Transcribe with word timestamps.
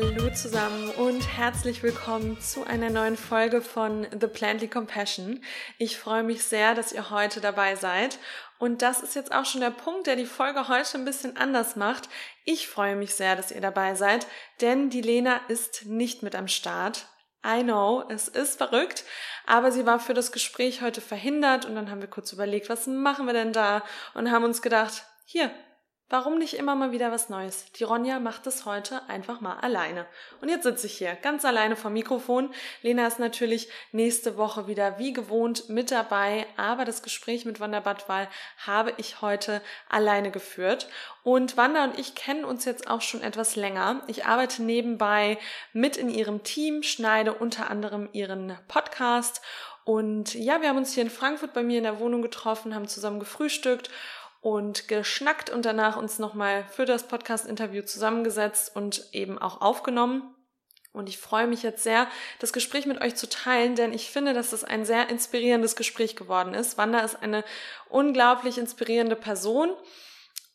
Hallo 0.00 0.30
zusammen 0.30 0.90
und 0.90 1.22
herzlich 1.36 1.82
willkommen 1.82 2.40
zu 2.40 2.62
einer 2.62 2.88
neuen 2.88 3.16
Folge 3.16 3.60
von 3.60 4.06
The 4.12 4.28
Plantly 4.28 4.68
Compassion. 4.68 5.42
Ich 5.76 5.98
freue 5.98 6.22
mich 6.22 6.44
sehr, 6.44 6.76
dass 6.76 6.92
ihr 6.92 7.10
heute 7.10 7.40
dabei 7.40 7.74
seid. 7.74 8.20
Und 8.60 8.82
das 8.82 9.02
ist 9.02 9.16
jetzt 9.16 9.32
auch 9.32 9.44
schon 9.44 9.60
der 9.60 9.70
Punkt, 9.70 10.06
der 10.06 10.14
die 10.14 10.24
Folge 10.24 10.68
heute 10.68 10.98
ein 10.98 11.04
bisschen 11.04 11.36
anders 11.36 11.74
macht. 11.74 12.08
Ich 12.44 12.68
freue 12.68 12.94
mich 12.94 13.16
sehr, 13.16 13.34
dass 13.34 13.50
ihr 13.50 13.60
dabei 13.60 13.96
seid, 13.96 14.28
denn 14.60 14.88
die 14.88 15.02
Lena 15.02 15.40
ist 15.48 15.86
nicht 15.86 16.22
mit 16.22 16.36
am 16.36 16.46
Start. 16.46 17.06
I 17.44 17.64
know, 17.64 18.04
es 18.08 18.28
ist 18.28 18.58
verrückt, 18.58 19.02
aber 19.46 19.72
sie 19.72 19.84
war 19.84 19.98
für 19.98 20.14
das 20.14 20.30
Gespräch 20.30 20.80
heute 20.80 21.00
verhindert 21.00 21.64
und 21.64 21.74
dann 21.74 21.90
haben 21.90 22.00
wir 22.00 22.08
kurz 22.08 22.32
überlegt, 22.32 22.68
was 22.68 22.86
machen 22.86 23.26
wir 23.26 23.32
denn 23.34 23.52
da 23.52 23.82
und 24.14 24.30
haben 24.30 24.44
uns 24.44 24.62
gedacht, 24.62 25.02
hier, 25.24 25.50
Warum 26.10 26.38
nicht 26.38 26.54
immer 26.54 26.74
mal 26.74 26.90
wieder 26.90 27.12
was 27.12 27.28
Neues? 27.28 27.70
Die 27.72 27.84
Ronja 27.84 28.18
macht 28.18 28.46
es 28.46 28.64
heute 28.64 29.06
einfach 29.10 29.42
mal 29.42 29.58
alleine. 29.58 30.06
Und 30.40 30.48
jetzt 30.48 30.62
sitze 30.62 30.86
ich 30.86 30.96
hier 30.96 31.14
ganz 31.16 31.44
alleine 31.44 31.76
vom 31.76 31.92
Mikrofon. 31.92 32.48
Lena 32.80 33.06
ist 33.06 33.18
natürlich 33.18 33.68
nächste 33.92 34.38
Woche 34.38 34.66
wieder 34.66 34.98
wie 34.98 35.12
gewohnt 35.12 35.68
mit 35.68 35.90
dabei, 35.90 36.46
aber 36.56 36.86
das 36.86 37.02
Gespräch 37.02 37.44
mit 37.44 37.60
Wanda 37.60 37.80
Badwal 37.80 38.26
habe 38.66 38.94
ich 38.96 39.20
heute 39.20 39.60
alleine 39.90 40.30
geführt. 40.30 40.88
Und 41.24 41.58
Wanda 41.58 41.84
und 41.84 41.98
ich 41.98 42.14
kennen 42.14 42.46
uns 42.46 42.64
jetzt 42.64 42.88
auch 42.88 43.02
schon 43.02 43.20
etwas 43.20 43.54
länger. 43.54 44.00
Ich 44.06 44.24
arbeite 44.24 44.62
nebenbei 44.62 45.36
mit 45.74 45.98
in 45.98 46.08
ihrem 46.08 46.42
Team, 46.42 46.82
schneide 46.82 47.34
unter 47.34 47.68
anderem 47.68 48.08
ihren 48.12 48.56
Podcast 48.66 49.42
und 49.88 50.34
ja, 50.34 50.60
wir 50.60 50.68
haben 50.68 50.76
uns 50.76 50.92
hier 50.92 51.02
in 51.02 51.08
Frankfurt 51.08 51.54
bei 51.54 51.62
mir 51.62 51.78
in 51.78 51.84
der 51.84 51.98
Wohnung 51.98 52.20
getroffen, 52.20 52.74
haben 52.74 52.88
zusammen 52.88 53.20
gefrühstückt 53.20 53.88
und 54.40 54.88
geschnackt 54.88 55.50
und 55.50 55.64
danach 55.64 55.96
uns 55.96 56.18
nochmal 56.18 56.64
für 56.70 56.84
das 56.84 57.08
Podcast-Interview 57.08 57.82
zusammengesetzt 57.82 58.74
und 58.74 59.08
eben 59.12 59.38
auch 59.38 59.60
aufgenommen. 59.60 60.34
Und 60.92 61.08
ich 61.08 61.18
freue 61.18 61.46
mich 61.46 61.62
jetzt 61.62 61.82
sehr, 61.82 62.08
das 62.38 62.52
Gespräch 62.52 62.86
mit 62.86 63.00
euch 63.00 63.14
zu 63.14 63.28
teilen, 63.28 63.74
denn 63.74 63.92
ich 63.92 64.10
finde, 64.10 64.32
dass 64.32 64.52
es 64.52 64.64
ein 64.64 64.84
sehr 64.84 65.10
inspirierendes 65.10 65.76
Gespräch 65.76 66.16
geworden 66.16 66.54
ist. 66.54 66.78
Wanda 66.78 67.00
ist 67.00 67.22
eine 67.22 67.44
unglaublich 67.88 68.58
inspirierende 68.58 69.16
Person 69.16 69.70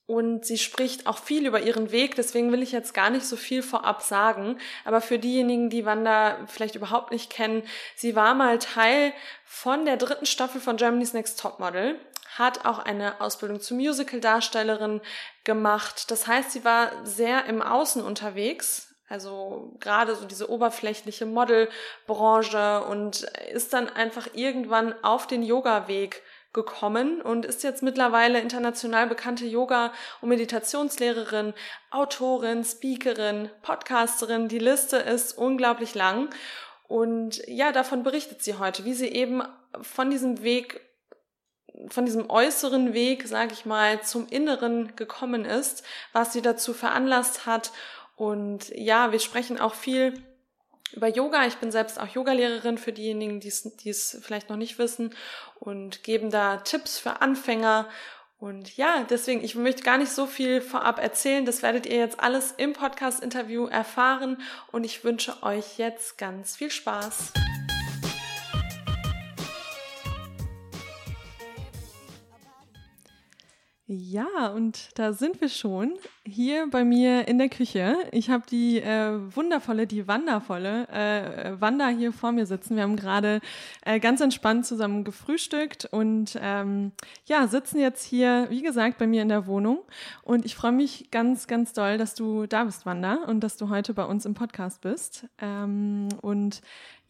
und 0.05 0.45
sie 0.45 0.57
spricht 0.57 1.07
auch 1.07 1.17
viel 1.17 1.45
über 1.45 1.61
ihren 1.61 1.91
Weg. 1.91 2.15
Deswegen 2.15 2.51
will 2.51 2.61
ich 2.61 2.71
jetzt 2.71 2.93
gar 2.93 3.09
nicht 3.09 3.25
so 3.25 3.37
viel 3.37 3.63
vorab 3.63 4.01
sagen. 4.01 4.57
Aber 4.83 4.99
für 4.99 5.17
diejenigen, 5.17 5.69
die 5.69 5.85
Wanda 5.85 6.45
vielleicht 6.47 6.75
überhaupt 6.75 7.11
nicht 7.11 7.29
kennen, 7.29 7.63
sie 7.95 8.15
war 8.15 8.33
mal 8.33 8.59
Teil 8.59 9.13
von 9.45 9.85
der 9.85 9.97
dritten 9.97 10.25
Staffel 10.25 10.59
von 10.59 10.77
Germany's 10.77 11.13
Next 11.13 11.39
Topmodel 11.39 11.99
hat 12.37 12.65
auch 12.65 12.79
eine 12.79 13.21
Ausbildung 13.21 13.59
zur 13.59 13.77
Musical-Darstellerin 13.77 15.01
gemacht. 15.43 16.09
Das 16.11 16.27
heißt, 16.27 16.51
sie 16.51 16.63
war 16.63 16.91
sehr 17.03 17.45
im 17.45 17.61
Außen 17.61 18.03
unterwegs, 18.03 18.93
also 19.09 19.75
gerade 19.79 20.15
so 20.15 20.25
diese 20.25 20.49
oberflächliche 20.49 21.25
Modelbranche 21.25 22.83
und 22.85 23.23
ist 23.53 23.73
dann 23.73 23.89
einfach 23.89 24.27
irgendwann 24.33 24.95
auf 25.03 25.27
den 25.27 25.43
Yoga-Weg 25.43 26.23
gekommen 26.53 27.21
und 27.21 27.45
ist 27.45 27.63
jetzt 27.63 27.83
mittlerweile 27.83 28.39
international 28.39 29.07
bekannte 29.07 29.45
Yoga- 29.45 29.91
und 30.21 30.29
Meditationslehrerin, 30.29 31.53
Autorin, 31.89 32.63
Speakerin, 32.63 33.49
Podcasterin. 33.63 34.47
Die 34.47 34.59
Liste 34.59 34.97
ist 34.97 35.37
unglaublich 35.37 35.95
lang. 35.95 36.29
Und 36.87 37.41
ja, 37.47 37.71
davon 37.71 38.03
berichtet 38.03 38.43
sie 38.43 38.59
heute, 38.59 38.85
wie 38.85 38.93
sie 38.93 39.07
eben 39.07 39.41
von 39.81 40.11
diesem 40.11 40.43
Weg 40.43 40.81
von 41.87 42.05
diesem 42.05 42.29
äußeren 42.29 42.93
Weg, 42.93 43.27
sage 43.27 43.53
ich 43.53 43.65
mal, 43.65 44.01
zum 44.01 44.27
Inneren 44.29 44.95
gekommen 44.95 45.45
ist, 45.45 45.83
was 46.11 46.33
sie 46.33 46.41
dazu 46.41 46.73
veranlasst 46.73 47.45
hat. 47.45 47.71
Und 48.15 48.69
ja, 48.69 49.11
wir 49.11 49.19
sprechen 49.19 49.59
auch 49.59 49.73
viel 49.73 50.13
über 50.93 51.07
Yoga. 51.07 51.45
Ich 51.45 51.57
bin 51.57 51.71
selbst 51.71 51.99
auch 51.99 52.07
Yogalehrerin 52.07 52.77
für 52.77 52.93
diejenigen, 52.93 53.39
die 53.39 53.49
es 53.89 54.19
vielleicht 54.21 54.49
noch 54.49 54.57
nicht 54.57 54.77
wissen 54.77 55.13
und 55.59 56.03
geben 56.03 56.29
da 56.29 56.57
Tipps 56.57 56.99
für 56.99 57.21
Anfänger. 57.21 57.87
Und 58.37 58.75
ja, 58.75 59.05
deswegen, 59.09 59.43
ich 59.43 59.55
möchte 59.55 59.83
gar 59.83 59.97
nicht 59.97 60.11
so 60.11 60.27
viel 60.27 60.59
vorab 60.61 61.01
erzählen. 61.01 61.45
Das 61.45 61.61
werdet 61.61 61.85
ihr 61.85 61.97
jetzt 61.97 62.19
alles 62.19 62.53
im 62.57 62.73
Podcast-Interview 62.73 63.67
erfahren. 63.67 64.41
Und 64.71 64.83
ich 64.83 65.03
wünsche 65.03 65.41
euch 65.43 65.77
jetzt 65.77 66.17
ganz 66.17 66.57
viel 66.57 66.69
Spaß. 66.69 67.31
Ja, 73.85 74.47
und 74.47 74.97
da 74.97 75.11
sind 75.11 75.41
wir 75.41 75.49
schon 75.49 75.95
hier 76.25 76.67
bei 76.71 76.85
mir 76.85 77.27
in 77.27 77.37
der 77.37 77.49
Küche. 77.49 77.97
Ich 78.13 78.29
habe 78.29 78.45
die 78.49 78.79
äh, 78.79 79.35
wundervolle, 79.35 79.87
die 79.87 80.07
wandervolle 80.07 80.87
äh, 80.87 81.59
Wanda 81.59 81.89
hier 81.89 82.13
vor 82.13 82.31
mir 82.31 82.45
sitzen. 82.45 82.77
Wir 82.77 82.83
haben 82.83 82.95
gerade 82.95 83.41
äh, 83.85 83.99
ganz 83.99 84.21
entspannt 84.21 84.65
zusammen 84.65 85.03
gefrühstückt 85.03 85.83
und 85.91 86.39
ähm, 86.41 86.93
ja, 87.25 87.45
sitzen 87.47 87.77
jetzt 87.77 88.05
hier, 88.05 88.47
wie 88.49 88.61
gesagt, 88.61 88.99
bei 88.99 89.05
mir 89.05 89.21
in 89.21 89.27
der 89.27 89.47
Wohnung. 89.47 89.79
Und 90.21 90.45
ich 90.45 90.55
freue 90.55 90.71
mich 90.71 91.11
ganz, 91.11 91.47
ganz 91.47 91.73
doll, 91.73 91.97
dass 91.97 92.15
du 92.15 92.45
da 92.45 92.63
bist, 92.63 92.85
Wanda, 92.85 93.15
und 93.27 93.41
dass 93.41 93.57
du 93.57 93.67
heute 93.67 93.93
bei 93.93 94.05
uns 94.05 94.25
im 94.25 94.33
Podcast 94.33 94.79
bist. 94.79 95.27
Ähm, 95.41 96.07
und 96.21 96.61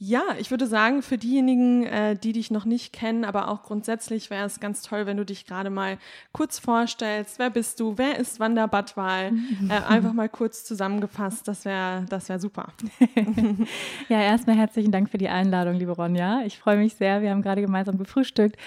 ja, 0.06 0.24
ich 0.38 0.52
würde 0.52 0.68
sagen, 0.68 1.02
für 1.02 1.18
diejenigen, 1.18 1.84
äh, 1.84 2.18
die 2.18 2.34
dich 2.34 2.52
noch 2.52 2.66
nicht 2.66 2.91
kennen, 2.91 3.24
aber 3.24 3.47
auch 3.47 3.64
grundsätzlich 3.64 4.30
wäre 4.30 4.46
es 4.46 4.59
ganz 4.59 4.81
toll, 4.81 5.06
wenn 5.06 5.16
du 5.16 5.24
dich 5.24 5.46
gerade 5.46 5.69
mal 5.69 5.97
kurz 6.34 6.59
vorstellst. 6.59 7.40
Wer 7.40 7.50
bist 7.50 7.80
du? 7.80 7.97
Wer 7.97 8.19
ist 8.19 8.40
Wanda 8.40 8.68
Badwal? 8.68 9.31
Äh, 9.69 9.81
einfach 9.88 10.14
mal 10.14 10.28
kurz 10.28 10.66
zusammengefasst, 10.66 11.47
das 11.47 11.64
wäre 11.64 12.06
das 12.09 12.28
wär 12.28 12.38
super. 12.38 12.74
ja, 14.09 14.22
erstmal 14.22 14.58
herzlichen 14.58 14.91
Dank 14.91 15.09
für 15.09 15.18
die 15.18 15.30
Einladung, 15.30 15.75
liebe 15.75 15.91
Ronja. 15.91 16.41
Ich 16.46 16.58
freue 16.58 16.78
mich 16.78 16.96
sehr. 16.96 17.22
Wir 17.22 17.31
haben 17.31 17.41
gerade 17.41 17.62
gemeinsam 17.62 17.97
gefrühstückt 17.97 18.58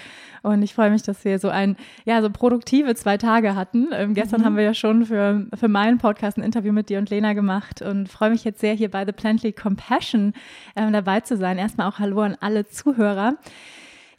und 0.41 0.63
ich 0.63 0.73
freue 0.73 0.89
mich, 0.89 1.03
dass 1.03 1.23
wir 1.23 1.39
so 1.39 1.49
ein, 1.49 1.75
ja, 2.05 2.21
so 2.21 2.29
produktive 2.29 2.95
zwei 2.95 3.17
Tage 3.17 3.55
hatten. 3.55 3.89
Ähm, 3.91 4.13
gestern 4.15 4.41
mhm. 4.41 4.45
haben 4.45 4.55
wir 4.55 4.63
ja 4.63 4.73
schon 4.73 5.05
für, 5.05 5.45
für 5.53 5.67
meinen 5.67 5.99
Podcast 5.99 6.37
ein 6.37 6.43
Interview 6.43 6.73
mit 6.73 6.89
dir 6.89 6.97
und 6.97 7.09
Lena 7.09 7.33
gemacht 7.33 7.81
und 7.81 8.09
freue 8.09 8.31
mich 8.31 8.43
jetzt 8.43 8.59
sehr, 8.59 8.73
hier 8.73 8.89
bei 8.89 9.05
The 9.05 9.11
Plantly 9.11 9.53
Compassion 9.53 10.33
ähm, 10.75 10.93
dabei 10.93 11.21
zu 11.27 11.37
sein. 11.37 11.57
Erstmal 11.57 11.87
auch 11.87 11.99
Hallo 11.99 12.21
an 12.21 12.37
alle 12.39 12.65
Zuhörer. 12.65 13.37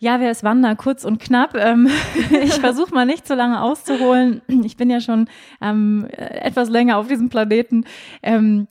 Ja, 0.00 0.20
wer 0.20 0.30
ist 0.30 0.44
Wanda? 0.44 0.76
Kurz 0.76 1.04
und 1.04 1.18
knapp. 1.18 1.56
Ähm, 1.56 1.88
ich 2.42 2.54
versuche 2.54 2.94
mal 2.94 3.06
nicht 3.06 3.26
so 3.26 3.34
lange 3.34 3.60
auszuholen. 3.62 4.42
Ich 4.64 4.76
bin 4.76 4.90
ja 4.90 5.00
schon 5.00 5.28
ähm, 5.60 6.06
etwas 6.12 6.68
länger 6.68 6.98
auf 6.98 7.08
diesem 7.08 7.30
Planeten. 7.30 7.84
Ähm, 8.22 8.68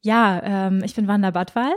ja, 0.00 0.40
ähm, 0.42 0.82
ich 0.84 0.94
bin 0.94 1.06
Wanda 1.06 1.30
Badwal. 1.30 1.72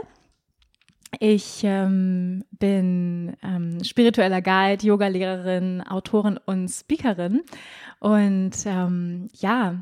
Ich 1.20 1.60
ähm, 1.64 2.44
bin 2.52 3.36
ähm, 3.42 3.84
spiritueller 3.84 4.40
Guide, 4.40 4.86
Yogalehrerin, 4.86 5.82
Autorin 5.82 6.38
und 6.46 6.68
Speakerin. 6.70 7.42
Und 8.00 8.52
ja, 8.64 9.74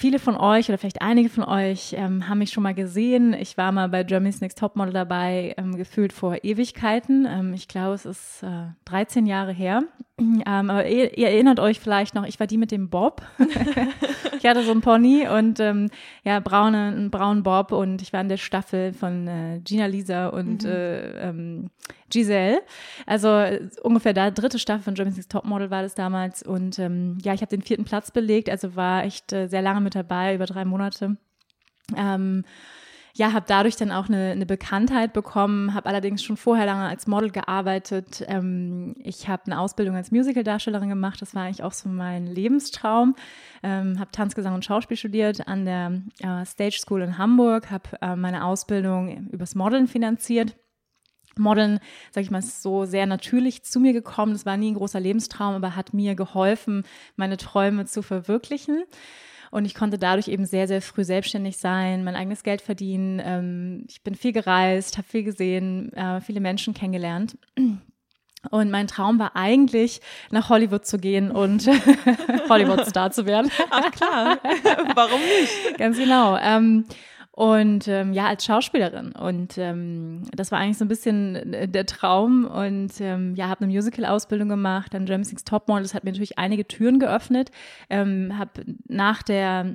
Viele 0.00 0.18
von 0.18 0.38
euch 0.38 0.70
oder 0.70 0.78
vielleicht 0.78 1.02
einige 1.02 1.28
von 1.28 1.44
euch 1.44 1.92
ähm, 1.94 2.26
haben 2.26 2.38
mich 2.38 2.52
schon 2.52 2.62
mal 2.62 2.72
gesehen. 2.72 3.34
Ich 3.34 3.58
war 3.58 3.70
mal 3.70 3.86
bei 3.90 4.02
Germany's 4.02 4.40
Next 4.40 4.58
Topmodel 4.58 4.94
dabei, 4.94 5.54
ähm, 5.58 5.76
gefühlt 5.76 6.14
vor 6.14 6.42
Ewigkeiten. 6.42 7.28
Ähm, 7.28 7.52
ich 7.52 7.68
glaube, 7.68 7.96
es 7.96 8.06
ist 8.06 8.42
äh, 8.42 8.68
13 8.86 9.26
Jahre 9.26 9.52
her. 9.52 9.82
Ähm, 10.20 10.68
aber 10.68 10.86
ihr, 10.86 11.16
ihr, 11.16 11.28
erinnert 11.28 11.60
euch 11.60 11.80
vielleicht 11.80 12.14
noch, 12.14 12.26
ich 12.26 12.38
war 12.38 12.46
die 12.46 12.58
mit 12.58 12.70
dem 12.72 12.90
Bob. 12.90 13.22
ich 14.38 14.44
hatte 14.44 14.62
so 14.62 14.70
einen 14.70 14.82
Pony 14.82 15.26
und 15.26 15.60
ähm, 15.60 15.88
ja, 16.24 16.40
braune, 16.40 16.88
einen 16.88 17.10
braunen 17.10 17.42
Bob 17.42 17.72
und 17.72 18.02
ich 18.02 18.12
war 18.12 18.20
in 18.20 18.28
der 18.28 18.36
Staffel 18.36 18.92
von 18.92 19.26
äh, 19.26 19.60
Gina 19.64 19.86
Lisa 19.86 20.28
und 20.28 20.64
mhm. 20.64 20.70
äh, 20.70 21.28
ähm, 21.28 21.70
Giselle. 22.10 22.62
Also 23.06 23.28
äh, 23.28 23.68
ungefähr 23.82 24.12
da 24.12 24.30
dritte 24.30 24.58
Staffel 24.58 24.82
von 24.82 24.94
Germany's 24.94 25.28
Topmodel 25.28 25.70
war 25.70 25.82
das 25.82 25.94
damals. 25.94 26.42
Und 26.42 26.78
ähm, 26.78 27.18
ja, 27.22 27.34
ich 27.34 27.40
habe 27.40 27.50
den 27.50 27.62
vierten 27.62 27.84
Platz 27.84 28.10
belegt, 28.10 28.50
also 28.50 28.76
war 28.76 29.04
echt 29.04 29.32
äh, 29.32 29.48
sehr 29.48 29.62
lange 29.62 29.80
mit 29.80 29.94
dabei, 29.94 30.34
über 30.34 30.46
drei 30.46 30.64
Monate. 30.64 31.16
Ähm, 31.96 32.44
ja, 33.14 33.32
habe 33.32 33.44
dadurch 33.48 33.76
dann 33.76 33.90
auch 33.90 34.08
eine, 34.08 34.30
eine 34.30 34.46
Bekanntheit 34.46 35.12
bekommen, 35.12 35.74
habe 35.74 35.88
allerdings 35.88 36.22
schon 36.22 36.36
vorher 36.36 36.66
lange 36.66 36.88
als 36.88 37.06
Model 37.06 37.30
gearbeitet. 37.30 38.24
Ähm, 38.28 38.94
ich 38.98 39.28
habe 39.28 39.42
eine 39.46 39.58
Ausbildung 39.58 39.96
als 39.96 40.10
Musicaldarstellerin 40.10 40.88
gemacht, 40.88 41.20
das 41.20 41.34
war 41.34 41.44
eigentlich 41.44 41.62
auch 41.62 41.72
so 41.72 41.88
mein 41.88 42.26
Lebenstraum. 42.26 43.16
Ähm, 43.62 43.98
habe 43.98 44.10
Tanzgesang 44.12 44.54
und 44.54 44.64
Schauspiel 44.64 44.96
studiert 44.96 45.46
an 45.48 45.64
der 45.64 46.02
äh, 46.20 46.44
Stage 46.46 46.78
School 46.80 47.02
in 47.02 47.18
Hamburg, 47.18 47.70
habe 47.70 47.90
äh, 48.00 48.16
meine 48.16 48.44
Ausbildung 48.44 49.28
übers 49.28 49.54
Modeln 49.54 49.86
finanziert. 49.86 50.56
Modeln, 51.38 51.80
sag 52.10 52.22
ich 52.22 52.30
mal, 52.30 52.38
ist 52.38 52.62
so 52.62 52.84
sehr 52.84 53.06
natürlich 53.06 53.62
zu 53.62 53.80
mir 53.80 53.92
gekommen. 53.92 54.32
Das 54.32 54.46
war 54.46 54.56
nie 54.56 54.70
ein 54.70 54.76
großer 54.76 55.00
Lebenstraum, 55.00 55.54
aber 55.54 55.76
hat 55.76 55.94
mir 55.94 56.14
geholfen, 56.14 56.84
meine 57.16 57.36
Träume 57.36 57.86
zu 57.86 58.02
verwirklichen. 58.02 58.84
Und 59.50 59.64
ich 59.64 59.74
konnte 59.74 59.98
dadurch 59.98 60.28
eben 60.28 60.46
sehr, 60.46 60.68
sehr 60.68 60.80
früh 60.80 61.02
selbstständig 61.02 61.56
sein, 61.56 62.04
mein 62.04 62.14
eigenes 62.14 62.44
Geld 62.44 62.62
verdienen. 62.62 63.20
Ähm, 63.24 63.84
ich 63.88 64.02
bin 64.02 64.14
viel 64.14 64.32
gereist, 64.32 64.96
habe 64.96 65.08
viel 65.08 65.24
gesehen, 65.24 65.92
äh, 65.92 66.20
viele 66.20 66.40
Menschen 66.40 66.72
kennengelernt. 66.72 67.36
Und 68.50 68.70
mein 68.70 68.86
Traum 68.86 69.18
war 69.18 69.36
eigentlich, 69.36 70.00
nach 70.30 70.48
Hollywood 70.48 70.86
zu 70.86 70.98
gehen 70.98 71.30
und 71.30 71.66
Hollywood-Star 72.48 73.10
zu 73.10 73.26
werden. 73.26 73.50
Ach 73.70 73.90
klar, 73.90 74.38
warum 74.94 75.20
nicht? 75.20 75.78
Ganz 75.78 75.98
genau. 75.98 76.38
Und 77.40 77.88
ähm, 77.88 78.12
ja, 78.12 78.26
als 78.26 78.44
Schauspielerin. 78.44 79.12
Und 79.12 79.56
ähm, 79.56 80.24
das 80.36 80.52
war 80.52 80.58
eigentlich 80.58 80.76
so 80.76 80.84
ein 80.84 80.88
bisschen 80.88 81.54
äh, 81.54 81.66
der 81.66 81.86
Traum. 81.86 82.44
Und 82.44 83.00
ähm, 83.00 83.34
ja, 83.34 83.48
habe 83.48 83.64
eine 83.64 83.72
Musical-Ausbildung 83.72 84.50
gemacht, 84.50 84.92
dann 84.92 85.06
Six 85.24 85.44
Topmodel. 85.44 85.84
Das 85.84 85.94
hat 85.94 86.04
mir 86.04 86.10
natürlich 86.10 86.38
einige 86.38 86.68
Türen 86.68 86.98
geöffnet. 86.98 87.50
Ähm, 87.88 88.36
habe 88.36 88.50
nach 88.88 89.22
der 89.22 89.74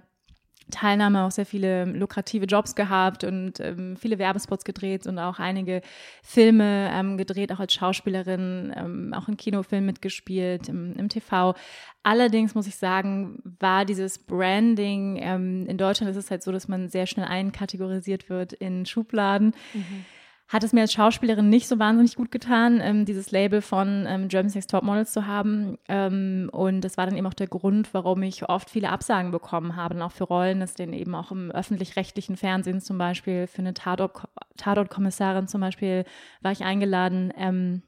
Teilnahme 0.72 1.24
auch 1.24 1.32
sehr 1.32 1.46
viele 1.46 1.86
lukrative 1.86 2.46
Jobs 2.46 2.76
gehabt 2.76 3.24
und 3.24 3.60
ähm, 3.60 3.96
viele 3.98 4.18
Werbespots 4.18 4.66
gedreht 4.66 5.06
und 5.06 5.20
auch 5.20 5.40
einige 5.40 5.82
Filme 6.24 6.90
ähm, 6.92 7.18
gedreht, 7.18 7.52
auch 7.52 7.60
als 7.60 7.74
Schauspielerin, 7.74 8.74
ähm, 8.76 9.14
auch 9.14 9.28
in 9.28 9.38
Kinofilmen 9.38 9.86
mitgespielt, 9.86 10.68
im, 10.70 10.96
im, 10.96 11.10
TV. 11.10 11.56
Allerdings 12.04 12.56
muss 12.56 12.68
ich 12.68 12.76
sagen, 12.78 13.40
war 13.60 13.86
dieses 13.86 14.18
Branding, 14.18 15.20
ähm, 15.22 15.66
in 15.68 15.78
Deutschland 15.78 16.10
ist 16.12 16.18
es 16.18 16.32
halt 16.32 16.44
so, 16.44 16.52
dass 16.52 16.68
man 16.68 16.90
sehr 16.90 17.06
schnell 17.06 17.28
einkategorisiert 17.28 18.30
wird 18.30 18.54
in 18.54 18.86
Schubladen. 18.86 19.54
Mhm 19.74 20.06
hat 20.48 20.64
es 20.64 20.74
mir 20.74 20.82
als 20.82 20.94
Schauspielerin 20.94 21.50
nicht 21.50 21.68
so 21.68 21.80
wahnsinnig 21.80 22.16
gut 22.16 22.32
getan, 22.32 22.80
ähm, 22.82 23.06
dieses 23.06 23.32
Label 23.32 23.62
von 23.62 24.06
ähm, 24.08 24.28
German 24.28 24.50
Sex 24.50 24.68
Top 24.68 24.84
Models 24.84 25.12
zu 25.12 25.26
haben. 25.26 25.78
Ähm, 25.88 26.50
und 26.52 26.82
das 26.82 26.98
war 26.98 27.06
dann 27.06 27.18
eben 27.18 27.26
auch 27.26 27.34
der 27.34 27.48
Grund, 27.48 27.94
warum 27.94 28.22
ich 28.22 28.48
oft 28.48 28.70
viele 28.70 28.90
Absagen 28.90 29.32
bekommen 29.32 29.76
habe, 29.76 30.04
auch 30.04 30.12
für 30.12 30.26
Rollen, 30.26 30.60
das 30.60 30.76
denn 30.76 30.94
eben 30.94 31.16
auch 31.16 31.32
im 31.32 31.50
öffentlich-rechtlichen 31.52 32.38
Fernsehen 32.38 32.80
zum 32.80 32.98
Beispiel, 32.98 33.48
für 33.48 33.60
eine 33.60 33.74
Tatort-Kommissarin 33.74 35.48
zum 35.48 35.62
Beispiel 35.62 36.06
war 36.42 36.52
ich 36.52 36.64
eingeladen. 36.64 37.34
Ähm, 37.36 37.82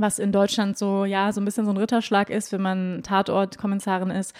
was 0.00 0.18
in 0.18 0.32
Deutschland 0.32 0.78
so, 0.78 1.04
ja, 1.04 1.32
so 1.32 1.40
ein 1.40 1.44
bisschen 1.44 1.64
so 1.64 1.72
ein 1.72 1.76
Ritterschlag 1.76 2.30
ist, 2.30 2.52
wenn 2.52 2.62
man 2.62 3.02
Tatort-Kommissarin 3.02 4.10
ist. 4.10 4.34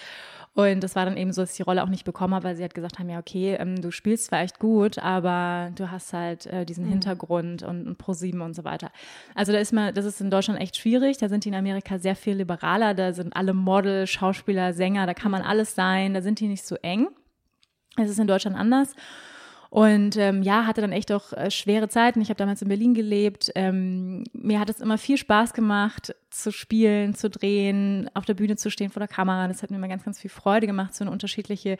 Und 0.59 0.81
das 0.81 0.95
war 0.95 1.05
dann 1.05 1.17
eben 1.17 1.31
so, 1.31 1.41
dass 1.41 1.51
ich 1.51 1.57
die 1.57 1.63
Rolle 1.63 1.83
auch 1.83 1.89
nicht 1.89 2.03
bekommen 2.03 2.33
habe, 2.33 2.45
weil 2.45 2.55
sie 2.55 2.63
hat 2.63 2.73
gesagt 2.73 2.99
haben, 2.99 3.09
ja, 3.09 3.19
okay, 3.19 3.55
ähm, 3.59 3.81
du 3.81 3.91
spielst 3.91 4.25
zwar 4.25 4.41
echt 4.41 4.59
gut, 4.59 4.99
aber 4.99 5.71
du 5.75 5.89
hast 5.91 6.11
halt 6.13 6.45
äh, 6.47 6.65
diesen 6.65 6.85
mhm. 6.85 6.89
Hintergrund 6.89 7.63
und, 7.63 7.87
und 7.87 7.97
ProSieben 7.97 8.41
und 8.41 8.55
so 8.55 8.63
weiter. 8.63 8.91
Also 9.35 9.51
da 9.51 9.59
ist 9.59 9.71
man, 9.71 9.93
das 9.93 10.05
ist 10.05 10.19
in 10.19 10.29
Deutschland 10.29 10.59
echt 10.59 10.77
schwierig. 10.77 11.17
Da 11.17 11.29
sind 11.29 11.45
die 11.45 11.49
in 11.49 11.55
Amerika 11.55 11.97
sehr 11.99 12.15
viel 12.15 12.35
liberaler. 12.35 12.93
Da 12.93 13.13
sind 13.13 13.35
alle 13.35 13.53
Model, 13.53 14.07
Schauspieler, 14.07 14.73
Sänger, 14.73 15.05
da 15.05 15.13
kann 15.13 15.31
man 15.31 15.41
alles 15.41 15.75
sein. 15.75 16.13
Da 16.13 16.21
sind 16.21 16.39
die 16.39 16.47
nicht 16.47 16.65
so 16.65 16.75
eng. 16.81 17.07
Es 17.97 18.09
ist 18.09 18.19
in 18.19 18.27
Deutschland 18.27 18.57
anders. 18.57 18.95
Und 19.69 20.17
ähm, 20.17 20.41
ja, 20.41 20.65
hatte 20.65 20.81
dann 20.81 20.91
echt 20.91 21.11
auch 21.11 21.31
äh, 21.33 21.51
schwere 21.51 21.89
Zeiten. 21.89 22.21
Ich 22.21 22.29
habe 22.29 22.37
damals 22.37 22.61
in 22.61 22.69
Berlin 22.69 22.95
gelebt. 22.95 23.51
Ähm, 23.53 24.23
mir 24.33 24.59
hat 24.59 24.69
es 24.69 24.79
immer 24.79 24.97
viel 24.97 25.17
Spaß 25.17 25.53
gemacht, 25.53 26.15
zu 26.31 26.51
spielen, 26.51 27.13
zu 27.13 27.29
drehen, 27.29 28.09
auf 28.15 28.25
der 28.25 28.33
Bühne 28.33 28.55
zu 28.55 28.71
stehen 28.71 28.89
vor 28.89 28.99
der 28.99 29.07
Kamera. 29.07 29.47
Das 29.47 29.61
hat 29.61 29.69
mir 29.69 29.77
immer 29.77 29.87
ganz, 29.87 30.03
ganz 30.03 30.19
viel 30.19 30.31
Freude 30.31 30.65
gemacht, 30.65 30.95
so 30.95 31.03
eine 31.03 31.11
unterschiedliche 31.11 31.77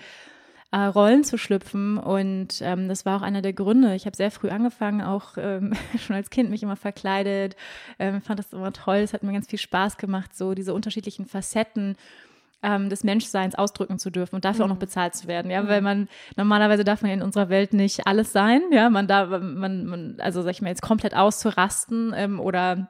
äh, 0.71 0.77
Rollen 0.77 1.23
zu 1.23 1.39
schlüpfen. 1.39 1.97
Und 1.97 2.61
ähm, 2.61 2.87
das 2.89 3.07
war 3.07 3.17
auch 3.17 3.23
einer 3.23 3.41
der 3.41 3.53
Gründe. 3.53 3.95
Ich 3.95 4.05
habe 4.05 4.15
sehr 4.15 4.29
früh 4.29 4.49
angefangen, 4.49 5.01
auch 5.01 5.37
ähm, 5.37 5.73
schon 5.99 6.15
als 6.15 6.29
Kind 6.29 6.51
mich 6.51 6.61
immer 6.61 6.75
verkleidet. 6.75 7.55
Ähm, 7.97 8.21
fand 8.21 8.37
das 8.37 8.53
immer 8.53 8.71
toll. 8.71 8.97
Es 8.97 9.13
hat 9.13 9.23
mir 9.23 9.33
ganz 9.33 9.47
viel 9.47 9.59
Spaß 9.59 9.97
gemacht, 9.97 10.37
so 10.37 10.53
diese 10.53 10.75
unterschiedlichen 10.75 11.25
Facetten 11.25 11.95
ähm, 12.61 12.89
des 12.89 13.03
Menschseins 13.03 13.55
ausdrücken 13.55 13.99
zu 13.99 14.09
dürfen 14.09 14.35
und 14.35 14.45
dafür 14.45 14.59
mhm. 14.59 14.63
auch 14.63 14.75
noch 14.75 14.75
mhm. 14.75 14.85
bezahlt 14.85 15.15
zu 15.15 15.27
werden, 15.27 15.51
ja, 15.51 15.61
mhm. 15.63 15.67
weil 15.67 15.81
man 15.81 16.09
normalerweise 16.35 16.83
darf 16.83 17.01
man 17.01 17.11
in 17.11 17.21
unserer 17.21 17.49
Welt 17.49 17.73
nicht 17.73 18.05
alles 18.07 18.31
sein, 18.31 18.61
ja, 18.71 18.89
man 18.89 19.07
da, 19.07 19.25
man, 19.25 19.85
man 19.85 20.15
also 20.19 20.41
sag 20.41 20.51
ich 20.51 20.61
mal 20.61 20.69
jetzt 20.69 20.81
komplett 20.81 21.15
auszurasten 21.15 22.13
ähm, 22.15 22.39
oder 22.39 22.89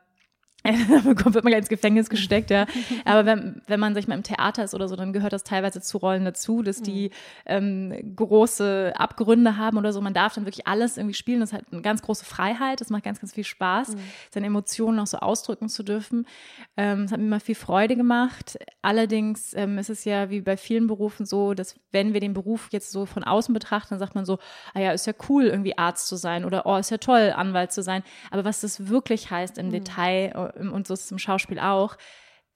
wird 1.04 1.44
man 1.44 1.52
gleich 1.52 1.60
ins 1.60 1.70
Gefängnis 1.70 2.10
gesteckt, 2.10 2.52
ja. 2.52 2.66
Aber 3.06 3.26
wenn, 3.26 3.62
wenn 3.68 3.80
man, 3.80 3.94
sag 3.94 4.02
ich 4.02 4.08
mal, 4.08 4.16
im 4.16 4.24
Theater 4.24 4.64
ist 4.64 4.74
oder 4.74 4.90
so, 4.90 4.96
dann 4.96 5.14
gehört 5.14 5.32
das 5.32 5.44
teilweise 5.44 5.82
zu 5.82 5.98
Rollen 5.98 6.26
dazu, 6.26 6.62
dass 6.62 6.82
die 6.82 7.10
mhm. 7.48 7.92
ähm, 7.94 8.16
große 8.16 8.94
Abgründe 8.96 9.58
haben 9.58 9.78
oder 9.78 9.94
so. 9.94 10.02
Man 10.02 10.14
darf 10.14 10.36
dann 10.36 10.46
wirklich 10.46 10.68
alles 10.68 10.98
irgendwie 10.98 11.14
spielen. 11.14 11.40
Das 11.40 11.54
hat 11.54 11.64
eine 11.72 11.82
ganz 11.82 12.02
große 12.02 12.26
Freiheit. 12.26 12.82
Das 12.82 12.90
macht 12.90 13.04
ganz, 13.04 13.22
ganz 13.22 13.34
viel 13.34 13.46
Spaß, 13.46 13.96
mhm. 13.96 14.00
seine 14.32 14.48
Emotionen 14.48 15.00
auch 15.00 15.08
so 15.08 15.20
ausdrücken 15.20 15.70
zu 15.70 15.84
dürfen. 15.84 16.28
Ähm, 16.76 17.04
das 17.04 17.14
hat 17.14 17.20
mir 17.20 17.28
immer 17.28 17.40
viel 17.40 17.56
Freude 17.56 17.96
gemacht. 17.96 18.58
Allerdings 18.82 19.54
ähm, 19.54 19.78
ist 19.78 19.90
es 19.90 20.04
ja 20.04 20.30
wie 20.30 20.42
bei 20.42 20.58
vielen 20.58 20.88
Berufen 20.88 21.26
so, 21.26 21.54
dass 21.54 21.76
wenn 21.92 22.14
wir 22.14 22.20
den 22.20 22.34
Beruf 22.34 22.68
jetzt 22.72 22.92
so 22.92 23.06
von 23.06 23.24
außen 23.24 23.54
betrachten, 23.54 23.92
dann 23.92 24.00
sagt 24.00 24.16
man 24.16 24.26
so, 24.26 24.40
ah 24.74 24.80
ja, 24.82 24.92
ist 24.92 25.08
ja 25.08 25.14
cool, 25.30 25.46
irgendwie 25.46 25.78
Arzt 25.78 26.08
zu 26.08 26.18
sein 26.18 26.44
oder 26.44 26.66
oh, 26.66 26.76
ist 26.76 26.92
ja 26.92 26.98
toll, 26.98 27.34
Anwalt 27.36 27.72
zu 27.72 27.82
sein. 27.82 28.04
Aber 28.30 28.44
was 28.44 28.62
das 28.62 28.90
wirklich 28.90 29.32
heißt 29.32 29.58
im 29.58 29.68
mhm. 29.68 29.72
Detail, 29.72 30.49
und 30.56 30.88
so 30.88 30.94
ist 30.94 31.06
es 31.06 31.12
im 31.12 31.20
Schauspiel 31.20 31.60
auch, 31.60 31.98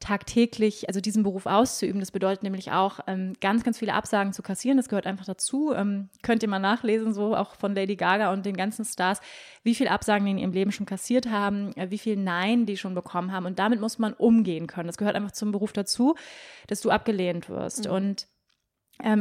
tagtäglich, 0.03 0.89
also 0.89 0.99
diesen 0.99 1.23
Beruf 1.23 1.45
auszuüben. 1.45 2.01
Das 2.01 2.11
bedeutet 2.11 2.43
nämlich 2.43 2.71
auch, 2.71 2.99
ähm, 3.07 3.33
ganz, 3.39 3.63
ganz 3.63 3.79
viele 3.79 3.93
Absagen 3.93 4.33
zu 4.33 4.41
kassieren. 4.41 4.75
Das 4.75 4.89
gehört 4.89 5.07
einfach 5.07 5.25
dazu. 5.25 5.73
Ähm, 5.73 6.09
könnt 6.21 6.43
ihr 6.43 6.49
mal 6.49 6.59
nachlesen, 6.59 7.13
so 7.13 7.35
auch 7.35 7.55
von 7.55 7.73
Lady 7.73 7.95
Gaga 7.95 8.33
und 8.33 8.45
den 8.45 8.57
ganzen 8.57 8.83
Stars, 8.83 9.21
wie 9.63 9.73
viele 9.73 9.91
Absagen 9.91 10.25
die 10.25 10.31
in 10.31 10.37
ihrem 10.37 10.51
Leben 10.51 10.71
schon 10.73 10.85
kassiert 10.85 11.29
haben, 11.29 11.71
äh, 11.77 11.89
wie 11.89 11.97
viel 11.97 12.17
Nein 12.17 12.65
die 12.65 12.75
schon 12.75 12.95
bekommen 12.95 13.31
haben. 13.31 13.45
Und 13.45 13.59
damit 13.59 13.79
muss 13.79 13.97
man 13.97 14.13
umgehen 14.13 14.67
können. 14.67 14.87
Das 14.87 14.97
gehört 14.97 15.15
einfach 15.15 15.31
zum 15.31 15.53
Beruf 15.53 15.71
dazu, 15.71 16.15
dass 16.67 16.81
du 16.81 16.89
abgelehnt 16.89 17.47
wirst. 17.47 17.85
Mhm. 17.85 17.91
Und 17.91 18.21
ähm, 18.21 18.32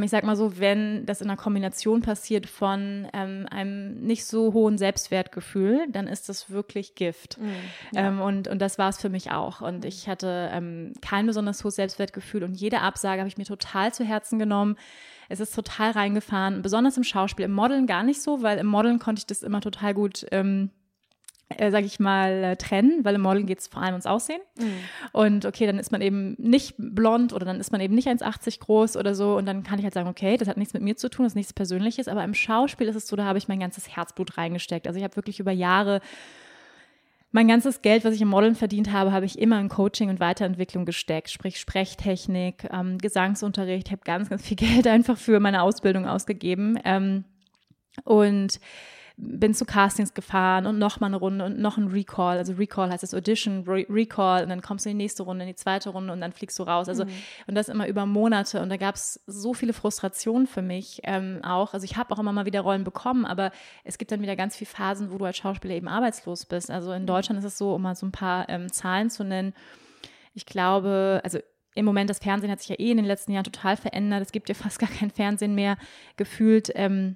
ich 0.01 0.11
sag 0.11 0.23
mal 0.23 0.35
so, 0.37 0.59
wenn 0.59 1.05
das 1.05 1.21
in 1.21 1.29
einer 1.29 1.37
Kombination 1.37 2.01
passiert 2.01 2.47
von 2.47 3.07
ähm, 3.13 3.45
einem 3.51 3.95
nicht 4.01 4.25
so 4.25 4.53
hohen 4.53 4.77
Selbstwertgefühl, 4.77 5.85
dann 5.89 6.07
ist 6.07 6.29
das 6.29 6.49
wirklich 6.49 6.95
Gift. 6.95 7.37
Mhm, 7.37 7.49
ja. 7.93 8.07
ähm, 8.07 8.21
und, 8.21 8.47
und 8.47 8.61
das 8.61 8.77
war 8.77 8.89
es 8.89 8.99
für 8.99 9.09
mich 9.09 9.31
auch. 9.31 9.59
Und 9.61 9.79
mhm. 9.79 9.87
ich 9.87 10.07
hatte 10.07 10.49
ähm, 10.53 10.93
kein 11.01 11.25
besonders 11.25 11.63
hohes 11.63 11.75
Selbstwertgefühl 11.75 12.43
und 12.43 12.53
jede 12.53 12.79
Absage 12.79 13.19
habe 13.19 13.27
ich 13.27 13.37
mir 13.37 13.45
total 13.45 13.93
zu 13.93 14.05
Herzen 14.05 14.39
genommen. 14.39 14.77
Es 15.27 15.39
ist 15.39 15.53
total 15.53 15.91
reingefahren, 15.91 16.61
besonders 16.61 16.95
im 16.95 17.03
Schauspiel, 17.03 17.45
im 17.45 17.53
Modeln 17.53 17.87
gar 17.87 18.03
nicht 18.03 18.21
so, 18.21 18.41
weil 18.41 18.59
im 18.59 18.67
Modeln 18.67 18.99
konnte 18.99 19.19
ich 19.19 19.25
das 19.25 19.43
immer 19.43 19.61
total 19.61 19.93
gut 19.93 20.25
ähm, 20.31 20.69
äh, 21.57 21.71
sage 21.71 21.85
ich 21.85 21.99
mal, 21.99 22.43
äh, 22.43 22.55
trennen, 22.55 23.03
weil 23.03 23.15
im 23.15 23.21
Modeln 23.21 23.45
geht 23.45 23.59
es 23.59 23.67
vor 23.67 23.81
allem 23.81 23.93
ums 23.93 24.05
Aussehen. 24.05 24.41
Mhm. 24.57 24.73
Und 25.11 25.45
okay, 25.45 25.65
dann 25.65 25.79
ist 25.79 25.91
man 25.91 26.01
eben 26.01 26.35
nicht 26.37 26.75
blond 26.77 27.33
oder 27.33 27.45
dann 27.45 27.59
ist 27.59 27.71
man 27.71 27.81
eben 27.81 27.95
nicht 27.95 28.07
1,80 28.07 28.59
groß 28.59 28.97
oder 28.97 29.15
so. 29.15 29.35
Und 29.35 29.45
dann 29.45 29.63
kann 29.63 29.79
ich 29.79 29.85
halt 29.85 29.93
sagen, 29.93 30.09
okay, 30.09 30.37
das 30.37 30.47
hat 30.47 30.57
nichts 30.57 30.73
mit 30.73 30.83
mir 30.83 30.95
zu 30.95 31.09
tun, 31.09 31.25
das 31.25 31.31
ist 31.31 31.37
nichts 31.37 31.53
Persönliches. 31.53 32.07
Aber 32.07 32.23
im 32.23 32.33
Schauspiel 32.33 32.87
ist 32.87 32.95
es 32.95 33.07
so, 33.07 33.15
da 33.15 33.25
habe 33.25 33.37
ich 33.37 33.47
mein 33.47 33.59
ganzes 33.59 33.95
Herzblut 33.95 34.37
reingesteckt. 34.37 34.87
Also 34.87 34.97
ich 34.97 35.03
habe 35.03 35.15
wirklich 35.15 35.39
über 35.39 35.51
Jahre 35.51 36.01
mein 37.33 37.47
ganzes 37.47 37.81
Geld, 37.81 38.05
was 38.05 38.13
ich 38.13 38.21
im 38.21 38.27
Modeln 38.27 38.53
verdient 38.53 38.91
habe, 38.91 39.11
habe 39.11 39.25
ich 39.25 39.39
immer 39.39 39.59
in 39.59 39.67
Coaching 39.67 40.09
und 40.09 40.19
Weiterentwicklung 40.19 40.85
gesteckt, 40.85 41.31
sprich 41.31 41.59
Sprechtechnik, 41.59 42.69
ähm, 42.71 42.99
Gesangsunterricht. 42.99 43.87
Ich 43.87 43.91
habe 43.91 44.03
ganz, 44.05 44.29
ganz 44.29 44.47
viel 44.47 44.55
Geld 44.55 44.85
einfach 44.85 45.17
für 45.17 45.39
meine 45.39 45.63
Ausbildung 45.63 46.05
ausgegeben. 46.05 46.77
Ähm, 46.85 47.23
und 48.03 48.59
bin 49.15 49.53
zu 49.53 49.65
Castings 49.65 50.15
gefahren 50.15 50.65
und 50.65 50.79
noch 50.79 50.99
mal 50.99 51.07
eine 51.07 51.17
Runde 51.17 51.45
und 51.45 51.59
noch 51.59 51.77
ein 51.77 51.87
Recall. 51.89 52.37
Also 52.39 52.53
Recall 52.53 52.89
heißt 52.89 53.03
das 53.03 53.13
Audition, 53.13 53.63
Re 53.67 53.85
Recall 53.87 54.43
und 54.43 54.49
dann 54.49 54.61
kommst 54.61 54.85
du 54.85 54.89
in 54.89 54.97
die 54.97 55.03
nächste 55.03 55.21
Runde, 55.23 55.43
in 55.43 55.49
die 55.49 55.55
zweite 55.55 55.91
Runde 55.91 56.11
und 56.11 56.19
dann 56.19 56.31
fliegst 56.31 56.57
du 56.57 56.63
raus. 56.63 56.89
Also 56.89 57.05
mhm. 57.05 57.11
und 57.45 57.55
das 57.55 57.69
immer 57.69 57.87
über 57.87 58.07
Monate 58.07 58.59
und 58.61 58.69
da 58.69 58.77
gab 58.77 58.95
es 58.95 59.21
so 59.27 59.53
viele 59.53 59.73
Frustrationen 59.73 60.47
für 60.47 60.63
mich 60.63 61.01
ähm, 61.03 61.41
auch. 61.43 61.73
Also 61.75 61.85
ich 61.85 61.95
habe 61.95 62.11
auch 62.13 62.19
immer 62.19 62.33
mal 62.33 62.47
wieder 62.47 62.61
Rollen 62.61 62.83
bekommen, 62.83 63.25
aber 63.25 63.51
es 63.83 63.99
gibt 63.99 64.11
dann 64.11 64.21
wieder 64.21 64.35
ganz 64.35 64.55
viele 64.55 64.69
Phasen, 64.69 65.11
wo 65.11 65.19
du 65.19 65.25
als 65.25 65.37
Schauspieler 65.37 65.75
eben 65.75 65.87
arbeitslos 65.87 66.45
bist. 66.45 66.71
Also 66.71 66.91
in 66.91 67.05
Deutschland 67.05 67.37
ist 67.37 67.45
es 67.45 67.57
so, 67.57 67.75
um 67.75 67.83
mal 67.83 67.95
so 67.95 68.07
ein 68.07 68.11
paar 68.11 68.49
ähm, 68.49 68.71
Zahlen 68.71 69.11
zu 69.11 69.23
nennen. 69.23 69.53
Ich 70.33 70.47
glaube, 70.47 71.21
also 71.23 71.37
im 71.75 71.85
Moment, 71.85 72.09
das 72.09 72.19
Fernsehen 72.19 72.51
hat 72.51 72.59
sich 72.59 72.69
ja 72.69 72.79
eh 72.79 72.91
in 72.91 72.97
den 72.97 73.05
letzten 73.05 73.31
Jahren 73.31 73.43
total 73.43 73.77
verändert. 73.77 74.21
Es 74.21 74.31
gibt 74.31 74.49
ja 74.49 74.55
fast 74.55 74.79
gar 74.79 74.89
kein 74.89 75.11
Fernsehen 75.11 75.53
mehr 75.53 75.77
gefühlt. 76.17 76.71
Ähm, 76.75 77.15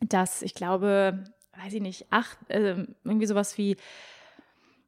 dass 0.00 0.42
ich 0.42 0.54
glaube, 0.54 1.24
weiß 1.56 1.74
ich 1.74 1.82
nicht, 1.82 2.06
acht, 2.10 2.38
äh, 2.48 2.86
irgendwie 3.04 3.26
sowas 3.26 3.58
wie 3.58 3.76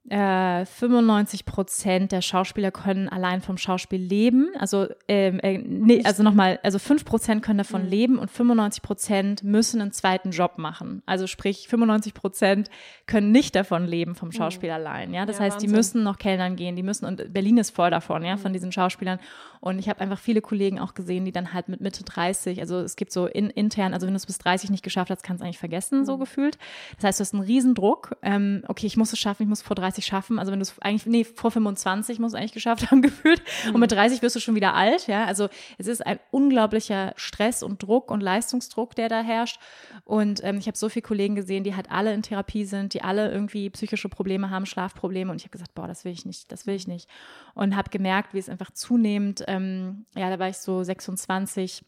äh, 0.09 0.65
95 0.65 1.45
Prozent 1.45 2.11
der 2.11 2.23
Schauspieler 2.23 2.71
können 2.71 3.09
allein 3.09 3.43
vom 3.43 3.59
Schauspiel 3.59 4.01
leben. 4.01 4.49
Also, 4.59 4.87
ähm, 5.09 5.39
äh, 5.41 5.59
nee, 5.59 6.03
also 6.05 6.23
nochmal, 6.23 6.59
also 6.63 6.79
5 6.79 7.05
Prozent 7.05 7.43
können 7.43 7.59
davon 7.59 7.85
mhm. 7.85 7.89
leben 7.89 8.19
und 8.19 8.31
95 8.31 8.83
Prozent 8.83 9.45
müssen 9.45 9.81
einen 9.81 9.93
zweiten 9.93 10.31
Job 10.31 10.57
machen. 10.57 11.03
Also 11.07 11.27
sprich, 11.27 11.69
95 11.69 12.15
Prozent 12.15 12.71
können 13.07 13.31
nicht 13.31 13.55
davon 13.55 13.87
leben 13.87 14.15
vom 14.15 14.33
Schauspiel 14.33 14.71
mhm. 14.71 14.75
allein. 14.75 15.15
Ja, 15.15 15.27
das 15.27 15.37
ja, 15.37 15.45
heißt, 15.45 15.57
Wahnsinn. 15.57 15.71
die 15.71 15.77
müssen 15.77 16.03
noch 16.03 16.19
Kellnern 16.19 16.57
gehen, 16.57 16.77
die 16.77 16.83
müssen, 16.83 17.05
und 17.05 17.33
Berlin 17.33 17.59
ist 17.59 17.71
voll 17.71 17.91
davon, 17.91 18.25
ja, 18.25 18.37
mhm. 18.37 18.41
von 18.41 18.53
diesen 18.53 18.73
Schauspielern. 18.73 19.21
Und 19.61 19.79
ich 19.79 19.89
habe 19.91 20.01
einfach 20.01 20.19
viele 20.19 20.41
Kollegen 20.41 20.79
auch 20.79 20.95
gesehen, 20.95 21.27
die 21.27 21.33
dann 21.33 21.53
halt 21.53 21.69
mit 21.69 21.83
Mitte 21.83 22.03
30, 22.03 22.61
also 22.61 22.79
es 22.81 22.97
gibt 22.97 23.13
so 23.13 23.27
in, 23.27 23.51
intern, 23.51 23.93
also 23.93 24.07
wenn 24.07 24.15
du 24.15 24.17
es 24.17 24.25
bis 24.25 24.39
30 24.39 24.71
nicht 24.71 24.83
geschafft 24.83 25.11
hast, 25.11 25.23
kannst 25.23 25.43
du 25.43 25.45
eigentlich 25.45 25.59
vergessen, 25.59 26.07
so 26.07 26.17
mhm. 26.17 26.21
gefühlt. 26.21 26.59
Das 26.97 27.05
heißt, 27.05 27.21
du 27.21 27.23
hast 27.23 27.35
einen 27.35 27.43
Riesendruck. 27.43 28.17
Ähm, 28.23 28.65
okay, 28.69 28.87
ich 28.87 28.97
muss 28.97 29.13
es 29.13 29.19
schaffen, 29.19 29.43
ich 29.43 29.49
muss 29.49 29.61
vor 29.61 29.77
30 29.77 30.05
schaffen. 30.07 30.39
Also 30.39 30.51
wenn 30.51 30.61
du 30.61 30.63
es 30.63 30.75
eigentlich, 30.81 31.05
nee, 31.07 31.25
vor 31.25 31.51
25 31.51 32.19
musst 32.19 32.35
du 32.35 32.39
eigentlich 32.39 32.53
geschafft 32.53 32.91
haben, 32.91 33.03
gefühlt. 33.03 33.43
Mhm. 33.67 33.75
Und 33.75 33.81
mit 33.81 33.93
30 33.93 34.23
wirst 34.23 34.35
du 34.35 34.41
schon 34.41 34.55
wieder 34.55 34.75
alt, 34.75 35.07
ja. 35.07 35.27
Also 35.27 35.49
es 35.77 35.87
ist 35.87 36.07
ein 36.07 36.19
unglaublicher 36.31 37.13
Stress 37.17 37.63
und 37.63 37.83
Druck 37.83 38.11
und 38.11 38.23
Leistungsdruck, 38.23 38.95
der 38.95 39.11
da 39.11 39.21
herrscht. 39.23 39.61
Und 40.05 40.43
ähm, 40.43 40.57
ich 40.57 40.69
habe 40.69 40.79
so 40.79 40.89
viele 40.89 41.03
Kollegen 41.03 41.35
gesehen, 41.35 41.65
die 41.65 41.77
halt 41.77 41.91
alle 41.91 42.15
in 42.15 42.23
Therapie 42.23 42.65
sind, 42.65 42.95
die 42.95 43.03
alle 43.03 43.31
irgendwie 43.31 43.69
psychische 43.69 44.09
Probleme 44.09 44.49
haben, 44.49 44.65
Schlafprobleme. 44.65 45.31
Und 45.31 45.37
ich 45.37 45.45
habe 45.45 45.53
gesagt, 45.53 45.75
boah, 45.75 45.87
das 45.87 46.07
will 46.07 46.13
ich 46.13 46.25
nicht, 46.25 46.51
das 46.51 46.67
will 46.67 46.75
ich 46.75 46.89
nicht. 46.89 47.09
Und 47.61 47.77
habe 47.77 47.91
gemerkt, 47.91 48.33
wie 48.33 48.39
es 48.39 48.49
einfach 48.49 48.71
zunehmend 48.71 49.45
ähm, 49.47 50.07
ja, 50.15 50.31
da 50.31 50.39
war 50.39 50.49
ich 50.49 50.57
so 50.57 50.83
26, 50.83 51.85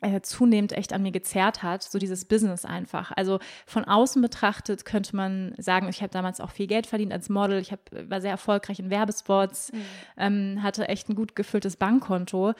äh, 0.00 0.22
zunehmend 0.22 0.72
echt 0.72 0.94
an 0.94 1.02
mir 1.02 1.12
gezerrt 1.12 1.62
hat, 1.62 1.82
so 1.82 1.98
dieses 1.98 2.24
Business 2.24 2.64
einfach. 2.64 3.12
Also 3.14 3.38
von 3.66 3.84
außen 3.84 4.22
betrachtet 4.22 4.86
könnte 4.86 5.14
man 5.14 5.54
sagen, 5.58 5.86
ich 5.90 6.00
habe 6.00 6.10
damals 6.10 6.40
auch 6.40 6.50
viel 6.50 6.66
Geld 6.66 6.86
verdient 6.86 7.12
als 7.12 7.28
Model, 7.28 7.60
ich 7.60 7.72
hab, 7.72 7.90
war 8.08 8.22
sehr 8.22 8.30
erfolgreich 8.30 8.78
in 8.78 8.88
Werbespots, 8.88 9.70
mhm. 9.74 9.82
ähm, 10.16 10.62
hatte 10.62 10.88
echt 10.88 11.10
ein 11.10 11.14
gut 11.14 11.36
gefülltes 11.36 11.76
Bankkonto, 11.76 12.54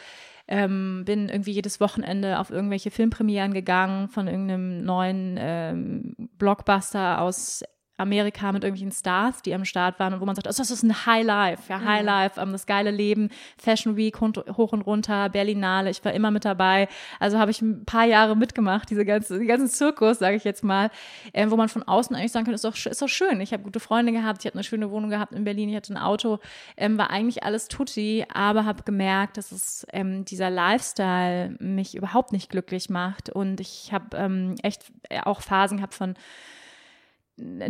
ähm, 0.46 1.04
bin 1.06 1.30
irgendwie 1.30 1.52
jedes 1.52 1.80
Wochenende 1.80 2.38
auf 2.38 2.50
irgendwelche 2.50 2.90
Filmpremieren 2.90 3.54
gegangen 3.54 4.08
von 4.08 4.28
irgendeinem 4.28 4.84
neuen 4.84 5.36
ähm, 5.38 6.16
Blockbuster 6.36 7.22
aus 7.22 7.62
Amerika 8.02 8.52
mit 8.52 8.64
irgendwelchen 8.64 8.92
Stars, 8.92 9.42
die 9.42 9.54
am 9.54 9.64
Start 9.64 9.98
waren 9.98 10.14
und 10.14 10.20
wo 10.20 10.26
man 10.26 10.34
sagt, 10.34 10.46
oh, 10.46 10.52
das 10.56 10.70
ist 10.70 10.82
ein 10.82 11.06
High 11.06 11.24
Life, 11.24 11.62
ja, 11.68 11.80
High 11.80 12.02
mhm. 12.02 12.06
Life, 12.06 12.40
um, 12.40 12.52
das 12.52 12.66
geile 12.66 12.90
Leben, 12.90 13.30
Fashion 13.56 13.96
Week 13.96 14.20
hoch 14.20 14.72
und 14.72 14.82
runter, 14.82 15.28
Berlinale, 15.28 15.90
ich 15.90 16.04
war 16.04 16.12
immer 16.12 16.30
mit 16.30 16.44
dabei. 16.44 16.88
Also 17.18 17.38
habe 17.38 17.50
ich 17.50 17.62
ein 17.62 17.84
paar 17.84 18.04
Jahre 18.04 18.36
mitgemacht, 18.36 18.90
diese 18.90 19.04
ganze, 19.04 19.38
die 19.38 19.46
ganzen 19.46 19.68
Zirkus, 19.68 20.18
sage 20.18 20.36
ich 20.36 20.44
jetzt 20.44 20.64
mal, 20.64 20.90
äh, 21.32 21.48
wo 21.48 21.56
man 21.56 21.68
von 21.68 21.82
außen 21.82 22.14
eigentlich 22.14 22.32
sagen 22.32 22.44
kann, 22.44 22.54
ist 22.54 22.64
doch, 22.64 22.76
ist 22.76 23.00
doch 23.00 23.08
schön. 23.08 23.40
Ich 23.40 23.52
habe 23.52 23.62
gute 23.62 23.80
Freunde 23.80 24.12
gehabt, 24.12 24.42
ich 24.42 24.46
hatte 24.46 24.56
eine 24.56 24.64
schöne 24.64 24.90
Wohnung 24.90 25.10
gehabt 25.10 25.32
in 25.32 25.44
Berlin, 25.44 25.68
ich 25.68 25.76
hatte 25.76 25.94
ein 25.94 25.98
Auto, 25.98 26.38
ähm, 26.76 26.98
war 26.98 27.10
eigentlich 27.10 27.44
alles 27.44 27.68
tutti, 27.68 28.26
aber 28.32 28.64
habe 28.64 28.82
gemerkt, 28.82 29.36
dass 29.36 29.52
es 29.52 29.86
ähm, 29.92 30.24
dieser 30.24 30.50
Lifestyle 30.50 31.56
mich 31.58 31.96
überhaupt 31.96 32.32
nicht 32.32 32.50
glücklich 32.50 32.90
macht 32.90 33.30
und 33.30 33.60
ich 33.60 33.92
habe 33.92 34.16
ähm, 34.16 34.56
echt 34.62 34.92
auch 35.24 35.40
Phasen 35.40 35.78
gehabt 35.78 35.94
von 35.94 36.14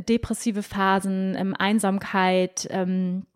depressive 0.08 0.62
Phasen, 0.62 1.34
ähm, 1.36 1.54
Einsamkeit, 1.58 2.68
ähm, 2.70 3.26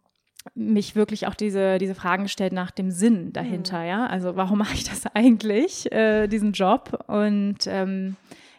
mich 0.55 0.95
wirklich 0.95 1.27
auch 1.27 1.35
diese, 1.35 1.79
diese 1.79 1.95
Fragen 1.95 2.25
gestellt 2.25 2.53
nach 2.53 2.71
dem 2.71 2.91
Sinn 2.91 3.33
dahinter, 3.33 3.81
mhm. 3.81 3.87
ja. 3.87 4.07
Also 4.07 4.37
warum 4.37 4.59
mache 4.61 4.75
ich 4.75 4.85
das 4.85 5.07
eigentlich, 5.15 5.91
äh, 5.93 6.27
diesen 6.29 6.53
Job? 6.53 7.05
Und 7.09 7.67
ähm, 7.67 8.17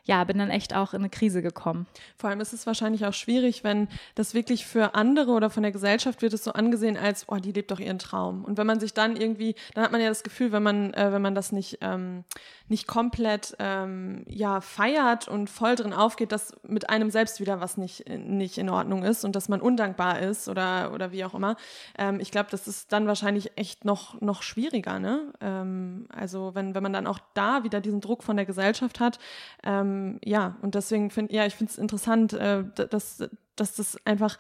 ja, 0.08 0.24
bin 0.24 0.38
dann 0.38 0.50
echt 0.50 0.74
auch 0.74 0.94
in 0.94 1.02
eine 1.02 1.10
Krise 1.10 1.42
gekommen. 1.42 1.86
Vor 2.16 2.30
allem 2.30 2.40
ist 2.40 2.54
es 2.54 2.66
wahrscheinlich 2.66 3.06
auch 3.06 3.14
schwierig, 3.14 3.66
wenn 3.66 3.90
das 4.16 4.34
wirklich 4.34 4.66
für 4.66 4.96
andere 4.96 5.32
oder 5.32 5.50
von 5.50 5.64
der 5.64 5.74
Gesellschaft 5.74 6.22
wird 6.22 6.34
es 6.34 6.46
so 6.46 6.54
angesehen 6.54 6.98
als, 6.98 7.26
oh, 7.28 7.36
die 7.36 7.52
lebt 7.52 7.72
doch 7.72 7.80
ihren 7.80 8.00
Traum. 8.00 8.46
Und 8.46 8.58
wenn 8.58 8.66
man 8.66 8.80
sich 8.80 8.94
dann 8.94 9.18
irgendwie, 9.18 9.56
dann 9.74 9.84
hat 9.84 9.92
man 9.92 10.00
ja 10.00 10.08
das 10.08 10.24
Gefühl, 10.24 10.54
wenn 10.54 10.64
man, 10.64 10.94
äh, 10.94 11.12
wenn 11.12 11.22
man 11.22 11.36
das 11.36 11.52
nicht, 11.52 11.80
ähm, 11.82 12.24
nicht 12.70 12.88
komplett 12.88 13.56
ähm, 13.60 14.24
ja, 14.28 14.62
feiert 14.62 15.28
und 15.28 15.50
voll 15.50 15.76
drin 15.76 15.94
aufgeht, 15.94 16.32
dass 16.32 16.54
mit 16.64 16.90
einem 16.90 17.10
selbst 17.12 17.42
wieder 17.42 17.60
was 17.60 17.76
nicht, 17.76 18.08
nicht 18.08 18.58
in 18.58 18.70
Ordnung 18.70 19.04
ist 19.04 19.26
und 19.26 19.36
dass 19.36 19.50
man 19.50 19.60
undankbar 19.60 20.20
ist 20.20 20.48
oder, 20.48 20.94
oder 20.94 21.12
wie 21.12 21.26
auch 21.26 21.34
immer. 21.34 21.58
Ähm, 21.98 22.22
ich 22.22 22.32
glaube, 22.32 22.48
das 22.50 22.66
ist 22.68 22.94
dann 22.94 23.08
wahrscheinlich 23.08 23.58
echt 23.58 23.84
noch, 23.84 24.22
noch 24.22 24.42
schwieriger, 24.42 25.00
ne? 25.00 25.34
Ähm, 25.42 26.08
also 26.16 26.56
wenn, 26.56 26.76
wenn 26.76 26.84
man 26.84 26.94
dann 26.94 27.08
auch 27.08 27.20
da 27.34 27.66
wieder 27.66 27.82
diesen 27.82 28.00
Druck 28.00 28.24
von 28.24 28.38
der 28.38 28.46
Gesellschaft 28.46 29.02
hat, 29.02 29.20
ähm, 29.64 29.97
ähm, 29.98 30.20
ja, 30.24 30.58
und 30.62 30.76
deswegen 30.76 31.10
finde 31.10 31.34
ja, 31.34 31.46
ich 31.46 31.60
es 31.60 31.78
interessant, 31.78 32.34
äh, 32.34 32.64
dass, 32.76 33.24
dass 33.56 33.76
das 33.76 33.98
einfach 34.06 34.38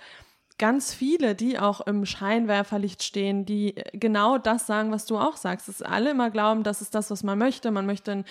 ganz 0.58 0.92
viele, 0.94 1.36
die 1.36 1.60
auch 1.60 1.82
im 1.82 2.06
Scheinwerferlicht 2.06 3.04
stehen, 3.04 3.46
die 3.46 3.78
äh, 3.78 3.98
genau 3.98 4.38
das 4.38 4.66
sagen, 4.66 4.92
was 4.92 5.06
du 5.06 5.18
auch 5.18 5.38
sagst. 5.38 5.68
Dass 5.68 5.82
alle 5.82 6.12
immer 6.12 6.32
glauben, 6.32 6.64
das 6.64 6.82
ist 6.82 6.96
das, 6.96 7.12
was 7.12 7.24
man 7.24 7.38
möchte. 7.38 7.70
Man 7.70 7.86
möchte 7.86 8.12
ein, 8.12 8.26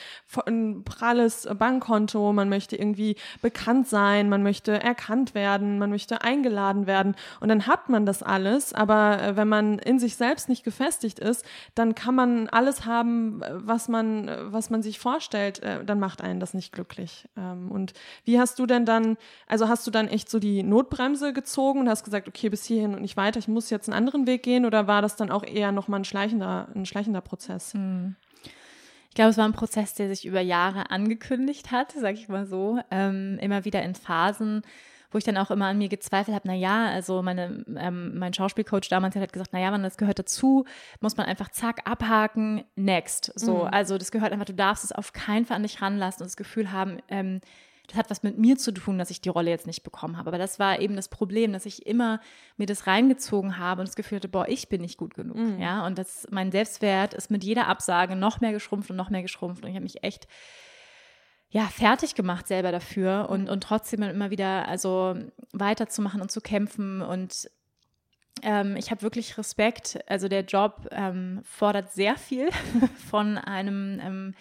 ein 0.47 0.83
pralles 0.85 1.49
Bankkonto, 1.57 2.33
man 2.33 2.49
möchte 2.49 2.77
irgendwie 2.77 3.17
bekannt 3.43 3.87
sein, 3.87 4.29
man 4.29 4.43
möchte 4.43 4.83
erkannt 4.83 5.35
werden, 5.35 5.79
man 5.79 5.91
möchte 5.91 6.23
eingeladen 6.23 6.87
werden. 6.87 7.15
Und 7.41 7.49
dann 7.49 7.67
hat 7.67 7.89
man 7.89 8.07
das 8.07 8.23
alles. 8.23 8.73
Aber 8.73 9.23
äh, 9.23 9.37
wenn 9.37 9.49
man 9.49 9.79
in 9.79 9.99
sich 10.01 10.17
selbst 10.17 10.49
nicht 10.49 10.65
gefestigt 10.65 11.21
ist, 11.21 11.45
dann 11.77 11.95
kann 11.95 12.17
man 12.17 12.49
alles 12.49 12.87
haben, 12.87 13.41
was 13.51 13.89
man, 13.89 14.31
was 14.47 14.71
man 14.71 14.83
sich 14.83 14.99
vorstellt. 14.99 15.63
Äh, 15.63 15.85
dann 15.85 16.01
macht 16.01 16.23
einen 16.23 16.41
das 16.41 16.55
nicht 16.55 16.73
glücklich. 16.73 17.29
Ähm, 17.37 17.71
und 17.71 17.93
wie 18.25 18.41
hast 18.41 18.59
du 18.59 18.67
denn 18.67 18.85
dann, 18.85 19.17
also 19.47 19.69
hast 19.69 19.87
du 19.87 19.93
dann 19.93 20.09
echt 20.09 20.29
so 20.29 20.41
die 20.41 20.65
Notbremse 20.65 21.33
gezogen 21.33 21.81
und 21.81 21.89
hast 21.89 22.03
gesagt, 22.03 22.16
gesagt, 22.17 22.29
okay, 22.29 22.49
bis 22.49 22.65
hierhin 22.65 22.95
und 22.95 23.03
nicht 23.03 23.17
weiter, 23.17 23.39
ich 23.39 23.49
muss 23.49 23.71
jetzt 23.71 23.89
einen 23.89 23.97
anderen 23.97 24.27
Weg 24.27 24.43
gehen 24.43 24.65
oder 24.65 24.87
war 24.87 25.03
das 25.03 25.17
dann 25.17 25.31
auch 25.31 25.45
eher 25.45 25.73
nochmal 25.73 26.01
ein 26.01 26.05
schleichender, 26.05 26.69
ein 26.75 26.87
schleichender 26.87 27.21
Prozess? 27.21 27.75
Hm. 27.75 28.17
Ich 29.09 29.15
glaube, 29.15 29.31
es 29.31 29.39
war 29.39 29.47
ein 29.47 29.53
Prozess, 29.53 29.95
der 29.95 30.09
sich 30.09 30.27
über 30.27 30.41
Jahre 30.41 30.91
angekündigt 30.91 31.71
hat, 31.71 31.93
sage 31.93 32.19
ich 32.19 32.29
mal 32.29 32.47
so, 32.47 32.79
ähm, 32.91 33.39
immer 33.41 33.65
wieder 33.65 33.83
in 33.83 33.95
Phasen, 33.95 34.63
wo 35.11 35.19
ich 35.19 35.25
dann 35.25 35.39
auch 35.39 35.51
immer 35.51 35.67
an 35.67 35.79
mir 35.79 35.89
gezweifelt 35.89 36.35
habe, 36.35 36.49
na 36.49 36.55
ja, 36.55 36.87
also 36.89 37.23
meine, 37.23 37.65
ähm, 37.79 38.19
mein 38.19 38.35
Schauspielcoach 38.35 38.89
damals 38.91 39.17
hat 39.17 39.33
gesagt, 39.33 39.51
na 39.53 39.61
ja, 39.61 39.71
man, 39.71 39.83
das 39.83 39.97
gehört 39.97 40.19
dazu, 40.19 40.67
muss 41.01 41.17
man 41.17 41.27
einfach 41.27 41.51
zack, 41.51 41.81
abhaken, 41.85 42.65
next. 42.75 43.33
So, 43.39 43.65
mhm. 43.65 43.69
also 43.73 43.97
das 43.97 44.11
gehört 44.11 44.33
einfach, 44.33 44.45
du 44.45 44.55
darfst 44.55 44.85
es 44.85 44.93
auf 44.93 45.13
keinen 45.13 45.47
Fall 45.47 45.57
an 45.57 45.63
dich 45.63 45.81
ranlassen 45.81 46.23
und 46.23 46.27
das 46.27 46.37
Gefühl 46.37 46.73
haben, 46.73 46.99
ähm, 47.09 47.41
das 47.87 47.97
hat 47.97 48.11
was 48.11 48.23
mit 48.23 48.39
mir 48.39 48.57
zu 48.57 48.73
tun, 48.73 48.99
dass 48.99 49.11
ich 49.11 49.21
die 49.21 49.29
Rolle 49.29 49.51
jetzt 49.51 49.67
nicht 49.67 49.83
bekommen 49.83 50.17
habe. 50.17 50.29
Aber 50.29 50.39
das 50.39 50.59
war 50.59 50.81
eben 50.81 50.97
das 50.97 51.09
Problem, 51.09 51.53
dass 51.53 51.67
ich 51.67 51.87
immer 51.87 52.21
mir 52.57 52.67
das 52.67 52.87
reingezogen 52.87 53.59
habe 53.59 53.81
und 53.81 53.89
das 53.89 53.97
Gefühl 53.97 54.17
hatte, 54.17 54.29
boah, 54.29 54.49
ich 54.49 54.69
bin 54.69 54.81
nicht 54.81 54.99
gut 54.99 55.15
genug. 55.15 55.37
Mhm. 55.37 55.61
Ja, 55.61 55.87
und 55.87 55.99
das, 55.99 56.27
mein 56.31 56.53
Selbstwert 56.53 57.15
ist 57.15 57.31
mit 57.31 57.45
jeder 57.45 57.69
Absage 57.69 58.17
noch 58.17 58.41
mehr 58.41 58.53
geschrumpft 58.53 58.91
und 58.91 58.97
noch 58.97 59.11
mehr 59.11 59.23
geschrumpft. 59.23 59.63
Und 59.63 59.71
ich 59.71 59.77
habe 59.77 59.85
mich 59.85 60.03
echt 60.03 60.27
ja, 61.51 61.67
fertig 61.67 62.15
gemacht 62.15 62.49
selber 62.49 62.73
dafür 62.73 63.29
und, 63.31 63.49
und 63.49 63.63
trotzdem 63.63 64.03
immer 64.03 64.31
wieder 64.31 64.69
also 64.69 65.15
weiterzumachen 65.53 66.21
und 66.21 66.31
zu 66.31 66.41
kämpfen 66.41 67.03
und 67.03 67.49
ähm, 68.43 68.77
ich 68.77 68.91
habe 68.91 69.03
wirklich 69.03 69.39
Respekt. 69.39 69.99
Also 70.07 70.29
der 70.29 70.45
Job 70.45 70.89
ähm, 70.91 71.41
fordert 71.45 71.93
sehr 71.93 72.17
viel 72.17 72.51
von 73.11 73.39
einem 73.39 74.01
ähm, 74.03 74.35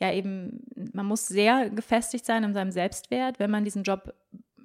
ja 0.00 0.12
eben, 0.12 0.64
man 0.92 1.06
muss 1.06 1.26
sehr 1.26 1.70
gefestigt 1.70 2.24
sein 2.24 2.42
in 2.42 2.54
seinem 2.54 2.70
Selbstwert, 2.70 3.38
wenn 3.38 3.50
man 3.50 3.64
diesen 3.64 3.82
Job 3.82 4.14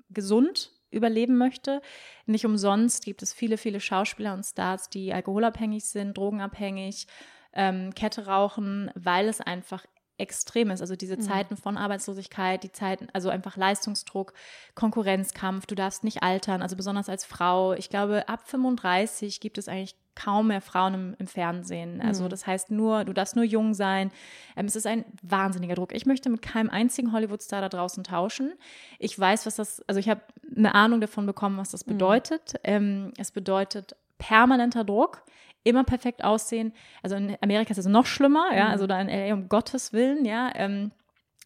gesund 0.10 0.72
überleben 0.92 1.38
möchte. 1.38 1.82
Nicht 2.25 2.46
umsonst 2.46 3.04
gibt 3.04 3.22
es 3.22 3.34
viele, 3.34 3.58
viele 3.58 3.82
Schauspieler 3.82 4.34
und 4.34 4.44
Stars, 4.46 4.89
die 4.89 5.13
alkoholabhängig 5.13 5.86
sind, 5.86 6.18
drogenabhängig, 6.18 7.08
ähm, 7.54 7.94
Kette 7.94 8.25
rauchen, 8.27 8.92
weil 8.96 9.27
es 9.27 9.42
einfach 9.42 9.86
extrem 10.17 10.72
ist. 10.72 10.81
Also 10.81 10.95
diese 10.95 11.17
mhm. 11.17 11.22
Zeiten 11.22 11.57
von 11.57 11.77
Arbeitslosigkeit, 11.77 12.63
die 12.63 12.72
Zeiten, 12.72 13.07
also 13.13 13.29
einfach 13.29 13.57
Leistungsdruck, 13.57 14.34
Konkurrenzkampf, 14.74 15.65
du 15.65 15.75
darfst 15.75 16.03
nicht 16.03 16.24
altern, 16.24 16.62
also 16.62 16.75
besonders 16.75 17.10
als 17.10 17.25
Frau. 17.25 17.74
Ich 17.74 17.89
glaube, 17.89 18.27
ab 18.29 18.41
35 18.45 19.39
gibt 19.39 19.57
es 19.57 19.67
eigentlich 19.67 19.95
kaum 20.15 20.48
mehr 20.48 20.62
Frauen 20.62 20.93
im, 20.93 21.15
im 21.19 21.27
Fernsehen. 21.27 22.01
Also 22.01 22.24
mhm. 22.24 22.29
das 22.29 22.48
heißt 22.48 22.72
nur, 22.72 23.03
du 23.03 23.13
darfst 23.13 23.36
nur 23.36 23.43
jung 23.43 23.74
sein. 23.74 24.12
Ähm, 24.55 24.65
es 24.65 24.75
ist 24.75 24.88
ein 24.88 25.03
wahnsinniger 25.22 25.75
Druck. 25.75 25.93
Ich 25.93 26.05
möchte 26.05 26.29
mit 26.29 26.41
keinem 26.41 26.69
einzigen 26.69 27.12
Hollywood-Star 27.12 27.62
da 27.62 27.69
draußen 27.69 28.03
tauschen. 28.03 28.53
Ich 28.98 29.17
weiß, 29.19 29.45
was 29.45 29.55
das, 29.55 29.81
also 29.88 30.00
ich 30.00 30.07
habe 30.07 30.22
eine 30.55 30.74
Ahnung 30.74 31.01
davon 31.01 31.25
bekommen, 31.25 31.57
was 31.57 31.72
das 31.72 31.86
mhm. 31.86 31.91
bedeutet. 31.91 32.53
Mhm. 32.53 32.60
Ähm, 32.63 33.13
es 33.17 33.31
bedeutet 33.31 33.95
permanenter 34.17 34.86
Druck 34.86 35.24
immer 35.65 35.84
perfekt 35.84 36.24
aussehen. 36.24 36.74
Also 37.03 37.15
in 37.15 37.36
Amerika 37.41 37.72
ist 37.72 37.77
es 37.77 37.86
noch 37.88 38.05
schlimmer, 38.05 38.55
ja, 38.55 38.65
mhm. 38.65 38.72
also 38.72 38.88
da 38.88 39.01
in 39.01 39.10
LA 39.10 39.34
um 39.34 39.50
Gottes 39.50 39.91
Willen, 39.91 40.24
ja. 40.24 40.51
Ähm, 40.55 40.91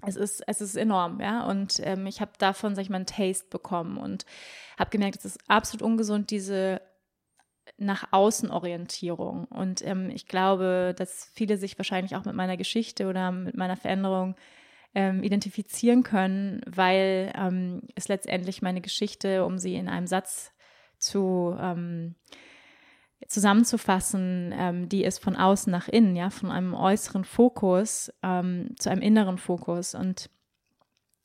es 0.06 0.16
ist, 0.16 0.44
es 0.48 0.62
ist 0.62 0.76
enorm, 0.76 1.20
ja. 1.20 1.46
Und 1.46 1.80
ähm, 1.84 2.06
ich 2.06 2.22
habe 2.22 2.32
davon, 2.38 2.76
sag 2.76 2.84
ich 2.84 2.90
mal, 2.90 2.98
einen 2.98 3.06
Taste 3.06 3.48
bekommen 3.50 3.98
und 3.98 4.26
habe 4.78 4.92
gemerkt, 4.92 5.18
es 5.18 5.26
ist 5.26 5.40
absolut 5.50 5.82
ungesund, 5.82 6.32
diese 6.32 6.82
nach 7.78 8.08
außen 8.12 8.52
Orientierung. 8.52 9.46
Und 9.46 9.86
ähm, 9.86 10.10
ich 10.10 10.28
glaube, 10.28 10.94
dass 10.98 11.30
viele 11.34 11.58
sich 11.58 11.78
wahrscheinlich 11.78 12.16
auch 12.16 12.26
mit 12.26 12.36
meiner 12.36 12.58
Geschichte 12.58 13.08
oder 13.08 13.32
mit 13.32 13.56
meiner 13.56 13.78
Veränderung 13.78 14.36
ähm, 14.96 15.24
identifizieren 15.24 16.04
können, 16.04 16.62
weil 16.66 17.32
ähm, 17.36 17.84
es 17.96 18.08
letztendlich 18.08 18.62
meine 18.62 18.82
Geschichte, 18.82 19.46
um 19.46 19.58
sie 19.58 19.76
in 19.76 19.88
einem 19.88 20.08
Satz 20.08 20.52
zu 20.98 21.56
ähm, 21.60 22.16
zusammenzufassen, 23.28 24.54
ähm, 24.58 24.90
die 24.90 25.04
ist 25.04 25.22
von 25.22 25.36
außen 25.36 25.72
nach 25.72 25.88
innen, 25.88 26.16
ja, 26.16 26.30
von 26.30 26.52
einem 26.52 26.74
äußeren 26.74 27.26
Fokus 27.26 28.12
ähm, 28.24 28.76
zu 28.78 28.90
einem 28.90 29.02
inneren 29.02 29.38
Fokus. 29.38 29.94
Und 29.96 30.30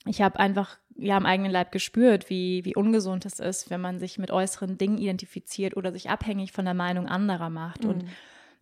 ich 0.07 0.21
habe 0.21 0.39
einfach 0.39 0.79
ja 0.97 1.17
am 1.17 1.27
eigenen 1.27 1.51
Leib 1.51 1.73
gespürt, 1.73 2.31
wie, 2.31 2.65
wie 2.65 2.75
ungesund 2.75 3.25
es 3.27 3.41
ist, 3.41 3.71
wenn 3.71 3.81
man 3.81 3.99
sich 3.99 4.19
mit 4.19 4.31
äußeren 4.31 4.79
Dingen 4.79 4.99
identifiziert 4.99 5.77
oder 5.77 5.93
sich 5.93 6.11
abhängig 6.11 6.53
von 6.53 6.65
der 6.65 6.75
Meinung 6.75 7.07
anderer 7.07 7.51
macht. 7.51 7.85
Mhm. 7.85 7.91
Und 7.91 8.05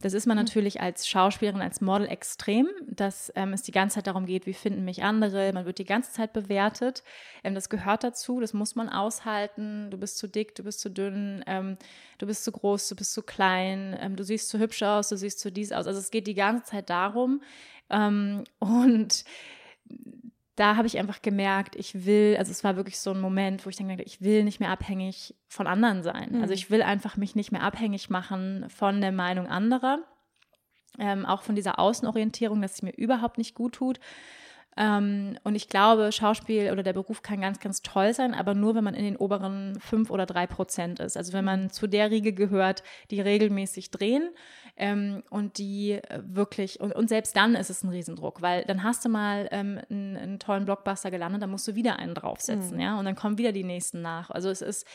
das 0.02 0.12
ist 0.12 0.26
man 0.26 0.36
mhm. 0.36 0.44
natürlich 0.44 0.80
als 0.80 1.08
Schauspielerin, 1.08 1.62
als 1.62 1.80
Model 1.80 2.08
extrem, 2.08 2.68
dass 2.86 3.32
ähm, 3.36 3.52
es 3.52 3.62
die 3.62 3.72
ganze 3.72 3.96
Zeit 3.96 4.08
darum 4.08 4.26
geht, 4.26 4.46
wie 4.46 4.52
finden 4.52 4.84
mich 4.84 5.02
andere. 5.02 5.52
Man 5.52 5.64
wird 5.64 5.78
die 5.78 5.84
ganze 5.84 6.12
Zeit 6.12 6.32
bewertet. 6.32 7.02
Ähm, 7.44 7.54
das 7.54 7.70
gehört 7.70 8.04
dazu, 8.04 8.40
das 8.40 8.52
muss 8.52 8.74
man 8.74 8.88
aushalten. 8.88 9.90
Du 9.90 9.96
bist 9.96 10.18
zu 10.18 10.26
dick, 10.26 10.54
du 10.54 10.64
bist 10.64 10.80
zu 10.80 10.90
dünn, 10.90 11.42
ähm, 11.46 11.78
du 12.18 12.26
bist 12.26 12.44
zu 12.44 12.52
groß, 12.52 12.88
du 12.88 12.96
bist 12.96 13.12
zu 13.12 13.22
klein, 13.22 13.96
ähm, 14.00 14.16
du 14.16 14.24
siehst 14.24 14.48
zu 14.48 14.58
hübsch 14.58 14.82
aus, 14.82 15.08
du 15.08 15.16
siehst 15.16 15.38
zu 15.38 15.52
dies 15.52 15.72
aus. 15.72 15.86
Also 15.86 16.00
es 16.00 16.10
geht 16.10 16.26
die 16.26 16.34
ganze 16.34 16.64
Zeit 16.64 16.90
darum. 16.90 17.40
Ähm, 17.88 18.44
und 18.58 19.24
da 20.56 20.76
habe 20.76 20.86
ich 20.86 20.98
einfach 20.98 21.22
gemerkt, 21.22 21.76
ich 21.76 22.04
will, 22.04 22.36
also 22.38 22.50
es 22.50 22.62
war 22.62 22.76
wirklich 22.76 22.98
so 22.98 23.12
ein 23.12 23.20
Moment, 23.20 23.64
wo 23.64 23.70
ich 23.70 23.76
dann 23.76 23.88
dachte, 23.88 24.02
ich 24.02 24.20
will 24.20 24.44
nicht 24.44 24.60
mehr 24.60 24.68
abhängig 24.70 25.34
von 25.48 25.66
anderen 25.66 26.02
sein. 26.02 26.32
Mhm. 26.32 26.42
Also 26.42 26.52
ich 26.52 26.70
will 26.70 26.82
einfach 26.82 27.16
mich 27.16 27.34
nicht 27.34 27.52
mehr 27.52 27.62
abhängig 27.62 28.10
machen 28.10 28.66
von 28.68 29.00
der 29.00 29.12
Meinung 29.12 29.46
anderer. 29.46 30.00
ähm, 30.98 31.24
auch 31.24 31.42
von 31.42 31.54
dieser 31.54 31.78
Außenorientierung, 31.78 32.60
dass 32.60 32.74
es 32.74 32.82
mir 32.82 32.92
überhaupt 32.92 33.38
nicht 33.38 33.54
gut 33.54 33.74
tut. 33.74 33.98
Ähm, 34.76 35.38
und 35.44 35.54
ich 35.54 35.68
glaube, 35.68 36.12
Schauspiel 36.12 36.70
oder 36.72 36.82
der 36.82 36.94
Beruf 36.94 37.22
kann 37.22 37.42
ganz, 37.42 37.60
ganz 37.60 37.82
toll 37.82 38.14
sein, 38.14 38.34
aber 38.34 38.54
nur, 38.54 38.74
wenn 38.74 38.84
man 38.84 38.94
in 38.94 39.04
den 39.04 39.16
oberen 39.16 39.78
fünf 39.80 40.10
oder 40.10 40.24
drei 40.24 40.46
Prozent 40.46 40.98
ist. 40.98 41.16
Also 41.16 41.34
wenn 41.34 41.44
man 41.44 41.70
zu 41.70 41.86
der 41.86 42.10
Riege 42.10 42.32
gehört, 42.32 42.82
die 43.10 43.20
regelmäßig 43.20 43.90
drehen 43.90 44.30
ähm, 44.76 45.22
und 45.28 45.58
die 45.58 45.92
äh, 45.92 46.22
wirklich, 46.24 46.80
und, 46.80 46.94
und 46.94 47.08
selbst 47.08 47.36
dann 47.36 47.54
ist 47.54 47.68
es 47.68 47.82
ein 47.82 47.90
Riesendruck, 47.90 48.40
weil 48.40 48.64
dann 48.64 48.82
hast 48.82 49.04
du 49.04 49.10
mal 49.10 49.46
ähm, 49.50 49.78
einen, 49.90 50.16
einen, 50.16 50.38
tollen 50.38 50.64
Blockbuster 50.64 51.10
gelandet, 51.10 51.42
dann 51.42 51.50
musst 51.50 51.68
du 51.68 51.74
wieder 51.74 51.98
einen 51.98 52.14
draufsetzen, 52.14 52.76
mhm. 52.76 52.82
ja, 52.82 52.98
und 52.98 53.04
dann 53.04 53.14
kommen 53.14 53.36
wieder 53.36 53.52
die 53.52 53.64
nächsten 53.64 54.00
nach. 54.00 54.30
Also 54.30 54.48
es 54.48 54.62
ist, 54.62 54.86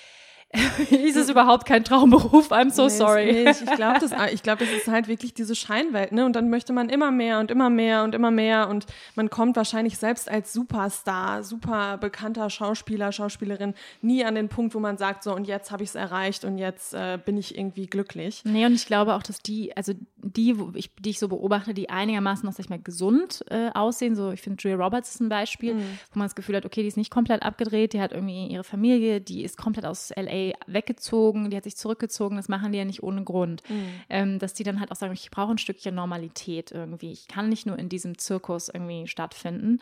ist 0.91 1.17
es 1.17 1.29
überhaupt 1.29 1.65
kein 1.65 1.83
Traumberuf. 1.83 2.51
I'm 2.51 2.71
so 2.71 2.83
nee, 2.83 2.89
sorry. 2.89 3.25
Nee, 3.25 3.49
ich 3.49 3.75
glaube, 3.75 3.99
das, 3.99 4.11
ich 4.31 4.43
glaub, 4.43 4.59
das 4.59 4.69
ist 4.69 4.87
halt 4.87 5.09
wirklich 5.09 5.33
diese 5.33 5.55
Scheinwelt. 5.55 6.13
Ne? 6.13 6.25
Und 6.25 6.37
dann 6.37 6.49
möchte 6.49 6.71
man 6.71 6.87
immer 6.87 7.11
mehr 7.11 7.39
und 7.39 7.51
immer 7.51 7.69
mehr 7.69 8.03
und 8.03 8.15
immer 8.15 8.31
mehr. 8.31 8.69
Und 8.69 8.85
man 9.15 9.29
kommt 9.29 9.57
wahrscheinlich 9.57 9.97
selbst 9.97 10.29
als 10.29 10.53
Superstar, 10.53 11.43
super 11.43 11.97
bekannter 11.97 12.49
Schauspieler, 12.49 13.11
Schauspielerin 13.11 13.73
nie 14.01 14.23
an 14.23 14.35
den 14.35 14.47
Punkt, 14.47 14.73
wo 14.73 14.79
man 14.79 14.97
sagt, 14.97 15.23
so 15.23 15.35
und 15.35 15.47
jetzt 15.47 15.71
habe 15.71 15.83
ich 15.83 15.89
es 15.89 15.95
erreicht 15.95 16.45
und 16.45 16.57
jetzt 16.57 16.93
äh, 16.93 17.19
bin 17.23 17.37
ich 17.37 17.57
irgendwie 17.57 17.87
glücklich. 17.87 18.41
Nee, 18.45 18.65
und 18.65 18.73
ich 18.73 18.85
glaube 18.85 19.15
auch, 19.15 19.23
dass 19.23 19.39
die, 19.39 19.75
also 19.75 19.93
die, 20.15 20.55
ich, 20.75 20.95
die 20.95 21.09
ich 21.09 21.19
so 21.19 21.27
beobachte, 21.27 21.73
die 21.73 21.89
einigermaßen 21.89 22.45
noch, 22.45 22.53
sag 22.53 22.61
ich 22.61 22.69
mal, 22.69 22.79
gesund 22.79 23.43
äh, 23.49 23.69
aussehen. 23.73 24.15
So, 24.15 24.31
ich 24.31 24.41
finde, 24.41 24.61
Julia 24.61 24.81
Roberts 24.81 25.15
ist 25.15 25.19
ein 25.19 25.29
Beispiel, 25.29 25.73
mhm. 25.73 25.99
wo 26.13 26.19
man 26.19 26.27
das 26.27 26.35
Gefühl 26.35 26.55
hat, 26.55 26.65
okay, 26.65 26.83
die 26.83 26.87
ist 26.87 26.97
nicht 26.97 27.11
komplett 27.11 27.43
abgedreht, 27.43 27.91
die 27.91 27.99
hat 27.99 28.13
irgendwie 28.13 28.47
ihre 28.47 28.63
Familie, 28.63 29.19
die 29.19 29.43
ist 29.43 29.57
komplett 29.57 29.85
aus 29.85 30.11
LA 30.15 30.36
LA 30.37 30.53
weggezogen, 30.67 31.49
die 31.49 31.57
hat 31.57 31.63
sich 31.63 31.77
zurückgezogen, 31.77 32.37
das 32.37 32.49
machen 32.49 32.71
die 32.71 32.77
ja 32.77 32.85
nicht 32.85 33.03
ohne 33.03 33.23
Grund. 33.23 33.63
Mhm. 33.69 33.89
Ähm, 34.09 34.39
dass 34.39 34.53
die 34.53 34.63
dann 34.63 34.79
halt 34.79 34.91
auch 34.91 34.95
sagen, 34.95 35.13
ich 35.13 35.31
brauche 35.31 35.51
ein 35.51 35.57
Stückchen 35.57 35.95
Normalität 35.95 36.71
irgendwie. 36.71 37.11
Ich 37.11 37.27
kann 37.27 37.49
nicht 37.49 37.65
nur 37.65 37.77
in 37.77 37.89
diesem 37.89 38.17
Zirkus 38.17 38.69
irgendwie 38.69 39.07
stattfinden. 39.07 39.79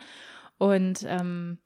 Und 0.58 1.04
ähm, 1.06 1.58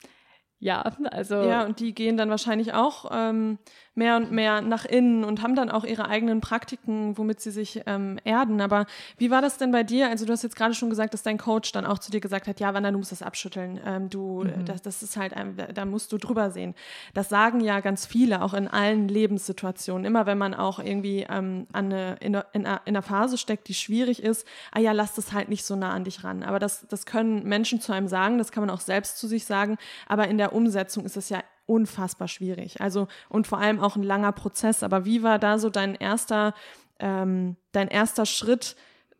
ja, 0.59 0.83
also. 1.11 1.43
Ja, 1.43 1.65
und 1.65 1.81
die 1.81 1.95
gehen 1.95 2.17
dann 2.19 2.29
wahrscheinlich 2.29 2.75
auch 2.75 3.11
ähm, 3.13 3.59
mehr 4.01 4.17
und 4.17 4.33
mehr 4.33 4.63
nach 4.63 4.87
innen 4.87 5.25
und 5.25 5.43
haben 5.43 5.55
dann 5.55 5.71
auch 5.71 5.85
ihre 5.85 6.09
eigenen 6.09 6.41
Praktiken, 6.41 7.19
womit 7.19 7.41
sie 7.41 7.51
sich 7.51 7.83
ähm, 7.85 8.19
erden. 8.25 8.63
Aber 8.63 8.87
wie 9.19 9.31
war 9.31 9.43
das 9.43 9.59
denn 9.59 9.73
bei 9.73 9.83
dir? 9.83 10.09
Also 10.09 10.25
du 10.25 10.33
hast 10.33 10.43
jetzt 10.43 10.57
gerade 10.57 10.73
schon 10.73 10.89
gesagt, 10.89 11.13
dass 11.13 11.23
dein 11.23 11.37
Coach 11.37 11.71
dann 11.73 11.85
auch 11.85 11.99
zu 11.99 12.11
dir 12.11 12.21
gesagt 12.21 12.49
hat, 12.49 12.61
ja, 12.61 12.73
Wanda, 12.73 12.91
du 12.91 12.97
musst 12.97 13.13
das 13.13 13.21
abschütteln. 13.21 13.79
Ähm, 13.85 14.09
du, 14.09 14.45
mhm. 14.45 14.65
das, 14.65 14.81
das 14.81 15.03
ist 15.03 15.19
halt, 15.19 15.35
da 15.75 15.85
musst 15.85 16.13
du 16.13 16.17
drüber 16.17 16.51
sehen. 16.51 16.75
Das 17.13 17.29
sagen 17.29 17.61
ja 17.61 17.81
ganz 17.81 18.07
viele, 18.07 18.41
auch 18.41 18.55
in 18.55 18.69
allen 18.69 19.07
Lebenssituationen. 19.07 20.07
Immer 20.07 20.25
wenn 20.25 20.39
man 20.39 20.55
auch 20.55 20.79
irgendwie 20.79 21.27
ähm, 21.29 21.67
an 21.73 21.93
eine, 21.93 22.17
in, 22.21 22.35
in, 22.35 22.43
in 22.63 22.67
einer 22.67 23.03
Phase 23.03 23.37
steckt, 23.37 23.69
die 23.69 23.75
schwierig 23.75 24.23
ist, 24.23 24.47
ah 24.73 24.81
ja, 24.81 24.93
lass 24.93 25.15
das 25.15 25.35
halt 25.35 25.51
nicht 25.51 25.67
so 25.67 25.77
nah 25.77 25.93
an 25.93 26.05
dich 26.05 26.25
ran. 26.25 26.43
Aber 26.43 26.59
das, 26.59 26.87
das 26.89 27.05
können 27.05 27.45
Menschen 27.45 27.83
zu 27.83 27.93
einem 27.93 28.09
sagen, 28.09 28.39
das 28.39 28.51
kann 28.51 28.63
man 28.63 28.71
auch 28.71 28.81
selbst 28.81 29.19
zu 29.19 29.29
sich 29.29 29.45
sagen. 29.45 29.77
Aber 30.09 30.27
in 30.27 30.39
der 30.39 30.55
Umsetzung 30.55 31.05
ist 31.05 31.19
es 31.19 31.29
ja 31.29 31.43
unfassbar 31.71 32.29
schwierig. 32.29 32.81
Also 32.81 33.07
und 33.29 33.47
vor 33.47 33.59
allem 33.59 33.81
auch 33.81 33.97
ein 33.97 34.03
langer 34.03 34.33
Prozess. 34.33 34.83
Aber 34.83 35.05
wie 35.05 35.23
war 35.23 35.39
da 35.39 35.59
so 35.59 35.71
dein 35.71 35.95
erster, 35.95 36.53
ähm, 36.99 37.57
dein 37.73 37.89
erster 37.89 38.27
Schritt, 38.27 38.75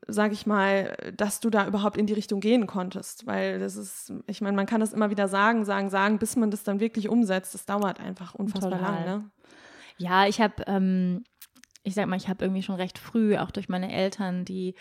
sag 0.09 0.33
ich 0.33 0.47
mal, 0.47 0.97
dass 1.17 1.39
du 1.39 1.49
da 1.51 1.67
überhaupt 1.67 1.97
in 1.97 2.07
die 2.07 2.13
Richtung 2.13 2.41
gehen 2.41 2.67
konntest? 2.67 3.27
Weil 3.27 3.61
das 3.61 3.77
ist, 3.77 4.13
ich 4.27 4.41
meine, 4.41 4.57
man 4.57 4.67
kann 4.67 4.81
das 4.81 4.93
immer 4.93 5.11
wieder 5.11 5.29
sagen, 5.29 5.65
sagen, 5.65 5.91
sagen, 5.91 6.19
bis 6.19 6.35
man 6.35 6.51
das 6.51 6.65
dann 6.65 6.81
wirklich 6.81 7.09
umsetzt. 7.09 7.55
Das 7.55 7.67
dauert 7.67 8.01
einfach 8.01 8.35
unfassbar 8.35 8.79
Total. 8.79 8.95
lang. 8.95 9.05
Ne? 9.05 9.31
Ja, 9.99 10.27
ich 10.27 10.41
habe, 10.41 10.65
ähm, 10.67 11.25
ich 11.85 11.95
sag 11.95 12.07
mal, 12.09 12.17
ich 12.17 12.29
habe 12.29 12.45
irgendwie 12.45 12.63
schon 12.63 12.75
recht 12.75 12.99
früh, 12.99 13.37
auch 13.37 13.53
durch 13.53 13.69
meine 13.69 13.93
Eltern, 13.93 14.45
die 14.45 14.75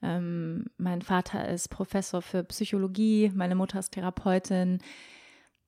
ähm, 0.00 0.66
mein 0.76 1.02
Vater 1.02 1.48
ist 1.48 1.70
Professor 1.70 2.22
für 2.22 2.44
Psychologie, 2.44 3.32
meine 3.34 3.56
Mutter 3.56 3.80
ist 3.80 3.90
Therapeutin 3.90 4.78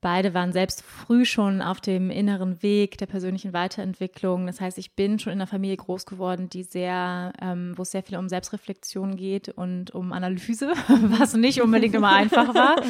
Beide 0.01 0.33
waren 0.33 0.53
selbst 0.53 0.81
früh 0.81 1.25
schon 1.25 1.61
auf 1.61 1.81
dem 1.81 2.09
inneren 2.09 2.63
Weg 2.63 2.97
der 2.99 3.05
persönlichen 3.05 3.51
Weiterentwicklung. 3.51 4.47
Das 4.47 4.61
heißt, 4.61 4.77
ich 4.77 4.95
bin 4.95 5.19
schon 5.19 5.33
in 5.33 5.39
einer 5.39 5.47
Familie 5.47 5.75
groß 5.75 6.05
geworden, 6.05 6.49
die 6.49 6.63
sehr, 6.63 7.33
ähm, 7.41 7.73
wo 7.75 7.81
es 7.81 7.91
sehr 7.91 8.03
viel 8.03 8.17
um 8.17 8.29
Selbstreflexion 8.29 9.17
geht 9.17 9.49
und 9.49 9.93
um 9.93 10.13
Analyse, 10.13 10.69
was 10.87 11.33
nicht 11.33 11.61
unbedingt 11.61 11.95
immer 11.95 12.13
einfach 12.13 12.53
war. 12.55 12.75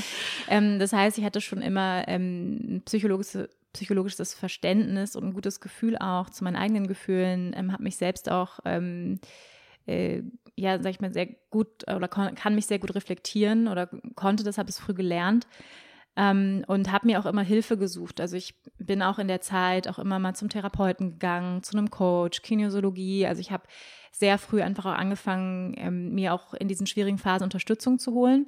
Ähm, 0.52 0.80
das 0.80 0.94
heißt, 0.94 1.18
ich 1.18 1.24
hatte 1.24 1.42
schon 1.42 1.62
immer 1.62 2.08
ähm, 2.08 2.82
psychologische, 2.86 3.50
psychologisches 3.74 4.34
Verständnis 4.34 5.16
und 5.16 5.26
ein 5.26 5.34
gutes 5.34 5.60
Gefühl 5.60 5.98
auch 5.98 6.30
zu 6.30 6.44
meinen 6.44 6.56
eigenen 6.56 6.88
Gefühlen, 6.88 7.54
ähm, 7.56 7.72
habe 7.72 7.84
mich 7.84 7.98
selbst 7.98 8.32
auch 8.32 8.60
ähm, 8.66 9.20
äh, 9.86 10.24
ja, 10.56 10.82
sag 10.82 10.92
ich 10.92 11.02
mal, 11.02 11.14
sehr 11.14 11.28
gut 11.50 11.88
oder 11.88 12.08
kann 12.08 12.56
mich 12.56 12.66
sehr 12.66 12.80
gut 12.80 12.96
reflektieren 12.96 13.68
oder 13.68 13.90
konnte 14.16 14.44
das, 14.44 14.58
habe 14.58 14.70
es 14.70 14.80
früh 14.80 14.94
gelernt 14.94 15.48
ähm, 16.20 16.66
und 16.68 16.92
habe 16.92 17.08
mir 17.08 17.20
auch 17.20 17.26
immer 17.26 17.42
Hilfe 17.42 17.78
gesucht. 17.78 18.20
Also 18.20 18.36
ich 18.36 18.54
bin 18.78 19.02
auch 19.02 19.20
in 19.20 19.30
der 19.30 19.40
Zeit 19.40 19.88
auch 19.88 19.98
immer 19.98 20.20
mal 20.20 20.36
zum 20.36 20.50
Therapeuten 20.50 21.12
gegangen, 21.12 21.64
zu 21.64 21.78
einem 21.78 21.90
Coach, 21.90 22.42
Kinesiologie. 22.42 23.26
Also 23.26 23.40
ich 23.40 23.52
habe 23.52 23.64
sehr 24.12 24.38
früh 24.38 24.62
einfach 24.62 24.86
auch 24.86 24.98
angefangen, 24.98 25.76
ähm, 25.78 26.14
mir 26.14 26.34
auch 26.34 26.54
in 26.54 26.68
diesen 26.68 26.88
schwierigen 26.88 27.18
Phasen 27.18 27.46
Unterstützung 27.46 28.00
zu 28.00 28.14
holen. 28.14 28.48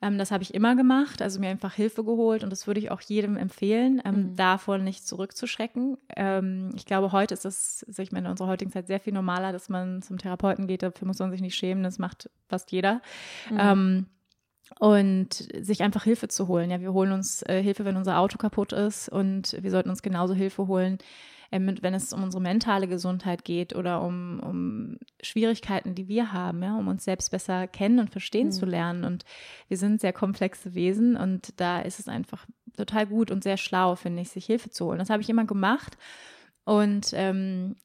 Ähm, 0.00 0.16
das 0.16 0.30
habe 0.30 0.44
ich 0.44 0.54
immer 0.54 0.76
gemacht, 0.76 1.22
also 1.22 1.40
mir 1.40 1.48
einfach 1.48 1.74
Hilfe 1.74 2.04
geholt 2.04 2.44
und 2.44 2.50
das 2.50 2.68
würde 2.68 2.78
ich 2.78 2.92
auch 2.92 3.00
jedem 3.00 3.36
empfehlen, 3.36 4.00
ähm, 4.04 4.14
mhm. 4.14 4.36
davon 4.36 4.84
nicht 4.84 5.04
zurückzuschrecken. 5.04 5.98
Ähm, 6.16 6.70
ich 6.76 6.86
glaube, 6.86 7.10
heute 7.10 7.34
ist 7.34 7.44
es, 7.44 7.84
also 7.88 8.00
ich 8.00 8.12
meine, 8.12 8.26
in 8.26 8.30
unserer 8.30 8.48
heutigen 8.48 8.70
Zeit 8.70 8.86
sehr 8.86 9.00
viel 9.00 9.12
normaler, 9.12 9.50
dass 9.50 9.68
man 9.68 10.02
zum 10.02 10.18
Therapeuten 10.18 10.68
geht, 10.68 10.84
dafür 10.84 11.08
muss 11.08 11.18
man 11.18 11.32
sich 11.32 11.40
nicht 11.40 11.56
schämen, 11.56 11.82
das 11.82 11.98
macht 11.98 12.30
fast 12.48 12.70
jeder. 12.70 13.02
Mhm. 13.50 14.06
Und 14.78 15.34
sich 15.34 15.82
einfach 15.82 16.04
Hilfe 16.04 16.28
zu 16.28 16.48
holen. 16.48 16.70
Ja, 16.70 16.80
wir 16.80 16.92
holen 16.92 17.12
uns 17.12 17.42
äh, 17.42 17.62
Hilfe, 17.62 17.84
wenn 17.84 17.96
unser 17.96 18.18
Auto 18.18 18.38
kaputt 18.38 18.72
ist 18.72 19.08
und 19.08 19.56
wir 19.60 19.70
sollten 19.70 19.90
uns 19.90 20.02
genauso 20.02 20.34
Hilfe 20.34 20.66
holen, 20.66 20.98
äh, 21.50 21.60
wenn 21.60 21.94
es 21.94 22.12
um 22.12 22.22
unsere 22.22 22.42
mentale 22.42 22.88
Gesundheit 22.88 23.44
geht 23.44 23.76
oder 23.76 24.02
um, 24.02 24.40
um 24.40 24.98
Schwierigkeiten, 25.22 25.94
die 25.94 26.08
wir 26.08 26.32
haben, 26.32 26.62
ja, 26.62 26.76
um 26.76 26.88
uns 26.88 27.04
selbst 27.04 27.30
besser 27.30 27.68
kennen 27.68 27.98
und 27.98 28.10
verstehen 28.10 28.46
mhm. 28.46 28.52
zu 28.52 28.66
lernen. 28.66 29.04
Und 29.04 29.24
wir 29.68 29.76
sind 29.76 30.00
sehr 30.00 30.12
komplexe 30.12 30.74
Wesen 30.74 31.16
und 31.16 31.60
da 31.60 31.80
ist 31.80 32.00
es 32.00 32.08
einfach 32.08 32.46
total 32.76 33.06
gut 33.06 33.30
und 33.30 33.44
sehr 33.44 33.58
schlau, 33.58 33.96
finde 33.96 34.22
ich, 34.22 34.30
sich 34.30 34.46
Hilfe 34.46 34.70
zu 34.70 34.86
holen. 34.86 34.98
Das 34.98 35.10
habe 35.10 35.22
ich 35.22 35.28
immer 35.28 35.44
gemacht. 35.44 35.96
Und 36.64 37.10
ähm, 37.12 37.76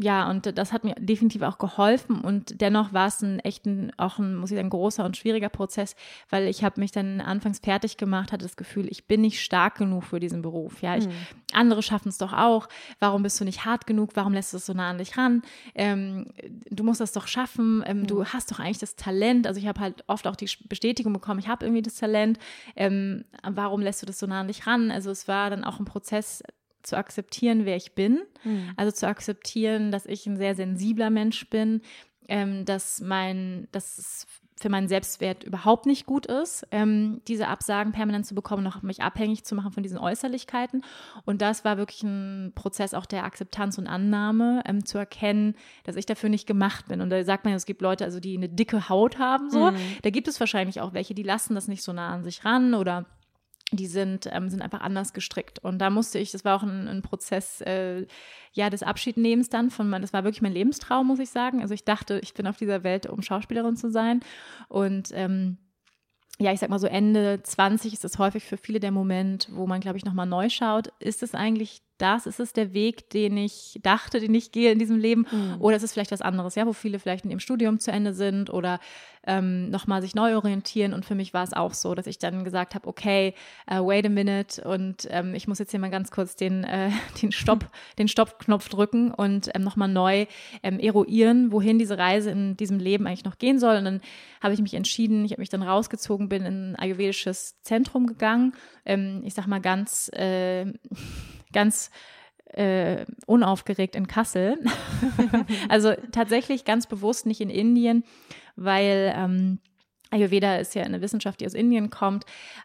ja, 0.00 0.30
und 0.30 0.56
das 0.58 0.72
hat 0.72 0.84
mir 0.84 0.94
definitiv 0.94 1.42
auch 1.42 1.58
geholfen 1.58 2.20
und 2.20 2.60
dennoch 2.60 2.92
war 2.92 3.08
es 3.08 3.20
ein 3.20 3.40
echten, 3.40 3.90
auch 3.96 4.18
ein, 4.18 4.36
muss 4.36 4.52
ich 4.52 4.56
sagen, 4.56 4.70
großer 4.70 5.04
und 5.04 5.16
schwieriger 5.16 5.48
Prozess, 5.48 5.96
weil 6.30 6.46
ich 6.46 6.62
habe 6.62 6.80
mich 6.80 6.92
dann 6.92 7.20
anfangs 7.20 7.58
fertig 7.58 7.96
gemacht, 7.96 8.30
hatte 8.30 8.44
das 8.44 8.56
Gefühl, 8.56 8.86
ich 8.90 9.06
bin 9.06 9.22
nicht 9.22 9.42
stark 9.42 9.76
genug 9.76 10.04
für 10.04 10.20
diesen 10.20 10.40
Beruf. 10.40 10.82
Ja, 10.82 10.96
ich, 10.96 11.06
mhm. 11.06 11.12
andere 11.52 11.82
schaffen 11.82 12.10
es 12.10 12.18
doch 12.18 12.32
auch. 12.32 12.68
Warum 13.00 13.24
bist 13.24 13.40
du 13.40 13.44
nicht 13.44 13.64
hart 13.64 13.86
genug? 13.86 14.10
Warum 14.14 14.32
lässt 14.32 14.52
du 14.52 14.58
es 14.58 14.66
so 14.66 14.72
nah 14.72 14.90
an 14.90 14.98
dich 14.98 15.16
ran? 15.18 15.42
Ähm, 15.74 16.26
du 16.70 16.84
musst 16.84 17.00
das 17.00 17.12
doch 17.12 17.26
schaffen. 17.26 17.82
Ähm, 17.84 18.00
mhm. 18.00 18.06
Du 18.06 18.24
hast 18.24 18.52
doch 18.52 18.60
eigentlich 18.60 18.78
das 18.78 18.94
Talent. 18.94 19.48
Also 19.48 19.58
ich 19.58 19.66
habe 19.66 19.80
halt 19.80 20.04
oft 20.06 20.28
auch 20.28 20.36
die 20.36 20.48
Bestätigung 20.68 21.12
bekommen, 21.12 21.40
ich 21.40 21.48
habe 21.48 21.66
irgendwie 21.66 21.82
das 21.82 21.96
Talent. 21.96 22.38
Ähm, 22.76 23.24
warum 23.42 23.80
lässt 23.80 24.02
du 24.02 24.06
das 24.06 24.20
so 24.20 24.26
nah 24.26 24.40
an 24.40 24.48
dich 24.48 24.66
ran? 24.66 24.92
Also 24.92 25.10
es 25.10 25.26
war 25.26 25.50
dann 25.50 25.64
auch 25.64 25.80
ein 25.80 25.84
Prozess, 25.84 26.42
zu 26.82 26.96
akzeptieren, 26.96 27.64
wer 27.64 27.76
ich 27.76 27.92
bin. 27.92 28.22
Mhm. 28.44 28.72
Also 28.76 28.92
zu 28.92 29.06
akzeptieren, 29.06 29.90
dass 29.90 30.06
ich 30.06 30.26
ein 30.26 30.36
sehr 30.36 30.54
sensibler 30.54 31.10
Mensch 31.10 31.48
bin, 31.50 31.82
ähm, 32.28 32.64
dass 32.64 33.00
mein, 33.00 33.68
dass 33.72 33.98
es 33.98 34.26
für 34.60 34.68
meinen 34.68 34.88
Selbstwert 34.88 35.44
überhaupt 35.44 35.86
nicht 35.86 36.06
gut 36.06 36.26
ist, 36.26 36.66
ähm, 36.70 37.20
diese 37.28 37.48
Absagen 37.48 37.92
permanent 37.92 38.26
zu 38.26 38.34
bekommen, 38.34 38.64
noch 38.64 38.82
mich 38.82 39.02
abhängig 39.02 39.44
zu 39.44 39.54
machen 39.54 39.72
von 39.72 39.82
diesen 39.82 39.98
Äußerlichkeiten. 39.98 40.84
Und 41.24 41.42
das 41.42 41.64
war 41.64 41.78
wirklich 41.78 42.02
ein 42.02 42.52
Prozess 42.54 42.94
auch 42.94 43.06
der 43.06 43.24
Akzeptanz 43.24 43.78
und 43.78 43.86
Annahme, 43.86 44.62
ähm, 44.66 44.84
zu 44.84 44.98
erkennen, 44.98 45.54
dass 45.84 45.96
ich 45.96 46.06
dafür 46.06 46.28
nicht 46.28 46.46
gemacht 46.46 46.88
bin. 46.88 47.00
Und 47.00 47.10
da 47.10 47.22
sagt 47.24 47.44
man 47.44 47.52
ja, 47.52 47.56
es 47.56 47.66
gibt 47.66 47.82
Leute, 47.82 48.04
also 48.04 48.20
die 48.20 48.36
eine 48.36 48.48
dicke 48.48 48.88
Haut 48.88 49.18
haben, 49.18 49.50
so. 49.50 49.70
Mhm. 49.70 49.76
Da 50.02 50.10
gibt 50.10 50.28
es 50.28 50.40
wahrscheinlich 50.40 50.80
auch 50.80 50.92
welche, 50.92 51.14
die 51.14 51.22
lassen 51.22 51.54
das 51.54 51.68
nicht 51.68 51.82
so 51.82 51.92
nah 51.92 52.12
an 52.12 52.24
sich 52.24 52.44
ran 52.44 52.74
oder 52.74 53.06
die 53.70 53.86
sind, 53.86 54.28
ähm, 54.32 54.48
sind 54.48 54.62
einfach 54.62 54.80
anders 54.80 55.12
gestrickt. 55.12 55.58
Und 55.58 55.78
da 55.78 55.90
musste 55.90 56.18
ich, 56.18 56.30
das 56.30 56.44
war 56.44 56.56
auch 56.56 56.62
ein, 56.62 56.88
ein 56.88 57.02
Prozess, 57.02 57.60
äh, 57.60 58.06
ja, 58.52 58.70
des 58.70 58.82
Abschiednehmens 58.82 59.50
dann 59.50 59.70
von, 59.70 59.90
das 59.92 60.12
war 60.12 60.24
wirklich 60.24 60.42
mein 60.42 60.52
Lebenstraum, 60.52 61.06
muss 61.06 61.18
ich 61.18 61.30
sagen. 61.30 61.60
Also 61.60 61.74
ich 61.74 61.84
dachte, 61.84 62.18
ich 62.22 62.34
bin 62.34 62.46
auf 62.46 62.56
dieser 62.56 62.82
Welt, 62.82 63.06
um 63.06 63.22
Schauspielerin 63.22 63.76
zu 63.76 63.90
sein. 63.90 64.20
Und 64.68 65.10
ähm, 65.12 65.58
ja, 66.38 66.52
ich 66.52 66.60
sag 66.60 66.70
mal 66.70 66.78
so 66.78 66.86
Ende 66.86 67.42
20 67.42 67.92
ist 67.92 68.04
das 68.04 68.18
häufig 68.18 68.44
für 68.44 68.56
viele 68.56 68.80
der 68.80 68.92
Moment, 68.92 69.48
wo 69.52 69.66
man, 69.66 69.80
glaube 69.80 69.98
ich, 69.98 70.04
nochmal 70.04 70.26
neu 70.26 70.48
schaut. 70.48 70.88
Ist 71.00 71.22
es 71.22 71.34
eigentlich 71.34 71.82
das? 71.98 72.26
Ist 72.26 72.40
es 72.40 72.52
der 72.52 72.72
Weg, 72.72 73.10
den 73.10 73.36
ich 73.36 73.78
dachte, 73.82 74.20
den 74.20 74.34
ich 74.34 74.52
gehe 74.52 74.72
in 74.72 74.78
diesem 74.78 74.98
Leben? 74.98 75.26
Mhm. 75.30 75.56
Oder 75.60 75.76
ist 75.76 75.82
es 75.82 75.92
vielleicht 75.92 76.12
was 76.12 76.22
anderes, 76.22 76.54
ja, 76.54 76.66
wo 76.66 76.72
viele 76.72 76.98
vielleicht 76.98 77.24
in 77.24 77.30
ihrem 77.30 77.40
Studium 77.40 77.78
zu 77.78 77.90
Ende 77.90 78.14
sind 78.14 78.50
oder 78.50 78.80
ähm, 79.28 79.68
nochmal 79.70 80.00
sich 80.00 80.14
neu 80.14 80.36
orientieren. 80.36 80.94
Und 80.94 81.04
für 81.04 81.14
mich 81.14 81.34
war 81.34 81.44
es 81.44 81.52
auch 81.52 81.74
so, 81.74 81.94
dass 81.94 82.06
ich 82.06 82.18
dann 82.18 82.44
gesagt 82.44 82.74
habe, 82.74 82.88
okay, 82.88 83.34
uh, 83.70 83.86
wait 83.86 84.06
a 84.06 84.08
minute 84.08 84.62
und 84.62 85.06
ähm, 85.10 85.34
ich 85.34 85.46
muss 85.46 85.58
jetzt 85.58 85.70
hier 85.70 85.80
mal 85.80 85.90
ganz 85.90 86.10
kurz 86.10 86.34
den, 86.34 86.64
äh, 86.64 86.90
den 87.22 87.30
Stopp, 87.30 87.70
den 87.98 88.08
Stoppknopf 88.08 88.68
drücken 88.68 89.12
und 89.12 89.50
ähm, 89.54 89.62
nochmal 89.62 89.88
neu 89.88 90.26
ähm, 90.62 90.80
eruieren, 90.80 91.52
wohin 91.52 91.78
diese 91.78 91.98
Reise 91.98 92.30
in 92.30 92.56
diesem 92.56 92.78
Leben 92.78 93.06
eigentlich 93.06 93.24
noch 93.24 93.38
gehen 93.38 93.58
soll. 93.58 93.76
Und 93.76 93.84
dann 93.84 94.00
habe 94.42 94.54
ich 94.54 94.62
mich 94.62 94.74
entschieden, 94.74 95.24
ich 95.24 95.32
habe 95.32 95.42
mich 95.42 95.50
dann 95.50 95.62
rausgezogen, 95.62 96.28
bin 96.28 96.44
in 96.44 96.72
ein 96.72 96.76
ayurvedisches 96.76 97.60
Zentrum 97.62 98.06
gegangen. 98.06 98.54
Ähm, 98.86 99.22
ich 99.24 99.34
sag 99.34 99.46
mal 99.46 99.60
ganz, 99.60 100.10
äh, 100.14 100.72
ganz 101.52 101.90
äh, 102.46 103.04
unaufgeregt 103.26 103.94
in 103.94 104.06
Kassel. 104.06 104.58
also 105.68 105.94
tatsächlich 106.12 106.64
ganz 106.64 106.86
bewusst 106.86 107.26
nicht 107.26 107.40
in 107.40 107.50
Indien, 107.50 108.04
weil 108.56 109.12
ähm, 109.14 109.58
Ayurveda 110.10 110.56
ist 110.56 110.74
ja 110.74 110.82
eine 110.82 111.02
Wissenschaft, 111.02 111.40
die 111.40 111.46
aus 111.46 111.54
Indien 111.54 111.90
kommt, 111.90 112.24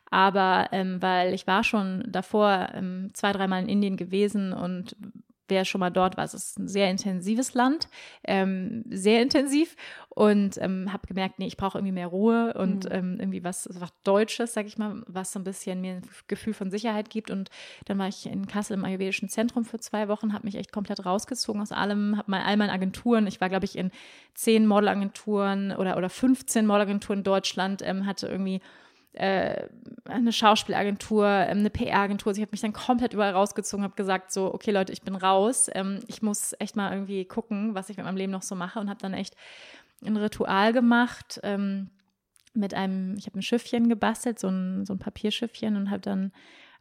aber 0.10 0.69
ähm, 0.72 1.02
weil 1.02 1.34
ich 1.34 1.46
war 1.48 1.63
schon 1.63 2.06
davor 2.08 2.69
ähm, 2.74 3.12
zwei, 3.13 3.34
dreimal 3.34 3.62
in 3.63 3.69
Indien 3.69 3.98
gewesen 3.98 4.54
und 4.54 4.96
wer 5.48 5.66
schon 5.66 5.80
mal 5.80 5.90
dort 5.90 6.18
war, 6.18 6.24
es 6.24 6.34
ist 6.34 6.60
ein 6.60 6.68
sehr 6.68 6.90
intensives 6.90 7.54
Land, 7.54 7.88
ähm, 8.24 8.84
sehr 8.90 9.22
intensiv 9.22 9.76
und 10.10 10.58
ähm, 10.62 10.92
habe 10.94 11.08
gemerkt, 11.08 11.40
nee, 11.40 11.48
ich 11.48 11.58
brauche 11.58 11.78
irgendwie 11.78 11.94
mehr 11.94 12.08
Ruhe 12.08 12.54
und 12.54 12.86
mhm. 12.86 12.92
ähm, 12.92 13.18
irgendwie 13.20 13.44
was, 13.44 13.68
was 13.72 13.90
Deutsches, 14.04 14.54
sag 14.54 14.66
ich 14.66 14.78
mal, 14.78 15.04
was 15.08 15.32
so 15.32 15.40
ein 15.40 15.44
bisschen 15.44 15.82
mir 15.82 15.96
ein 15.96 16.02
Gefühl 16.28 16.54
von 16.54 16.72
Sicherheit 16.72 17.10
gibt 17.10 17.32
und 17.32 17.50
dann 17.86 17.98
war 17.98 18.08
ich 18.08 18.26
in 18.26 18.48
Kassel 18.48 18.78
im 18.78 18.86
Ayurvedischen 18.86 19.30
Zentrum 19.30 19.66
für 19.66 19.80
zwei 19.80 20.08
Wochen, 20.08 20.34
habe 20.34 20.46
mich 20.46 20.56
echt 20.56 20.72
komplett 20.72 21.06
rausgezogen 21.06 21.62
aus 21.62 21.72
allem, 21.72 22.18
habe 22.18 22.32
mal 22.32 22.44
all 22.44 22.58
meine 22.58 22.72
Agenturen, 22.72 23.28
ich 23.28 23.42
war 23.42 23.50
glaube 23.50 23.66
ich 23.66 23.78
in 23.78 23.92
zehn 24.34 24.66
Modelagenturen 24.66 25.72
oder, 25.74 25.98
oder 25.98 26.10
15 26.10 26.66
Modelagenturen 26.66 27.20
in 27.20 27.24
Deutschland, 27.24 27.82
ähm, 27.84 28.06
hatte 28.06 28.28
irgendwie 28.28 28.62
äh, 29.13 29.67
eine 30.06 30.34
Schauspielagentur, 30.34 31.28
ähm, 31.28 31.60
eine 31.60 31.69
PR-Agentur. 31.69 32.32
Also 32.32 32.39
ich 32.39 32.45
habe 32.45 32.52
mich 32.52 32.62
dann 32.62 32.73
komplett 32.73 33.13
überall 33.13 33.34
rausgezogen, 33.34 33.84
habe 33.84 33.95
gesagt 33.95 34.32
so, 34.32 34.54
okay 34.54 34.71
Leute, 34.71 34.91
ich 34.91 35.02
bin 35.02 35.15
raus. 35.15 35.69
Ähm, 35.73 35.99
ich 36.08 36.21
muss 36.21 36.56
echt 36.60 36.76
mal 36.76 36.91
irgendwie 36.91 37.26
gucken, 37.26 37.76
was 37.76 37.89
ich 37.89 37.97
mit 37.97 38.06
meinem 38.06 38.17
Leben 38.17 38.32
noch 38.32 38.41
so 38.41 38.56
mache 38.56 38.80
und 38.80 38.89
habe 38.89 38.99
dann 38.99 39.13
echt 39.13 39.36
ein 40.04 40.17
Ritual 40.17 40.73
gemacht 40.73 41.39
ähm, 41.43 41.89
mit 42.54 42.73
einem, 42.73 43.15
ich 43.17 43.26
habe 43.26 43.39
ein 43.39 43.43
Schiffchen 43.43 43.89
gebastelt, 43.89 44.39
so 44.39 44.47
ein, 44.49 44.86
so 44.86 44.93
ein 44.93 44.99
Papierschiffchen 44.99 45.76
und 45.76 45.89
habe 45.89 46.02
dann 46.02 46.32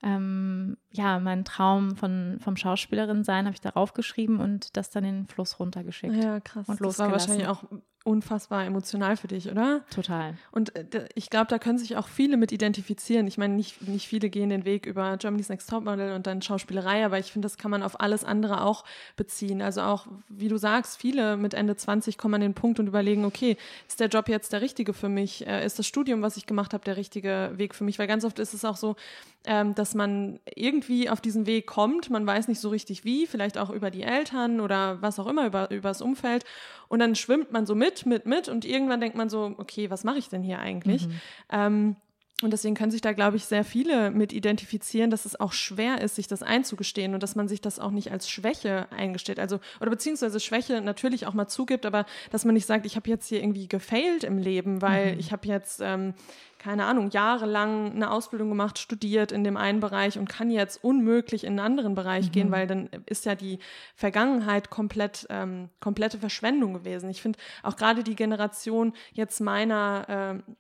ähm, 0.03 0.77
ja, 0.93 1.19
meinen 1.19 1.45
Traum 1.45 1.97
von, 1.97 2.39
vom 2.41 2.57
Schauspielerin 2.57 3.25
sein, 3.25 3.47
habe 3.47 3.55
ich 3.55 3.61
darauf 3.61 3.95
geschrieben 3.95 4.41
und 4.41 4.77
das 4.77 4.91
dann 4.91 5.05
in 5.05 5.15
den 5.23 5.27
Fluss 5.27 5.59
runtergeschickt. 5.59 6.15
Ja, 6.15 6.41
krass. 6.41 6.69
Und 6.69 6.81
das 6.81 6.99
war 6.99 7.11
wahrscheinlich 7.11 7.49
auch 7.49 7.65
unfassbar 8.05 8.65
emotional 8.65 9.17
für 9.17 9.29
dich, 9.29 9.51
oder? 9.51 9.83
Total. 9.95 10.37
Und 10.51 10.75
äh, 10.75 11.09
ich 11.15 11.31
glaube, 11.31 11.47
da 11.47 11.59
können 11.59 11.79
sich 11.79 11.97
auch 11.97 12.09
viele 12.09 12.37
mit 12.37 12.51
identifizieren. 12.51 13.27
Ich 13.27 13.39
meine, 13.39 13.55
nicht, 13.55 13.87
nicht 13.87 14.09
viele 14.09 14.29
gehen 14.29 14.51
den 14.51 14.65
Weg 14.65 14.87
über 14.87 15.17
Germany's 15.17 15.49
Next 15.49 15.71
Topmodel 15.71 16.13
und 16.13 16.27
dann 16.27 16.43
Schauspielerei, 16.43 17.05
aber 17.05 17.19
ich 17.19 17.33
finde, 17.33 17.47
das 17.47 17.59
kann 17.59 17.71
man 17.71 17.83
auf 17.83 18.01
alles 18.01 18.25
andere 18.25 18.65
auch 18.65 18.85
beziehen. 19.17 19.63
Also 19.63 19.83
auch, 19.83 20.07
wie 20.29 20.49
du 20.49 20.57
sagst, 20.57 21.01
viele 21.01 21.37
mit 21.37 21.55
Ende 21.55 21.77
20 21.77 22.19
kommen 22.19 22.35
an 22.35 22.41
den 22.41 22.55
Punkt 22.55 22.81
und 22.81 22.89
überlegen, 22.89 23.25
okay, 23.25 23.57
ist 23.87 24.01
der 24.01 24.09
Job 24.09 24.29
jetzt 24.29 24.53
der 24.53 24.63
richtige 24.63 24.95
für 24.95 25.09
mich? 25.09 25.47
Äh, 25.47 25.65
ist 25.65 25.79
das 25.79 25.87
Studium, 25.87 26.23
was 26.23 26.37
ich 26.37 26.47
gemacht 26.47 26.75
habe, 26.75 26.85
der 26.85 26.97
richtige 26.97 27.53
Weg 27.55 27.75
für 27.75 27.85
mich? 27.85 27.99
Weil 27.99 28.09
ganz 28.09 28.25
oft 28.25 28.39
ist 28.41 28.53
es 28.53 28.65
auch 28.65 28.77
so, 28.77 28.97
ähm, 29.45 29.75
dass 29.75 29.95
man 29.95 30.41
irgendwie 30.57 30.82
auf 31.11 31.21
diesen 31.21 31.47
Weg 31.47 31.67
kommt, 31.67 32.11
man 32.11 32.27
weiß 32.27 32.49
nicht 32.49 32.61
so 32.61 32.69
richtig 32.69 33.05
wie, 33.05 33.27
vielleicht 33.27 33.59
auch 33.59 33.71
über 33.71 33.91
die 33.91 34.03
Eltern 34.03 34.61
oder 34.61 35.01
was 35.01 35.19
auch 35.19 35.27
immer, 35.27 35.47
über, 35.47 35.71
über 35.71 35.91
das 35.91 36.03
Umfeld. 36.03 36.45
Und 36.89 36.99
dann 36.99 37.15
schwimmt 37.15 37.53
man 37.53 37.67
so 37.67 37.75
mit, 37.75 38.07
mit, 38.07 38.27
mit 38.27 38.49
und 38.49 38.65
irgendwann 38.65 39.01
denkt 39.01 39.17
man 39.17 39.29
so, 39.29 39.55
okay, 39.59 39.91
was 39.91 40.05
mache 40.05 40.19
ich 40.19 40.29
denn 40.29 40.43
hier 40.43 40.59
eigentlich? 40.59 41.07
Mhm. 41.07 41.21
Ähm, 41.51 41.97
und 42.43 42.53
deswegen 42.53 42.75
können 42.75 42.91
sich 42.91 43.01
da, 43.01 43.13
glaube 43.13 43.37
ich, 43.37 43.45
sehr 43.45 43.65
viele 43.65 44.11
mit 44.11 44.33
identifizieren, 44.33 45.11
dass 45.11 45.25
es 45.25 45.39
auch 45.39 45.53
schwer 45.53 46.01
ist, 46.01 46.17
sich 46.17 46.27
das 46.27 46.43
einzugestehen 46.43 47.15
und 47.15 47.23
dass 47.23 47.37
man 47.37 47.49
sich 47.49 47.61
das 47.61 47.79
auch 47.79 47.91
nicht 47.91 48.11
als 48.11 48.29
Schwäche 48.29 48.87
eingesteht. 48.91 49.39
Also, 49.39 49.61
oder 49.81 49.91
beziehungsweise 49.91 50.41
Schwäche 50.41 50.81
natürlich 50.81 51.27
auch 51.27 51.35
mal 51.35 51.49
zugibt, 51.49 51.87
aber 51.87 52.07
dass 52.31 52.45
man 52.45 52.55
nicht 52.55 52.67
sagt, 52.67 52.87
ich 52.87 52.97
habe 52.97 53.09
jetzt 53.09 53.29
hier 53.29 53.41
irgendwie 53.41 53.69
gefailt 53.69 54.25
im 54.25 54.39
Leben, 54.39 54.83
weil 54.83 55.15
mhm. 55.15 55.21
ich 55.21 55.33
habe 55.33 55.47
jetzt, 55.47 55.81
ähm, 55.83 56.15
keine 56.59 56.85
Ahnung, 56.85 57.11
jahrelang 57.11 57.93
eine 57.93 58.11
Ausbildung 58.11 58.49
gemacht, 58.49 58.79
studiert 58.79 59.33
in 59.33 59.43
dem 59.43 59.57
einen 59.57 59.81
Bereich 59.81 60.19
und 60.19 60.29
kann 60.29 60.51
jetzt 60.51 60.83
unmöglich 60.85 61.45
in 61.45 61.59
einen 61.59 61.59
anderen 61.61 61.95
Bereich 61.95 62.27
mhm. 62.27 62.33
gehen, 62.33 62.51
weil 62.51 62.67
dann 62.67 62.89
ist 63.07 63.25
ja 63.25 63.35
die 63.35 63.59
Vergangenheit 63.97 64.71
komplett, 64.71 65.27
ähm, 65.31 65.71
komplette 65.81 66.19
Verschwendung 66.19 66.73
gewesen. 66.73 67.11
Ich 67.11 67.21
finde 67.21 67.39
auch 67.63 67.77
gerade 67.77 68.05
die 68.05 68.15
Generation 68.15 68.93
jetzt 69.13 69.41
meiner, 69.41 70.43
äh, 70.47 70.53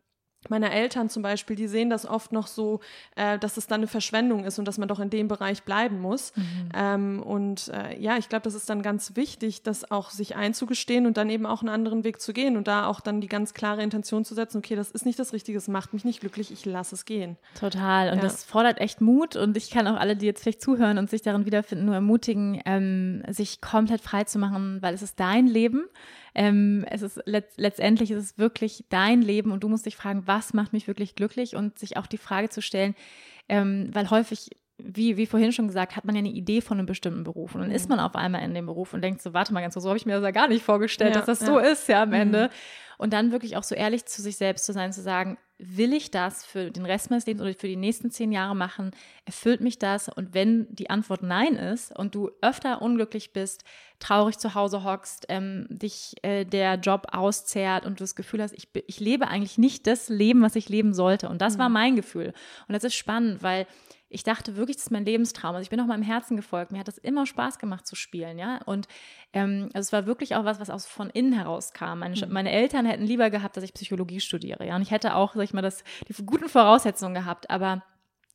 meiner 0.48 0.72
Eltern 0.72 1.08
zum 1.08 1.22
Beispiel, 1.22 1.56
die 1.56 1.68
sehen 1.68 1.90
das 1.90 2.06
oft 2.06 2.32
noch 2.32 2.46
so, 2.46 2.80
äh, 3.16 3.38
dass 3.38 3.56
es 3.56 3.66
dann 3.66 3.80
eine 3.80 3.86
Verschwendung 3.86 4.44
ist 4.44 4.58
und 4.58 4.66
dass 4.66 4.78
man 4.78 4.88
doch 4.88 5.00
in 5.00 5.10
dem 5.10 5.28
Bereich 5.28 5.62
bleiben 5.62 6.00
muss. 6.00 6.32
Mhm. 6.36 6.68
Ähm, 6.74 7.22
und 7.22 7.68
äh, 7.68 7.98
ja, 7.98 8.16
ich 8.16 8.28
glaube, 8.28 8.42
das 8.42 8.54
ist 8.54 8.68
dann 8.68 8.82
ganz 8.82 9.16
wichtig, 9.16 9.62
das 9.62 9.90
auch 9.90 10.10
sich 10.10 10.36
einzugestehen 10.36 11.06
und 11.06 11.16
dann 11.16 11.30
eben 11.30 11.46
auch 11.46 11.60
einen 11.60 11.68
anderen 11.68 12.04
Weg 12.04 12.20
zu 12.20 12.32
gehen 12.32 12.56
und 12.56 12.66
da 12.66 12.86
auch 12.86 13.00
dann 13.00 13.20
die 13.20 13.28
ganz 13.28 13.54
klare 13.54 13.82
Intention 13.82 14.24
zu 14.24 14.34
setzen, 14.34 14.58
okay, 14.58 14.74
das 14.74 14.90
ist 14.90 15.06
nicht 15.06 15.18
das 15.18 15.32
Richtige, 15.32 15.58
es 15.58 15.68
macht 15.68 15.92
mich 15.92 16.04
nicht 16.04 16.20
glücklich, 16.20 16.50
ich 16.50 16.64
lasse 16.64 16.94
es 16.94 17.04
gehen. 17.04 17.36
Total. 17.58 18.10
Und 18.10 18.16
ja. 18.16 18.22
das 18.22 18.44
fordert 18.44 18.80
echt 18.80 19.00
Mut 19.00 19.36
und 19.36 19.56
ich 19.56 19.70
kann 19.70 19.86
auch 19.86 19.96
alle, 19.96 20.16
die 20.16 20.26
jetzt 20.26 20.42
vielleicht 20.42 20.62
zuhören 20.62 20.98
und 20.98 21.10
sich 21.10 21.22
darin 21.22 21.46
wiederfinden, 21.46 21.86
nur 21.86 21.94
ermutigen, 21.94 22.60
ähm, 22.64 23.22
sich 23.28 23.60
komplett 23.60 24.00
frei 24.00 24.24
zu 24.24 24.38
machen, 24.38 24.78
weil 24.80 24.94
es 24.94 25.02
ist 25.02 25.20
dein 25.20 25.46
Leben. 25.46 25.84
Ähm, 26.34 26.84
es 26.88 27.02
ist 27.02 27.20
let 27.26 27.52
letztendlich 27.56 28.10
ist 28.10 28.24
es 28.24 28.38
wirklich 28.38 28.84
dein 28.88 29.20
Leben 29.20 29.52
und 29.52 29.62
du 29.62 29.68
musst 29.68 29.86
dich 29.86 29.96
fragen, 29.96 30.26
was 30.26 30.54
macht 30.54 30.72
mich 30.72 30.86
wirklich 30.86 31.14
glücklich 31.14 31.56
und 31.56 31.78
sich 31.78 31.96
auch 31.96 32.06
die 32.06 32.18
Frage 32.18 32.48
zu 32.48 32.62
stellen, 32.62 32.94
ähm, 33.48 33.90
weil 33.92 34.08
häufig 34.10 34.50
wie, 34.84 35.16
wie 35.16 35.26
vorhin 35.26 35.52
schon 35.52 35.68
gesagt, 35.68 35.96
hat 35.96 36.04
man 36.04 36.14
ja 36.14 36.20
eine 36.20 36.30
Idee 36.30 36.60
von 36.60 36.78
einem 36.78 36.86
bestimmten 36.86 37.24
Beruf. 37.24 37.54
Und 37.54 37.60
dann 37.60 37.70
ist 37.70 37.88
mhm. 37.88 37.96
man 37.96 38.04
auf 38.04 38.16
einmal 38.16 38.42
in 38.42 38.54
dem 38.54 38.66
Beruf 38.66 38.92
und 38.92 39.02
denkt 39.02 39.22
so, 39.22 39.32
warte 39.32 39.52
mal 39.52 39.60
ganz 39.60 39.74
so, 39.74 39.80
so 39.80 39.88
habe 39.88 39.96
ich 39.96 40.06
mir 40.06 40.14
das 40.14 40.24
ja 40.24 40.30
gar 40.30 40.48
nicht 40.48 40.64
vorgestellt, 40.64 41.14
ja, 41.14 41.20
dass 41.20 41.26
das 41.26 41.40
ja. 41.40 41.46
so 41.46 41.58
ist, 41.58 41.88
ja, 41.88 42.02
am 42.02 42.08
mhm. 42.08 42.14
Ende. 42.14 42.50
Und 42.98 43.12
dann 43.12 43.32
wirklich 43.32 43.56
auch 43.56 43.62
so 43.62 43.74
ehrlich 43.74 44.06
zu 44.06 44.22
sich 44.22 44.36
selbst 44.36 44.64
zu 44.64 44.72
sein, 44.72 44.92
zu 44.92 45.02
sagen, 45.02 45.38
will 45.64 45.92
ich 45.92 46.10
das 46.10 46.44
für 46.44 46.70
den 46.70 46.84
Rest 46.84 47.10
meines 47.10 47.26
Lebens 47.26 47.42
oder 47.42 47.54
für 47.54 47.68
die 47.68 47.76
nächsten 47.76 48.10
zehn 48.10 48.32
Jahre 48.32 48.56
machen? 48.56 48.90
Erfüllt 49.24 49.60
mich 49.60 49.78
das? 49.78 50.08
Und 50.08 50.34
wenn 50.34 50.66
die 50.74 50.90
Antwort 50.90 51.22
Nein 51.22 51.54
ist 51.54 51.96
und 51.96 52.14
du 52.14 52.30
öfter 52.40 52.82
unglücklich 52.82 53.32
bist, 53.32 53.64
traurig 54.00 54.38
zu 54.38 54.54
Hause 54.54 54.84
hockst, 54.84 55.26
ähm, 55.28 55.66
dich 55.70 56.14
äh, 56.22 56.44
der 56.44 56.74
Job 56.74 57.06
auszehrt 57.12 57.86
und 57.86 58.00
du 58.00 58.04
das 58.04 58.16
Gefühl 58.16 58.42
hast, 58.42 58.52
ich, 58.54 58.68
ich 58.86 58.98
lebe 58.98 59.28
eigentlich 59.28 59.58
nicht 59.58 59.86
das 59.86 60.08
Leben, 60.08 60.42
was 60.42 60.56
ich 60.56 60.68
leben 60.68 60.92
sollte. 60.92 61.28
Und 61.28 61.40
das 61.40 61.54
mhm. 61.54 61.60
war 61.60 61.68
mein 61.68 61.96
Gefühl. 61.96 62.32
Und 62.66 62.72
das 62.72 62.84
ist 62.84 62.94
spannend, 62.94 63.42
weil 63.42 63.66
ich 64.12 64.24
dachte 64.24 64.56
wirklich, 64.56 64.76
das 64.76 64.84
ist 64.86 64.90
mein 64.90 65.04
Lebenstraum. 65.04 65.54
Also 65.54 65.62
ich 65.62 65.70
bin 65.70 65.80
auch 65.80 65.86
meinem 65.86 66.02
Herzen 66.02 66.36
gefolgt. 66.36 66.70
Mir 66.70 66.78
hat 66.78 66.88
das 66.88 66.98
immer 66.98 67.26
Spaß 67.26 67.58
gemacht 67.58 67.86
zu 67.86 67.96
spielen, 67.96 68.38
ja. 68.38 68.60
Und 68.66 68.86
ähm, 69.32 69.70
also 69.72 69.86
es 69.86 69.92
war 69.92 70.06
wirklich 70.06 70.36
auch 70.36 70.44
was, 70.44 70.60
was 70.60 70.70
aus 70.70 70.86
von 70.86 71.10
innen 71.10 71.32
heraus 71.32 71.72
kam. 71.72 72.00
Meine, 72.00 72.14
mhm. 72.14 72.32
meine, 72.32 72.50
Eltern 72.50 72.84
hätten 72.84 73.04
lieber 73.04 73.30
gehabt, 73.30 73.56
dass 73.56 73.64
ich 73.64 73.74
Psychologie 73.74 74.20
studiere, 74.20 74.66
ja. 74.66 74.76
Und 74.76 74.82
ich 74.82 74.90
hätte 74.90 75.14
auch, 75.14 75.34
sag 75.34 75.44
ich 75.44 75.54
mal, 75.54 75.62
das, 75.62 75.82
die 76.08 76.26
guten 76.26 76.48
Voraussetzungen 76.48 77.14
gehabt. 77.14 77.50
Aber 77.50 77.82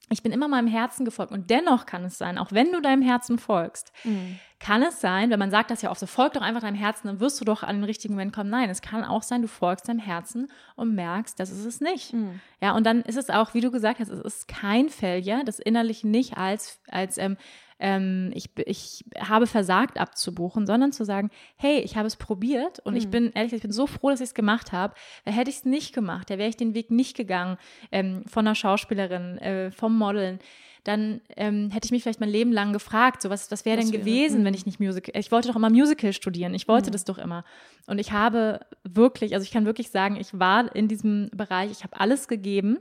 ich 0.10 0.24
bin 0.24 0.32
immer 0.32 0.48
meinem 0.48 0.68
Herzen 0.68 1.06
gefolgt. 1.06 1.32
Und 1.32 1.50
dennoch 1.50 1.86
kann 1.86 2.06
es 2.06 2.18
sein, 2.18 2.38
auch 2.38 2.52
wenn 2.52 2.72
du 2.72 2.82
deinem 2.82 3.02
Herzen 3.02 3.38
folgst, 3.38 3.92
mhm. 4.04 4.40
kann 4.60 4.82
es 4.82 5.02
sein, 5.02 5.30
wenn 5.30 5.40
man 5.40 5.52
sagt 5.52 5.70
das 5.70 5.82
ja 5.82 5.92
oft 5.92 6.00
so, 6.00 6.06
folg 6.06 6.34
doch 6.34 6.42
einfach 6.42 6.62
deinem 6.62 6.76
Herzen, 6.76 7.08
dann 7.08 7.20
wirst 7.20 7.40
du 7.42 7.46
doch 7.46 7.64
an 7.64 7.76
den 7.76 7.84
richtigen 7.84 8.14
Moment 8.14 8.34
kommen. 8.34 8.50
Nein, 8.50 8.70
es 8.70 8.82
kann 8.82 9.04
auch 9.04 9.24
sein, 9.24 9.42
du 9.42 9.48
folgst 9.48 9.90
deinem 9.90 10.00
Herzen 10.00 10.50
und 10.76 10.96
merkst, 10.96 11.40
das 11.40 11.52
ist 11.52 11.66
es 11.66 11.82
nicht. 11.82 12.14
Mhm. 12.14 12.40
Ja, 12.62 12.72
und 12.72 12.86
dann 12.86 13.02
ist 13.02 13.18
es 13.18 13.30
auch, 13.30 13.54
wie 13.54 13.62
du 13.62 13.70
gesagt 13.70 14.00
hast, 14.00 14.10
es 14.10 14.22
ist 14.22 14.48
kein 14.48 14.90
Failure, 14.90 15.44
das 15.44 15.60
innerlich 15.60 16.04
nicht 16.04 16.38
als, 16.38 16.80
als 16.88 17.18
ähm, 17.18 17.38
ähm, 17.80 18.32
ich, 18.34 18.50
ich 18.66 19.06
habe 19.20 19.48
versagt 19.48 20.00
abzubuchen, 20.00 20.66
sondern 20.66 20.92
zu 20.92 21.06
sagen, 21.06 21.30
hey, 21.58 21.80
ich 21.80 21.96
habe 21.96 22.08
es 22.08 22.16
probiert 22.16 22.80
und 22.80 22.94
mhm. 22.94 23.00
ich 23.00 23.10
bin 23.10 23.32
ehrlich, 23.34 23.54
ich 23.54 23.62
bin 23.62 23.72
so 23.72 23.88
froh, 23.88 24.10
dass 24.10 24.22
ich 24.22 24.30
es 24.30 24.34
gemacht 24.34 24.72
habe. 24.72 24.94
Hätte 25.26 25.50
ich 25.50 25.58
es 25.58 25.66
nicht 25.66 25.94
gemacht, 25.94 26.30
da 26.30 26.38
wäre 26.38 26.50
ich 26.50 26.58
den 26.58 26.74
Weg 26.74 26.92
nicht 26.92 27.16
gegangen 27.16 27.58
ähm, 27.92 28.24
von 28.28 28.46
einer 28.48 28.56
Schauspielerin, 28.56 29.38
äh, 29.38 29.72
vom 29.72 29.98
Modeln 29.98 30.40
dann 30.88 31.20
ähm, 31.36 31.70
hätte 31.70 31.86
ich 31.86 31.92
mich 31.92 32.04
vielleicht 32.04 32.22
mein 32.22 32.30
Leben 32.30 32.54
lang 32.54 32.72
gefragt, 32.72 33.22
so 33.22 33.30
was, 33.30 33.52
was 33.52 33.66
wäre 33.66 33.78
denn 33.78 33.92
gewesen, 33.92 34.46
wenn 34.46 34.54
mhm. 34.54 34.58
ich 34.58 34.66
nicht 34.66 34.80
Musical, 34.80 35.20
ich 35.20 35.32
wollte 35.34 35.50
doch 35.50 35.58
immer 35.58 35.70
Musical 35.70 36.14
studieren, 36.14 36.54
ich 36.54 36.70
wollte 36.70 36.90
mhm. 36.90 36.94
das 36.94 37.04
doch 37.04 37.18
immer. 37.18 37.44
Und 37.88 38.00
ich 38.00 38.14
habe 38.14 38.62
wirklich, 38.86 39.34
also 39.34 39.44
ich 39.44 39.52
kann 39.52 39.66
wirklich 39.66 39.90
sagen, 39.90 40.16
ich 40.16 40.40
war 40.40 40.74
in 40.74 40.88
diesem 40.88 41.30
Bereich, 41.34 41.72
ich 41.72 41.84
habe 41.84 42.00
alles 42.00 42.30
gegeben 42.30 42.78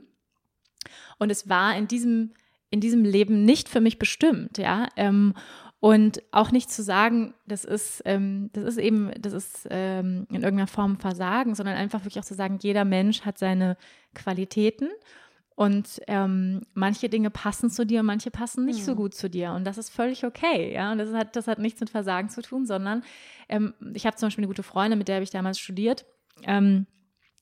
und 1.17 1.31
es 1.31 1.49
war 1.49 1.75
in 1.75 1.89
diesem 1.89 2.31
in 2.69 2.81
diesem 2.81 3.03
Leben 3.03 3.45
nicht 3.45 3.69
für 3.69 3.81
mich 3.81 3.99
bestimmt, 3.99 4.57
ja. 4.57 4.87
Ähm, 4.95 5.33
und 5.79 6.23
auch 6.31 6.51
nicht 6.51 6.71
zu 6.71 6.81
sagen, 6.81 7.35
das 7.45 7.63
ist, 7.63 8.01
ähm, 8.05 8.49
das 8.53 8.63
ist 8.63 8.77
eben, 8.77 9.11
das 9.19 9.33
ist 9.33 9.67
ähm, 9.69 10.25
in 10.29 10.41
irgendeiner 10.41 10.67
Form 10.67 10.97
Versagen, 10.99 11.53
sondern 11.53 11.75
einfach 11.75 11.99
wirklich 11.99 12.19
auch 12.19 12.25
zu 12.25 12.33
sagen, 12.33 12.57
jeder 12.61 12.83
Mensch 12.83 13.21
hat 13.21 13.37
seine 13.37 13.77
Qualitäten 14.15 14.89
Und 15.59 16.01
ähm, 16.05 16.61
manche 16.75 17.09
Dinge 17.09 17.31
passen 17.31 17.71
zu 17.71 17.83
dir 17.83 18.01
und 18.01 18.05
manche 18.05 18.29
passen 18.29 18.63
nicht 18.65 18.81
mhm. 18.81 18.83
so 18.83 18.95
gut 18.95 19.15
zu 19.15 19.27
dir. 19.27 19.53
Und 19.53 19.63
das 19.65 19.79
ist 19.79 19.89
völlig 19.89 20.23
okay. 20.23 20.71
Ja, 20.71 20.91
und 20.91 20.99
das 20.99 21.11
hat, 21.13 21.35
das 21.35 21.47
hat 21.47 21.57
nichts 21.57 21.79
mit 21.79 21.89
Versagen 21.89 22.29
zu 22.29 22.43
tun, 22.43 22.67
sondern 22.67 23.03
ähm, 23.49 23.73
ich 23.95 24.05
habe 24.05 24.15
zum 24.15 24.27
Beispiel 24.27 24.43
eine 24.43 24.49
gute 24.49 24.61
Freundin, 24.61 24.99
mit 24.99 25.07
der 25.07 25.15
habe 25.15 25.23
ich 25.23 25.31
damals 25.31 25.57
studiert. 25.57 26.05
Ähm, 26.43 26.85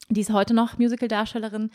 die 0.07 0.21
ist 0.21 0.31
heute 0.31 0.53
noch 0.53 0.77
Musical-Darstellerin. 0.77 1.71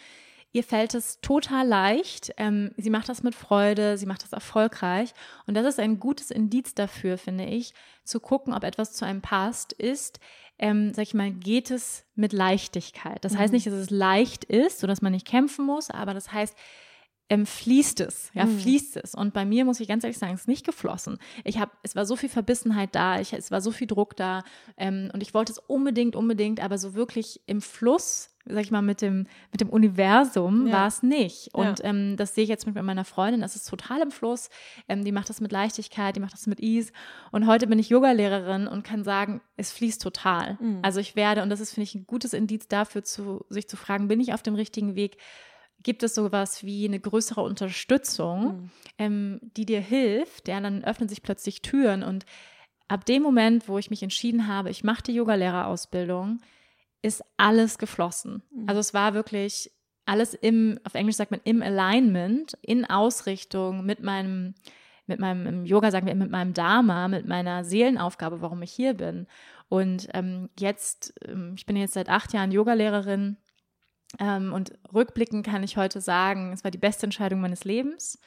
Ihr 0.52 0.64
fällt 0.64 0.94
es 0.94 1.20
total 1.20 1.66
leicht. 1.66 2.32
Ähm, 2.36 2.72
sie 2.76 2.90
macht 2.90 3.08
das 3.08 3.22
mit 3.22 3.34
Freude, 3.34 3.96
sie 3.98 4.06
macht 4.06 4.24
das 4.24 4.32
erfolgreich. 4.32 5.14
Und 5.46 5.54
das 5.54 5.66
ist 5.66 5.78
ein 5.78 6.00
gutes 6.00 6.30
Indiz 6.30 6.74
dafür, 6.74 7.18
finde 7.18 7.44
ich, 7.44 7.72
zu 8.04 8.18
gucken, 8.18 8.52
ob 8.52 8.64
etwas 8.64 8.92
zu 8.92 9.04
einem 9.04 9.20
passt, 9.22 9.72
ist, 9.72 10.18
ähm, 10.58 10.92
sag 10.92 11.02
ich 11.04 11.14
mal, 11.14 11.30
geht 11.30 11.70
es 11.70 12.04
mit 12.14 12.32
Leichtigkeit. 12.32 13.24
Das 13.24 13.34
mhm. 13.34 13.38
heißt 13.38 13.52
nicht, 13.52 13.66
dass 13.66 13.74
es 13.74 13.90
leicht 13.90 14.44
ist, 14.44 14.80
so 14.80 14.86
dass 14.86 15.02
man 15.02 15.12
nicht 15.12 15.26
kämpfen 15.26 15.64
muss, 15.64 15.90
aber 15.90 16.14
das 16.14 16.32
heißt, 16.32 16.56
ähm, 17.30 17.46
fließt 17.46 18.00
es, 18.00 18.30
ja, 18.34 18.44
mhm. 18.44 18.58
fließt 18.58 18.96
es. 18.96 19.14
Und 19.14 19.32
bei 19.32 19.44
mir 19.44 19.64
muss 19.64 19.78
ich 19.78 19.86
ganz 19.86 20.02
ehrlich 20.02 20.18
sagen, 20.18 20.34
es 20.34 20.42
ist 20.42 20.48
nicht 20.48 20.66
geflossen. 20.66 21.18
Ich 21.44 21.58
habe, 21.58 21.70
es 21.84 21.94
war 21.94 22.04
so 22.04 22.16
viel 22.16 22.28
Verbissenheit 22.28 22.94
da, 22.94 23.20
ich, 23.20 23.32
es 23.32 23.52
war 23.52 23.60
so 23.60 23.70
viel 23.70 23.86
Druck 23.86 24.16
da 24.16 24.42
ähm, 24.76 25.10
und 25.14 25.22
ich 25.22 25.32
wollte 25.32 25.52
es 25.52 25.58
unbedingt, 25.58 26.16
unbedingt, 26.16 26.60
aber 26.60 26.76
so 26.76 26.94
wirklich 26.94 27.40
im 27.46 27.62
Fluss 27.62 28.29
sag 28.52 28.62
ich 28.62 28.70
mal, 28.70 28.82
mit 28.82 29.02
dem, 29.02 29.26
mit 29.52 29.60
dem 29.60 29.68
Universum 29.68 30.66
ja. 30.66 30.72
war 30.72 30.86
es 30.86 31.02
nicht. 31.02 31.54
Und 31.54 31.80
ja. 31.80 31.84
ähm, 31.86 32.16
das 32.16 32.34
sehe 32.34 32.44
ich 32.44 32.50
jetzt 32.50 32.66
mit 32.66 32.80
meiner 32.82 33.04
Freundin, 33.04 33.40
das 33.40 33.56
ist 33.56 33.68
total 33.68 34.02
im 34.02 34.10
Fluss. 34.10 34.48
Ähm, 34.88 35.04
die 35.04 35.12
macht 35.12 35.28
das 35.28 35.40
mit 35.40 35.52
Leichtigkeit, 35.52 36.16
die 36.16 36.20
macht 36.20 36.32
das 36.32 36.46
mit 36.46 36.60
Ease. 36.60 36.92
Und 37.32 37.46
heute 37.46 37.66
bin 37.66 37.78
ich 37.78 37.88
Yogalehrerin 37.88 38.66
und 38.66 38.84
kann 38.84 39.04
sagen, 39.04 39.40
es 39.56 39.72
fließt 39.72 40.02
total. 40.02 40.58
Mhm. 40.60 40.80
Also 40.82 41.00
ich 41.00 41.16
werde, 41.16 41.42
und 41.42 41.50
das 41.50 41.60
ist, 41.60 41.72
finde 41.72 41.84
ich, 41.84 41.94
ein 41.94 42.06
gutes 42.06 42.32
Indiz 42.32 42.68
dafür, 42.68 43.02
zu, 43.02 43.44
sich 43.48 43.68
zu 43.68 43.76
fragen, 43.76 44.08
bin 44.08 44.20
ich 44.20 44.34
auf 44.34 44.42
dem 44.42 44.54
richtigen 44.54 44.94
Weg? 44.94 45.16
Gibt 45.82 46.02
es 46.02 46.14
sowas 46.14 46.62
wie 46.62 46.84
eine 46.86 47.00
größere 47.00 47.40
Unterstützung, 47.40 48.42
mhm. 48.42 48.70
ähm, 48.98 49.40
die 49.56 49.64
dir 49.64 49.80
hilft? 49.80 50.48
Ja, 50.48 50.60
dann 50.60 50.84
öffnen 50.84 51.08
sich 51.08 51.22
plötzlich 51.22 51.62
Türen. 51.62 52.02
Und 52.02 52.26
ab 52.88 53.06
dem 53.06 53.22
Moment, 53.22 53.68
wo 53.68 53.78
ich 53.78 53.88
mich 53.88 54.02
entschieden 54.02 54.46
habe, 54.46 54.68
ich 54.70 54.84
mache 54.84 55.02
die 55.04 55.14
Yogalehrerausbildung, 55.14 56.40
ist 57.02 57.22
alles 57.36 57.78
geflossen. 57.78 58.42
Mhm. 58.50 58.68
Also 58.68 58.80
es 58.80 58.94
war 58.94 59.14
wirklich 59.14 59.70
alles 60.06 60.34
im, 60.34 60.78
auf 60.84 60.94
Englisch 60.94 61.16
sagt 61.16 61.30
man 61.30 61.40
im 61.44 61.62
Alignment, 61.62 62.58
in 62.62 62.84
Ausrichtung 62.84 63.86
mit 63.86 64.02
meinem, 64.02 64.54
mit 65.06 65.20
meinem, 65.20 65.46
im 65.46 65.64
Yoga 65.64 65.90
sagen 65.90 66.06
wir, 66.06 66.14
mit 66.16 66.30
meinem 66.30 66.52
Dharma, 66.52 67.06
mit 67.06 67.28
meiner 67.28 67.64
Seelenaufgabe, 67.64 68.42
warum 68.42 68.62
ich 68.62 68.72
hier 68.72 68.94
bin. 68.94 69.28
Und 69.68 70.08
ähm, 70.14 70.50
jetzt, 70.58 71.14
ähm, 71.24 71.54
ich 71.56 71.64
bin 71.64 71.76
jetzt 71.76 71.94
seit 71.94 72.08
acht 72.08 72.32
Jahren 72.32 72.50
Yogalehrerin 72.50 73.36
ähm, 74.18 74.52
und 74.52 74.72
rückblickend 74.92 75.46
kann 75.46 75.62
ich 75.62 75.76
heute 75.76 76.00
sagen, 76.00 76.52
es 76.52 76.64
war 76.64 76.72
die 76.72 76.78
beste 76.78 77.06
Entscheidung 77.06 77.40
meines 77.40 77.64
Lebs. 77.64 78.18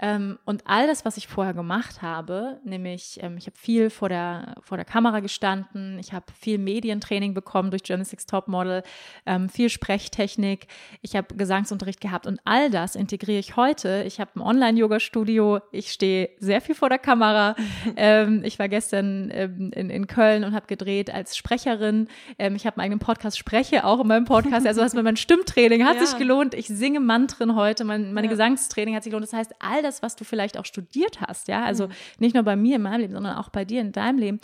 Ähm, 0.00 0.38
und 0.44 0.62
all 0.66 0.88
das, 0.88 1.04
was 1.04 1.16
ich 1.16 1.28
vorher 1.28 1.54
gemacht 1.54 2.02
habe, 2.02 2.58
nämlich 2.64 3.18
ähm, 3.22 3.36
ich 3.36 3.46
habe 3.46 3.56
viel 3.56 3.90
vor 3.90 4.08
der, 4.08 4.56
vor 4.60 4.76
der 4.76 4.84
Kamera 4.84 5.20
gestanden, 5.20 6.00
ich 6.00 6.12
habe 6.12 6.26
viel 6.38 6.58
Medientraining 6.58 7.32
bekommen 7.32 7.70
durch 7.70 7.84
Genesis 7.84 8.26
Topmodel, 8.26 8.82
ähm, 9.24 9.48
viel 9.48 9.70
Sprechtechnik, 9.70 10.66
ich 11.00 11.14
habe 11.14 11.36
Gesangsunterricht 11.36 12.00
gehabt 12.00 12.26
und 12.26 12.40
all 12.44 12.70
das 12.70 12.96
integriere 12.96 13.38
ich 13.38 13.54
heute. 13.54 14.02
Ich 14.04 14.18
habe 14.18 14.32
ein 14.34 14.40
Online-Yoga-Studio, 14.40 15.60
ich 15.70 15.92
stehe 15.92 16.30
sehr 16.38 16.60
viel 16.60 16.74
vor 16.74 16.88
der 16.88 16.98
Kamera. 16.98 17.54
Ähm, 17.96 18.42
ich 18.44 18.58
war 18.58 18.68
gestern 18.68 19.30
ähm, 19.32 19.70
in, 19.72 19.88
in 19.88 20.06
Köln 20.06 20.42
und 20.44 20.54
habe 20.54 20.66
gedreht 20.66 21.12
als 21.12 21.36
Sprecherin. 21.36 22.08
Ähm, 22.38 22.56
ich 22.56 22.66
habe 22.66 22.76
meinen 22.76 22.86
eigenen 22.86 22.98
Podcast, 22.98 23.38
spreche 23.38 23.84
auch 23.84 24.00
in 24.00 24.08
meinem 24.08 24.24
Podcast. 24.24 24.66
Also 24.66 24.80
das 24.80 24.94
mein 24.94 25.16
Stimmtraining 25.16 25.84
hat 25.84 25.96
ja. 25.96 26.06
sich 26.06 26.18
gelohnt. 26.18 26.54
Ich 26.54 26.66
singe 26.66 27.00
Mantren 27.00 27.54
heute, 27.54 27.84
mein, 27.84 28.12
meine 28.12 28.26
ja. 28.26 28.30
Gesangstraining 28.32 28.96
hat 28.96 29.04
sich 29.04 29.10
gelohnt. 29.10 29.24
Das 29.24 29.32
heißt, 29.32 29.54
all 29.60 29.83
das, 29.84 30.02
was 30.02 30.16
du 30.16 30.24
vielleicht 30.24 30.58
auch 30.58 30.64
studiert 30.64 31.20
hast, 31.20 31.48
ja, 31.48 31.64
also 31.64 31.86
mhm. 31.88 31.92
nicht 32.18 32.34
nur 32.34 32.42
bei 32.42 32.56
mir 32.56 32.76
in 32.76 32.82
meinem 32.82 33.00
Leben, 33.00 33.12
sondern 33.14 33.36
auch 33.36 33.50
bei 33.50 33.64
dir 33.64 33.80
in 33.80 33.92
deinem 33.92 34.18
Leben, 34.18 34.40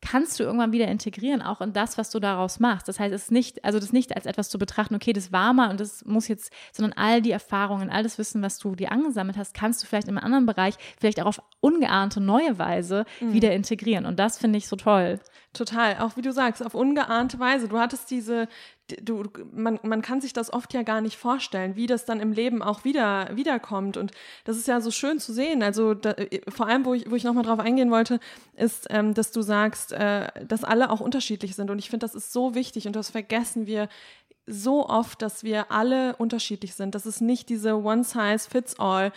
kannst 0.00 0.38
du 0.38 0.44
irgendwann 0.44 0.72
wieder 0.72 0.86
integrieren, 0.88 1.42
auch 1.42 1.60
in 1.60 1.72
das, 1.72 1.98
was 1.98 2.10
du 2.10 2.20
daraus 2.20 2.60
machst. 2.60 2.88
Das 2.88 3.00
heißt, 3.00 3.12
es 3.12 3.24
ist 3.24 3.32
nicht, 3.32 3.64
also 3.64 3.80
das 3.80 3.92
nicht 3.92 4.14
als 4.14 4.26
etwas 4.26 4.48
zu 4.48 4.58
betrachten, 4.58 4.94
okay, 4.94 5.12
das 5.12 5.32
war 5.32 5.52
mal 5.52 5.70
und 5.70 5.80
das 5.80 6.04
muss 6.04 6.28
jetzt, 6.28 6.52
sondern 6.72 6.92
all 6.96 7.20
die 7.20 7.32
Erfahrungen, 7.32 7.90
all 7.90 8.02
das 8.02 8.18
Wissen, 8.18 8.42
was 8.42 8.58
du 8.58 8.74
dir 8.74 8.92
angesammelt 8.92 9.36
hast, 9.36 9.54
kannst 9.54 9.82
du 9.82 9.86
vielleicht 9.86 10.08
in 10.08 10.16
einem 10.16 10.24
anderen 10.24 10.46
Bereich, 10.46 10.74
vielleicht 11.00 11.20
auch 11.20 11.26
auf 11.26 11.42
ungeahnte 11.60 12.20
neue 12.20 12.58
Weise 12.58 13.04
mhm. 13.20 13.32
wieder 13.32 13.52
integrieren. 13.52 14.06
Und 14.06 14.18
das 14.18 14.38
finde 14.38 14.58
ich 14.58 14.68
so 14.68 14.76
toll. 14.76 15.18
Total, 15.52 15.98
auch 15.98 16.16
wie 16.16 16.22
du 16.22 16.32
sagst, 16.32 16.64
auf 16.64 16.74
ungeahnte 16.74 17.40
Weise. 17.40 17.68
Du 17.68 17.78
hattest 17.78 18.10
diese, 18.10 18.46
du, 19.02 19.24
man, 19.52 19.78
man 19.82 20.02
kann 20.02 20.20
sich 20.20 20.32
das 20.32 20.52
oft 20.52 20.72
ja 20.74 20.82
gar 20.82 21.00
nicht 21.00 21.16
vorstellen, 21.16 21.76
wie 21.76 21.86
das 21.86 22.04
dann 22.04 22.20
im 22.20 22.32
Leben 22.32 22.62
auch 22.62 22.84
wieder 22.84 23.28
wiederkommt. 23.34 23.96
Und 23.96 24.12
das 24.44 24.56
ist 24.56 24.68
ja 24.68 24.80
so 24.80 24.90
schön 24.90 25.18
zu 25.18 25.32
sehen. 25.32 25.62
Also 25.62 25.94
da, 25.94 26.14
vor 26.48 26.66
allem, 26.66 26.84
wo 26.84 26.94
ich, 26.94 27.10
wo 27.10 27.14
ich 27.14 27.24
nochmal 27.24 27.44
drauf 27.44 27.60
eingehen 27.60 27.90
wollte, 27.90 28.20
ist, 28.56 28.86
ähm, 28.90 29.14
dass 29.14 29.32
du 29.32 29.42
sagst, 29.42 29.92
äh, 29.92 30.28
dass 30.46 30.64
alle 30.64 30.90
auch 30.90 31.00
unterschiedlich 31.00 31.54
sind. 31.54 31.70
Und 31.70 31.78
ich 31.78 31.90
finde, 31.90 32.04
das 32.04 32.14
ist 32.14 32.32
so 32.32 32.54
wichtig 32.54 32.86
und 32.86 32.96
das 32.96 33.10
vergessen 33.10 33.66
wir 33.66 33.88
so 34.46 34.88
oft, 34.88 35.20
dass 35.22 35.44
wir 35.44 35.70
alle 35.70 36.16
unterschiedlich 36.16 36.74
sind. 36.74 36.94
Das 36.94 37.06
ist 37.06 37.20
nicht 37.20 37.48
diese 37.48 37.76
One 37.76 38.02
Size 38.04 38.48
Fits 38.48 38.78
All 38.78 39.12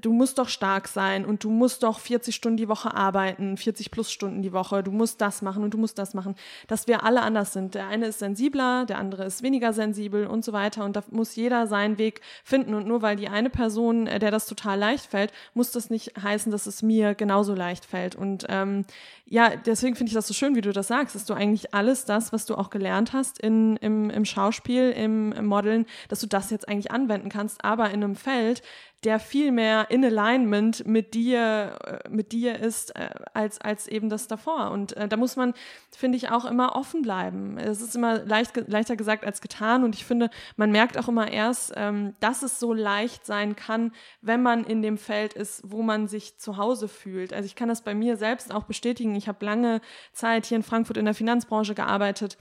du 0.00 0.12
musst 0.12 0.38
doch 0.38 0.48
stark 0.48 0.86
sein 0.86 1.24
und 1.24 1.42
du 1.42 1.50
musst 1.50 1.82
doch 1.82 1.98
40 1.98 2.34
Stunden 2.34 2.56
die 2.56 2.68
Woche 2.68 2.94
arbeiten, 2.94 3.56
40 3.56 3.90
plus 3.90 4.12
Stunden 4.12 4.40
die 4.42 4.52
Woche, 4.52 4.84
du 4.84 4.92
musst 4.92 5.20
das 5.20 5.42
machen 5.42 5.64
und 5.64 5.74
du 5.74 5.78
musst 5.78 5.98
das 5.98 6.14
machen, 6.14 6.36
dass 6.68 6.86
wir 6.86 7.02
alle 7.02 7.22
anders 7.22 7.52
sind. 7.52 7.74
Der 7.74 7.88
eine 7.88 8.06
ist 8.06 8.20
sensibler, 8.20 8.86
der 8.86 8.98
andere 8.98 9.24
ist 9.24 9.42
weniger 9.42 9.72
sensibel 9.72 10.26
und 10.26 10.44
so 10.44 10.52
weiter. 10.52 10.84
Und 10.84 10.94
da 10.94 11.02
muss 11.10 11.34
jeder 11.34 11.66
seinen 11.66 11.98
Weg 11.98 12.20
finden. 12.44 12.74
Und 12.74 12.86
nur 12.86 13.02
weil 13.02 13.16
die 13.16 13.28
eine 13.28 13.50
Person, 13.50 14.06
äh, 14.06 14.20
der 14.20 14.30
das 14.30 14.46
total 14.46 14.78
leicht 14.78 15.06
fällt, 15.06 15.32
muss 15.54 15.72
das 15.72 15.90
nicht 15.90 16.12
heißen, 16.22 16.52
dass 16.52 16.66
es 16.66 16.82
mir 16.82 17.14
genauso 17.16 17.54
leicht 17.54 17.84
fällt. 17.84 18.14
Und 18.14 18.46
ähm, 18.48 18.84
ja, 19.26 19.56
deswegen 19.56 19.96
finde 19.96 20.10
ich 20.10 20.14
das 20.14 20.26
so 20.26 20.34
schön, 20.34 20.54
wie 20.54 20.60
du 20.60 20.72
das 20.72 20.88
sagst, 20.88 21.14
dass 21.14 21.24
du 21.24 21.34
eigentlich 21.34 21.74
alles 21.74 22.04
das, 22.04 22.32
was 22.32 22.46
du 22.46 22.54
auch 22.54 22.70
gelernt 22.70 23.12
hast 23.12 23.38
in, 23.38 23.76
im, 23.76 24.08
im 24.08 24.24
Schauspiel, 24.24 24.90
im, 24.90 25.32
im 25.32 25.46
Modeln, 25.46 25.84
dass 26.08 26.20
du 26.20 26.26
das 26.26 26.50
jetzt 26.50 26.68
eigentlich 26.68 26.90
anwenden 26.92 27.28
kannst, 27.28 27.64
aber 27.64 27.90
in 27.90 28.04
einem 28.04 28.16
Feld, 28.16 28.62
der 29.04 29.20
viel 29.20 29.52
mehr 29.52 29.90
in 29.90 30.04
Alignment 30.04 30.84
mit 30.86 31.14
dir, 31.14 31.78
äh, 31.84 32.08
mit 32.08 32.32
dir 32.32 32.58
ist, 32.58 32.96
äh, 32.96 33.10
als, 33.32 33.60
als 33.60 33.86
eben 33.86 34.08
das 34.08 34.26
davor. 34.26 34.72
Und 34.72 34.96
äh, 34.96 35.06
da 35.06 35.16
muss 35.16 35.36
man, 35.36 35.54
finde 35.96 36.16
ich, 36.16 36.30
auch 36.30 36.44
immer 36.44 36.74
offen 36.74 37.02
bleiben. 37.02 37.58
Es 37.58 37.80
ist 37.80 37.94
immer 37.94 38.24
leicht, 38.24 38.56
leichter 38.68 38.96
gesagt 38.96 39.24
als 39.24 39.40
getan. 39.40 39.84
Und 39.84 39.94
ich 39.94 40.04
finde, 40.04 40.30
man 40.56 40.72
merkt 40.72 40.98
auch 40.98 41.06
immer 41.06 41.30
erst, 41.30 41.72
ähm, 41.76 42.14
dass 42.18 42.42
es 42.42 42.58
so 42.58 42.72
leicht 42.72 43.24
sein 43.24 43.54
kann, 43.54 43.92
wenn 44.20 44.42
man 44.42 44.64
in 44.64 44.82
dem 44.82 44.98
Feld 44.98 45.32
ist, 45.34 45.62
wo 45.64 45.82
man 45.82 46.08
sich 46.08 46.36
zu 46.38 46.56
Hause 46.56 46.88
fühlt. 46.88 47.32
Also 47.32 47.46
ich 47.46 47.54
kann 47.54 47.68
das 47.68 47.82
bei 47.82 47.94
mir 47.94 48.16
selbst 48.16 48.52
auch 48.52 48.64
bestätigen. 48.64 49.14
Ich 49.14 49.28
habe 49.28 49.44
lange 49.44 49.80
Zeit 50.12 50.46
hier 50.46 50.56
in 50.56 50.64
Frankfurt 50.64 50.96
in 50.96 51.04
der 51.04 51.14
Finanzbranche 51.14 51.76
gearbeitet 51.76 52.36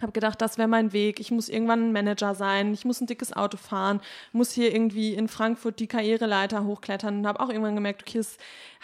habe 0.00 0.12
gedacht, 0.12 0.40
das 0.42 0.58
wäre 0.58 0.68
mein 0.68 0.92
Weg. 0.92 1.20
Ich 1.20 1.30
muss 1.30 1.48
irgendwann 1.48 1.88
ein 1.88 1.92
Manager 1.92 2.34
sein. 2.34 2.74
Ich 2.74 2.84
muss 2.84 3.00
ein 3.00 3.06
dickes 3.06 3.32
Auto 3.32 3.56
fahren. 3.56 4.00
Muss 4.32 4.50
hier 4.50 4.74
irgendwie 4.74 5.14
in 5.14 5.28
Frankfurt 5.28 5.78
die 5.78 5.86
Karriereleiter 5.86 6.64
hochklettern. 6.64 7.18
Und 7.18 7.26
habe 7.26 7.40
auch 7.40 7.48
irgendwann 7.48 7.76
gemerkt, 7.76 8.02
okay, 8.02 8.20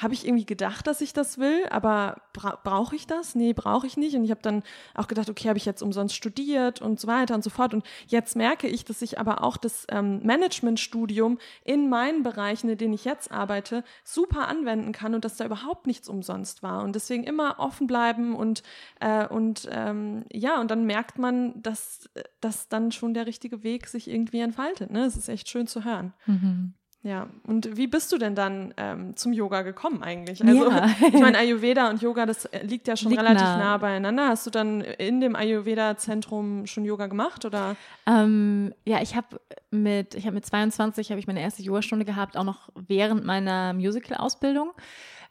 habe 0.00 0.14
ich 0.14 0.26
irgendwie 0.26 0.46
gedacht, 0.46 0.86
dass 0.86 1.00
ich 1.00 1.12
das 1.12 1.38
will, 1.38 1.66
aber 1.68 2.22
bra 2.32 2.58
brauche 2.62 2.96
ich 2.96 3.06
das? 3.06 3.34
Nee, 3.34 3.52
brauche 3.52 3.86
ich 3.86 3.96
nicht. 3.96 4.16
Und 4.16 4.24
ich 4.24 4.30
habe 4.30 4.40
dann 4.40 4.62
auch 4.94 5.08
gedacht, 5.08 5.28
okay, 5.28 5.48
habe 5.48 5.58
ich 5.58 5.66
jetzt 5.66 5.82
umsonst 5.82 6.14
studiert 6.14 6.80
und 6.80 6.98
so 6.98 7.06
weiter 7.06 7.34
und 7.34 7.44
so 7.44 7.50
fort. 7.50 7.74
Und 7.74 7.84
jetzt 8.06 8.34
merke 8.34 8.66
ich, 8.66 8.84
dass 8.84 9.02
ich 9.02 9.18
aber 9.18 9.44
auch 9.44 9.56
das 9.56 9.86
ähm, 9.90 10.20
Managementstudium 10.24 11.38
in 11.64 11.90
meinen 11.90 12.22
Bereichen, 12.22 12.70
in 12.70 12.78
denen 12.78 12.94
ich 12.94 13.04
jetzt 13.04 13.30
arbeite, 13.30 13.84
super 14.02 14.48
anwenden 14.48 14.92
kann 14.92 15.14
und 15.14 15.24
dass 15.24 15.36
da 15.36 15.44
überhaupt 15.44 15.86
nichts 15.86 16.08
umsonst 16.08 16.62
war. 16.62 16.82
Und 16.82 16.94
deswegen 16.94 17.24
immer 17.24 17.58
offen 17.58 17.86
bleiben 17.86 18.34
und, 18.34 18.62
äh, 19.00 19.26
und 19.26 19.68
ähm, 19.70 20.24
ja, 20.32 20.60
und 20.60 20.70
dann 20.70 20.86
merkt 21.00 21.18
man, 21.18 21.62
dass, 21.62 22.10
dass 22.42 22.68
dann 22.68 22.92
schon 22.92 23.14
der 23.14 23.26
richtige 23.26 23.62
Weg 23.62 23.86
sich 23.86 24.10
irgendwie 24.10 24.40
entfaltet. 24.40 24.90
Ne? 24.90 25.04
Es 25.04 25.16
ist 25.16 25.30
echt 25.30 25.48
schön 25.48 25.66
zu 25.66 25.82
hören. 25.82 26.12
Mhm. 26.26 26.74
Ja, 27.02 27.30
und 27.44 27.78
wie 27.78 27.86
bist 27.86 28.12
du 28.12 28.18
denn 28.18 28.34
dann 28.34 28.74
ähm, 28.76 29.16
zum 29.16 29.32
Yoga 29.32 29.62
gekommen 29.62 30.02
eigentlich? 30.02 30.44
Also, 30.46 30.70
ja. 30.70 30.90
ich 31.08 31.18
meine, 31.18 31.38
Ayurveda 31.38 31.88
und 31.88 32.02
Yoga, 32.02 32.26
das 32.26 32.44
äh, 32.44 32.62
liegt 32.62 32.86
ja 32.88 32.96
schon 32.98 33.08
liegt 33.08 33.22
relativ 33.22 33.40
nah. 33.40 33.56
nah. 33.56 33.76
beieinander. 33.78 34.28
Hast 34.28 34.44
du 34.44 34.50
dann 34.50 34.82
in 34.82 35.22
dem 35.22 35.34
Ayurveda-Zentrum 35.34 36.66
schon 36.66 36.84
Yoga 36.84 37.06
gemacht 37.06 37.46
oder? 37.46 37.76
Ähm, 38.06 38.74
ja, 38.84 39.00
ich 39.00 39.16
habe 39.16 39.40
mit, 39.70 40.14
ich 40.14 40.26
habe 40.26 40.34
mit 40.34 40.44
22 40.44 41.08
habe 41.08 41.18
ich 41.18 41.26
meine 41.26 41.40
erste 41.40 41.62
Yogastunde 41.62 42.04
gehabt, 42.04 42.36
auch 42.36 42.44
noch 42.44 42.68
während 42.74 43.24
meiner 43.24 43.72
Musical-Ausbildung. 43.72 44.72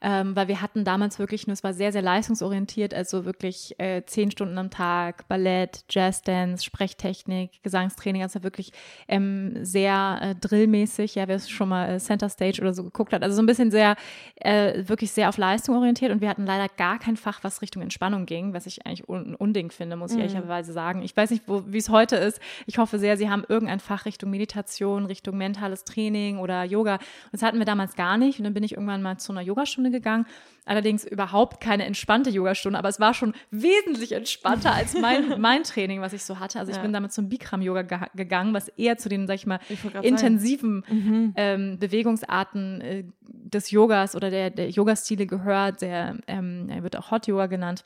Ähm, 0.02 0.36
weil 0.36 0.48
wir 0.48 0.62
hatten 0.62 0.84
damals 0.84 1.20
wirklich 1.20 1.48
nur, 1.48 1.54
es 1.54 1.64
war 1.64 1.74
sehr, 1.74 1.92
sehr 1.92 2.02
leistungsorientiert, 2.02 2.94
also 2.94 3.26
wirklich 3.26 3.76
äh, 3.80 4.04
zehn 4.06 4.32
Stunden 4.32 4.58
am 4.58 4.70
Tag, 4.70 5.28
Ballett, 5.28 5.84
Jazzdance, 5.90 6.64
Sprechtechnik, 6.64 7.64
Gesangstraining, 7.64 8.24
also 8.24 8.44
wirklich 8.44 8.72
ähm, 9.08 9.64
sehr 9.64 10.20
äh, 10.22 10.36
drillmäßig, 10.36 11.16
ja, 11.16 11.28
wer 11.28 11.36
es 11.36 11.50
schon 11.50 11.70
mal 11.70 11.96
äh, 11.96 12.00
Center 12.00 12.30
Stage 12.30 12.62
oder 12.62 12.74
so 12.74 12.84
geguckt 12.84 13.14
hat, 13.14 13.24
also 13.24 13.36
so 13.36 13.42
ein 13.42 13.46
bisschen 13.46 13.72
sehr, 13.72 13.96
äh, 14.36 14.88
wirklich 14.88 15.12
sehr 15.12 15.30
auf 15.30 15.38
Leistung 15.38 15.76
orientiert 15.76 16.12
und 16.12 16.22
wir 16.22 16.30
hatten 16.30 16.46
leider 16.46 16.68
gar 16.78 17.00
kein 17.00 17.18
Fach, 17.18 17.40
was 17.44 17.62
Richtung 17.62 17.82
Entspannung 17.82 18.26
ging, 18.26 18.54
was 18.54 18.66
ich 18.66 18.86
eigentlich 18.86 19.08
un 19.08 19.36
unding 19.36 19.72
finde, 19.72 19.96
muss 19.96 20.12
ich 20.12 20.18
mhm. 20.18 20.24
ehrlicherweise 20.24 20.74
sagen. 20.74 21.02
Ich 21.02 21.16
weiß 21.16 21.32
nicht, 21.32 21.44
wie 21.48 21.78
es 21.78 21.90
heute 21.90 22.16
ist. 22.16 22.40
Ich 22.66 22.78
hoffe 22.78 23.00
sehr, 23.00 23.18
Sie 23.18 23.30
haben 23.30 23.44
irgendein 23.48 23.80
Fach 23.80 24.06
Richtung 24.06 24.30
Meditation, 24.30 25.06
Richtung 25.06 25.38
mentales 25.38 25.84
Training 25.84 26.38
oder 26.38 26.64
Yoga. 26.64 27.00
Das 27.32 27.42
hatten 27.42 27.58
wir 27.58 27.66
damals 27.66 27.96
gar 27.96 28.18
nicht. 28.18 28.40
Und 28.40 28.46
dann 28.46 28.54
bin 28.54 28.64
ich 28.64 28.74
irgendwann 28.74 29.02
mal 29.02 29.18
zu 29.18 29.32
einer 29.32 29.42
Yogastunde 29.42 29.89
gegangen. 29.92 30.26
Allerdings 30.66 31.04
überhaupt 31.04 31.62
keine 31.62 31.86
entspannte 31.86 32.30
Yogastunde, 32.30 32.78
aber 32.78 32.90
es 32.90 33.00
war 33.00 33.16
schon 33.16 33.34
wesentlich 33.50 34.12
entspannter 34.12 34.72
als 34.72 34.94
mein, 34.94 35.40
mein 35.42 35.64
Training, 35.64 36.02
was 36.02 36.14
ich 36.14 36.24
so 36.24 36.40
hatte. 36.40 36.60
Also 36.60 36.70
ich 36.72 36.78
ja. 36.78 36.84
bin 36.84 36.94
damit 36.94 37.12
zum 37.12 37.28
Bikram-Yoga 37.28 37.82
ge 37.82 37.98
gegangen, 38.14 38.54
was 38.54 38.68
eher 38.70 38.98
zu 38.98 39.10
den, 39.10 39.26
sag 39.26 39.36
ich 39.36 39.48
mal, 39.48 39.60
ich 39.68 39.80
intensiven 40.04 40.86
mhm. 40.88 41.34
ähm, 41.38 41.80
Bewegungsarten 41.80 42.82
äh, 42.82 43.04
des 43.22 43.72
Yogas 43.72 44.16
oder 44.16 44.30
der, 44.30 44.52
der 44.52 44.70
Yoga-Stile 44.70 45.26
gehört. 45.26 45.82
Der, 45.82 46.18
ähm, 46.28 46.68
er 46.70 46.84
wird 46.84 46.96
auch 46.98 47.10
Hot 47.10 47.26
Yoga 47.26 47.48
genannt. 47.48 47.86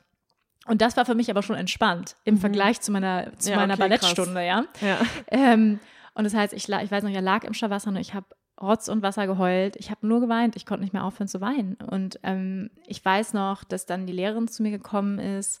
Und 0.66 0.82
das 0.82 0.96
war 0.96 1.04
für 1.04 1.14
mich 1.14 1.30
aber 1.30 1.42
schon 1.42 1.56
entspannt 1.56 2.16
im 2.24 2.34
mhm. 2.34 2.38
Vergleich 2.38 2.80
zu 2.80 2.92
meiner, 2.92 3.32
zu 3.38 3.50
ja, 3.50 3.56
meiner 3.56 3.74
okay, 3.74 3.82
Ballettstunde, 3.82 4.44
ja. 4.44 4.64
ja. 4.80 4.98
Ähm, 5.28 5.80
und 6.14 6.24
das 6.24 6.34
heißt, 6.34 6.52
ich, 6.52 6.68
ich 6.68 6.90
weiß 6.90 7.02
noch, 7.02 7.10
ich 7.10 7.20
lag 7.20 7.44
im 7.44 7.54
Shavasana 7.54 7.96
und 7.96 8.00
ich 8.02 8.14
habe 8.14 8.26
Rotz 8.60 8.88
und 8.88 9.02
Wasser 9.02 9.26
geheult. 9.26 9.76
Ich 9.76 9.90
habe 9.90 10.06
nur 10.06 10.20
geweint. 10.20 10.56
Ich 10.56 10.66
konnte 10.66 10.82
nicht 10.82 10.92
mehr 10.92 11.04
aufhören 11.04 11.28
zu 11.28 11.40
weinen. 11.40 11.74
Und 11.74 12.20
ähm, 12.22 12.70
ich 12.86 13.04
weiß 13.04 13.34
noch, 13.34 13.64
dass 13.64 13.86
dann 13.86 14.06
die 14.06 14.12
Lehrerin 14.12 14.48
zu 14.48 14.62
mir 14.62 14.70
gekommen 14.70 15.18
ist 15.18 15.60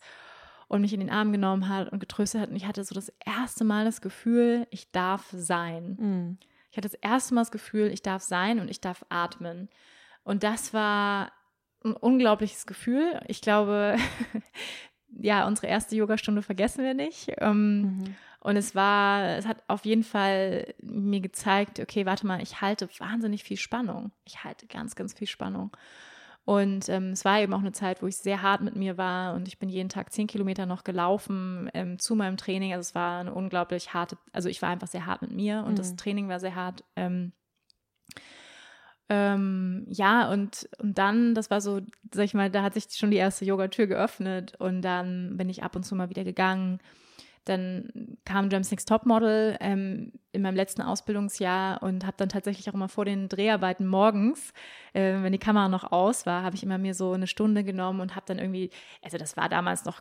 und 0.68 0.80
mich 0.80 0.92
in 0.92 1.00
den 1.00 1.10
Arm 1.10 1.32
genommen 1.32 1.68
hat 1.68 1.90
und 1.90 1.98
getröstet 1.98 2.40
hat. 2.40 2.50
Und 2.50 2.56
ich 2.56 2.66
hatte 2.66 2.84
so 2.84 2.94
das 2.94 3.12
erste 3.24 3.64
Mal 3.64 3.84
das 3.84 4.00
Gefühl, 4.00 4.66
ich 4.70 4.90
darf 4.92 5.26
sein. 5.32 5.96
Mhm. 5.98 6.38
Ich 6.70 6.76
hatte 6.76 6.88
das 6.88 6.98
erste 7.00 7.34
Mal 7.34 7.42
das 7.42 7.52
Gefühl, 7.52 7.88
ich 7.88 8.02
darf 8.02 8.22
sein 8.22 8.58
und 8.60 8.70
ich 8.70 8.80
darf 8.80 9.04
atmen. 9.08 9.68
Und 10.24 10.42
das 10.42 10.72
war 10.72 11.32
ein 11.84 11.92
unglaubliches 11.92 12.66
Gefühl. 12.66 13.20
Ich 13.26 13.40
glaube, 13.40 13.96
ja, 15.08 15.46
unsere 15.46 15.66
erste 15.66 15.96
Yogastunde 15.96 16.42
vergessen 16.42 16.82
wir 16.82 16.94
nicht. 16.94 17.32
Ähm, 17.38 17.80
mhm. 17.80 18.16
Und 18.44 18.56
es 18.56 18.74
war, 18.74 19.38
es 19.38 19.46
hat 19.46 19.62
auf 19.68 19.86
jeden 19.86 20.04
Fall 20.04 20.74
mir 20.82 21.20
gezeigt, 21.20 21.80
okay, 21.80 22.04
warte 22.04 22.26
mal, 22.26 22.42
ich 22.42 22.60
halte 22.60 22.86
wahnsinnig 22.98 23.42
viel 23.42 23.56
Spannung. 23.56 24.12
Ich 24.26 24.44
halte 24.44 24.66
ganz, 24.66 24.94
ganz 24.96 25.14
viel 25.14 25.26
Spannung. 25.26 25.74
Und 26.44 26.90
ähm, 26.90 27.12
es 27.12 27.24
war 27.24 27.40
eben 27.40 27.54
auch 27.54 27.60
eine 27.60 27.72
Zeit, 27.72 28.02
wo 28.02 28.06
ich 28.06 28.18
sehr 28.18 28.42
hart 28.42 28.60
mit 28.60 28.76
mir 28.76 28.98
war 28.98 29.32
und 29.32 29.48
ich 29.48 29.58
bin 29.58 29.70
jeden 29.70 29.88
Tag 29.88 30.12
zehn 30.12 30.26
Kilometer 30.26 30.66
noch 30.66 30.84
gelaufen 30.84 31.70
ähm, 31.72 31.98
zu 31.98 32.14
meinem 32.16 32.36
Training. 32.36 32.74
Also 32.74 32.82
es 32.82 32.94
war 32.94 33.20
eine 33.20 33.32
unglaublich 33.32 33.94
harte, 33.94 34.18
also 34.34 34.50
ich 34.50 34.60
war 34.60 34.68
einfach 34.68 34.88
sehr 34.88 35.06
hart 35.06 35.22
mit 35.22 35.30
mir 35.30 35.64
und 35.64 35.72
mhm. 35.72 35.76
das 35.76 35.96
Training 35.96 36.28
war 36.28 36.38
sehr 36.38 36.54
hart. 36.54 36.84
Ähm, 36.96 37.32
ähm, 39.08 39.86
ja, 39.88 40.30
und, 40.30 40.68
und 40.80 40.98
dann, 40.98 41.34
das 41.34 41.50
war 41.50 41.62
so, 41.62 41.80
sag 42.12 42.26
ich 42.26 42.34
mal, 42.34 42.50
da 42.50 42.62
hat 42.62 42.74
sich 42.74 42.88
schon 42.90 43.10
die 43.10 43.16
erste 43.16 43.46
Yogatür 43.46 43.86
geöffnet 43.86 44.54
und 44.58 44.82
dann 44.82 45.38
bin 45.38 45.48
ich 45.48 45.62
ab 45.62 45.74
und 45.74 45.84
zu 45.84 45.94
mal 45.94 46.10
wieder 46.10 46.24
gegangen 46.24 46.78
dann 47.44 48.16
kam 48.24 48.48
Drumsticks 48.48 48.84
Topmodel 48.84 49.56
ähm, 49.60 50.12
in 50.32 50.42
meinem 50.42 50.56
letzten 50.56 50.82
Ausbildungsjahr 50.82 51.82
und 51.82 52.04
habe 52.04 52.16
dann 52.16 52.28
tatsächlich 52.28 52.68
auch 52.68 52.74
immer 52.74 52.88
vor 52.88 53.04
den 53.04 53.28
Dreharbeiten 53.28 53.86
morgens, 53.86 54.52
äh, 54.92 55.22
wenn 55.22 55.32
die 55.32 55.38
Kamera 55.38 55.68
noch 55.68 55.92
aus 55.92 56.26
war, 56.26 56.42
habe 56.42 56.56
ich 56.56 56.62
immer 56.62 56.78
mir 56.78 56.94
so 56.94 57.12
eine 57.12 57.26
Stunde 57.26 57.64
genommen 57.64 58.00
und 58.00 58.16
habe 58.16 58.26
dann 58.26 58.38
irgendwie, 58.38 58.70
also 59.02 59.18
das 59.18 59.36
war 59.36 59.48
damals 59.48 59.84
noch 59.84 60.00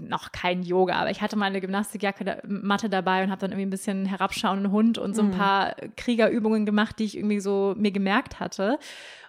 noch 0.00 0.32
kein 0.32 0.62
Yoga, 0.62 0.94
aber 0.94 1.10
ich 1.10 1.20
hatte 1.20 1.36
meine 1.36 1.60
Gymnastikjacke 1.60 2.24
da, 2.24 2.36
Matte 2.46 2.88
dabei 2.88 3.24
und 3.24 3.30
habe 3.30 3.40
dann 3.40 3.50
irgendwie 3.50 3.66
ein 3.66 3.70
bisschen 3.70 4.06
herabschauenden 4.06 4.70
Hund 4.70 4.96
und 4.96 5.14
so 5.14 5.22
ein 5.22 5.28
mhm. 5.28 5.32
paar 5.32 5.74
Kriegerübungen 5.96 6.66
gemacht, 6.66 7.00
die 7.00 7.04
ich 7.04 7.16
irgendwie 7.16 7.40
so 7.40 7.74
mir 7.76 7.90
gemerkt 7.90 8.40
hatte 8.40 8.78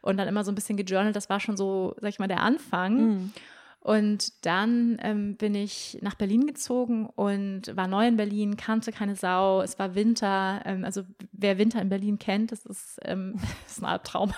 und 0.02 0.18
dann 0.18 0.28
immer 0.28 0.44
so 0.44 0.52
ein 0.52 0.56
bisschen 0.56 0.78
gejournalt. 0.78 1.16
Das 1.16 1.30
war 1.30 1.40
schon 1.40 1.58
so, 1.58 1.96
sag 2.00 2.10
ich 2.10 2.20
mal, 2.20 2.28
der 2.28 2.42
Anfang. 2.42 2.96
Mhm. 2.96 3.34
Und 3.82 4.46
dann 4.46 4.98
ähm, 5.02 5.38
bin 5.38 5.56
ich 5.56 5.98
nach 6.02 6.15
Berlin 6.15 6.46
gezogen 6.46 7.06
und 7.15 7.76
war 7.78 7.88
neu 7.88 8.08
in 8.08 8.18
Berlin, 8.18 8.58
kannte 8.58 8.92
keine 8.92 9.15
Sau. 9.15 9.62
Es 9.62 9.80
war 9.80 9.96
Winter. 9.96 10.62
Ähm, 10.65 10.84
also 10.84 11.04
wer 11.32 11.58
Winter 11.58 11.82
in 11.82 11.88
Berlin 11.88 12.20
kennt, 12.20 12.52
das 12.52 12.65
ist, 12.65 13.00
ähm, 13.06 13.36
das 13.63 13.78
ist 13.78 13.82
ein 13.82 13.86
Albtraum. 13.86 14.34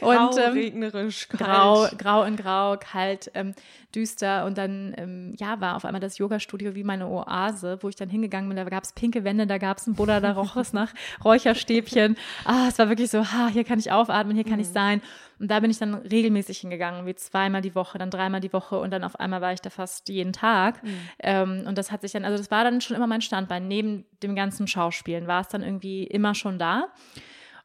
grau, 0.00 0.28
und, 0.28 0.38
ähm, 0.38 0.52
regnerisch, 0.52 1.28
kalt. 1.28 1.40
Grau, 1.40 1.88
grau 1.96 2.22
in 2.24 2.36
grau, 2.36 2.76
kalt, 2.76 3.30
ähm, 3.32 3.54
düster. 3.94 4.44
Und 4.44 4.58
dann 4.58 4.94
ähm, 4.98 5.34
ja, 5.38 5.58
war 5.62 5.76
auf 5.76 5.86
einmal 5.86 6.00
das 6.00 6.18
Yoga-Studio 6.18 6.74
wie 6.74 6.84
meine 6.84 7.08
Oase, 7.08 7.78
wo 7.80 7.88
ich 7.88 7.96
dann 7.96 8.10
hingegangen 8.10 8.50
bin. 8.50 8.56
Da 8.56 8.64
gab 8.64 8.84
es 8.84 8.92
pinke 8.92 9.24
Wände, 9.24 9.46
da 9.46 9.56
gab 9.56 9.78
es 9.78 9.86
einen 9.86 9.96
Buddha, 9.96 10.20
da 10.20 10.32
roch 10.32 10.56
es 10.56 10.74
nach 10.74 10.92
Räucherstäbchen. 11.24 12.18
Ah, 12.44 12.66
es 12.68 12.78
war 12.78 12.90
wirklich 12.90 13.10
so, 13.10 13.24
ha, 13.24 13.48
hier 13.48 13.64
kann 13.64 13.78
ich 13.78 13.90
aufatmen, 13.90 14.36
hier 14.36 14.44
kann 14.44 14.56
mhm. 14.56 14.60
ich 14.60 14.68
sein. 14.68 15.00
Und 15.38 15.50
da 15.50 15.60
bin 15.60 15.70
ich 15.70 15.78
dann 15.78 15.94
regelmäßig 15.94 16.58
hingegangen, 16.58 17.06
wie 17.06 17.14
zweimal 17.14 17.62
die 17.62 17.74
Woche, 17.74 17.98
dann 17.98 18.10
dreimal 18.10 18.40
die 18.40 18.52
Woche 18.52 18.78
und 18.78 18.90
dann 18.90 19.04
auf 19.04 19.20
einmal 19.20 19.40
war 19.40 19.52
ich 19.52 19.60
da 19.60 19.70
fast 19.70 20.08
jeden 20.08 20.32
Tag. 20.32 20.82
Mhm. 20.82 20.98
Ähm, 21.20 21.64
und 21.66 21.78
das 21.78 21.92
hat 21.92 22.00
sich 22.00 22.12
dann, 22.12 22.24
also 22.24 22.36
das 22.36 22.50
war 22.50 22.64
dann 22.64 22.80
schon 22.80 22.96
immer 22.96 23.06
mein 23.06 23.20
Standbein. 23.20 23.68
Neben 23.68 24.04
dem 24.22 24.34
ganzen 24.34 24.66
Schauspielen 24.66 25.26
war 25.26 25.42
es 25.42 25.48
dann 25.48 25.62
irgendwie 25.62 26.04
immer 26.04 26.34
schon 26.34 26.58
da. 26.58 26.88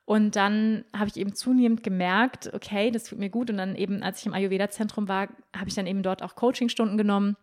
Und 0.05 0.36
dann 0.36 0.83
habe 0.95 1.07
ich 1.07 1.17
eben 1.17 1.33
zunehmend 1.33 1.81
gemerkt, 1.81 2.53
okay, 2.53 2.91
das 2.91 3.05
tut 3.05 3.19
mir 3.19 3.29
gut. 3.29 3.49
Und 3.49 3.57
dann 3.57 3.75
eben, 3.75 4.03
als 4.03 4.19
ich 4.19 4.25
im 4.25 4.33
Ayurveda-Zentrum 4.33 5.07
war, 5.07 5.29
habe 5.55 5.69
ich 5.69 5.75
dann 5.75 5.88
eben 5.88 6.03
dort 6.03 6.21
auch 6.21 6.36
Coachingstunden 6.36 6.97
genommen. 6.97 7.38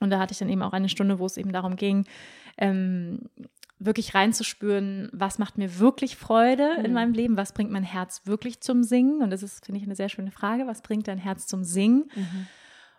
Und 0.00 0.10
da 0.10 0.18
hatte 0.18 0.32
ich 0.32 0.38
dann 0.38 0.48
eben 0.48 0.62
auch 0.62 0.72
eine 0.72 0.88
Stunde, 0.88 1.18
wo 1.18 1.26
es 1.26 1.36
eben 1.36 1.52
darum 1.52 1.76
ging, 1.76 2.06
ähm, 2.56 3.28
wirklich 3.80 4.14
reinzuspüren, 4.14 5.08
was 5.12 5.38
macht 5.38 5.58
mir 5.58 5.78
wirklich 5.78 6.16
Freude 6.16 6.76
mhm. 6.78 6.84
in 6.84 6.92
meinem 6.92 7.12
Leben, 7.14 7.36
was 7.36 7.52
bringt 7.52 7.70
mein 7.70 7.82
Herz 7.82 8.22
wirklich 8.26 8.60
zum 8.60 8.84
Singen. 8.84 9.22
Und 9.22 9.30
das 9.30 9.42
ist, 9.42 9.64
finde 9.64 9.80
ich, 9.80 9.84
eine 9.84 9.96
sehr 9.96 10.10
schöne 10.10 10.30
Frage, 10.30 10.66
was 10.66 10.82
bringt 10.82 11.08
dein 11.08 11.18
Herz 11.18 11.46
zum 11.46 11.64
Singen? 11.64 12.10
Mhm. 12.14 12.46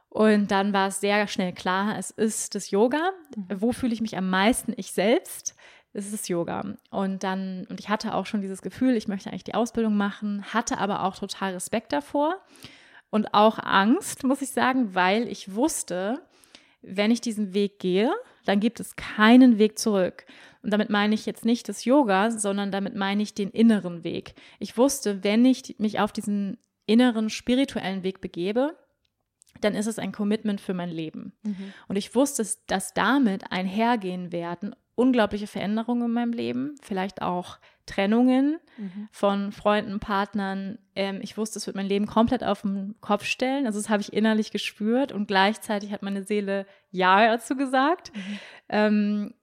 Und 0.10 0.52
dann 0.52 0.74
war 0.74 0.90
es 0.90 1.00
sehr 1.00 1.26
schnell 1.28 1.54
klar, 1.54 1.98
es 1.98 2.12
ist 2.12 2.56
das 2.56 2.72
Yoga. 2.72 3.12
Mhm. 3.36 3.62
Wo 3.62 3.72
fühle 3.72 3.94
ich 3.94 4.02
mich 4.02 4.18
am 4.18 4.30
meisten 4.30 4.74
ich 4.76 4.92
selbst? 4.92 5.56
Es 5.94 6.12
ist 6.12 6.28
Yoga. 6.28 6.76
Und 6.90 7.24
dann, 7.24 7.66
und 7.70 7.80
ich 7.80 7.90
hatte 7.90 8.14
auch 8.16 8.26
schon 8.26 8.42
dieses 8.42 8.62
Gefühl, 8.62 8.96
ich 8.96 9.08
möchte 9.08 9.30
eigentlich 9.30 9.44
die 9.44 9.56
Ausbildung 9.56 9.96
machen, 9.96 10.44
hatte 10.54 10.80
aber 10.80 11.04
auch 11.04 11.16
total 11.16 11.54
Respekt 11.54 11.94
davor 11.94 12.36
und 13.10 13.34
auch 13.34 13.60
Angst, 13.60 14.24
muss 14.24 14.42
ich 14.42 14.50
sagen, 14.50 14.96
weil 14.96 15.28
ich 15.28 15.54
wusste, 15.54 16.22
wenn 16.82 17.12
ich 17.12 17.22
diesen 17.22 17.54
Weg 17.54 17.80
gehe, 17.80 18.12
dann 18.46 18.60
gibt 18.60 18.80
es 18.80 18.96
keinen 18.96 19.58
Weg 19.58 19.78
zurück. 19.78 20.26
Und 20.64 20.72
damit 20.72 20.90
meine 20.90 21.16
ich 21.16 21.26
jetzt 21.26 21.46
nicht 21.46 21.70
das 21.70 21.86
Yoga, 21.86 22.32
sondern 22.32 22.72
damit 22.72 22.96
meine 22.96 23.24
ich 23.24 23.34
den 23.34 23.50
inneren 23.50 24.04
Weg. 24.04 24.36
Ich 24.60 24.78
wusste, 24.78 25.24
wenn 25.24 25.46
ich 25.46 25.76
mich 25.80 26.00
auf 26.00 26.12
diesen 26.12 26.58
inneren 26.86 27.30
spirituellen 27.30 28.04
Weg 28.04 28.22
begebe, 28.22 28.76
dann 29.60 29.76
ist 29.76 29.88
es 29.88 30.00
ein 30.00 30.12
Commitment 30.12 30.62
für 30.62 30.74
mein 30.74 30.90
Leben. 30.90 31.34
Mhm. 31.44 31.74
Und 31.88 31.96
ich 31.96 32.16
wusste, 32.16 32.46
dass 32.68 32.94
damit 32.94 33.52
einhergehen 33.52 34.32
werden 34.32 34.76
unglaubliche 35.02 35.48
Veränderungen 35.48 36.06
in 36.06 36.12
meinem 36.12 36.32
Leben, 36.32 36.76
vielleicht 36.82 37.24
auch 37.24 37.58
Trennungen 37.88 38.60
mhm. 38.78 39.10
von 39.12 39.52
Freunden, 39.52 40.00
Partnern. 40.00 40.78
Ähm, 40.96 41.20
ich 41.24 41.38
wusste, 41.38 41.58
es 41.58 41.66
wird 41.66 41.76
mein 41.76 41.88
Leben 41.88 42.06
komplett 42.06 42.44
auf 42.44 42.62
den 42.62 42.94
Kopf 43.02 43.26
stellen. 43.26 43.66
Also 43.66 43.80
das 43.80 43.90
habe 43.90 44.02
ich 44.02 44.14
innerlich 44.14 44.52
gespürt 44.52 45.12
und 45.12 45.28
gleichzeitig 45.28 45.92
hat 45.92 46.04
meine 46.04 46.24
Seele 46.24 46.68
Ja 46.92 47.26
dazu 47.26 47.56
gesagt. 47.56 48.12
Mhm. 48.16 48.40
Ähm, 48.70 49.34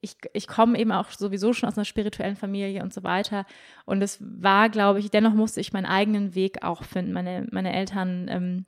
ich, 0.00 0.16
ich 0.32 0.46
komme 0.46 0.78
eben 0.78 0.92
auch 0.92 1.10
sowieso 1.10 1.52
schon 1.52 1.68
aus 1.68 1.76
einer 1.76 1.84
spirituellen 1.84 2.36
Familie 2.36 2.84
und 2.84 2.94
so 2.94 3.02
weiter. 3.02 3.44
Und 3.84 4.00
es 4.00 4.18
war, 4.20 4.68
glaube 4.68 5.00
ich, 5.00 5.10
dennoch 5.10 5.34
musste 5.34 5.60
ich 5.60 5.72
meinen 5.72 5.86
eigenen 5.86 6.36
Weg 6.36 6.62
auch 6.62 6.84
finden. 6.84 7.12
Meine, 7.12 7.48
meine 7.50 7.72
Eltern, 7.74 8.28
ähm, 8.28 8.66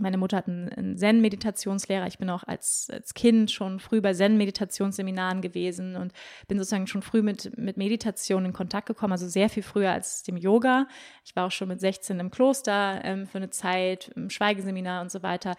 meine 0.00 0.18
Mutter 0.18 0.38
hat 0.38 0.48
einen 0.48 0.96
Zen-Meditationslehrer. 0.96 2.06
Ich 2.06 2.18
bin 2.18 2.30
auch 2.30 2.44
als, 2.44 2.88
als 2.90 3.14
Kind 3.14 3.50
schon 3.50 3.80
früh 3.80 4.00
bei 4.00 4.12
Zen-Meditationsseminaren 4.12 5.42
gewesen 5.42 5.96
und 5.96 6.12
bin 6.48 6.58
sozusagen 6.58 6.86
schon 6.86 7.02
früh 7.02 7.22
mit, 7.22 7.56
mit 7.58 7.76
Meditation 7.76 8.44
in 8.44 8.52
Kontakt 8.52 8.86
gekommen, 8.86 9.12
also 9.12 9.28
sehr 9.28 9.48
viel 9.48 9.62
früher 9.62 9.92
als 9.92 10.22
dem 10.22 10.36
Yoga. 10.36 10.86
Ich 11.24 11.36
war 11.36 11.46
auch 11.46 11.52
schon 11.52 11.68
mit 11.68 11.80
16 11.80 12.18
im 12.20 12.30
Kloster 12.30 13.00
ähm, 13.04 13.26
für 13.26 13.38
eine 13.38 13.50
Zeit, 13.50 14.10
im 14.16 14.30
Schweigeseminar 14.30 15.02
und 15.02 15.10
so 15.10 15.22
weiter. 15.22 15.54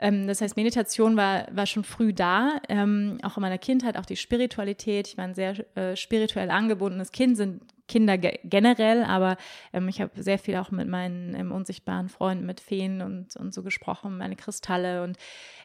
Ähm, 0.00 0.26
das 0.26 0.40
heißt, 0.40 0.56
Meditation 0.56 1.16
war, 1.16 1.46
war 1.52 1.66
schon 1.66 1.84
früh 1.84 2.12
da, 2.12 2.60
ähm, 2.68 3.18
auch 3.22 3.36
in 3.36 3.42
meiner 3.42 3.58
Kindheit, 3.58 3.96
auch 3.98 4.06
die 4.06 4.16
Spiritualität. 4.16 5.08
Ich 5.08 5.18
war 5.18 5.24
ein 5.24 5.34
sehr 5.34 5.54
äh, 5.76 5.94
spirituell 5.94 6.50
angebundenes 6.50 7.12
Kind, 7.12 7.36
sind 7.36 7.62
Kinder 7.90 8.18
ge 8.18 8.38
generell, 8.44 9.02
aber 9.02 9.36
ähm, 9.72 9.88
ich 9.88 10.00
habe 10.00 10.22
sehr 10.22 10.38
viel 10.38 10.56
auch 10.56 10.70
mit 10.70 10.86
meinen 10.86 11.34
ähm, 11.34 11.50
unsichtbaren 11.50 12.08
Freunden, 12.08 12.46
mit 12.46 12.60
Feen 12.60 13.02
und, 13.02 13.34
und 13.34 13.52
so 13.52 13.64
gesprochen, 13.64 14.16
meine 14.16 14.36
Kristalle 14.36 15.02
und 15.02 15.18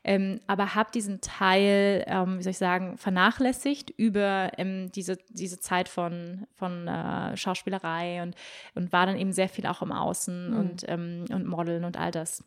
ähm, 0.04 0.40
aber 0.48 0.74
habe 0.74 0.90
diesen 0.92 1.22
Teil, 1.22 2.04
ähm, 2.08 2.40
wie 2.40 2.44
soll 2.44 2.52
ich 2.52 2.58
sagen, 2.58 2.98
vernachlässigt 2.98 3.92
über 3.92 4.52
ähm, 4.58 4.92
diese, 4.92 5.18
diese 5.30 5.60
Zeit 5.60 5.88
von, 5.88 6.48
von 6.56 6.88
äh, 6.88 7.38
Schauspielerei 7.38 8.24
und, 8.24 8.36
und 8.74 8.92
war 8.92 9.06
dann 9.06 9.18
eben 9.18 9.32
sehr 9.32 9.50
viel 9.50 9.68
auch 9.68 9.84
im 9.84 9.92
Außen 9.92 10.50
mhm. 10.50 10.58
und, 10.58 10.86
ähm, 10.88 11.26
und 11.30 11.46
Modeln 11.48 11.84
und 11.84 11.98
all 11.98 12.10
das 12.10 12.44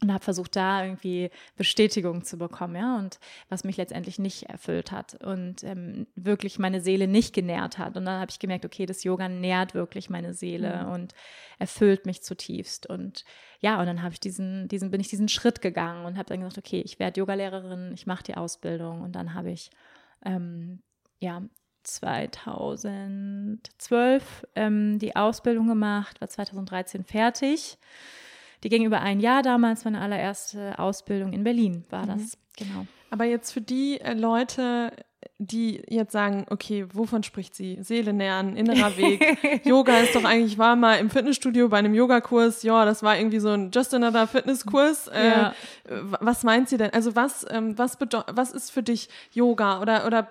und 0.00 0.12
habe 0.12 0.22
versucht, 0.22 0.54
da 0.54 0.84
irgendwie 0.84 1.30
Bestätigung 1.56 2.24
zu 2.24 2.38
bekommen, 2.38 2.76
ja, 2.76 2.98
und 2.98 3.18
was 3.48 3.64
mich 3.64 3.76
letztendlich 3.76 4.18
nicht 4.18 4.44
erfüllt 4.44 4.92
hat 4.92 5.22
und 5.24 5.64
ähm, 5.64 6.06
wirklich 6.14 6.58
meine 6.58 6.80
Seele 6.80 7.08
nicht 7.08 7.34
genährt 7.34 7.78
hat. 7.78 7.96
Und 7.96 8.04
dann 8.04 8.20
habe 8.20 8.30
ich 8.30 8.38
gemerkt, 8.38 8.64
okay, 8.64 8.86
das 8.86 9.02
Yoga 9.02 9.28
nährt 9.28 9.74
wirklich 9.74 10.08
meine 10.08 10.34
Seele 10.34 10.84
mhm. 10.84 10.92
und 10.92 11.14
erfüllt 11.58 12.06
mich 12.06 12.22
zutiefst. 12.22 12.88
Und 12.88 13.24
ja, 13.60 13.80
und 13.80 13.86
dann 13.86 14.02
habe 14.02 14.12
ich 14.12 14.20
diesen, 14.20 14.68
diesen, 14.68 14.90
bin 14.90 15.00
ich 15.00 15.08
diesen 15.08 15.28
Schritt 15.28 15.60
gegangen 15.60 16.06
und 16.06 16.16
habe 16.16 16.28
dann 16.28 16.40
gesagt, 16.40 16.58
okay, 16.58 16.80
ich 16.80 17.00
werde 17.00 17.20
Yogalehrerin, 17.20 17.92
ich 17.92 18.06
mache 18.06 18.22
die 18.22 18.36
Ausbildung. 18.36 19.02
Und 19.02 19.16
dann 19.16 19.34
habe 19.34 19.50
ich 19.50 19.70
ähm, 20.24 20.80
ja 21.18 21.42
2012 21.82 24.46
ähm, 24.54 25.00
die 25.00 25.16
Ausbildung 25.16 25.66
gemacht, 25.66 26.20
war 26.20 26.28
2013 26.28 27.04
fertig 27.04 27.78
die 28.64 28.68
ging 28.68 28.84
über 28.84 29.00
ein 29.00 29.20
Jahr 29.20 29.42
damals, 29.42 29.84
meine 29.84 30.00
allererste 30.00 30.78
Ausbildung 30.78 31.32
in 31.32 31.44
Berlin 31.44 31.84
war 31.90 32.06
das. 32.06 32.18
Mhm. 32.18 32.30
Genau. 32.56 32.86
Aber 33.10 33.24
jetzt 33.24 33.52
für 33.52 33.60
die 33.60 34.00
äh, 34.00 34.14
Leute, 34.14 34.92
die 35.38 35.82
jetzt 35.88 36.12
sagen, 36.12 36.46
okay, 36.50 36.86
wovon 36.92 37.22
spricht 37.22 37.54
sie? 37.54 37.78
Seele 37.80 38.12
nähern, 38.12 38.56
innerer 38.56 38.96
Weg. 38.96 39.22
Yoga 39.64 39.98
ist 39.98 40.14
doch 40.14 40.24
eigentlich, 40.24 40.58
war 40.58 40.76
mal 40.76 40.96
im 40.96 41.10
Fitnessstudio 41.10 41.68
bei 41.68 41.78
einem 41.78 41.94
Yogakurs, 41.94 42.62
ja, 42.64 42.84
das 42.84 43.02
war 43.02 43.16
irgendwie 43.16 43.38
so 43.38 43.50
ein 43.50 43.70
Just 43.72 43.94
Another 43.94 44.26
Fitnesskurs. 44.26 45.08
Äh, 45.08 45.28
ja. 45.28 45.54
Was 46.20 46.42
meint 46.42 46.68
sie 46.68 46.76
denn? 46.76 46.90
Also 46.92 47.16
was, 47.16 47.46
ähm, 47.50 47.78
was, 47.78 47.98
was 48.26 48.52
ist 48.52 48.70
für 48.70 48.82
dich 48.82 49.08
Yoga? 49.32 49.80
Oder, 49.80 50.06
oder 50.06 50.28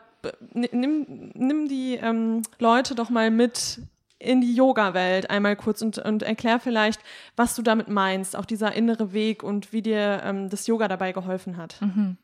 nimm, 0.54 1.32
nimm 1.34 1.68
die 1.68 1.96
ähm, 1.96 2.44
Leute 2.60 2.96
doch 2.96 3.10
mal 3.10 3.32
mit 3.32 3.80
in 4.20 4.42
die 4.42 4.54
Yoga-Welt 4.54 5.30
einmal 5.30 5.56
kurz 5.56 5.82
und, 5.82 5.98
und 6.00 6.24
erklär 6.24 6.60
vielleicht, 6.60 7.02
was 7.36 7.56
du 7.56 7.62
damit 7.62 7.88
meinst, 7.88 8.36
auch 8.36 8.46
dieser 8.46 8.74
innere 8.74 9.14
Weg 9.14 9.44
und 9.44 9.74
wie 9.74 9.82
dir 9.82 10.22
ähm, 10.24 10.50
das 10.50 10.68
Yoga 10.68 10.88
dabei 10.88 11.12
geholfen 11.12 11.58
hat. 11.58 11.82
Mhm. 11.82 12.18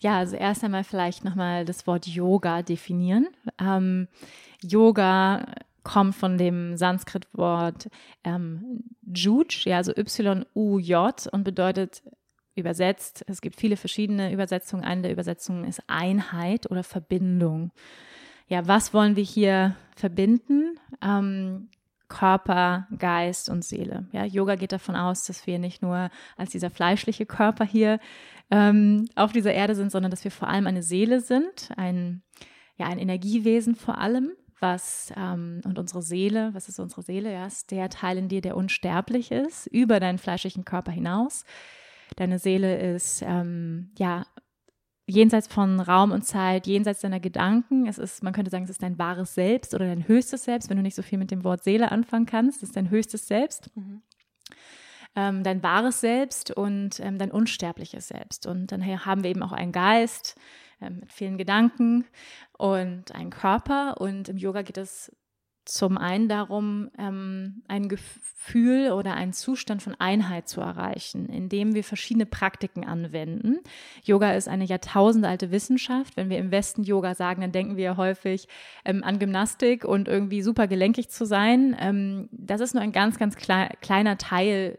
Ja, 0.00 0.18
also 0.18 0.36
erst 0.36 0.62
einmal 0.64 0.84
vielleicht 0.84 1.24
nochmal 1.24 1.64
das 1.64 1.86
Wort 1.86 2.06
Yoga 2.06 2.62
definieren. 2.62 3.28
Ähm, 3.58 4.08
Yoga 4.60 5.46
kommt 5.82 6.14
von 6.14 6.36
dem 6.36 6.76
Sanskrit-Wort 6.76 7.88
ähm, 8.22 8.84
Juj, 9.02 9.64
ja, 9.64 9.78
also 9.78 9.92
Y-U-J 9.96 11.26
und 11.32 11.44
bedeutet 11.44 12.02
übersetzt, 12.54 13.24
es 13.28 13.40
gibt 13.40 13.56
viele 13.56 13.76
verschiedene 13.76 14.30
Übersetzungen. 14.32 14.84
Eine 14.84 15.02
der 15.02 15.12
Übersetzungen 15.12 15.64
ist 15.64 15.82
Einheit 15.86 16.70
oder 16.70 16.84
Verbindung 16.84 17.72
ja, 18.48 18.66
was 18.68 18.92
wollen 18.92 19.16
wir 19.16 19.24
hier 19.24 19.76
verbinden? 19.96 20.78
Ähm, 21.02 21.68
Körper, 22.08 22.86
Geist 22.98 23.48
und 23.48 23.64
Seele. 23.64 24.06
Ja, 24.12 24.24
Yoga 24.24 24.56
geht 24.56 24.72
davon 24.72 24.94
aus, 24.94 25.24
dass 25.24 25.46
wir 25.46 25.58
nicht 25.58 25.82
nur 25.82 26.10
als 26.36 26.50
dieser 26.50 26.70
fleischliche 26.70 27.26
Körper 27.26 27.64
hier 27.64 27.98
ähm, 28.50 29.08
auf 29.16 29.32
dieser 29.32 29.52
Erde 29.52 29.74
sind, 29.74 29.90
sondern 29.90 30.10
dass 30.10 30.22
wir 30.22 30.30
vor 30.30 30.48
allem 30.48 30.66
eine 30.66 30.82
Seele 30.82 31.20
sind, 31.20 31.70
ein, 31.76 32.22
ja, 32.76 32.86
ein 32.86 32.98
Energiewesen 32.98 33.74
vor 33.74 33.98
allem, 33.98 34.32
was 34.60 35.12
ähm, 35.16 35.60
und 35.64 35.78
unsere 35.78 36.02
Seele, 36.02 36.50
was 36.52 36.68
ist 36.68 36.78
unsere 36.78 37.02
Seele? 37.02 37.32
Ja, 37.32 37.46
ist 37.46 37.70
der 37.70 37.88
Teil 37.88 38.18
in 38.18 38.28
dir, 38.28 38.40
der 38.40 38.56
unsterblich 38.56 39.30
ist, 39.32 39.66
über 39.66 39.98
deinen 39.98 40.18
fleischlichen 40.18 40.64
Körper 40.64 40.92
hinaus. 40.92 41.44
Deine 42.16 42.38
Seele 42.38 42.78
ist 42.94 43.22
ähm, 43.22 43.90
ja 43.98 44.24
jenseits 45.06 45.46
von 45.46 45.80
Raum 45.80 46.12
und 46.12 46.24
Zeit, 46.24 46.66
jenseits 46.66 47.00
deiner 47.00 47.20
Gedanken. 47.20 47.86
Es 47.86 47.98
ist, 47.98 48.22
man 48.22 48.32
könnte 48.32 48.50
sagen, 48.50 48.64
es 48.64 48.70
ist 48.70 48.82
dein 48.82 48.98
wahres 48.98 49.34
Selbst 49.34 49.74
oder 49.74 49.86
dein 49.86 50.08
höchstes 50.08 50.44
Selbst, 50.44 50.70
wenn 50.70 50.76
du 50.76 50.82
nicht 50.82 50.94
so 50.94 51.02
viel 51.02 51.18
mit 51.18 51.30
dem 51.30 51.44
Wort 51.44 51.62
Seele 51.62 51.92
anfangen 51.92 52.26
kannst. 52.26 52.58
Es 52.58 52.70
ist 52.70 52.76
dein 52.76 52.90
höchstes 52.90 53.26
Selbst. 53.26 53.70
Mhm. 53.76 54.02
Ähm, 55.16 55.44
dein 55.44 55.62
wahres 55.62 56.00
Selbst 56.00 56.50
und 56.50 56.98
ähm, 57.00 57.18
dein 57.18 57.30
unsterbliches 57.30 58.08
Selbst. 58.08 58.46
Und 58.46 58.72
dann 58.72 58.84
haben 58.84 59.22
wir 59.22 59.30
eben 59.30 59.42
auch 59.44 59.52
einen 59.52 59.70
Geist 59.70 60.36
äh, 60.80 60.90
mit 60.90 61.12
vielen 61.12 61.38
Gedanken 61.38 62.04
und 62.58 63.14
einen 63.14 63.30
Körper. 63.30 64.00
Und 64.00 64.28
im 64.28 64.38
Yoga 64.38 64.62
geht 64.62 64.78
es 64.78 65.12
zum 65.64 65.96
einen 65.96 66.28
darum, 66.28 66.90
ähm, 66.98 67.62
ein 67.68 67.88
Gefühl 67.88 68.92
oder 68.92 69.14
einen 69.14 69.32
Zustand 69.32 69.82
von 69.82 69.94
Einheit 69.98 70.48
zu 70.48 70.60
erreichen, 70.60 71.28
indem 71.28 71.74
wir 71.74 71.84
verschiedene 71.84 72.26
Praktiken 72.26 72.84
anwenden. 72.84 73.60
Yoga 74.02 74.32
ist 74.32 74.48
eine 74.48 74.64
jahrtausendealte 74.64 75.50
Wissenschaft. 75.50 76.16
Wenn 76.16 76.28
wir 76.28 76.38
im 76.38 76.50
Westen 76.50 76.82
Yoga 76.82 77.14
sagen, 77.14 77.40
dann 77.40 77.52
denken 77.52 77.76
wir 77.76 77.96
häufig 77.96 78.46
ähm, 78.84 79.02
an 79.02 79.18
Gymnastik 79.18 79.84
und 79.84 80.08
irgendwie 80.08 80.42
super 80.42 80.66
gelenkig 80.66 81.08
zu 81.08 81.24
sein. 81.24 81.74
Ähm, 81.80 82.28
das 82.32 82.60
ist 82.60 82.74
nur 82.74 82.82
ein 82.82 82.92
ganz, 82.92 83.18
ganz 83.18 83.36
klei 83.36 83.70
kleiner 83.80 84.18
Teil 84.18 84.78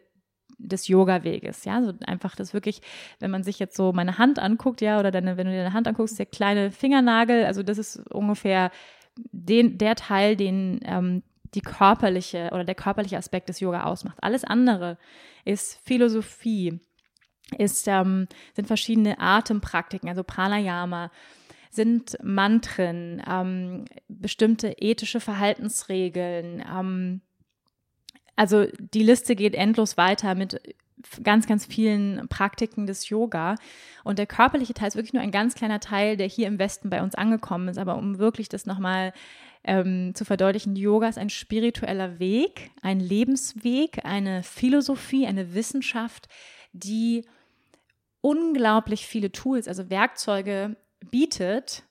des 0.57 0.87
Yoga-Weges, 0.87 1.65
ja, 1.65 1.81
so 1.81 1.93
einfach 2.05 2.35
das 2.35 2.53
wirklich, 2.53 2.81
wenn 3.19 3.31
man 3.31 3.43
sich 3.43 3.59
jetzt 3.59 3.75
so 3.75 3.91
meine 3.91 4.17
Hand 4.17 4.39
anguckt, 4.39 4.81
ja, 4.81 4.99
oder 4.99 5.11
deine, 5.11 5.37
wenn 5.37 5.47
du 5.47 5.51
dir 5.51 5.63
deine 5.63 5.73
Hand 5.73 5.87
anguckst, 5.87 6.17
der 6.17 6.25
kleine 6.25 6.71
Fingernagel, 6.71 7.45
also 7.45 7.63
das 7.63 7.77
ist 7.77 7.97
ungefähr 8.11 8.71
den, 9.17 9.77
der 9.77 9.95
Teil, 9.95 10.35
den 10.35 10.79
ähm, 10.83 11.23
die 11.55 11.61
körperliche 11.61 12.49
oder 12.51 12.63
der 12.63 12.75
körperliche 12.75 13.17
Aspekt 13.17 13.49
des 13.49 13.59
Yoga 13.59 13.83
ausmacht. 13.83 14.17
Alles 14.21 14.43
andere 14.43 14.97
ist 15.45 15.79
Philosophie, 15.83 16.79
ist, 17.57 17.87
ähm, 17.87 18.27
sind 18.53 18.67
verschiedene 18.67 19.19
Atempraktiken, 19.19 20.09
also 20.09 20.23
Pranayama, 20.23 21.11
sind 21.71 22.17
Mantren, 22.23 23.21
ähm, 23.27 23.85
bestimmte 24.07 24.69
ethische 24.79 25.19
Verhaltensregeln. 25.19 26.63
Ähm, 26.69 27.21
also 28.35 28.65
die 28.79 29.03
Liste 29.03 29.35
geht 29.35 29.55
endlos 29.55 29.97
weiter 29.97 30.35
mit 30.35 30.59
ganz, 31.23 31.47
ganz 31.47 31.65
vielen 31.65 32.27
Praktiken 32.27 32.87
des 32.87 33.09
Yoga. 33.09 33.55
Und 34.03 34.19
der 34.19 34.27
körperliche 34.27 34.73
Teil 34.73 34.89
ist 34.89 34.95
wirklich 34.95 35.13
nur 35.13 35.23
ein 35.23 35.31
ganz 35.31 35.55
kleiner 35.55 35.79
Teil, 35.79 36.17
der 36.17 36.27
hier 36.27 36.47
im 36.47 36.59
Westen 36.59 36.89
bei 36.89 37.01
uns 37.01 37.15
angekommen 37.15 37.67
ist. 37.67 37.77
Aber 37.77 37.97
um 37.97 38.17
wirklich 38.17 38.49
das 38.49 38.65
nochmal 38.65 39.13
ähm, 39.63 40.13
zu 40.15 40.25
verdeutlichen, 40.25 40.75
Yoga 40.75 41.07
ist 41.07 41.17
ein 41.17 41.29
spiritueller 41.29 42.19
Weg, 42.19 42.71
ein 42.81 42.99
Lebensweg, 42.99 44.05
eine 44.05 44.43
Philosophie, 44.43 45.25
eine 45.25 45.53
Wissenschaft, 45.53 46.27
die 46.73 47.25
unglaublich 48.21 49.05
viele 49.05 49.31
Tools, 49.31 49.67
also 49.67 49.89
Werkzeuge 49.89 50.77
bietet, 51.11 51.83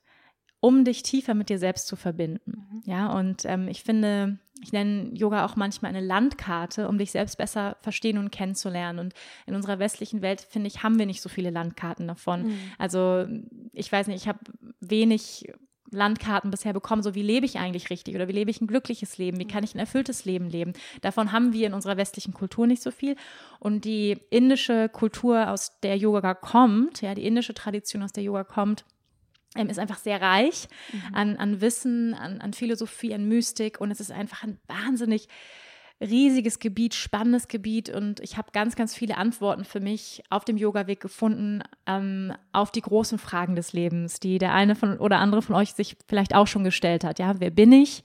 um 0.59 0.83
dich 0.83 1.03
tiefer 1.03 1.33
mit 1.33 1.49
dir 1.49 1.59
selbst 1.59 1.87
zu 1.87 1.95
verbinden. 1.95 2.67
Mhm. 2.71 2.83
Ja, 2.85 3.11
und 3.11 3.45
ähm, 3.45 3.67
ich 3.67 3.83
finde, 3.83 4.39
ich 4.61 4.71
nenne 4.71 5.11
Yoga 5.13 5.45
auch 5.45 5.55
manchmal 5.55 5.89
eine 5.89 6.05
Landkarte, 6.05 6.87
um 6.87 6.97
dich 6.97 7.11
selbst 7.11 7.37
besser 7.37 7.75
verstehen 7.81 8.17
und 8.17 8.31
kennenzulernen. 8.31 8.99
Und 8.99 9.13
in 9.45 9.55
unserer 9.55 9.79
westlichen 9.79 10.21
Welt, 10.21 10.41
finde 10.41 10.67
ich, 10.67 10.81
haben 10.81 10.97
wir 10.97 11.05
nicht 11.05 11.21
so 11.21 11.29
viele 11.29 11.49
Landkarten 11.49 12.07
davon. 12.07 12.47
Mhm. 12.47 12.59
Also 12.77 13.27
ich 13.73 13.91
weiß 13.91 14.07
nicht, 14.07 14.21
ich 14.23 14.27
habe 14.27 14.39
wenig 14.79 15.51
Landkarten 15.91 16.51
bisher 16.51 16.73
bekommen, 16.73 17.03
so 17.03 17.15
wie 17.15 17.21
lebe 17.21 17.45
ich 17.45 17.57
eigentlich 17.57 17.89
richtig 17.89 18.15
oder 18.15 18.27
wie 18.27 18.33
lebe 18.33 18.49
ich 18.49 18.61
ein 18.61 18.67
glückliches 18.67 19.17
Leben, 19.17 19.39
wie 19.39 19.47
kann 19.47 19.63
ich 19.63 19.75
ein 19.75 19.79
erfülltes 19.79 20.25
Leben 20.25 20.49
leben. 20.49 20.73
Davon 21.01 21.31
haben 21.31 21.53
wir 21.53 21.67
in 21.67 21.73
unserer 21.73 21.97
westlichen 21.97 22.33
Kultur 22.33 22.65
nicht 22.65 22.81
so 22.81 22.91
viel. 22.91 23.15
Und 23.59 23.85
die 23.85 24.17
indische 24.29 24.89
Kultur, 24.89 25.49
aus 25.49 25.79
der 25.81 25.97
Yoga 25.97 26.33
kommt, 26.33 27.01
ja, 27.01 27.13
die 27.13 27.25
indische 27.25 27.53
Tradition, 27.53 28.03
aus 28.03 28.13
der 28.13 28.23
Yoga 28.23 28.43
kommt, 28.43 28.85
ist 29.55 29.79
einfach 29.79 29.97
sehr 29.97 30.21
reich 30.21 30.67
mhm. 30.91 31.15
an, 31.15 31.35
an 31.37 31.61
Wissen, 31.61 32.13
an, 32.13 32.41
an 32.41 32.53
Philosophie, 32.53 33.13
an 33.13 33.27
Mystik 33.27 33.79
und 33.79 33.91
es 33.91 33.99
ist 33.99 34.11
einfach 34.11 34.43
ein 34.43 34.59
wahnsinnig 34.67 35.27
riesiges 36.01 36.59
Gebiet, 36.59 36.93
spannendes 36.93 37.47
Gebiet 37.47 37.89
und 37.89 38.19
ich 38.19 38.37
habe 38.37 38.51
ganz, 38.51 38.75
ganz 38.75 38.93
viele 38.93 39.17
Antworten 39.17 39.63
für 39.63 39.79
mich 39.79 40.23
auf 40.29 40.43
dem 40.43 40.57
Yoga-Weg 40.57 40.99
gefunden 40.99 41.63
ähm, 41.87 42.33
auf 42.51 42.71
die 42.71 42.81
großen 42.81 43.17
Fragen 43.17 43.55
des 43.55 43.71
Lebens, 43.71 44.19
die 44.19 44.37
der 44.37 44.53
eine 44.53 44.75
von 44.75 44.97
oder 44.97 45.19
andere 45.19 45.41
von 45.41 45.55
euch 45.55 45.73
sich 45.73 45.95
vielleicht 46.07 46.35
auch 46.35 46.47
schon 46.47 46.65
gestellt 46.65 47.03
hat. 47.05 47.19
Ja, 47.19 47.35
wer 47.39 47.49
bin 47.49 47.71
ich? 47.71 48.03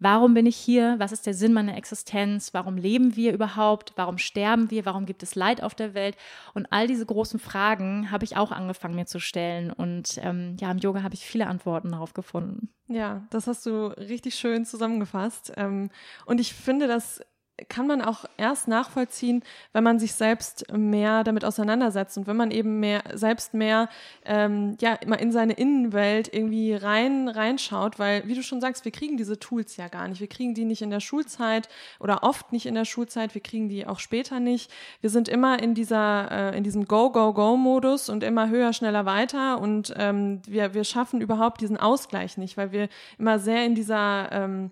Warum 0.00 0.34
bin 0.34 0.46
ich 0.46 0.56
hier? 0.56 0.94
Was 0.98 1.10
ist 1.10 1.26
der 1.26 1.34
Sinn 1.34 1.52
meiner 1.52 1.76
Existenz? 1.76 2.54
Warum 2.54 2.76
leben 2.76 3.16
wir 3.16 3.32
überhaupt? 3.32 3.92
Warum 3.96 4.18
sterben 4.18 4.70
wir? 4.70 4.86
Warum 4.86 5.06
gibt 5.06 5.22
es 5.22 5.34
Leid 5.34 5.62
auf 5.62 5.74
der 5.74 5.94
Welt? 5.94 6.16
Und 6.54 6.66
all 6.70 6.86
diese 6.86 7.04
großen 7.04 7.40
Fragen 7.40 8.10
habe 8.10 8.24
ich 8.24 8.36
auch 8.36 8.52
angefangen 8.52 8.94
mir 8.94 9.06
zu 9.06 9.18
stellen. 9.18 9.72
Und 9.72 10.18
ähm, 10.22 10.56
ja, 10.60 10.70
im 10.70 10.78
Yoga 10.78 11.02
habe 11.02 11.14
ich 11.14 11.24
viele 11.24 11.48
Antworten 11.48 11.90
darauf 11.90 12.14
gefunden. 12.14 12.68
Ja, 12.86 13.26
das 13.30 13.48
hast 13.48 13.66
du 13.66 13.86
richtig 13.98 14.36
schön 14.36 14.64
zusammengefasst. 14.64 15.52
Ähm, 15.56 15.90
und 16.26 16.40
ich 16.40 16.54
finde 16.54 16.86
das 16.86 17.20
kann 17.68 17.86
man 17.86 18.02
auch 18.02 18.24
erst 18.36 18.68
nachvollziehen, 18.68 19.42
wenn 19.72 19.84
man 19.84 19.98
sich 19.98 20.14
selbst 20.14 20.72
mehr 20.72 21.24
damit 21.24 21.44
auseinandersetzt 21.44 22.16
und 22.16 22.26
wenn 22.26 22.36
man 22.36 22.50
eben 22.50 22.80
mehr 22.80 23.02
selbst 23.14 23.54
mehr 23.54 23.88
ähm, 24.24 24.76
ja 24.80 24.94
immer 24.94 25.18
in 25.18 25.32
seine 25.32 25.54
Innenwelt 25.54 26.32
irgendwie 26.32 26.74
rein 26.74 27.28
reinschaut, 27.28 27.98
weil 27.98 28.26
wie 28.26 28.34
du 28.34 28.42
schon 28.42 28.60
sagst, 28.60 28.84
wir 28.84 28.92
kriegen 28.92 29.16
diese 29.16 29.38
Tools 29.38 29.76
ja 29.76 29.88
gar 29.88 30.06
nicht. 30.08 30.20
Wir 30.20 30.28
kriegen 30.28 30.54
die 30.54 30.64
nicht 30.64 30.82
in 30.82 30.90
der 30.90 31.00
Schulzeit 31.00 31.68
oder 31.98 32.22
oft 32.22 32.52
nicht 32.52 32.66
in 32.66 32.74
der 32.74 32.84
Schulzeit. 32.84 33.34
Wir 33.34 33.42
kriegen 33.42 33.68
die 33.68 33.86
auch 33.86 33.98
später 33.98 34.40
nicht. 34.40 34.70
Wir 35.00 35.10
sind 35.10 35.28
immer 35.28 35.60
in 35.60 35.74
dieser 35.74 36.30
äh, 36.30 36.56
in 36.56 36.64
diesem 36.64 36.86
Go 36.86 37.10
Go 37.10 37.32
Go 37.32 37.56
Modus 37.56 38.08
und 38.08 38.22
immer 38.22 38.48
höher, 38.48 38.72
schneller, 38.72 39.04
weiter 39.04 39.60
und 39.60 39.92
ähm, 39.96 40.40
wir 40.46 40.74
wir 40.74 40.84
schaffen 40.84 41.20
überhaupt 41.20 41.60
diesen 41.60 41.76
Ausgleich 41.76 42.36
nicht, 42.38 42.56
weil 42.56 42.72
wir 42.72 42.88
immer 43.18 43.38
sehr 43.38 43.64
in 43.64 43.74
dieser 43.74 44.30
ähm, 44.32 44.70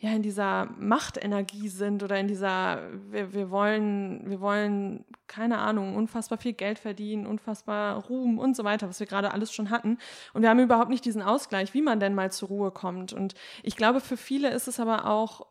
ja 0.00 0.10
in 0.10 0.22
dieser 0.22 0.66
Machtenergie 0.78 1.68
sind 1.68 2.02
oder 2.02 2.18
in 2.18 2.26
dieser 2.26 2.80
wir, 3.10 3.34
wir 3.34 3.50
wollen 3.50 4.28
wir 4.28 4.40
wollen 4.40 5.04
keine 5.26 5.58
Ahnung 5.58 5.94
unfassbar 5.94 6.38
viel 6.38 6.54
Geld 6.54 6.78
verdienen 6.78 7.26
unfassbar 7.26 8.02
Ruhm 8.06 8.38
und 8.38 8.56
so 8.56 8.64
weiter 8.64 8.88
was 8.88 8.98
wir 8.98 9.06
gerade 9.06 9.32
alles 9.32 9.52
schon 9.52 9.70
hatten. 9.70 9.98
Und 10.32 10.42
wir 10.42 10.48
haben 10.48 10.58
überhaupt 10.58 10.90
nicht 10.90 11.04
diesen 11.04 11.22
Ausgleich 11.22 11.74
wie 11.74 11.82
man 11.82 12.00
denn 12.00 12.14
mal 12.14 12.32
zur 12.32 12.48
Ruhe 12.48 12.70
kommt. 12.70 13.12
Und 13.12 13.34
ich 13.62 13.76
glaube 13.76 14.00
für 14.00 14.16
viele 14.16 14.50
ist 14.50 14.68
es 14.68 14.80
aber 14.80 15.06
auch 15.06 15.46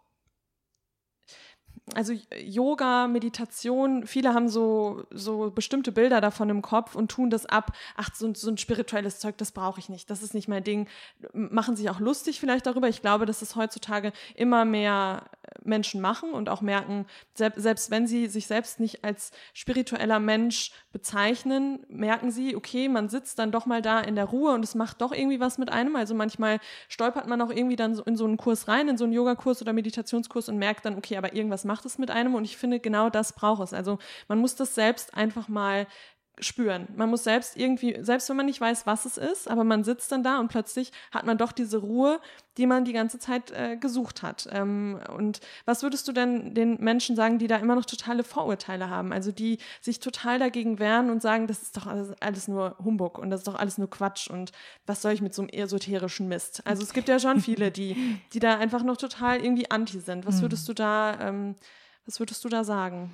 also 1.95 2.13
Yoga, 2.43 3.07
Meditation, 3.07 4.05
viele 4.05 4.33
haben 4.33 4.49
so, 4.49 5.03
so 5.11 5.51
bestimmte 5.51 5.91
Bilder 5.91 6.21
davon 6.21 6.49
im 6.49 6.61
Kopf 6.61 6.95
und 6.95 7.09
tun 7.09 7.29
das 7.29 7.45
ab. 7.45 7.71
Ach, 7.95 8.09
so, 8.13 8.33
so 8.33 8.49
ein 8.49 8.57
spirituelles 8.57 9.19
Zeug, 9.19 9.37
das 9.37 9.51
brauche 9.51 9.79
ich 9.79 9.89
nicht. 9.89 10.09
Das 10.09 10.23
ist 10.23 10.33
nicht 10.33 10.47
mein 10.47 10.63
Ding. 10.63 10.87
Machen 11.33 11.75
sich 11.75 11.89
auch 11.89 11.99
lustig 11.99 12.39
vielleicht 12.39 12.65
darüber. 12.65 12.87
Ich 12.87 13.01
glaube, 13.01 13.25
dass 13.25 13.41
es 13.41 13.55
heutzutage 13.55 14.11
immer 14.35 14.65
mehr 14.65 15.23
Menschen 15.63 16.01
machen 16.01 16.31
und 16.31 16.49
auch 16.49 16.61
merken, 16.61 17.05
selbst 17.35 17.91
wenn 17.91 18.07
sie 18.07 18.27
sich 18.27 18.47
selbst 18.47 18.79
nicht 18.79 19.03
als 19.03 19.31
spiritueller 19.53 20.19
Mensch 20.19 20.71
bezeichnen, 20.91 21.85
merken 21.89 22.31
sie, 22.31 22.55
okay, 22.55 22.89
man 22.89 23.09
sitzt 23.09 23.39
dann 23.39 23.51
doch 23.51 23.65
mal 23.65 23.81
da 23.81 23.99
in 23.99 24.15
der 24.15 24.25
Ruhe 24.25 24.53
und 24.53 24.63
es 24.63 24.75
macht 24.75 25.01
doch 25.01 25.11
irgendwie 25.11 25.39
was 25.39 25.57
mit 25.57 25.71
einem. 25.71 25.95
Also 25.95 26.15
manchmal 26.15 26.59
stolpert 26.87 27.27
man 27.27 27.41
auch 27.41 27.51
irgendwie 27.51 27.75
dann 27.75 27.99
in 28.05 28.15
so 28.15 28.25
einen 28.25 28.37
Kurs 28.37 28.67
rein, 28.67 28.87
in 28.87 28.97
so 28.97 29.03
einen 29.03 29.13
Yogakurs 29.13 29.61
oder 29.61 29.73
Meditationskurs 29.73 30.49
und 30.49 30.57
merkt 30.57 30.85
dann, 30.85 30.97
okay, 30.97 31.17
aber 31.17 31.33
irgendwas 31.33 31.65
macht 31.65 31.78
es 31.85 31.97
mit 31.97 32.11
einem 32.11 32.35
und 32.35 32.45
ich 32.45 32.57
finde, 32.57 32.79
genau 32.79 33.09
das 33.09 33.33
braucht 33.33 33.61
es. 33.63 33.73
Also 33.73 33.99
man 34.27 34.39
muss 34.39 34.55
das 34.55 34.75
selbst 34.75 35.13
einfach 35.13 35.47
mal 35.47 35.87
spüren. 36.39 36.87
Man 36.95 37.09
muss 37.09 37.23
selbst 37.23 37.57
irgendwie, 37.57 37.97
selbst 38.01 38.29
wenn 38.29 38.37
man 38.37 38.45
nicht 38.45 38.61
weiß, 38.61 38.85
was 38.85 39.05
es 39.05 39.17
ist, 39.17 39.49
aber 39.49 39.63
man 39.63 39.83
sitzt 39.83 40.11
dann 40.11 40.23
da 40.23 40.39
und 40.39 40.47
plötzlich 40.47 40.91
hat 41.11 41.25
man 41.25 41.37
doch 41.37 41.51
diese 41.51 41.77
Ruhe, 41.77 42.19
die 42.57 42.65
man 42.65 42.83
die 42.83 42.93
ganze 42.93 43.19
Zeit 43.19 43.51
äh, 43.51 43.77
gesucht 43.77 44.21
hat. 44.21 44.47
Ähm, 44.51 44.99
und 45.15 45.39
was 45.65 45.83
würdest 45.83 46.07
du 46.07 46.11
denn 46.11 46.53
den 46.53 46.81
Menschen 46.81 47.15
sagen, 47.15 47.39
die 47.39 47.47
da 47.47 47.57
immer 47.57 47.75
noch 47.75 47.85
totale 47.85 48.23
Vorurteile 48.23 48.89
haben? 48.89 49.13
Also 49.13 49.31
die 49.31 49.59
sich 49.81 49.99
total 49.99 50.39
dagegen 50.39 50.79
wehren 50.79 51.09
und 51.09 51.21
sagen, 51.21 51.47
das 51.47 51.61
ist 51.61 51.77
doch 51.77 51.87
alles, 51.87 52.13
alles 52.21 52.47
nur 52.47 52.75
Humbug 52.83 53.17
und 53.17 53.29
das 53.29 53.41
ist 53.41 53.47
doch 53.47 53.55
alles 53.55 53.77
nur 53.77 53.89
Quatsch 53.89 54.29
und 54.29 54.51
was 54.85 55.01
soll 55.01 55.13
ich 55.13 55.21
mit 55.21 55.33
so 55.33 55.41
einem 55.41 55.49
esoterischen 55.49 56.27
Mist? 56.27 56.61
Also 56.65 56.83
es 56.83 56.93
gibt 56.93 57.07
ja 57.07 57.19
schon 57.19 57.39
viele, 57.41 57.71
die, 57.71 58.19
die 58.33 58.39
da 58.39 58.57
einfach 58.57 58.83
noch 58.83 58.97
total 58.97 59.43
irgendwie 59.43 59.71
anti 59.71 59.99
sind. 59.99 60.25
Was 60.25 60.37
mhm. 60.37 60.41
würdest 60.41 60.67
du 60.67 60.73
da, 60.73 61.19
ähm, 61.21 61.55
was 62.05 62.19
würdest 62.19 62.43
du 62.43 62.49
da 62.49 62.63
sagen? 62.63 63.13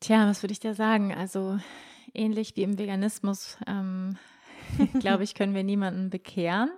Tja, 0.00 0.28
was 0.28 0.42
würde 0.42 0.52
ich 0.52 0.60
da 0.60 0.74
sagen? 0.74 1.12
Also 1.12 1.58
ähnlich 2.14 2.56
wie 2.56 2.62
im 2.62 2.78
Veganismus, 2.78 3.58
ähm, 3.66 4.16
glaube 5.00 5.24
ich, 5.24 5.34
können 5.34 5.54
wir 5.54 5.64
niemanden 5.64 6.10
bekehren. 6.10 6.70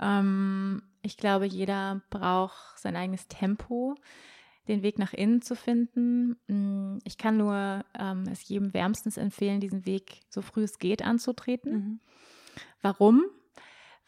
Ähm, 0.00 0.82
ich 1.02 1.16
glaube, 1.16 1.46
jeder 1.46 2.02
braucht 2.10 2.78
sein 2.78 2.96
eigenes 2.96 3.28
Tempo, 3.28 3.94
den 4.68 4.82
Weg 4.82 4.98
nach 4.98 5.12
innen 5.12 5.42
zu 5.42 5.54
finden. 5.54 6.36
Mm, 6.46 6.98
ich 7.04 7.18
kann 7.18 7.36
nur 7.36 7.84
ähm, 7.98 8.24
es 8.30 8.48
jedem 8.48 8.72
wärmstens 8.72 9.18
empfehlen, 9.18 9.60
diesen 9.60 9.84
Weg 9.84 10.22
so 10.30 10.40
früh 10.40 10.64
es 10.64 10.78
geht 10.78 11.02
anzutreten. 11.02 11.72
Mhm. 11.72 12.00
Warum? 12.80 13.24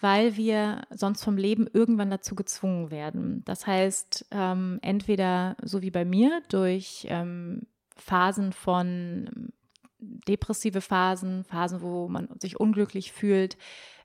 Weil 0.00 0.36
wir 0.36 0.82
sonst 0.90 1.22
vom 1.22 1.36
Leben 1.36 1.66
irgendwann 1.72 2.10
dazu 2.10 2.34
gezwungen 2.34 2.90
werden. 2.90 3.42
Das 3.44 3.66
heißt, 3.66 4.26
ähm, 4.30 4.78
entweder 4.82 5.56
so 5.62 5.82
wie 5.82 5.90
bei 5.90 6.04
mir 6.04 6.42
durch 6.48 7.06
ähm, 7.08 7.66
Phasen 7.96 8.52
von 8.52 9.50
depressive 9.98 10.80
Phasen, 10.80 11.44
Phasen, 11.44 11.80
wo 11.80 12.08
man 12.08 12.28
sich 12.38 12.60
unglücklich 12.60 13.12
fühlt, 13.12 13.56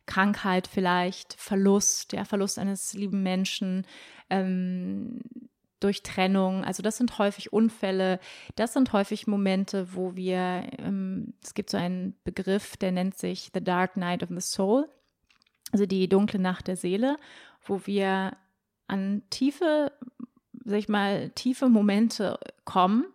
Krankheit 0.05 0.67
vielleicht, 0.67 1.33
Verlust, 1.33 2.11
der 2.11 2.25
Verlust 2.25 2.57
eines 2.59 2.93
lieben 2.93 3.23
Menschen, 3.23 3.85
ähm, 4.29 5.21
durch 5.81 6.03
Trennung. 6.03 6.63
Also 6.63 6.81
das 6.81 6.97
sind 6.97 7.17
häufig 7.17 7.51
Unfälle, 7.51 8.19
das 8.55 8.73
sind 8.73 8.93
häufig 8.93 9.27
Momente, 9.27 9.93
wo 9.93 10.15
wir, 10.15 10.69
ähm, 10.77 11.33
es 11.43 11.53
gibt 11.53 11.69
so 11.69 11.77
einen 11.77 12.15
Begriff, 12.23 12.77
der 12.77 12.91
nennt 12.91 13.17
sich 13.17 13.51
The 13.53 13.63
Dark 13.63 13.97
Night 13.97 14.23
of 14.23 14.29
the 14.29 14.41
Soul, 14.41 14.87
also 15.71 15.85
die 15.85 16.07
dunkle 16.07 16.39
Nacht 16.39 16.67
der 16.67 16.77
Seele, 16.77 17.17
wo 17.65 17.81
wir 17.85 18.37
an 18.87 19.23
tiefe, 19.29 19.91
sag 20.63 20.79
ich 20.79 20.89
mal, 20.89 21.29
tiefe 21.31 21.67
Momente 21.67 22.39
kommen, 22.63 23.05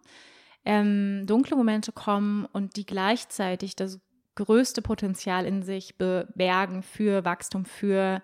ähm, 0.67 1.25
dunkle 1.27 1.57
Momente 1.57 1.93
kommen 1.93 2.47
und 2.53 2.77
die 2.77 2.85
gleichzeitig 2.85 3.77
das 3.77 4.01
größte 4.35 4.83
Potenzial 4.83 5.47
in 5.47 5.63
sich 5.63 5.97
bebergen 5.97 6.83
für 6.83 7.25
Wachstum, 7.25 7.65
für 7.65 8.23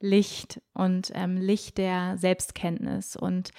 Licht 0.00 0.60
und 0.74 1.12
ähm, 1.14 1.36
Licht 1.36 1.78
der 1.78 2.18
Selbstkenntnis. 2.18 3.14
Und 3.14 3.50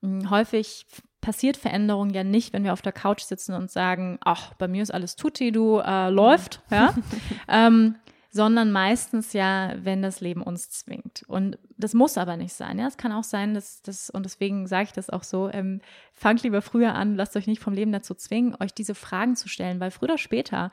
mh, 0.00 0.22
hm, 0.22 0.30
häufig 0.30 0.86
passiert 1.20 1.56
Veränderung 1.56 2.10
ja 2.10 2.24
nicht, 2.24 2.52
wenn 2.52 2.64
wir 2.64 2.72
auf 2.72 2.82
der 2.82 2.92
Couch 2.92 3.22
sitzen 3.22 3.54
und 3.54 3.70
sagen, 3.70 4.18
ach, 4.24 4.54
bei 4.54 4.68
mir 4.68 4.82
ist 4.82 4.94
alles 4.94 5.16
tutti, 5.16 5.52
du 5.52 5.78
äh, 5.78 6.08
läuft, 6.08 6.62
ja. 6.70 6.94
ähm, 7.48 7.96
sondern 8.36 8.70
meistens 8.70 9.32
ja, 9.32 9.74
wenn 9.82 10.02
das 10.02 10.20
Leben 10.20 10.42
uns 10.42 10.70
zwingt. 10.70 11.24
Und 11.26 11.58
das 11.76 11.94
muss 11.94 12.16
aber 12.16 12.36
nicht 12.36 12.52
sein. 12.52 12.78
Ja, 12.78 12.86
es 12.86 12.96
kann 12.96 13.10
auch 13.10 13.24
sein, 13.24 13.54
dass 13.54 13.82
das, 13.82 14.10
und 14.10 14.24
deswegen 14.24 14.68
sage 14.68 14.84
ich 14.84 14.92
das 14.92 15.10
auch 15.10 15.24
so, 15.24 15.50
ähm, 15.50 15.80
fangt 16.12 16.42
lieber 16.44 16.62
früher 16.62 16.94
an, 16.94 17.16
lasst 17.16 17.36
euch 17.36 17.48
nicht 17.48 17.62
vom 17.62 17.74
Leben 17.74 17.90
dazu 17.90 18.14
zwingen, 18.14 18.54
euch 18.60 18.72
diese 18.72 18.94
Fragen 18.94 19.34
zu 19.34 19.48
stellen, 19.48 19.80
weil 19.80 19.90
früher 19.90 20.10
oder 20.10 20.18
später 20.18 20.70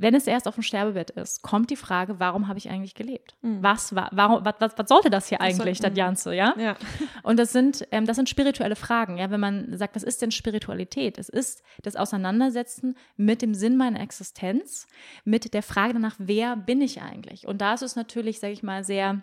wenn 0.00 0.14
es 0.14 0.26
erst 0.26 0.48
auf 0.48 0.54
dem 0.54 0.62
Sterbebett 0.62 1.10
ist, 1.10 1.42
kommt 1.42 1.68
die 1.68 1.76
Frage, 1.76 2.18
warum 2.18 2.48
habe 2.48 2.58
ich 2.58 2.70
eigentlich 2.70 2.94
gelebt? 2.94 3.36
Mhm. 3.42 3.62
Was 3.62 3.94
war, 3.94 4.08
warum, 4.12 4.44
was, 4.44 4.54
was, 4.58 4.78
was, 4.78 4.88
sollte 4.88 5.10
das 5.10 5.28
hier 5.28 5.42
eigentlich, 5.42 5.78
soll, 5.78 5.90
das 5.90 5.96
Ganze, 5.96 6.34
ja? 6.34 6.54
ja? 6.58 6.76
Und 7.22 7.38
das 7.38 7.52
sind, 7.52 7.86
ähm, 7.90 8.06
das 8.06 8.16
sind 8.16 8.28
spirituelle 8.28 8.76
Fragen, 8.76 9.18
ja, 9.18 9.30
wenn 9.30 9.40
man 9.40 9.76
sagt, 9.76 9.96
was 9.96 10.02
ist 10.02 10.22
denn 10.22 10.30
Spiritualität? 10.30 11.18
Es 11.18 11.28
ist 11.28 11.62
das 11.82 11.96
Auseinandersetzen 11.96 12.96
mit 13.16 13.42
dem 13.42 13.52
Sinn 13.52 13.76
meiner 13.76 14.00
Existenz, 14.00 14.86
mit 15.24 15.52
der 15.52 15.62
Frage 15.62 15.92
danach, 15.92 16.16
wer 16.18 16.56
bin 16.56 16.80
ich 16.80 17.02
eigentlich? 17.02 17.46
Und 17.46 17.60
da 17.60 17.74
ist 17.74 17.82
es 17.82 17.94
natürlich, 17.94 18.40
sage 18.40 18.54
ich 18.54 18.62
mal, 18.62 18.84
sehr 18.84 19.22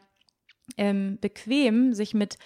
ähm, 0.78 1.18
bequem, 1.20 1.94
sich 1.94 2.14
mit 2.14 2.38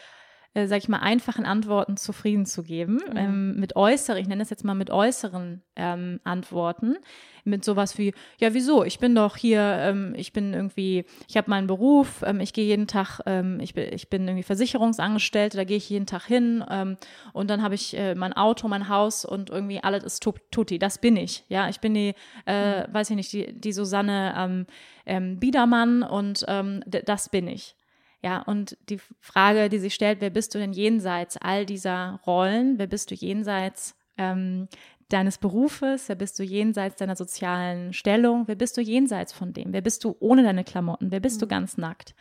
äh, 0.54 0.68
sag 0.68 0.80
ich 0.80 0.90
mal, 0.90 1.00
einfachen 1.00 1.46
Antworten 1.46 1.96
zufrieden 1.96 2.46
zu 2.46 2.64
geben. 2.64 3.00
Mhm. 3.10 3.18
Ähm, 3.18 3.56
mit 3.56 3.76
äußeren, 3.76 4.20
ich 4.22 4.28
nenne 4.28 4.42
das 4.42 4.50
jetzt 4.50 4.66
mal 4.66 4.74
mit 4.74 4.90
äußeren 4.90 5.62
ähm, 5.78 6.20
Antworten. 6.26 6.98
Mit 7.44 7.64
sowas 7.64 7.98
wie, 7.98 8.14
ja, 8.40 8.54
wieso? 8.54 8.84
Ich 8.84 9.00
bin 9.00 9.16
doch 9.16 9.38
hier, 9.38 9.62
ähm, 9.62 10.14
ich 10.16 10.34
bin 10.34 10.54
irgendwie, 10.54 11.06
ich 11.28 11.38
habe 11.38 11.50
meinen 11.50 11.68
Beruf, 11.68 12.22
ähm, 12.24 12.40
ich 12.40 12.54
gehe 12.54 12.66
jeden 12.66 12.86
Tag, 12.86 13.22
ähm, 13.26 13.60
ich, 13.62 13.74
bin, 13.74 13.92
ich 13.94 14.10
bin 14.10 14.28
irgendwie 14.28 14.44
Versicherungsangestellte, 14.44 15.58
da 15.58 15.64
gehe 15.64 15.78
ich 15.78 15.90
jeden 15.90 16.06
Tag 16.06 16.26
hin 16.26 16.64
ähm, 16.70 16.98
und 17.34 17.50
dann 17.50 17.64
habe 17.64 17.74
ich 17.74 17.98
äh, 17.98 18.14
mein 18.14 18.34
Auto, 18.34 18.68
mein 18.68 18.90
Haus 18.90 19.26
und 19.26 19.50
irgendwie 19.50 19.82
alles 19.82 20.04
ist 20.04 20.28
tutti. 20.52 20.78
Das 20.78 21.00
bin 21.00 21.16
ich. 21.16 21.46
Ja, 21.48 21.70
ich 21.70 21.80
bin 21.80 21.94
die, 21.94 22.14
äh, 22.46 22.82
mhm. 22.82 22.94
weiß 22.94 23.10
ich 23.10 23.16
nicht, 23.16 23.34
die, 23.34 23.60
die 23.60 23.74
Susanne 23.74 24.66
Biedermann 25.06 26.04
und 26.04 26.46
das 26.88 27.30
bin 27.30 27.48
ich. 27.48 27.76
Ja, 28.24 28.42
und 28.42 28.78
die 28.90 29.00
Frage, 29.20 29.70
die 29.70 29.80
sich 29.80 29.96
stellt, 29.96 30.22
wer 30.22 30.30
bist 30.30 30.54
du 30.54 30.60
denn 30.60 30.74
jenseits 30.74 31.38
all 31.38 31.66
dieser 31.66 32.20
Rollen? 32.26 32.78
Wer 32.78 32.88
bist 32.88 33.10
du 33.10 33.16
jenseits 33.16 33.96
ähm, 34.18 34.68
deines 35.10 35.40
Berufes? 35.40 36.08
Wer 36.08 36.16
bist 36.16 36.38
du 36.38 36.44
jenseits 36.44 36.98
deiner 36.98 37.16
sozialen 37.16 37.94
Stellung? 37.94 38.48
Wer 38.48 38.56
bist 38.56 38.78
du 38.78 38.82
jenseits 38.82 39.34
von 39.34 39.54
dem? 39.54 39.74
Wer 39.74 39.82
bist 39.82 40.04
du 40.04 40.16
ohne 40.20 40.44
deine 40.44 40.64
Klamotten? 40.64 41.12
Wer 41.12 41.20
bist 41.20 41.38
mhm. 41.38 41.40
du 41.42 41.48
ganz 41.48 41.78
nackt? 41.78 42.14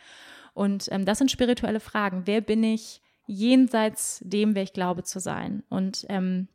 Und 0.53 0.87
ähm, 0.91 1.05
das 1.05 1.19
sind 1.19 1.29
spirituelle 1.29 1.79
Fragen. 1.79 2.23
Wer 2.25 2.41
bin 2.41 2.63
ich 2.63 3.01
jenseits 3.27 4.19
dem, 4.23 4.55
wer 4.55 4.63
ich 4.63 4.73
glaube 4.73 5.03
zu 5.03 5.19
sein? 5.19 5.63
Und 5.69 6.05
ähm, 6.09 6.47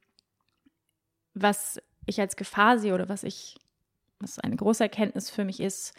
was 1.35 1.81
ich 2.07 2.21
als 2.21 2.37
Gefahr 2.37 2.79
sehe 2.79 2.95
oder 2.95 3.09
was 3.09 3.23
ich, 3.23 3.57
was 4.19 4.39
eine 4.39 4.57
große 4.57 4.83
Erkenntnis 4.83 5.31
für 5.31 5.45
mich 5.45 5.61
ist, 5.61 5.95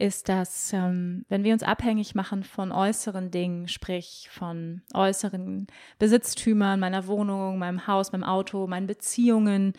ist, 0.00 0.28
dass 0.28 0.72
ähm, 0.72 1.24
wenn 1.28 1.44
wir 1.44 1.52
uns 1.52 1.62
abhängig 1.62 2.14
machen 2.14 2.42
von 2.42 2.72
äußeren 2.72 3.30
Dingen, 3.30 3.68
sprich 3.68 4.28
von 4.30 4.82
äußeren 4.94 5.66
Besitztümern, 5.98 6.80
meiner 6.80 7.06
Wohnung, 7.06 7.58
meinem 7.58 7.86
Haus, 7.86 8.12
meinem 8.12 8.24
Auto, 8.24 8.66
meinen 8.66 8.86
Beziehungen, 8.86 9.74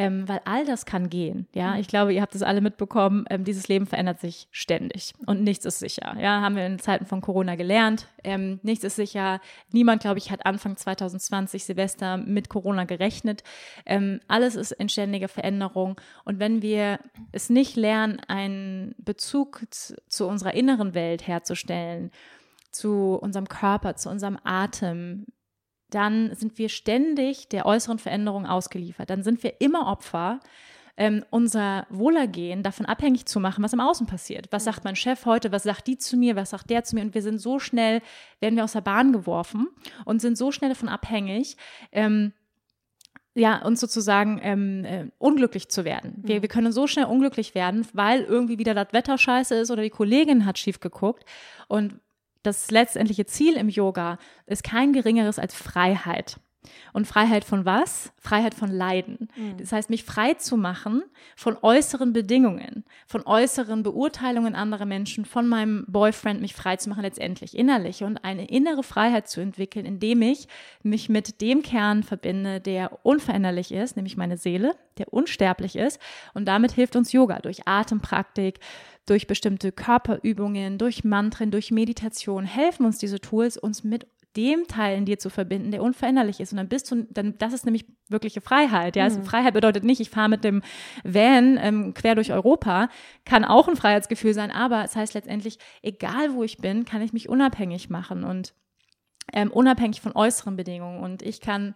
ähm, 0.00 0.26
weil 0.26 0.40
all 0.46 0.64
das 0.64 0.86
kann 0.86 1.10
gehen. 1.10 1.46
Ja, 1.52 1.76
ich 1.76 1.86
glaube, 1.86 2.14
ihr 2.14 2.22
habt 2.22 2.34
es 2.34 2.42
alle 2.42 2.62
mitbekommen. 2.62 3.26
Ähm, 3.28 3.44
dieses 3.44 3.68
Leben 3.68 3.86
verändert 3.86 4.18
sich 4.18 4.48
ständig 4.50 5.12
und 5.26 5.42
nichts 5.42 5.66
ist 5.66 5.78
sicher. 5.78 6.16
Ja, 6.18 6.40
haben 6.40 6.56
wir 6.56 6.64
in 6.64 6.78
Zeiten 6.78 7.04
von 7.04 7.20
Corona 7.20 7.54
gelernt. 7.54 8.06
Ähm, 8.24 8.60
nichts 8.62 8.82
ist 8.82 8.96
sicher. 8.96 9.42
Niemand, 9.72 10.00
glaube 10.00 10.16
ich, 10.16 10.30
hat 10.30 10.46
Anfang 10.46 10.78
2020 10.78 11.64
Silvester 11.64 12.16
mit 12.16 12.48
Corona 12.48 12.84
gerechnet. 12.84 13.44
Ähm, 13.84 14.20
alles 14.26 14.54
ist 14.54 14.72
in 14.72 14.88
ständiger 14.88 15.28
Veränderung. 15.28 16.00
Und 16.24 16.38
wenn 16.38 16.62
wir 16.62 16.98
es 17.32 17.50
nicht 17.50 17.76
lernen, 17.76 18.20
einen 18.26 18.94
Bezug 18.96 19.66
zu 19.70 20.26
unserer 20.26 20.54
inneren 20.54 20.94
Welt 20.94 21.26
herzustellen, 21.26 22.10
zu 22.70 23.18
unserem 23.20 23.48
Körper, 23.48 23.96
zu 23.96 24.08
unserem 24.08 24.38
Atem, 24.44 25.26
dann 25.90 26.34
sind 26.34 26.58
wir 26.58 26.68
ständig 26.68 27.48
der 27.48 27.66
äußeren 27.66 27.98
Veränderung 27.98 28.46
ausgeliefert. 28.46 29.10
Dann 29.10 29.22
sind 29.22 29.42
wir 29.42 29.60
immer 29.60 29.86
Opfer, 29.86 30.40
ähm, 30.96 31.24
unser 31.30 31.86
Wohlergehen 31.88 32.62
davon 32.62 32.84
abhängig 32.84 33.24
zu 33.26 33.40
machen, 33.40 33.64
was 33.64 33.72
im 33.72 33.80
Außen 33.80 34.06
passiert. 34.06 34.48
Was 34.50 34.64
sagt 34.64 34.84
mein 34.84 34.96
Chef 34.96 35.24
heute? 35.24 35.50
Was 35.50 35.62
sagt 35.62 35.86
die 35.86 35.96
zu 35.96 36.16
mir? 36.16 36.36
Was 36.36 36.50
sagt 36.50 36.68
der 36.68 36.84
zu 36.84 36.94
mir? 36.94 37.02
Und 37.02 37.14
wir 37.14 37.22
sind 37.22 37.40
so 37.40 37.58
schnell, 37.58 38.02
werden 38.40 38.56
wir 38.56 38.64
aus 38.64 38.72
der 38.72 38.82
Bahn 38.82 39.12
geworfen 39.12 39.68
und 40.04 40.20
sind 40.20 40.36
so 40.36 40.52
schnell 40.52 40.70
davon 40.70 40.90
abhängig, 40.90 41.56
ähm, 41.92 42.32
ja, 43.34 43.64
uns 43.64 43.80
sozusagen 43.80 44.40
ähm, 44.42 44.84
äh, 44.84 45.06
unglücklich 45.18 45.68
zu 45.68 45.84
werden. 45.84 46.16
Wir, 46.18 46.36
mhm. 46.36 46.42
wir 46.42 46.48
können 46.48 46.72
so 46.72 46.86
schnell 46.86 47.06
unglücklich 47.06 47.54
werden, 47.54 47.86
weil 47.92 48.22
irgendwie 48.22 48.58
wieder 48.58 48.74
das 48.74 48.92
Wetter 48.92 49.16
scheiße 49.16 49.54
ist 49.54 49.70
oder 49.70 49.82
die 49.82 49.90
Kollegin 49.90 50.44
hat 50.44 50.58
schief 50.58 50.80
geguckt. 50.80 51.24
Und 51.68 52.00
das 52.42 52.70
letztendliche 52.70 53.26
Ziel 53.26 53.56
im 53.56 53.68
Yoga 53.68 54.18
ist 54.46 54.64
kein 54.64 54.92
geringeres 54.92 55.38
als 55.38 55.54
Freiheit. 55.54 56.40
Und 56.92 57.06
Freiheit 57.06 57.44
von 57.44 57.64
was? 57.64 58.12
Freiheit 58.18 58.54
von 58.54 58.70
Leiden. 58.70 59.28
Mhm. 59.34 59.56
Das 59.58 59.72
heißt, 59.72 59.88
mich 59.88 60.04
frei 60.04 60.34
zu 60.34 60.56
machen 60.56 61.02
von 61.34 61.56
äußeren 61.60 62.12
Bedingungen, 62.12 62.84
von 63.06 63.22
äußeren 63.24 63.82
Beurteilungen 63.82 64.54
anderer 64.54 64.84
Menschen, 64.84 65.24
von 65.24 65.48
meinem 65.48 65.84
Boyfriend 65.88 66.42
mich 66.42 66.54
frei 66.54 66.76
zu 66.76 66.90
machen 66.90 67.02
letztendlich 67.02 67.56
innerlich 67.56 68.04
und 68.04 68.18
eine 68.24 68.46
innere 68.46 68.82
Freiheit 68.82 69.28
zu 69.28 69.40
entwickeln, 69.40 69.86
indem 69.86 70.20
ich 70.20 70.48
mich 70.82 71.08
mit 71.08 71.40
dem 71.40 71.62
Kern 71.62 72.02
verbinde, 72.02 72.60
der 72.60 73.04
unveränderlich 73.04 73.72
ist, 73.72 73.96
nämlich 73.96 74.18
meine 74.18 74.36
Seele, 74.36 74.76
der 74.98 75.12
unsterblich 75.12 75.76
ist. 75.76 75.98
Und 76.34 76.46
damit 76.46 76.72
hilft 76.72 76.94
uns 76.94 77.12
Yoga 77.12 77.38
durch 77.38 77.66
Atempraktik, 77.66 78.60
durch 79.06 79.26
bestimmte 79.26 79.72
Körperübungen, 79.72 80.76
durch 80.76 81.04
Mantren, 81.04 81.50
durch 81.50 81.70
Meditation 81.70 82.44
helfen 82.44 82.84
uns 82.84 82.98
diese 82.98 83.20
Tools, 83.20 83.56
uns 83.56 83.82
mit 83.82 84.06
dem 84.36 84.66
Teil 84.68 84.96
in 84.96 85.04
dir 85.04 85.18
zu 85.18 85.28
verbinden, 85.28 85.70
der 85.70 85.82
unveränderlich 85.82 86.40
ist. 86.40 86.52
Und 86.52 86.58
dann 86.58 86.68
bist 86.68 86.90
du, 86.90 87.06
dann, 87.10 87.36
das 87.38 87.52
ist 87.52 87.64
nämlich 87.64 87.86
wirkliche 88.08 88.40
Freiheit. 88.40 88.96
Ja, 88.96 89.04
also 89.04 89.20
mhm. 89.20 89.24
Freiheit 89.24 89.54
bedeutet 89.54 89.84
nicht, 89.84 90.00
ich 90.00 90.10
fahre 90.10 90.28
mit 90.28 90.44
dem 90.44 90.62
Van 91.02 91.58
ähm, 91.60 91.94
quer 91.94 92.14
durch 92.14 92.32
Europa, 92.32 92.88
kann 93.24 93.44
auch 93.44 93.68
ein 93.68 93.76
Freiheitsgefühl 93.76 94.34
sein, 94.34 94.50
aber 94.50 94.84
es 94.84 94.94
heißt 94.94 95.14
letztendlich, 95.14 95.58
egal 95.82 96.34
wo 96.34 96.44
ich 96.44 96.58
bin, 96.58 96.84
kann 96.84 97.02
ich 97.02 97.12
mich 97.12 97.28
unabhängig 97.28 97.90
machen 97.90 98.24
und 98.24 98.54
ähm, 99.32 99.50
unabhängig 99.50 100.00
von 100.00 100.12
äußeren 100.12 100.56
Bedingungen. 100.56 101.00
Und 101.00 101.22
ich 101.22 101.40
kann 101.40 101.74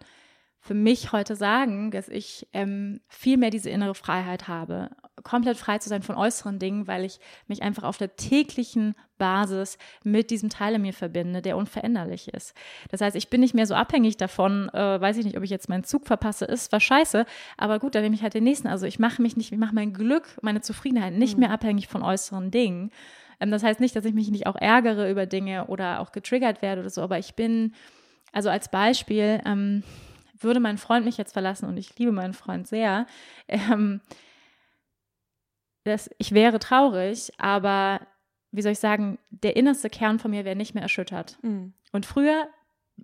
für 0.59 0.73
mich 0.73 1.11
heute 1.11 1.35
sagen, 1.35 1.91
dass 1.91 2.09
ich 2.09 2.47
ähm, 2.53 3.01
viel 3.07 3.37
mehr 3.37 3.51
diese 3.51 3.69
innere 3.69 3.95
Freiheit 3.95 4.47
habe, 4.47 4.89
komplett 5.23 5.57
frei 5.57 5.77
zu 5.77 5.89
sein 5.89 6.01
von 6.01 6.15
äußeren 6.15 6.59
Dingen, 6.59 6.87
weil 6.87 7.05
ich 7.05 7.19
mich 7.47 7.63
einfach 7.63 7.83
auf 7.83 7.97
der 7.97 8.15
täglichen 8.15 8.95
Basis 9.17 9.77
mit 10.03 10.29
diesem 10.29 10.49
Teil 10.49 10.75
in 10.75 10.81
mir 10.81 10.93
verbinde, 10.93 11.41
der 11.41 11.57
unveränderlich 11.57 12.33
ist. 12.33 12.53
Das 12.89 13.01
heißt, 13.01 13.15
ich 13.15 13.29
bin 13.29 13.41
nicht 13.41 13.53
mehr 13.53 13.65
so 13.65 13.75
abhängig 13.75 14.17
davon, 14.17 14.69
äh, 14.69 14.99
weiß 14.99 15.17
ich 15.17 15.25
nicht, 15.25 15.37
ob 15.37 15.43
ich 15.43 15.49
jetzt 15.49 15.69
meinen 15.69 15.85
Zug 15.85 16.05
verpasse, 16.05 16.45
ist 16.45 16.71
war 16.71 16.81
scheiße, 16.81 17.25
aber 17.57 17.79
gut, 17.79 17.95
dann 17.95 18.03
nehme 18.03 18.15
ich 18.15 18.23
halt 18.23 18.33
den 18.33 18.43
nächsten. 18.43 18.67
Also 18.67 18.85
ich 18.85 18.99
mache 18.99 19.21
mich 19.21 19.37
nicht, 19.37 19.51
ich 19.51 19.57
mache 19.57 19.75
mein 19.75 19.93
Glück, 19.93 20.37
meine 20.41 20.61
Zufriedenheit 20.61 21.13
nicht 21.13 21.35
mhm. 21.35 21.41
mehr 21.41 21.51
abhängig 21.51 21.87
von 21.87 22.03
äußeren 22.03 22.51
Dingen. 22.51 22.91
Ähm, 23.39 23.51
das 23.51 23.63
heißt 23.63 23.79
nicht, 23.79 23.95
dass 23.95 24.05
ich 24.05 24.13
mich 24.13 24.29
nicht 24.31 24.47
auch 24.47 24.55
ärgere 24.55 25.09
über 25.09 25.25
Dinge 25.25 25.67
oder 25.67 26.01
auch 26.01 26.11
getriggert 26.11 26.61
werde 26.61 26.81
oder 26.81 26.89
so, 26.89 27.01
aber 27.01 27.19
ich 27.19 27.35
bin, 27.35 27.73
also 28.33 28.49
als 28.49 28.69
Beispiel, 28.69 29.41
ähm, 29.45 29.83
würde 30.37 30.59
mein 30.59 30.77
Freund 30.77 31.05
mich 31.05 31.17
jetzt 31.17 31.33
verlassen 31.33 31.67
und 31.67 31.77
ich 31.77 31.97
liebe 31.97 32.11
meinen 32.11 32.33
Freund 32.33 32.67
sehr, 32.67 33.07
ähm, 33.47 34.01
das, 35.85 36.09
ich 36.17 36.33
wäre 36.33 36.59
traurig, 36.59 37.31
aber 37.37 38.01
wie 38.51 38.61
soll 38.61 38.73
ich 38.73 38.79
sagen, 38.79 39.19
der 39.29 39.55
innerste 39.55 39.89
Kern 39.89 40.19
von 40.19 40.31
mir 40.31 40.45
wäre 40.45 40.55
nicht 40.55 40.73
mehr 40.73 40.83
erschüttert. 40.83 41.37
Mhm. 41.41 41.73
Und 41.91 42.05
früher 42.05 42.47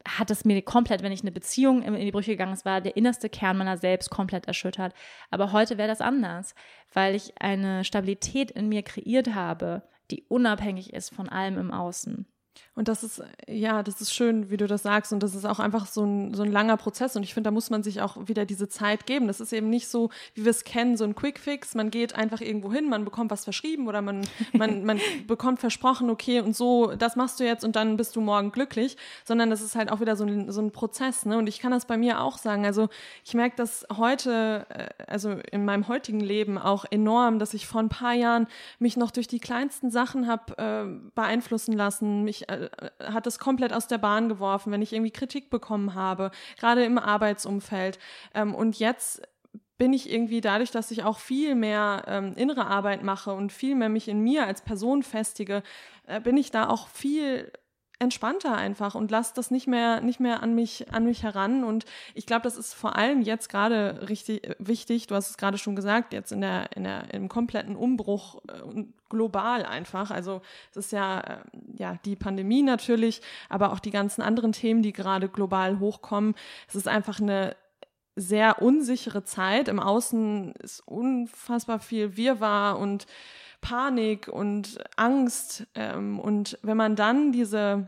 hat 0.08 0.32
es 0.32 0.46
mir 0.46 0.62
komplett, 0.62 1.04
wenn 1.04 1.12
ich 1.12 1.22
eine 1.22 1.32
Beziehung 1.32 1.84
in 1.84 1.94
die 1.96 2.12
Brüche 2.12 2.32
gegangen 2.32 2.54
ist, 2.54 2.66
war 2.66 2.82
der 2.82 2.96
innerste 2.96 3.30
Kern 3.30 3.58
meiner 3.58 3.78
selbst 3.78 4.10
komplett 4.10 4.48
erschüttert. 4.48 4.94
Aber 5.30 5.52
heute 5.52 5.78
wäre 5.78 5.90
das 5.90 6.02
anders, 6.02 6.56
weil 6.94 7.14
ich 7.14 7.40
eine 7.42 7.84
Stabilität 7.84 8.52
in 8.52 8.70
mir 8.70 8.84
kreiert 8.84 9.36
habe, 9.36 9.84
die 10.10 10.24
unabhängig 10.28 10.94
ist 10.94 11.14
von 11.14 11.30
allem 11.30 11.58
im 11.58 11.72
Außen. 11.72 12.26
Und 12.74 12.88
das 12.88 13.04
ist, 13.04 13.22
ja, 13.48 13.84
das 13.84 14.00
ist 14.00 14.14
schön, 14.14 14.50
wie 14.50 14.56
du 14.56 14.66
das 14.66 14.84
sagst. 14.84 15.12
Und 15.12 15.22
das 15.22 15.36
ist 15.36 15.46
auch 15.46 15.60
einfach 15.60 15.86
so 15.88 16.06
ein, 16.06 16.34
so 16.34 16.44
ein 16.44 16.52
langer 16.52 16.78
Prozess. 16.78 17.18
Und 17.18 17.24
ich 17.24 17.34
finde, 17.34 17.50
da 17.50 17.52
muss 17.52 17.70
man 17.70 17.84
sich 17.84 18.02
auch 18.02 18.30
wieder 18.30 18.46
diese 18.46 18.70
Zeit 18.70 19.06
geben. 19.06 19.28
Das 19.28 19.42
ist 19.42 19.52
eben 19.52 19.70
nicht 19.70 19.90
so, 19.90 20.10
wie 20.36 20.46
wir 20.46 20.52
es 20.52 20.64
kennen, 20.64 20.96
so 20.96 21.04
ein 21.04 21.14
Quick-Fix. 21.14 21.76
Man 21.76 21.92
geht 21.92 22.16
einfach 22.16 22.40
irgendwo 22.40 22.72
hin, 22.72 22.90
man 22.90 23.04
bekommt 23.04 23.30
was 23.30 23.44
verschrieben 23.44 23.88
oder 23.90 24.02
man, 24.02 24.22
man, 24.54 24.86
man 24.86 25.02
bekommt 25.28 25.60
versprochen, 25.60 26.10
okay, 26.10 26.40
und 26.40 26.56
so, 26.56 26.94
das 26.96 27.18
machst 27.18 27.42
du 27.42 27.44
jetzt 27.44 27.66
und 27.66 27.76
dann 27.76 27.98
bist 27.98 28.16
du 28.16 28.22
morgen 28.22 28.52
glücklich. 28.52 28.96
Sondern 29.26 29.50
das 29.50 29.62
ist 29.62 29.76
halt 29.76 29.92
auch 29.92 30.00
wieder 30.00 30.16
so 30.16 30.24
ein, 30.24 30.50
so 30.50 30.62
ein 30.62 30.72
Prozess. 30.72 31.26
Ne? 31.26 31.38
Und 31.38 31.48
ich 31.48 31.60
kann 31.60 31.72
das 31.72 31.86
bei 31.86 31.98
mir 31.98 32.22
auch 32.22 32.38
sagen. 32.38 32.66
Also 32.66 32.88
ich 33.26 33.34
merke 33.34 33.58
das 33.58 33.86
heute, 33.96 34.66
äh, 34.70 34.88
also 35.08 35.32
in 35.52 35.66
meinem 35.66 35.90
heutigen 35.90 36.22
Leben 36.22 36.58
auch 36.58 36.86
enorm, 36.90 37.38
dass 37.38 37.54
ich 37.54 37.68
vor 37.68 37.82
ein 37.82 37.90
paar 37.90 38.14
Jahren 38.14 38.48
mich 38.80 38.96
noch 38.96 39.12
durch 39.12 39.28
die 39.28 39.40
kleinsten 39.40 39.92
Sachen 39.92 40.28
habe 40.28 40.58
äh, 40.58 41.12
beeinflussen 41.16 41.74
lassen, 41.74 42.24
mich 42.24 42.41
äh, 42.50 42.70
hat 43.04 43.28
es 43.28 43.40
komplett 43.40 43.74
aus 43.74 43.88
der 43.88 43.98
Bahn 43.98 44.30
geworfen, 44.30 44.72
wenn 44.72 44.82
ich 44.82 44.94
irgendwie 44.94 45.12
Kritik 45.12 45.50
bekommen 45.50 45.94
habe, 45.94 46.32
gerade 46.60 46.84
im 46.84 46.98
Arbeitsumfeld. 46.98 48.00
Ähm, 48.34 48.56
und 48.56 48.80
jetzt 48.80 49.22
bin 49.78 49.94
ich 49.94 50.12
irgendwie 50.12 50.42
dadurch, 50.42 50.70
dass 50.70 50.92
ich 50.92 51.04
auch 51.04 51.18
viel 51.18 51.56
mehr 51.56 52.04
ähm, 52.08 52.34
innere 52.36 52.68
Arbeit 52.68 53.02
mache 53.02 53.34
und 53.34 53.52
viel 53.52 53.76
mehr 53.76 53.90
mich 53.90 54.08
in 54.08 54.22
mir 54.22 54.46
als 54.46 54.62
Person 54.62 55.02
festige, 55.02 55.64
äh, 56.06 56.22
bin 56.22 56.38
ich 56.38 56.52
da 56.52 56.70
auch 56.70 56.88
viel 56.88 57.52
entspannter 58.02 58.56
einfach 58.56 58.96
und 58.96 59.12
lass 59.12 59.34
das 59.34 59.52
nicht 59.52 59.68
mehr 59.68 60.02
nicht 60.02 60.20
mehr 60.20 60.42
an 60.42 60.56
mich 60.56 60.92
an 60.92 61.06
mich 61.06 61.24
heran. 61.24 61.64
Und 61.64 61.86
ich 62.16 62.26
glaube 62.26 62.44
das 62.44 62.58
ist 62.58 62.74
vor 62.74 62.96
allem 62.96 63.22
jetzt 63.22 63.50
gerade 63.50 64.10
richtig 64.10 64.44
äh, 64.44 64.56
wichtig. 64.60 65.08
Du 65.08 65.16
hast 65.16 65.30
es 65.30 65.38
gerade 65.38 65.58
schon 65.58 65.76
gesagt 65.76 66.12
jetzt 66.14 66.32
in 66.32 66.42
der 66.42 66.76
in 66.76 66.84
der 66.84 67.14
im 67.14 67.30
kompletten 67.30 67.76
Umbruch 67.76 68.42
äh, 68.48 68.84
global 69.10 69.66
einfach. 69.66 70.10
Also 70.10 70.42
es 70.72 70.78
ist 70.78 70.92
ja 70.92 71.20
äh, 71.22 71.38
ja 71.78 71.98
die 72.04 72.16
Pandemie 72.16 72.64
natürlich 72.64 73.22
aber 73.50 73.72
auch 73.72 73.80
die 73.80 73.92
ganzen 73.92 74.22
anderen 74.22 74.52
Themen 74.52 74.82
die 74.82 74.94
gerade 74.94 75.30
global 75.30 75.80
hochkommen. 75.80 76.34
Es 76.68 76.76
ist 76.76 76.88
einfach 76.88 77.20
eine 77.20 77.56
sehr 78.16 78.62
unsichere 78.62 79.24
Zeit. 79.24 79.68
Im 79.68 79.80
Außen 79.80 80.54
ist 80.56 80.82
unfassbar 80.88 81.80
viel 81.80 82.18
Wirrwarr 82.18 82.78
und 82.78 83.06
Panik 83.62 84.28
und 84.28 84.80
Angst. 84.96 85.68
Ähm, 85.76 86.20
und 86.20 86.58
wenn 86.64 86.78
man 86.78 86.96
dann 86.96 87.32
diese 87.32 87.88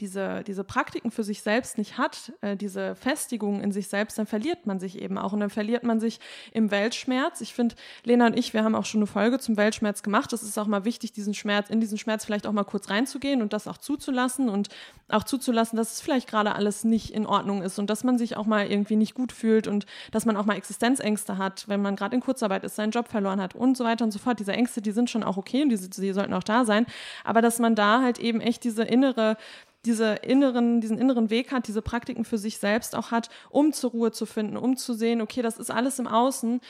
diese, 0.00 0.42
diese 0.44 0.62
Praktiken 0.62 1.10
für 1.10 1.24
sich 1.24 1.40
selbst 1.42 1.78
nicht 1.78 1.96
hat, 1.96 2.32
äh, 2.42 2.56
diese 2.56 2.94
Festigung 2.94 3.62
in 3.62 3.72
sich 3.72 3.88
selbst, 3.88 4.18
dann 4.18 4.26
verliert 4.26 4.66
man 4.66 4.78
sich 4.78 5.00
eben 5.00 5.16
auch. 5.16 5.32
Und 5.32 5.40
dann 5.40 5.50
verliert 5.50 5.84
man 5.84 6.00
sich 6.00 6.20
im 6.52 6.70
Weltschmerz. 6.70 7.40
Ich 7.40 7.54
finde, 7.54 7.74
Lena 8.04 8.26
und 8.26 8.38
ich, 8.38 8.52
wir 8.52 8.62
haben 8.62 8.74
auch 8.74 8.84
schon 8.84 9.00
eine 9.00 9.06
Folge 9.06 9.38
zum 9.38 9.56
Weltschmerz 9.56 10.02
gemacht. 10.02 10.32
Es 10.32 10.42
ist 10.42 10.58
auch 10.58 10.66
mal 10.66 10.84
wichtig, 10.84 11.12
diesen 11.12 11.32
Schmerz, 11.32 11.70
in 11.70 11.80
diesen 11.80 11.96
Schmerz 11.96 12.24
vielleicht 12.24 12.46
auch 12.46 12.52
mal 12.52 12.64
kurz 12.64 12.90
reinzugehen 12.90 13.40
und 13.40 13.52
das 13.52 13.66
auch 13.66 13.78
zuzulassen 13.78 14.48
und 14.50 14.68
auch 15.08 15.24
zuzulassen, 15.24 15.76
dass 15.76 15.92
es 15.92 16.00
vielleicht 16.00 16.28
gerade 16.28 16.54
alles 16.54 16.84
nicht 16.84 17.10
in 17.10 17.26
Ordnung 17.26 17.62
ist 17.62 17.78
und 17.78 17.88
dass 17.88 18.04
man 18.04 18.18
sich 18.18 18.36
auch 18.36 18.46
mal 18.46 18.66
irgendwie 18.70 18.96
nicht 18.96 19.14
gut 19.14 19.32
fühlt 19.32 19.66
und 19.68 19.86
dass 20.10 20.26
man 20.26 20.36
auch 20.36 20.44
mal 20.44 20.56
Existenzängste 20.56 21.38
hat, 21.38 21.68
wenn 21.68 21.80
man 21.80 21.96
gerade 21.96 22.14
in 22.14 22.20
Kurzarbeit 22.20 22.64
ist, 22.64 22.76
seinen 22.76 22.90
Job 22.90 23.08
verloren 23.08 23.40
hat 23.40 23.54
und 23.54 23.76
so 23.76 23.84
weiter 23.84 24.04
und 24.04 24.10
so 24.10 24.18
fort. 24.18 24.40
Diese 24.40 24.52
Ängste, 24.52 24.82
die 24.82 24.92
sind 24.92 25.08
schon 25.08 25.22
auch 25.22 25.36
okay 25.36 25.62
und 25.62 25.70
die, 25.70 25.78
die 25.78 26.12
sollten 26.12 26.34
auch 26.34 26.42
da 26.42 26.64
sein. 26.64 26.86
Aber 27.24 27.40
dass 27.40 27.58
man 27.58 27.74
da 27.74 28.02
halt 28.02 28.18
eben 28.18 28.40
echt 28.40 28.64
diese 28.64 28.82
innere 28.82 29.36
diese 29.84 30.14
inneren, 30.14 30.80
diesen 30.80 30.98
inneren 30.98 31.30
Weg 31.30 31.52
hat, 31.52 31.68
diese 31.68 31.82
Praktiken 31.82 32.24
für 32.24 32.38
sich 32.38 32.58
selbst 32.58 32.96
auch 32.96 33.10
hat, 33.10 33.28
um 33.50 33.72
zur 33.72 33.90
Ruhe 33.90 34.10
zu 34.10 34.26
finden, 34.26 34.56
um 34.56 34.76
zu 34.76 34.94
sehen, 34.94 35.20
okay, 35.20 35.42
das 35.42 35.58
ist 35.58 35.70
alles 35.70 35.98
im 35.98 36.08
Außen, 36.08 36.60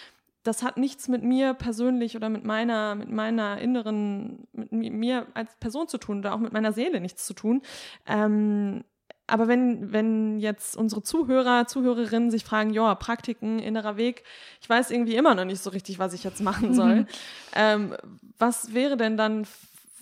das 0.43 0.63
hat 0.63 0.77
nichts 0.77 1.09
mit 1.09 1.23
mir 1.23 1.55
persönlich 1.55 2.17
oder 2.17 2.29
mit 2.29 2.45
meiner, 2.45 2.95
mit 2.95 3.11
meiner 3.11 3.59
inneren, 3.59 4.47
mit 4.53 4.93
mir 4.93 5.27
als 5.35 5.55
Person 5.57 5.89
zu 5.89 5.99
tun 5.99 6.19
oder 6.19 6.35
auch 6.35 6.39
mit 6.39 6.53
meiner 6.53 6.73
Seele 6.73 7.01
nichts 7.01 7.27
zu 7.27 7.35
tun. 7.35 7.63
Ähm, 8.07 8.85
aber 9.27 9.49
wenn, 9.49 9.93
wenn 9.93 10.39
jetzt 10.39 10.77
unsere 10.77 11.03
Zuhörer, 11.03 11.67
Zuhörerinnen 11.67 12.31
sich 12.31 12.45
fragen, 12.45 12.73
ja, 12.73 12.95
Praktiken, 12.95 13.59
innerer 13.59 13.97
Weg, 13.97 14.23
ich 14.61 14.69
weiß 14.69 14.93
irgendwie 14.93 15.17
immer 15.17 15.35
noch 15.35 15.45
nicht 15.45 15.61
so 15.61 15.71
richtig, 15.71 15.99
was 15.99 16.13
ich 16.13 16.23
jetzt 16.23 16.41
machen 16.41 16.75
soll. 16.75 17.07
ähm, 17.55 17.97
was 18.39 18.73
wäre 18.73 18.97
denn 18.97 19.17
dann 19.17 19.45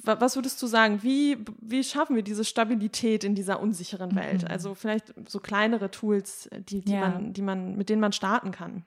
was 0.07 0.37
würdest 0.37 0.61
du 0.63 0.67
sagen, 0.67 1.03
wie, 1.03 1.39
wie 1.61 1.83
schaffen 1.83 2.17
wir 2.17 2.23
diese 2.23 2.45
Stabilität 2.45 3.25
in 3.25 3.35
dieser 3.35 3.61
unsicheren 3.61 4.15
Welt? 4.15 4.43
Mhm. 4.43 4.49
Also 4.49 4.75
vielleicht 4.75 5.15
so 5.29 5.41
kleinere 5.41 5.91
Tools, 5.91 6.49
die, 6.69 6.81
die, 6.81 6.93
ja. 6.93 7.01
man, 7.01 7.33
die 7.33 7.43
man, 7.43 7.77
mit 7.77 7.89
denen 7.89 8.01
man 8.01 8.13
starten 8.13 8.51
kann. 8.51 8.85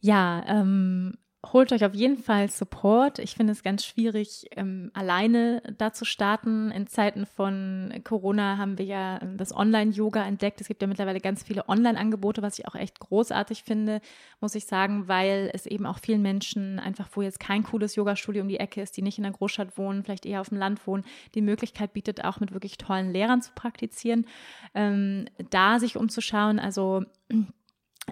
Ja, 0.00 0.44
ähm, 0.46 1.16
holt 1.52 1.72
euch 1.72 1.84
auf 1.84 1.94
jeden 1.94 2.16
Fall 2.18 2.48
Support. 2.48 3.18
Ich 3.18 3.34
finde 3.34 3.52
es 3.52 3.62
ganz 3.62 3.84
schwierig, 3.84 4.46
ähm, 4.52 4.90
alleine 4.94 5.62
da 5.78 5.92
zu 5.92 6.04
starten. 6.04 6.70
In 6.70 6.86
Zeiten 6.86 7.26
von 7.26 7.92
Corona 8.04 8.56
haben 8.56 8.78
wir 8.78 8.84
ja 8.84 9.20
ähm, 9.20 9.36
das 9.36 9.54
Online-Yoga 9.54 10.24
entdeckt. 10.24 10.60
Es 10.60 10.68
gibt 10.68 10.82
ja 10.82 10.88
mittlerweile 10.88 11.20
ganz 11.20 11.42
viele 11.42 11.68
Online-Angebote, 11.68 12.42
was 12.42 12.58
ich 12.58 12.66
auch 12.66 12.74
echt 12.74 13.00
großartig 13.00 13.64
finde, 13.64 14.00
muss 14.40 14.54
ich 14.54 14.66
sagen, 14.66 15.08
weil 15.08 15.50
es 15.52 15.66
eben 15.66 15.86
auch 15.86 15.98
vielen 15.98 16.22
Menschen 16.22 16.78
einfach, 16.78 17.08
wo 17.12 17.22
jetzt 17.22 17.40
kein 17.40 17.62
cooles 17.62 17.96
Yoga-Studio 17.96 18.42
um 18.42 18.48
die 18.48 18.60
Ecke 18.60 18.80
ist, 18.80 18.96
die 18.96 19.02
nicht 19.02 19.18
in 19.18 19.24
der 19.24 19.32
Großstadt 19.32 19.76
wohnen, 19.76 20.02
vielleicht 20.02 20.26
eher 20.26 20.40
auf 20.40 20.48
dem 20.48 20.58
Land 20.58 20.86
wohnen, 20.86 21.04
die 21.34 21.42
Möglichkeit 21.42 21.92
bietet, 21.92 22.24
auch 22.24 22.40
mit 22.40 22.52
wirklich 22.52 22.78
tollen 22.78 23.12
Lehrern 23.12 23.42
zu 23.42 23.52
praktizieren, 23.54 24.26
ähm, 24.74 25.26
da 25.50 25.78
sich 25.78 25.96
umzuschauen. 25.96 26.58
Also 26.58 27.04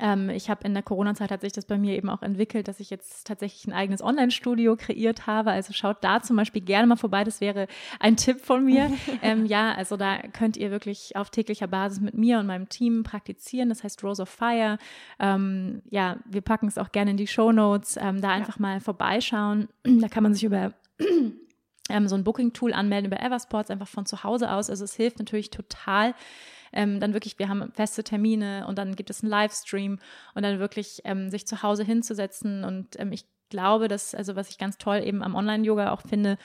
ähm, 0.00 0.30
ich 0.30 0.48
habe 0.48 0.64
in 0.64 0.72
der 0.72 0.82
Corona-Zeit 0.82 1.30
hat 1.30 1.42
sich 1.42 1.52
das 1.52 1.66
bei 1.66 1.76
mir 1.76 1.96
eben 1.96 2.08
auch 2.08 2.22
entwickelt, 2.22 2.68
dass 2.68 2.80
ich 2.80 2.88
jetzt 2.88 3.26
tatsächlich 3.26 3.66
ein 3.66 3.72
eigenes 3.72 4.02
Online-Studio 4.02 4.76
kreiert 4.76 5.26
habe. 5.26 5.50
Also 5.50 5.72
schaut 5.72 6.02
da 6.02 6.22
zum 6.22 6.36
Beispiel 6.36 6.62
gerne 6.62 6.86
mal 6.86 6.96
vorbei. 6.96 7.24
Das 7.24 7.40
wäre 7.40 7.66
ein 8.00 8.16
Tipp 8.16 8.40
von 8.40 8.64
mir. 8.64 8.90
ähm, 9.22 9.44
ja, 9.44 9.74
also 9.74 9.96
da 9.96 10.18
könnt 10.32 10.56
ihr 10.56 10.70
wirklich 10.70 11.16
auf 11.16 11.30
täglicher 11.30 11.66
Basis 11.66 12.00
mit 12.00 12.14
mir 12.14 12.38
und 12.38 12.46
meinem 12.46 12.68
Team 12.68 13.02
praktizieren. 13.02 13.68
Das 13.68 13.84
heißt 13.84 14.02
Rose 14.02 14.22
of 14.22 14.28
Fire. 14.28 14.78
Ähm, 15.18 15.82
ja, 15.90 16.16
wir 16.24 16.40
packen 16.40 16.68
es 16.68 16.78
auch 16.78 16.92
gerne 16.92 17.10
in 17.10 17.16
die 17.16 17.26
Show 17.26 17.52
Notes. 17.52 17.98
Ähm, 18.00 18.20
da 18.20 18.30
einfach 18.30 18.56
ja. 18.56 18.62
mal 18.62 18.80
vorbeischauen. 18.80 19.68
da 19.84 20.08
kann 20.08 20.22
man 20.22 20.32
sich 20.32 20.44
über 20.44 20.72
ähm, 21.90 22.08
so 22.08 22.14
ein 22.14 22.24
Booking-Tool 22.24 22.72
anmelden 22.72 23.12
über 23.12 23.22
Eversports, 23.22 23.70
einfach 23.70 23.88
von 23.88 24.06
zu 24.06 24.24
Hause 24.24 24.50
aus. 24.50 24.70
Also 24.70 24.84
es 24.84 24.94
hilft 24.94 25.18
natürlich 25.18 25.50
total, 25.50 26.14
ähm, 26.72 27.00
dann 27.00 27.12
wirklich, 27.12 27.38
wir 27.38 27.48
haben 27.48 27.72
feste 27.72 28.04
Termine 28.04 28.66
und 28.66 28.78
dann 28.78 28.96
gibt 28.96 29.10
es 29.10 29.22
einen 29.22 29.30
Livestream 29.30 29.98
und 30.34 30.42
dann 30.42 30.58
wirklich 30.58 31.02
ähm, 31.04 31.30
sich 31.30 31.46
zu 31.46 31.62
Hause 31.62 31.84
hinzusetzen. 31.84 32.64
Und 32.64 32.98
ähm, 32.98 33.12
ich 33.12 33.24
glaube, 33.50 33.88
dass, 33.88 34.14
also 34.14 34.34
was 34.36 34.48
ich 34.48 34.58
ganz 34.58 34.78
toll 34.78 35.02
eben 35.04 35.22
am 35.22 35.34
Online-Yoga 35.34 35.92
auch 35.92 36.00
finde, 36.00 36.38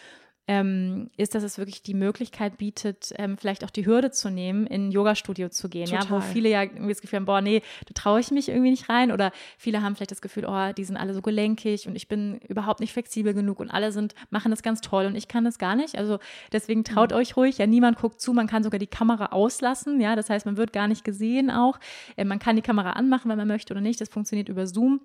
ähm, 0.48 1.10
ist, 1.18 1.36
dass 1.36 1.44
es 1.44 1.58
wirklich 1.58 1.84
die 1.84 1.94
Möglichkeit 1.94 2.58
bietet, 2.58 3.14
ähm, 3.18 3.38
vielleicht 3.38 3.66
auch 3.66 3.70
die 3.70 3.86
Hürde 3.86 4.12
zu 4.12 4.30
nehmen, 4.30 4.66
in 4.66 4.88
ein 4.88 4.92
Yoga-Studio 4.92 5.50
zu 5.50 5.68
gehen. 5.68 5.88
Total. 5.88 6.06
Ja, 6.06 6.10
wo 6.10 6.22
viele 6.22 6.50
ja 6.50 6.64
irgendwie 6.64 6.88
das 6.88 7.02
Gefühl 7.02 7.18
haben, 7.18 7.26
boah, 7.26 7.42
nee, 7.42 7.62
da 7.86 7.94
traue 7.94 8.22
ich 8.22 8.32
mich 8.32 8.48
irgendwie 8.48 8.72
nicht 8.72 8.90
rein. 8.90 9.12
Oder 9.12 9.32
viele 9.58 9.82
haben 9.82 9.96
vielleicht 9.96 10.12
das 10.12 10.22
Gefühl, 10.22 10.46
oh, 10.48 10.72
die 10.74 10.86
sind 10.86 10.96
alle 10.96 11.14
so 11.14 11.22
gelenkig 11.22 11.88
und 11.88 11.96
ich 11.96 12.08
bin 12.08 12.40
überhaupt 12.48 12.80
nicht 12.80 12.94
flexibel 12.94 13.34
genug 13.34 13.60
und 13.60 13.70
alle 13.70 13.92
sind, 13.92 14.16
machen 14.30 14.52
das 14.52 14.64
ganz 14.64 14.80
toll 14.80 15.06
und 15.06 15.16
ich 15.16 15.28
kann 15.28 15.44
das 15.44 15.58
gar 15.58 15.76
nicht. 15.76 15.98
Also 15.98 16.20
deswegen 16.54 16.86
traut 16.86 17.12
mhm. 17.12 17.18
euch 17.18 17.36
ruhig. 17.36 17.58
Ja, 17.58 17.68
niemand 17.68 17.98
guckt 17.98 18.22
zu, 18.22 18.32
man 18.32 18.48
kann 18.48 18.64
sogar 18.64 18.80
die 18.80 18.88
Kamera 18.88 19.28
auslassen. 19.28 20.00
Ja, 20.00 20.16
das 20.16 20.30
heißt, 20.30 20.46
man 20.46 20.56
wird 20.56 20.72
gar 20.72 20.88
nicht 20.88 21.04
gesehen 21.04 21.52
auch. 21.52 21.78
Äh, 22.16 22.24
man 22.24 22.40
kann 22.40 22.56
die 22.56 22.62
Kamera 22.62 22.92
anmachen, 22.92 23.30
wenn 23.30 23.38
man 23.38 23.48
möchte 23.48 23.74
oder 23.74 23.82
nicht. 23.82 24.00
Das 24.00 24.08
funktioniert 24.10 24.48
über 24.48 24.66
Zoom. 24.66 25.02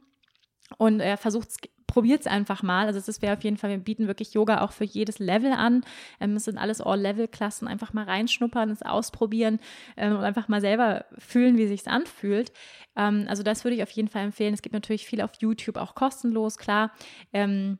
Und 0.79 1.01
er 1.01 1.17
versucht 1.17 1.49
es 1.51 1.57
probiert 1.93 2.23
es 2.23 2.27
einfach 2.27 2.63
mal. 2.63 2.87
Also 2.87 3.01
das 3.01 3.21
wäre 3.21 3.37
auf 3.37 3.45
jeden 3.45 3.59
Fall, 3.59 3.69
wir 3.69 3.77
bieten 3.77 4.07
wirklich 4.07 4.33
Yoga 4.33 4.63
auch 4.63 4.73
für 4.73 4.85
jedes 4.85 5.19
Level 5.19 5.53
an. 5.53 5.85
Ähm, 6.21 6.37
es 6.37 6.45
sind 6.45 6.57
alles 6.57 6.81
All-Level-Klassen. 6.81 7.69
Einfach 7.69 7.93
mal 7.93 8.05
reinschnuppern, 8.05 8.71
es 8.71 8.81
ausprobieren 8.81 9.61
ähm, 9.99 10.17
und 10.17 10.25
einfach 10.25 10.49
mal 10.49 10.63
selber 10.63 11.05
fühlen, 11.19 11.59
wie 11.59 11.67
sich 11.67 11.87
anfühlt. 11.87 12.51
Ähm, 12.97 13.27
also 13.29 13.43
das 13.43 13.65
würde 13.65 13.77
ich 13.77 13.83
auf 13.83 13.91
jeden 13.91 14.09
Fall 14.09 14.25
empfehlen. 14.25 14.55
Es 14.55 14.63
gibt 14.63 14.73
natürlich 14.73 15.05
viel 15.07 15.21
auf 15.21 15.33
YouTube, 15.39 15.77
auch 15.77 15.95
kostenlos, 15.95 16.57
klar. 16.57 16.93
Ähm, 17.35 17.79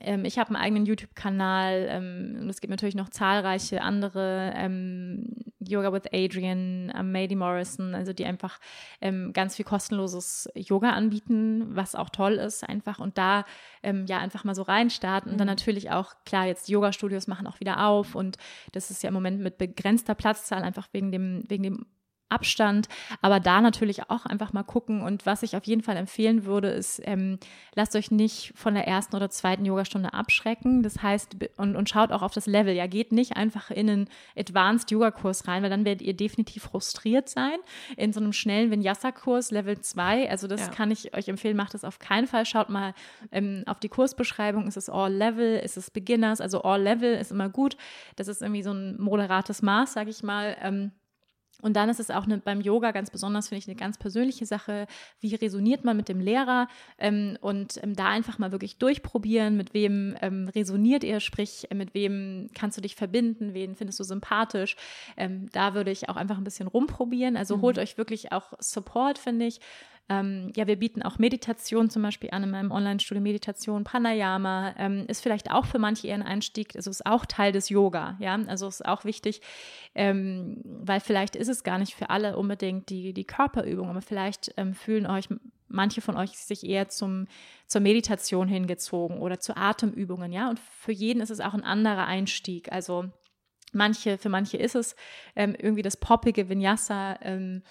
ähm, 0.00 0.24
ich 0.24 0.38
habe 0.38 0.48
einen 0.48 0.56
eigenen 0.56 0.86
YouTube-Kanal 0.86 1.86
ähm, 1.90 2.38
und 2.40 2.50
es 2.50 2.60
gibt 2.60 2.70
natürlich 2.70 2.94
noch 2.94 3.08
zahlreiche 3.08 3.82
andere 3.82 4.52
ähm, 4.56 5.24
Yoga 5.60 5.92
with 5.92 6.04
Adrian, 6.12 6.92
ähm, 6.96 7.12
Mady 7.12 7.34
Morrison, 7.34 7.94
also 7.94 8.12
die 8.12 8.24
einfach 8.24 8.58
ähm, 9.00 9.32
ganz 9.32 9.56
viel 9.56 9.64
kostenloses 9.64 10.48
Yoga 10.54 10.90
anbieten, 10.90 11.74
was 11.74 11.94
auch 11.94 12.10
toll 12.10 12.34
ist 12.34 12.68
einfach 12.68 12.98
und 12.98 13.18
da 13.18 13.44
ähm, 13.82 14.06
ja 14.06 14.18
einfach 14.18 14.44
mal 14.44 14.54
so 14.54 14.62
reinstarten 14.62 15.32
und 15.32 15.38
dann 15.38 15.46
mhm. 15.46 15.52
natürlich 15.52 15.90
auch 15.90 16.14
klar 16.24 16.46
jetzt 16.46 16.68
Yoga-Studios 16.68 17.26
machen 17.26 17.46
auch 17.46 17.60
wieder 17.60 17.86
auf 17.86 18.14
und 18.14 18.36
das 18.72 18.90
ist 18.90 19.02
ja 19.02 19.08
im 19.08 19.14
Moment 19.14 19.40
mit 19.40 19.58
begrenzter 19.58 20.14
Platzzahl 20.14 20.62
einfach 20.62 20.88
wegen 20.92 21.12
dem 21.12 21.42
wegen 21.48 21.62
dem 21.62 21.86
Abstand, 22.28 22.88
aber 23.22 23.40
da 23.40 23.60
natürlich 23.60 24.10
auch 24.10 24.26
einfach 24.26 24.52
mal 24.52 24.62
gucken. 24.62 25.02
Und 25.02 25.26
was 25.26 25.42
ich 25.42 25.56
auf 25.56 25.64
jeden 25.64 25.82
Fall 25.82 25.96
empfehlen 25.96 26.44
würde, 26.44 26.68
ist, 26.68 27.00
ähm, 27.04 27.38
lasst 27.74 27.96
euch 27.96 28.10
nicht 28.10 28.52
von 28.54 28.74
der 28.74 28.86
ersten 28.86 29.16
oder 29.16 29.30
zweiten 29.30 29.64
Yogastunde 29.64 30.12
abschrecken. 30.12 30.82
Das 30.82 31.02
heißt, 31.02 31.36
und, 31.56 31.76
und 31.76 31.88
schaut 31.88 32.12
auch 32.12 32.22
auf 32.22 32.32
das 32.32 32.46
Level. 32.46 32.74
Ja, 32.74 32.86
geht 32.86 33.12
nicht 33.12 33.36
einfach 33.36 33.70
in 33.70 33.88
einen 33.88 34.08
Advanced 34.36 34.90
Yoga-Kurs 34.90 35.48
rein, 35.48 35.62
weil 35.62 35.70
dann 35.70 35.84
werdet 35.84 36.02
ihr 36.02 36.14
definitiv 36.14 36.64
frustriert 36.64 37.28
sein. 37.28 37.56
In 37.96 38.12
so 38.12 38.20
einem 38.20 38.32
schnellen 38.32 38.70
Vinyasa-Kurs 38.70 39.50
Level 39.50 39.80
2, 39.80 40.30
also 40.30 40.46
das 40.46 40.66
ja. 40.66 40.68
kann 40.68 40.90
ich 40.90 41.16
euch 41.16 41.28
empfehlen, 41.28 41.56
macht 41.56 41.74
das 41.74 41.84
auf 41.84 41.98
keinen 41.98 42.26
Fall. 42.26 42.46
Schaut 42.46 42.68
mal 42.68 42.94
ähm, 43.32 43.62
auf 43.66 43.80
die 43.80 43.88
Kursbeschreibung. 43.88 44.66
Ist 44.66 44.76
es 44.76 44.90
All 44.90 45.12
Level? 45.12 45.58
Ist 45.58 45.76
es 45.76 45.90
Beginners? 45.90 46.40
Also 46.40 46.62
All 46.62 46.82
Level 46.82 47.14
ist 47.14 47.32
immer 47.32 47.48
gut. 47.48 47.76
Das 48.16 48.28
ist 48.28 48.42
irgendwie 48.42 48.62
so 48.62 48.72
ein 48.72 49.00
moderates 49.00 49.62
Maß, 49.62 49.92
sage 49.92 50.10
ich 50.10 50.22
mal. 50.22 50.56
Ähm, 50.60 50.92
und 51.60 51.74
dann 51.74 51.88
ist 51.88 51.98
es 51.98 52.10
auch 52.10 52.24
eine, 52.24 52.38
beim 52.38 52.60
Yoga 52.60 52.92
ganz 52.92 53.10
besonders, 53.10 53.48
finde 53.48 53.58
ich, 53.58 53.68
eine 53.68 53.76
ganz 53.76 53.98
persönliche 53.98 54.46
Sache. 54.46 54.86
Wie 55.20 55.34
resoniert 55.34 55.84
man 55.84 55.96
mit 55.96 56.08
dem 56.08 56.20
Lehrer? 56.20 56.68
Ähm, 56.98 57.36
und 57.40 57.82
ähm, 57.82 57.96
da 57.96 58.08
einfach 58.08 58.38
mal 58.38 58.52
wirklich 58.52 58.78
durchprobieren, 58.78 59.56
mit 59.56 59.74
wem 59.74 60.16
ähm, 60.22 60.48
resoniert 60.48 61.02
ihr, 61.02 61.18
sprich, 61.18 61.68
äh, 61.70 61.74
mit 61.74 61.94
wem 61.94 62.48
kannst 62.54 62.78
du 62.78 62.80
dich 62.80 62.94
verbinden, 62.94 63.54
wen 63.54 63.74
findest 63.74 63.98
du 63.98 64.04
sympathisch. 64.04 64.76
Ähm, 65.16 65.48
da 65.52 65.74
würde 65.74 65.90
ich 65.90 66.08
auch 66.08 66.16
einfach 66.16 66.38
ein 66.38 66.44
bisschen 66.44 66.68
rumprobieren. 66.68 67.36
Also 67.36 67.56
mhm. 67.56 67.62
holt 67.62 67.78
euch 67.78 67.98
wirklich 67.98 68.30
auch 68.30 68.52
Support, 68.60 69.18
finde 69.18 69.46
ich. 69.46 69.60
Ähm, 70.10 70.52
ja, 70.56 70.66
wir 70.66 70.76
bieten 70.76 71.02
auch 71.02 71.18
Meditation 71.18 71.90
zum 71.90 72.02
Beispiel 72.02 72.30
an 72.30 72.42
in 72.42 72.50
meinem 72.50 72.70
Online-Studio 72.70 73.22
Meditation. 73.22 73.84
Pranayama 73.84 74.74
ähm, 74.78 75.04
ist 75.06 75.22
vielleicht 75.22 75.50
auch 75.50 75.66
für 75.66 75.78
manche 75.78 76.08
eher 76.08 76.14
ein 76.14 76.22
Einstieg, 76.22 76.74
also 76.76 76.90
ist 76.90 77.04
auch 77.04 77.26
Teil 77.26 77.52
des 77.52 77.68
Yoga, 77.68 78.16
ja, 78.18 78.38
also 78.46 78.68
ist 78.68 78.86
auch 78.86 79.04
wichtig, 79.04 79.42
ähm, 79.94 80.62
weil 80.64 81.00
vielleicht 81.00 81.36
ist 81.36 81.48
es 81.48 81.62
gar 81.62 81.78
nicht 81.78 81.94
für 81.94 82.08
alle 82.08 82.38
unbedingt 82.38 82.88
die, 82.88 83.12
die 83.12 83.26
Körperübung, 83.26 83.90
aber 83.90 84.00
vielleicht 84.00 84.54
ähm, 84.56 84.74
fühlen 84.74 85.06
euch 85.06 85.28
manche 85.70 86.00
von 86.00 86.16
euch 86.16 86.30
sich 86.38 86.64
eher 86.64 86.88
zum, 86.88 87.26
zur 87.66 87.82
Meditation 87.82 88.48
hingezogen 88.48 89.18
oder 89.18 89.38
zu 89.40 89.56
Atemübungen, 89.56 90.32
ja, 90.32 90.48
und 90.48 90.58
für 90.58 90.92
jeden 90.92 91.20
ist 91.20 91.30
es 91.30 91.40
auch 91.40 91.52
ein 91.52 91.64
anderer 91.64 92.06
Einstieg, 92.06 92.72
also 92.72 93.10
manche, 93.72 94.16
für 94.16 94.30
manche 94.30 94.56
ist 94.56 94.74
es 94.74 94.96
ähm, 95.36 95.54
irgendwie 95.58 95.82
das 95.82 95.98
poppige 95.98 96.48
Vinyasa, 96.48 97.18
ähm, 97.20 97.62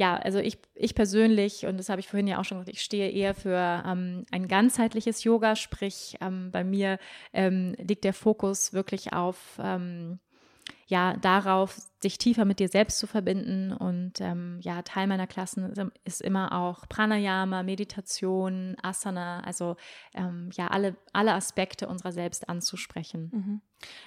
ja, 0.00 0.16
also 0.16 0.38
ich, 0.38 0.56
ich 0.74 0.94
persönlich, 0.94 1.66
und 1.66 1.76
das 1.76 1.90
habe 1.90 2.00
ich 2.00 2.08
vorhin 2.08 2.26
ja 2.26 2.40
auch 2.40 2.44
schon 2.44 2.56
gesagt, 2.56 2.74
ich 2.74 2.82
stehe 2.82 3.10
eher 3.10 3.34
für 3.34 3.84
ähm, 3.86 4.24
ein 4.30 4.48
ganzheitliches 4.48 5.24
Yoga, 5.24 5.56
sprich 5.56 6.16
ähm, 6.22 6.50
bei 6.50 6.64
mir 6.64 6.98
ähm, 7.34 7.74
liegt 7.76 8.04
der 8.04 8.14
Fokus 8.14 8.72
wirklich 8.72 9.12
auf 9.12 9.60
ähm, 9.62 10.18
ja 10.86 11.18
darauf, 11.18 11.76
sich 12.00 12.16
tiefer 12.16 12.46
mit 12.46 12.60
dir 12.60 12.68
selbst 12.68 12.98
zu 12.98 13.06
verbinden. 13.06 13.74
Und 13.74 14.22
ähm, 14.22 14.58
ja, 14.62 14.80
Teil 14.80 15.06
meiner 15.06 15.26
Klassen 15.26 15.92
ist 16.04 16.22
immer 16.22 16.58
auch 16.58 16.88
Pranayama, 16.88 17.62
Meditation, 17.62 18.76
Asana, 18.82 19.40
also 19.40 19.76
ja, 20.14 20.68
alle, 20.68 20.96
alle 21.12 21.34
Aspekte 21.34 21.88
unserer 21.88 22.12
selbst 22.12 22.48
anzusprechen. 22.48 23.30
Mhm. 23.32 23.60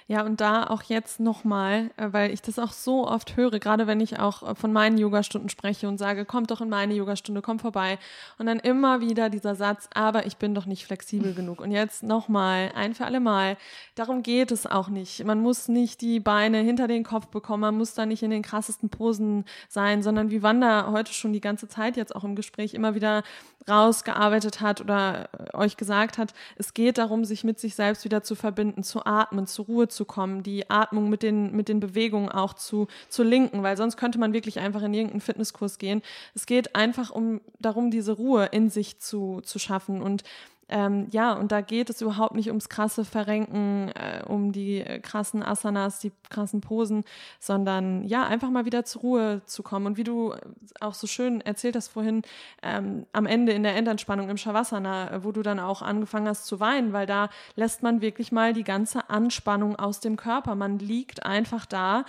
Ja, 0.08 0.24
und 0.24 0.40
da 0.40 0.64
auch 0.66 0.82
jetzt 0.82 1.20
nochmal, 1.20 1.90
äh, 1.96 2.08
weil 2.10 2.32
ich 2.32 2.42
das 2.42 2.58
auch 2.58 2.72
so 2.72 3.06
oft 3.06 3.36
höre, 3.36 3.58
gerade 3.60 3.86
wenn 3.86 4.00
ich 4.00 4.18
auch 4.18 4.42
äh, 4.42 4.54
von 4.54 4.72
meinen 4.72 4.98
Yogastunden 4.98 5.48
spreche 5.48 5.88
und 5.88 5.98
sage, 5.98 6.24
kommt 6.24 6.50
doch 6.50 6.60
in 6.60 6.68
meine 6.68 6.94
Yogastunde, 6.94 7.40
komm 7.40 7.58
vorbei. 7.60 7.98
Und 8.38 8.46
dann 8.46 8.58
immer 8.58 9.00
wieder 9.00 9.30
dieser 9.30 9.54
Satz, 9.54 9.88
aber 9.94 10.26
ich 10.26 10.36
bin 10.36 10.54
doch 10.54 10.66
nicht 10.66 10.84
flexibel 10.84 11.32
genug. 11.36 11.60
Und 11.60 11.70
jetzt 11.70 12.02
nochmal, 12.02 12.72
ein 12.74 12.94
für 12.94 13.04
alle 13.04 13.20
Mal, 13.20 13.56
darum 13.94 14.22
geht 14.22 14.50
es 14.50 14.66
auch 14.66 14.88
nicht. 14.88 15.24
Man 15.24 15.40
muss 15.40 15.68
nicht 15.68 16.00
die 16.00 16.20
Beine 16.20 16.58
hinter 16.58 16.88
den 16.88 17.04
Kopf 17.04 17.28
bekommen, 17.28 17.60
man 17.60 17.78
muss 17.78 17.84
muss 17.84 17.92
da 17.92 18.06
nicht 18.06 18.22
in 18.22 18.30
den 18.30 18.40
krassesten 18.40 18.88
Posen 18.88 19.44
sein, 19.68 20.02
sondern 20.02 20.30
wie 20.30 20.42
Wanda 20.42 20.90
heute 20.90 21.12
schon 21.12 21.34
die 21.34 21.42
ganze 21.42 21.68
Zeit 21.68 21.98
jetzt 21.98 22.16
auch 22.16 22.24
im 22.24 22.34
Gespräch 22.34 22.72
immer 22.72 22.94
wieder 22.94 23.22
rausgearbeitet 23.68 24.60
hat 24.60 24.80
oder 24.80 25.28
äh, 25.32 25.56
euch 25.56 25.76
gesagt 25.76 26.18
hat, 26.18 26.34
es 26.56 26.74
geht 26.74 26.98
darum, 26.98 27.24
sich 27.24 27.44
mit 27.44 27.58
sich 27.58 27.74
selbst 27.74 28.04
wieder 28.04 28.22
zu 28.22 28.34
verbinden, 28.34 28.82
zu 28.82 29.04
atmen, 29.04 29.46
zur 29.46 29.66
Ruhe 29.66 29.88
zu 29.88 30.04
kommen, 30.04 30.42
die 30.42 30.70
Atmung 30.70 31.08
mit 31.08 31.22
den, 31.22 31.52
mit 31.52 31.68
den 31.68 31.80
Bewegungen 31.80 32.28
auch 32.28 32.54
zu, 32.54 32.88
zu 33.08 33.22
linken, 33.22 33.62
weil 33.62 33.76
sonst 33.76 33.96
könnte 33.96 34.18
man 34.18 34.32
wirklich 34.32 34.60
einfach 34.60 34.82
in 34.82 34.94
irgendeinen 34.94 35.20
Fitnesskurs 35.20 35.78
gehen. 35.78 36.02
Es 36.34 36.46
geht 36.46 36.74
einfach 36.76 37.10
um 37.10 37.40
darum, 37.58 37.90
diese 37.90 38.12
Ruhe 38.12 38.46
in 38.46 38.68
sich 38.70 39.00
zu, 39.00 39.40
zu 39.42 39.58
schaffen 39.58 40.02
und 40.02 40.24
ähm, 40.68 41.08
ja, 41.10 41.32
und 41.34 41.52
da 41.52 41.60
geht 41.60 41.90
es 41.90 42.00
überhaupt 42.00 42.34
nicht 42.34 42.48
ums 42.48 42.68
krasse 42.68 43.04
Verrenken, 43.04 43.90
äh, 43.90 44.22
um 44.26 44.52
die 44.52 44.80
äh, 44.80 44.98
krassen 44.98 45.42
Asanas, 45.42 45.98
die 45.98 46.12
krassen 46.30 46.60
Posen, 46.60 47.04
sondern 47.38 48.04
ja, 48.04 48.24
einfach 48.26 48.50
mal 48.50 48.64
wieder 48.64 48.84
zur 48.84 49.02
Ruhe 49.02 49.42
zu 49.46 49.62
kommen. 49.62 49.86
Und 49.86 49.96
wie 49.96 50.04
du 50.04 50.34
auch 50.80 50.94
so 50.94 51.06
schön 51.06 51.40
erzählt 51.40 51.76
hast 51.76 51.88
vorhin, 51.88 52.22
ähm, 52.62 53.06
am 53.12 53.26
Ende 53.26 53.52
in 53.52 53.62
der 53.62 53.76
Endentspannung 53.76 54.30
im 54.30 54.36
Shavasana, 54.36 55.10
äh, 55.10 55.24
wo 55.24 55.32
du 55.32 55.42
dann 55.42 55.60
auch 55.60 55.82
angefangen 55.82 56.28
hast 56.28 56.46
zu 56.46 56.60
weinen, 56.60 56.92
weil 56.92 57.06
da 57.06 57.28
lässt 57.56 57.82
man 57.82 58.00
wirklich 58.00 58.32
mal 58.32 58.52
die 58.52 58.64
ganze 58.64 59.10
Anspannung 59.10 59.76
aus 59.76 60.00
dem 60.00 60.16
Körper. 60.16 60.54
Man 60.54 60.78
liegt 60.78 61.26
einfach 61.26 61.66
da 61.66 62.04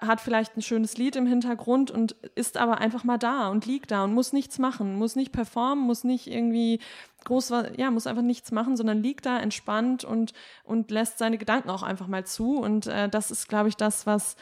hat 0.00 0.20
vielleicht 0.20 0.56
ein 0.56 0.62
schönes 0.62 0.96
Lied 0.96 1.16
im 1.16 1.26
Hintergrund 1.26 1.90
und 1.90 2.12
ist 2.34 2.56
aber 2.56 2.78
einfach 2.78 3.04
mal 3.04 3.18
da 3.18 3.48
und 3.48 3.66
liegt 3.66 3.90
da 3.90 4.04
und 4.04 4.14
muss 4.14 4.32
nichts 4.32 4.58
machen, 4.58 4.96
muss 4.96 5.16
nicht 5.16 5.32
performen, 5.32 5.84
muss 5.84 6.04
nicht 6.04 6.26
irgendwie 6.26 6.80
groß, 7.24 7.52
ja, 7.76 7.90
muss 7.90 8.06
einfach 8.06 8.22
nichts 8.22 8.50
machen, 8.52 8.76
sondern 8.76 9.02
liegt 9.02 9.26
da 9.26 9.38
entspannt 9.38 10.04
und, 10.04 10.32
und 10.64 10.90
lässt 10.90 11.18
seine 11.18 11.38
Gedanken 11.38 11.70
auch 11.70 11.82
einfach 11.82 12.06
mal 12.06 12.24
zu. 12.24 12.56
Und 12.56 12.86
äh, 12.86 13.08
das 13.08 13.30
ist, 13.30 13.48
glaube 13.48 13.68
ich, 13.68 13.76
das, 13.76 14.06
was, 14.06 14.36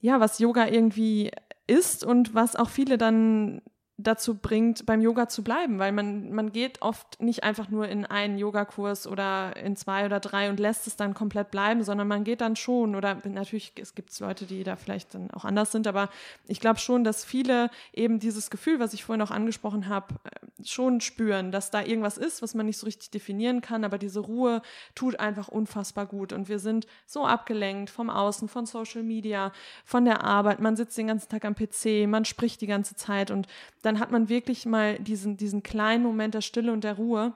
ja, 0.00 0.20
was 0.20 0.38
Yoga 0.38 0.68
irgendwie 0.68 1.30
ist 1.66 2.04
und 2.04 2.34
was 2.34 2.56
auch 2.56 2.68
viele 2.68 2.98
dann 2.98 3.62
dazu 4.02 4.34
bringt, 4.34 4.86
beim 4.86 5.00
Yoga 5.00 5.28
zu 5.28 5.42
bleiben, 5.42 5.78
weil 5.78 5.92
man, 5.92 6.32
man 6.32 6.52
geht 6.52 6.82
oft 6.82 7.20
nicht 7.20 7.44
einfach 7.44 7.68
nur 7.68 7.88
in 7.88 8.06
einen 8.06 8.38
Yogakurs 8.38 9.06
oder 9.06 9.56
in 9.56 9.76
zwei 9.76 10.06
oder 10.06 10.20
drei 10.20 10.50
und 10.50 10.60
lässt 10.60 10.86
es 10.86 10.96
dann 10.96 11.14
komplett 11.14 11.50
bleiben, 11.50 11.82
sondern 11.82 12.08
man 12.08 12.24
geht 12.24 12.40
dann 12.40 12.56
schon. 12.56 12.94
Oder 12.94 13.18
natürlich, 13.24 13.72
es 13.76 13.94
gibt 13.94 14.18
Leute, 14.20 14.46
die 14.46 14.64
da 14.64 14.76
vielleicht 14.76 15.14
dann 15.14 15.30
auch 15.30 15.44
anders 15.44 15.72
sind, 15.72 15.86
aber 15.86 16.08
ich 16.46 16.60
glaube 16.60 16.78
schon, 16.78 17.04
dass 17.04 17.24
viele 17.24 17.70
eben 17.92 18.18
dieses 18.18 18.50
Gefühl, 18.50 18.80
was 18.80 18.92
ich 18.92 19.04
vorhin 19.04 19.22
auch 19.22 19.30
angesprochen 19.30 19.88
habe, 19.88 20.14
äh, 20.24 20.64
schon 20.64 21.00
spüren, 21.00 21.52
dass 21.52 21.70
da 21.70 21.82
irgendwas 21.82 22.18
ist, 22.18 22.42
was 22.42 22.54
man 22.54 22.66
nicht 22.66 22.78
so 22.78 22.86
richtig 22.86 23.10
definieren 23.10 23.60
kann, 23.60 23.84
aber 23.84 23.98
diese 23.98 24.20
Ruhe 24.20 24.62
tut 24.94 25.18
einfach 25.20 25.48
unfassbar 25.48 26.06
gut. 26.06 26.32
Und 26.32 26.48
wir 26.48 26.58
sind 26.58 26.86
so 27.06 27.26
abgelenkt 27.26 27.90
vom 27.90 28.10
Außen, 28.10 28.48
von 28.48 28.66
Social 28.66 29.02
Media, 29.02 29.52
von 29.84 30.04
der 30.04 30.24
Arbeit, 30.24 30.60
man 30.60 30.76
sitzt 30.76 30.96
den 30.98 31.06
ganzen 31.06 31.28
Tag 31.28 31.44
am 31.44 31.54
PC, 31.54 32.06
man 32.06 32.24
spricht 32.24 32.60
die 32.60 32.66
ganze 32.66 32.94
Zeit 32.94 33.30
und 33.30 33.46
dann 33.82 33.89
dann 33.90 33.98
hat 33.98 34.12
man 34.12 34.28
wirklich 34.28 34.66
mal 34.66 35.00
diesen, 35.00 35.36
diesen 35.36 35.64
kleinen 35.64 36.04
Moment 36.04 36.34
der 36.34 36.42
Stille 36.42 36.72
und 36.72 36.84
der 36.84 36.94
Ruhe 36.94 37.34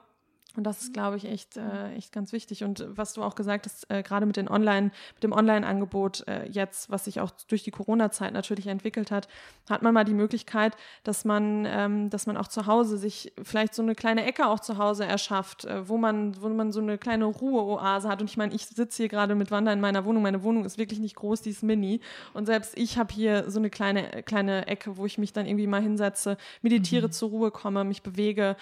und 0.57 0.63
das 0.63 0.81
ist, 0.81 0.93
glaube 0.93 1.17
ich, 1.17 1.25
echt, 1.25 1.57
äh, 1.57 1.93
echt 1.93 2.11
ganz 2.11 2.31
wichtig. 2.31 2.63
Und 2.63 2.85
was 2.89 3.13
du 3.13 3.23
auch 3.23 3.35
gesagt 3.35 3.65
hast, 3.65 3.89
äh, 3.89 4.03
gerade 4.03 4.25
mit 4.25 4.37
den 4.37 4.49
Online, 4.49 4.91
mit 5.15 5.23
dem 5.23 5.31
Online-Angebot 5.31 6.27
äh, 6.27 6.47
jetzt, 6.49 6.89
was 6.89 7.05
sich 7.05 7.19
auch 7.19 7.31
durch 7.47 7.63
die 7.63 7.71
Corona-Zeit 7.71 8.33
natürlich 8.33 8.67
entwickelt 8.67 9.11
hat, 9.11 9.27
hat 9.69 9.81
man 9.81 9.93
mal 9.93 10.05
die 10.05 10.13
Möglichkeit, 10.13 10.75
dass 11.03 11.25
man, 11.25 11.65
ähm, 11.67 12.09
dass 12.09 12.27
man 12.27 12.37
auch 12.37 12.47
zu 12.47 12.65
Hause 12.67 12.97
sich 12.97 13.33
vielleicht 13.43 13.73
so 13.73 13.81
eine 13.81 13.95
kleine 13.95 14.25
Ecke 14.25 14.47
auch 14.47 14.59
zu 14.59 14.77
Hause 14.77 15.05
erschafft, 15.05 15.65
äh, 15.65 15.87
wo 15.87 15.97
man, 15.97 16.41
wo 16.41 16.49
man 16.49 16.71
so 16.71 16.79
eine 16.79 16.97
kleine 16.97 17.25
Ruheoase 17.25 18.07
hat. 18.07 18.21
Und 18.21 18.29
ich 18.29 18.37
meine, 18.37 18.53
ich 18.53 18.65
sitze 18.65 19.03
hier 19.03 19.09
gerade 19.09 19.35
mit 19.35 19.51
Wanda 19.51 19.73
in 19.73 19.81
meiner 19.81 20.05
Wohnung. 20.05 20.23
Meine 20.23 20.43
Wohnung 20.43 20.65
ist 20.65 20.77
wirklich 20.77 20.99
nicht 20.99 21.15
groß, 21.15 21.41
die 21.41 21.49
ist 21.51 21.63
mini. 21.63 21.99
Und 22.33 22.45
selbst 22.45 22.77
ich 22.77 22.97
habe 22.97 23.13
hier 23.13 23.49
so 23.49 23.59
eine 23.59 23.69
kleine, 23.69 24.23
kleine 24.23 24.67
Ecke, 24.67 24.97
wo 24.97 25.05
ich 25.05 25.17
mich 25.17 25.33
dann 25.33 25.45
irgendwie 25.45 25.67
mal 25.67 25.81
hinsetze, 25.81 26.37
meditiere, 26.61 27.07
mhm. 27.07 27.11
zur 27.11 27.29
Ruhe 27.29 27.51
komme, 27.51 27.83
mich 27.83 28.01
bewege. 28.01 28.55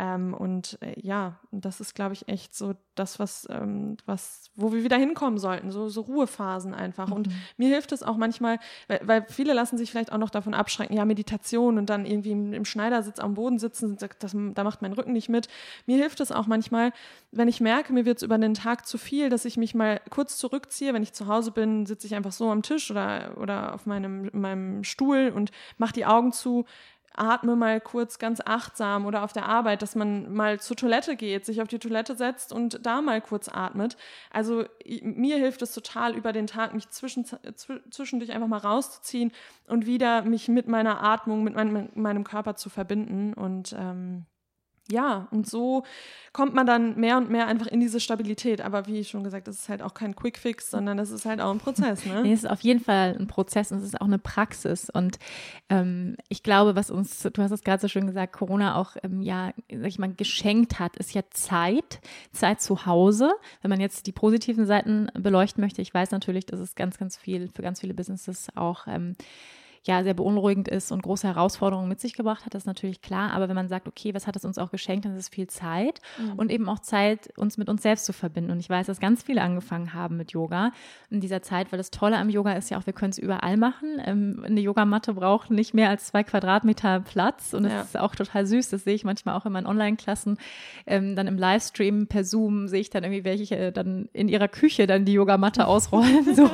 Ähm, 0.00 0.32
und 0.32 0.78
äh, 0.80 0.94
ja, 1.00 1.40
das 1.50 1.80
ist, 1.80 1.92
glaube 1.92 2.12
ich, 2.14 2.28
echt 2.28 2.54
so 2.54 2.74
das, 2.94 3.18
was, 3.18 3.48
ähm, 3.50 3.96
was, 4.06 4.48
wo 4.54 4.72
wir 4.72 4.84
wieder 4.84 4.96
hinkommen 4.96 5.40
sollten, 5.40 5.72
so, 5.72 5.88
so 5.88 6.02
Ruhephasen 6.02 6.72
einfach. 6.72 7.08
Mhm. 7.08 7.12
Und 7.14 7.28
mir 7.56 7.68
hilft 7.68 7.90
es 7.90 8.04
auch 8.04 8.16
manchmal, 8.16 8.60
weil, 8.86 9.00
weil, 9.02 9.26
viele 9.28 9.54
lassen 9.54 9.76
sich 9.76 9.90
vielleicht 9.90 10.12
auch 10.12 10.18
noch 10.18 10.30
davon 10.30 10.54
abschrecken, 10.54 10.96
ja, 10.96 11.04
Meditation 11.04 11.78
und 11.78 11.90
dann 11.90 12.06
irgendwie 12.06 12.30
im, 12.30 12.52
im 12.52 12.64
Schneidersitz 12.64 13.18
am 13.18 13.34
Boden 13.34 13.58
sitzen, 13.58 13.96
das, 13.96 14.36
da 14.36 14.64
macht 14.64 14.82
mein 14.82 14.92
Rücken 14.92 15.12
nicht 15.12 15.28
mit. 15.28 15.48
Mir 15.86 15.96
hilft 15.96 16.20
es 16.20 16.30
auch 16.30 16.46
manchmal, 16.46 16.92
wenn 17.32 17.48
ich 17.48 17.60
merke, 17.60 17.92
mir 17.92 18.04
wird 18.04 18.18
es 18.18 18.22
über 18.22 18.38
den 18.38 18.54
Tag 18.54 18.86
zu 18.86 18.98
viel, 18.98 19.30
dass 19.30 19.44
ich 19.44 19.56
mich 19.56 19.74
mal 19.74 20.00
kurz 20.10 20.36
zurückziehe. 20.36 20.94
Wenn 20.94 21.02
ich 21.02 21.12
zu 21.12 21.26
Hause 21.26 21.50
bin, 21.50 21.86
sitze 21.86 22.06
ich 22.06 22.14
einfach 22.14 22.32
so 22.32 22.52
am 22.52 22.62
Tisch 22.62 22.88
oder, 22.92 23.36
oder 23.40 23.74
auf 23.74 23.84
meinem, 23.84 24.30
meinem 24.32 24.84
Stuhl 24.84 25.32
und 25.34 25.50
mache 25.76 25.92
die 25.92 26.06
Augen 26.06 26.30
zu 26.30 26.66
atme 27.18 27.56
mal 27.56 27.80
kurz 27.80 28.18
ganz 28.18 28.40
achtsam 28.44 29.06
oder 29.06 29.22
auf 29.22 29.32
der 29.32 29.46
Arbeit, 29.46 29.82
dass 29.82 29.94
man 29.94 30.32
mal 30.32 30.60
zur 30.60 30.76
Toilette 30.76 31.16
geht, 31.16 31.44
sich 31.44 31.60
auf 31.60 31.68
die 31.68 31.78
Toilette 31.78 32.14
setzt 32.14 32.52
und 32.52 32.84
da 32.86 33.00
mal 33.00 33.20
kurz 33.20 33.48
atmet. 33.48 33.96
Also 34.30 34.64
mir 35.02 35.36
hilft 35.36 35.62
es 35.62 35.72
total 35.72 36.14
über 36.14 36.32
den 36.32 36.46
Tag, 36.46 36.74
mich 36.74 36.88
zwischen, 36.90 37.26
zwischendurch 37.90 38.32
einfach 38.32 38.48
mal 38.48 38.58
rauszuziehen 38.58 39.32
und 39.66 39.86
wieder 39.86 40.22
mich 40.22 40.48
mit 40.48 40.68
meiner 40.68 41.02
Atmung, 41.02 41.44
mit 41.44 41.54
meinem, 41.54 41.90
meinem 41.94 42.24
Körper 42.24 42.56
zu 42.56 42.70
verbinden 42.70 43.34
und 43.34 43.74
ähm, 43.78 44.26
ja, 44.90 45.28
und 45.30 45.46
so 45.46 45.84
kommt 46.32 46.54
man 46.54 46.66
dann 46.66 46.98
mehr 46.98 47.16
und 47.16 47.30
mehr 47.30 47.46
einfach 47.46 47.66
in 47.66 47.80
diese 47.80 48.00
Stabilität. 48.00 48.60
Aber 48.60 48.86
wie 48.86 49.04
schon 49.04 49.24
gesagt, 49.24 49.48
das 49.48 49.56
ist 49.56 49.68
halt 49.68 49.82
auch 49.82 49.92
kein 49.92 50.14
Quick-Fix, 50.14 50.70
sondern 50.70 50.96
das 50.96 51.10
ist 51.10 51.26
halt 51.26 51.40
auch 51.40 51.50
ein 51.50 51.58
Prozess. 51.58 52.04
Ne? 52.06 52.22
nee, 52.22 52.32
es 52.32 52.44
ist 52.44 52.50
auf 52.50 52.60
jeden 52.60 52.80
Fall 52.80 53.16
ein 53.18 53.26
Prozess 53.26 53.72
und 53.72 53.78
es 53.78 53.84
ist 53.84 54.00
auch 54.00 54.06
eine 54.06 54.18
Praxis. 54.18 54.88
Und 54.88 55.18
ähm, 55.68 56.16
ich 56.28 56.42
glaube, 56.42 56.76
was 56.76 56.90
uns, 56.90 57.22
du 57.22 57.42
hast 57.42 57.50
es 57.50 57.62
gerade 57.62 57.80
so 57.80 57.88
schön 57.88 58.06
gesagt, 58.06 58.32
Corona 58.32 58.76
auch 58.76 58.96
ähm, 59.02 59.20
ja, 59.20 59.52
sag 59.70 59.88
ich 59.88 59.98
mal, 59.98 60.12
geschenkt 60.12 60.78
hat, 60.78 60.96
ist 60.96 61.12
ja 61.12 61.22
Zeit, 61.30 62.00
Zeit 62.32 62.60
zu 62.60 62.86
Hause. 62.86 63.32
Wenn 63.62 63.70
man 63.70 63.80
jetzt 63.80 64.06
die 64.06 64.12
positiven 64.12 64.64
Seiten 64.64 65.08
beleuchten 65.14 65.62
möchte, 65.62 65.82
ich 65.82 65.92
weiß 65.92 66.12
natürlich, 66.12 66.46
dass 66.46 66.60
es 66.60 66.74
ganz, 66.74 66.98
ganz 66.98 67.16
viel 67.16 67.48
für 67.54 67.62
ganz 67.62 67.80
viele 67.80 67.94
Businesses 67.94 68.48
auch 68.54 68.86
ähm, 68.86 69.16
ja 69.88 70.04
sehr 70.04 70.14
beunruhigend 70.14 70.68
ist 70.68 70.92
und 70.92 71.02
große 71.02 71.26
Herausforderungen 71.26 71.88
mit 71.88 71.98
sich 71.98 72.12
gebracht 72.12 72.44
hat, 72.44 72.54
das 72.54 72.62
ist 72.62 72.66
natürlich 72.66 73.00
klar. 73.00 73.32
Aber 73.32 73.48
wenn 73.48 73.56
man 73.56 73.68
sagt, 73.68 73.88
okay, 73.88 74.14
was 74.14 74.26
hat 74.26 74.36
es 74.36 74.44
uns 74.44 74.58
auch 74.58 74.70
geschenkt, 74.70 75.04
dann 75.04 75.14
ist 75.14 75.20
es 75.20 75.28
viel 75.28 75.48
Zeit 75.48 76.00
mhm. 76.18 76.34
und 76.34 76.52
eben 76.52 76.68
auch 76.68 76.78
Zeit, 76.78 77.36
uns 77.36 77.56
mit 77.56 77.68
uns 77.68 77.82
selbst 77.82 78.04
zu 78.04 78.12
verbinden. 78.12 78.50
Und 78.50 78.60
ich 78.60 78.68
weiß, 78.68 78.86
dass 78.86 79.00
ganz 79.00 79.22
viele 79.22 79.42
angefangen 79.42 79.94
haben 79.94 80.16
mit 80.16 80.32
Yoga 80.32 80.72
in 81.10 81.20
dieser 81.20 81.42
Zeit, 81.42 81.72
weil 81.72 81.78
das 81.78 81.90
Tolle 81.90 82.18
am 82.18 82.28
Yoga 82.28 82.52
ist 82.52 82.70
ja 82.70 82.78
auch, 82.78 82.86
wir 82.86 82.92
können 82.92 83.10
es 83.10 83.18
überall 83.18 83.56
machen. 83.56 84.00
Ähm, 84.04 84.44
eine 84.44 84.60
Yogamatte 84.60 85.14
braucht 85.14 85.50
nicht 85.50 85.74
mehr 85.74 85.88
als 85.88 86.06
zwei 86.06 86.22
Quadratmeter 86.22 87.00
Platz 87.00 87.54
und 87.54 87.64
das 87.64 87.72
ja. 87.72 87.80
ist 87.80 87.98
auch 87.98 88.14
total 88.14 88.46
süß. 88.46 88.68
Das 88.68 88.84
sehe 88.84 88.94
ich 88.94 89.04
manchmal 89.04 89.36
auch 89.36 89.46
in 89.46 89.52
meinen 89.52 89.66
Online-Klassen. 89.66 90.36
Ähm, 90.86 91.16
dann 91.16 91.26
im 91.26 91.38
Livestream 91.38 92.06
per 92.06 92.24
Zoom 92.24 92.68
sehe 92.68 92.80
ich 92.80 92.90
dann 92.90 93.04
irgendwie 93.04 93.24
welche 93.24 93.56
äh, 93.56 93.72
dann 93.72 94.08
in 94.12 94.28
ihrer 94.28 94.48
Küche 94.48 94.86
dann 94.86 95.06
die 95.06 95.14
Yogamatte 95.14 95.66
ausrollen 95.66 96.34
so 96.34 96.44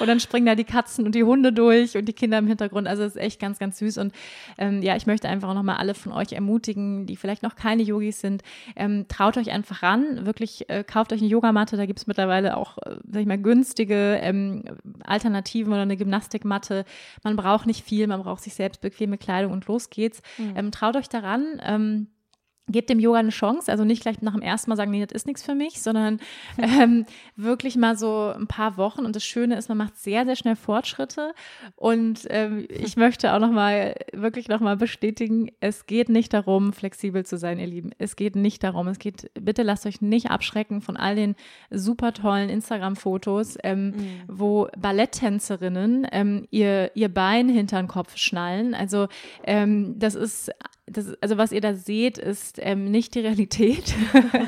und 0.00 0.06
dann 0.06 0.20
springen 0.20 0.46
da 0.46 0.54
die 0.54 0.64
Katzen 0.64 1.04
und 1.04 1.14
die 1.14 1.24
Hunde 1.24 1.52
durch 1.52 1.96
und 1.96 2.06
die 2.06 2.14
Kinder 2.14 2.38
im 2.38 2.46
Hintergrund. 2.46 2.61
Also 2.70 3.02
es 3.02 3.16
ist 3.16 3.20
echt 3.20 3.40
ganz, 3.40 3.58
ganz 3.58 3.78
süß. 3.78 3.98
Und 3.98 4.12
ähm, 4.58 4.82
ja, 4.82 4.96
ich 4.96 5.06
möchte 5.06 5.28
einfach 5.28 5.48
auch 5.48 5.54
nochmal 5.54 5.76
alle 5.76 5.94
von 5.94 6.12
euch 6.12 6.32
ermutigen, 6.32 7.06
die 7.06 7.16
vielleicht 7.16 7.42
noch 7.42 7.56
keine 7.56 7.82
Yogis 7.82 8.20
sind. 8.20 8.42
Ähm, 8.76 9.06
traut 9.08 9.36
euch 9.36 9.50
einfach 9.50 9.82
ran. 9.82 10.26
Wirklich, 10.26 10.68
äh, 10.68 10.84
kauft 10.84 11.12
euch 11.12 11.20
eine 11.20 11.30
Yogamatte. 11.30 11.76
Da 11.76 11.86
gibt 11.86 11.98
es 11.98 12.06
mittlerweile 12.06 12.56
auch, 12.56 12.78
äh, 12.78 12.96
sag 13.10 13.22
ich 13.22 13.26
mal, 13.26 13.38
günstige 13.38 14.18
ähm, 14.22 14.64
Alternativen 15.04 15.72
oder 15.72 15.82
eine 15.82 15.96
Gymnastikmatte. 15.96 16.84
Man 17.22 17.36
braucht 17.36 17.66
nicht 17.66 17.84
viel, 17.84 18.06
man 18.06 18.22
braucht 18.22 18.42
sich 18.42 18.54
selbst 18.54 18.80
bequeme 18.80 19.18
Kleidung 19.18 19.52
und 19.52 19.66
los 19.66 19.90
geht's. 19.90 20.22
Mhm. 20.38 20.54
Ähm, 20.56 20.70
traut 20.72 20.96
euch 20.96 21.08
daran. 21.08 21.60
Gebt 22.68 22.90
dem 22.90 23.00
Yoga 23.00 23.18
eine 23.18 23.30
Chance, 23.30 23.70
also 23.72 23.84
nicht 23.84 24.02
gleich 24.02 24.22
nach 24.22 24.34
dem 24.34 24.40
ersten 24.40 24.70
Mal 24.70 24.76
sagen, 24.76 24.92
nee, 24.92 25.04
das 25.04 25.10
ist 25.12 25.26
nichts 25.26 25.42
für 25.42 25.54
mich, 25.54 25.82
sondern 25.82 26.20
ähm, 26.58 27.06
wirklich 27.34 27.76
mal 27.76 27.96
so 27.96 28.32
ein 28.36 28.46
paar 28.46 28.76
Wochen. 28.76 29.04
Und 29.04 29.16
das 29.16 29.24
Schöne 29.24 29.56
ist, 29.56 29.68
man 29.68 29.78
macht 29.78 29.98
sehr, 29.98 30.24
sehr 30.24 30.36
schnell 30.36 30.54
Fortschritte. 30.54 31.34
Und 31.74 32.20
ähm, 32.30 32.66
ich 32.68 32.96
möchte 32.96 33.34
auch 33.34 33.40
nochmal, 33.40 33.96
wirklich 34.12 34.46
nochmal 34.46 34.76
bestätigen, 34.76 35.50
es 35.58 35.86
geht 35.86 36.08
nicht 36.08 36.32
darum, 36.32 36.72
flexibel 36.72 37.26
zu 37.26 37.36
sein, 37.36 37.58
ihr 37.58 37.66
Lieben. 37.66 37.90
Es 37.98 38.14
geht 38.14 38.36
nicht 38.36 38.62
darum. 38.62 38.86
Es 38.86 39.00
geht, 39.00 39.30
bitte 39.34 39.64
lasst 39.64 39.84
euch 39.84 40.00
nicht 40.00 40.30
abschrecken 40.30 40.82
von 40.82 40.96
all 40.96 41.16
den 41.16 41.34
super 41.70 42.12
tollen 42.12 42.48
Instagram-Fotos, 42.48 43.58
ähm, 43.64 43.86
mhm. 43.86 43.94
wo 44.28 44.68
Balletttänzerinnen 44.78 46.06
ähm, 46.12 46.46
ihr, 46.50 46.92
ihr 46.94 47.08
Bein 47.08 47.48
hinter 47.48 47.78
den 47.78 47.88
Kopf 47.88 48.16
schnallen. 48.16 48.74
Also 48.74 49.08
ähm, 49.44 49.98
das 49.98 50.14
ist 50.14 50.52
das, 50.86 51.14
also 51.22 51.38
was 51.38 51.52
ihr 51.52 51.60
da 51.60 51.74
seht, 51.74 52.18
ist 52.18 52.58
ähm, 52.60 52.90
nicht 52.90 53.14
die 53.14 53.20
Realität. 53.20 53.94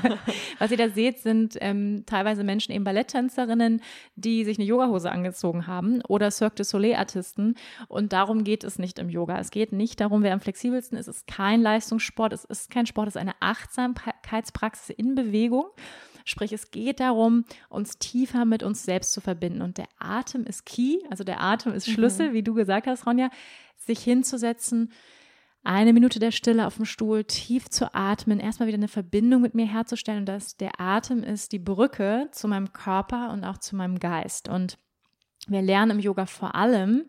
was 0.58 0.70
ihr 0.72 0.76
da 0.76 0.88
seht, 0.88 1.20
sind 1.20 1.56
ähm, 1.60 2.02
teilweise 2.06 2.42
Menschen, 2.42 2.72
eben 2.72 2.82
Balletttänzerinnen, 2.82 3.80
die 4.16 4.44
sich 4.44 4.58
eine 4.58 4.66
Yogahose 4.66 5.12
angezogen 5.12 5.66
haben 5.68 6.02
oder 6.08 6.30
Cirque 6.30 6.56
du 6.56 6.64
Soleil-Artisten. 6.64 7.54
Und 7.88 8.12
darum 8.12 8.42
geht 8.42 8.64
es 8.64 8.78
nicht 8.78 8.98
im 8.98 9.08
Yoga. 9.08 9.38
Es 9.38 9.50
geht 9.50 9.72
nicht 9.72 10.00
darum, 10.00 10.22
wer 10.24 10.32
am 10.32 10.40
flexibelsten 10.40 10.98
ist. 10.98 11.06
Es 11.06 11.18
ist 11.18 11.26
kein 11.28 11.62
Leistungssport, 11.62 12.32
es 12.32 12.44
ist 12.44 12.70
kein 12.70 12.86
Sport, 12.86 13.08
es 13.08 13.14
ist 13.14 13.20
eine 13.20 13.34
Achtsamkeitspraxis 13.40 14.90
in 14.90 15.14
Bewegung. 15.14 15.66
Sprich, 16.24 16.52
es 16.52 16.70
geht 16.70 17.00
darum, 17.00 17.44
uns 17.68 17.98
tiefer 17.98 18.44
mit 18.44 18.62
uns 18.62 18.82
selbst 18.82 19.12
zu 19.12 19.20
verbinden. 19.20 19.62
Und 19.62 19.78
der 19.78 19.88
Atem 19.98 20.46
ist 20.46 20.64
key, 20.66 20.98
also 21.10 21.22
der 21.22 21.42
Atem 21.42 21.74
ist 21.74 21.88
Schlüssel, 21.88 22.30
mhm. 22.30 22.32
wie 22.34 22.42
du 22.42 22.54
gesagt 22.54 22.86
hast, 22.86 23.06
Ronja, 23.06 23.30
sich 23.76 24.00
hinzusetzen, 24.00 24.90
eine 25.64 25.94
Minute 25.94 26.18
der 26.18 26.30
Stille 26.30 26.66
auf 26.66 26.76
dem 26.76 26.84
Stuhl, 26.84 27.24
tief 27.24 27.68
zu 27.70 27.94
atmen, 27.94 28.38
erstmal 28.38 28.68
wieder 28.68 28.76
eine 28.76 28.88
Verbindung 28.88 29.40
mit 29.42 29.54
mir 29.54 29.66
herzustellen 29.66 30.20
und 30.20 30.26
dass 30.26 30.56
der 30.56 30.78
Atem 30.78 31.22
ist 31.24 31.52
die 31.52 31.58
Brücke 31.58 32.28
zu 32.32 32.48
meinem 32.48 32.72
Körper 32.72 33.32
und 33.32 33.44
auch 33.44 33.58
zu 33.58 33.74
meinem 33.74 33.98
Geist. 33.98 34.48
Und 34.48 34.78
wir 35.48 35.62
lernen 35.62 35.92
im 35.92 36.00
Yoga 36.00 36.26
vor 36.26 36.54
allem, 36.54 37.06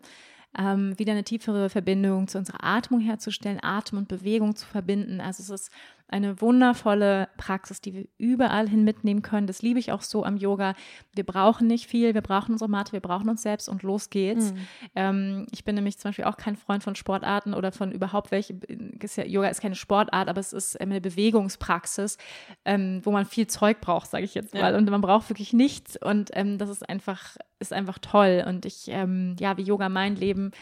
ähm, 0.58 0.98
wieder 0.98 1.12
eine 1.12 1.24
tiefere 1.24 1.68
Verbindung 1.68 2.28
zu 2.28 2.38
unserer 2.38 2.64
Atmung 2.64 3.00
herzustellen, 3.00 3.62
Atem 3.62 3.98
und 3.98 4.08
Bewegung 4.08 4.56
zu 4.56 4.66
verbinden. 4.66 5.20
Also 5.20 5.42
es 5.42 5.50
ist 5.50 5.72
eine 6.08 6.40
wundervolle 6.40 7.28
Praxis, 7.36 7.80
die 7.80 7.92
wir 7.92 8.04
überall 8.16 8.68
hin 8.68 8.84
mitnehmen 8.84 9.22
können. 9.22 9.48
Das 9.48 9.62
liebe 9.62 9.80
ich 9.80 9.90
auch 9.90 10.02
so 10.02 10.24
am 10.24 10.36
Yoga. 10.36 10.74
Wir 11.14 11.24
brauchen 11.24 11.66
nicht 11.66 11.88
viel, 11.88 12.14
wir 12.14 12.20
brauchen 12.20 12.52
unsere 12.52 12.70
Matte, 12.70 12.92
wir 12.92 13.00
brauchen 13.00 13.28
uns 13.28 13.42
selbst 13.42 13.68
und 13.68 13.82
los 13.82 14.08
geht's. 14.10 14.52
Mhm. 14.52 14.58
Ähm, 14.94 15.46
ich 15.50 15.64
bin 15.64 15.74
nämlich 15.74 15.98
zum 15.98 16.10
Beispiel 16.10 16.26
auch 16.26 16.36
kein 16.36 16.56
Freund 16.56 16.84
von 16.84 16.94
Sportarten 16.94 17.54
oder 17.54 17.72
von 17.72 17.90
überhaupt 17.90 18.30
welche. 18.30 18.54
Ist 19.00 19.16
ja, 19.16 19.24
Yoga 19.24 19.48
ist 19.48 19.60
keine 19.60 19.74
Sportart, 19.74 20.28
aber 20.28 20.40
es 20.40 20.52
ist 20.52 20.80
eine 20.80 21.00
Bewegungspraxis, 21.00 22.18
ähm, 22.64 23.00
wo 23.02 23.10
man 23.10 23.26
viel 23.26 23.48
Zeug 23.48 23.80
braucht, 23.80 24.08
sage 24.10 24.24
ich 24.24 24.34
jetzt 24.34 24.54
mal. 24.54 24.72
Ja. 24.72 24.78
Und 24.78 24.88
man 24.88 25.00
braucht 25.00 25.28
wirklich 25.28 25.52
nichts 25.52 25.96
und 26.00 26.30
ähm, 26.34 26.58
das 26.58 26.70
ist 26.70 26.88
einfach, 26.88 27.36
ist 27.58 27.72
einfach 27.72 27.98
toll. 27.98 28.44
Und 28.46 28.64
ich, 28.64 28.86
ähm, 28.88 29.34
ja, 29.40 29.56
wie 29.56 29.62
Yoga 29.62 29.88
mein 29.88 30.14
Leben 30.14 30.52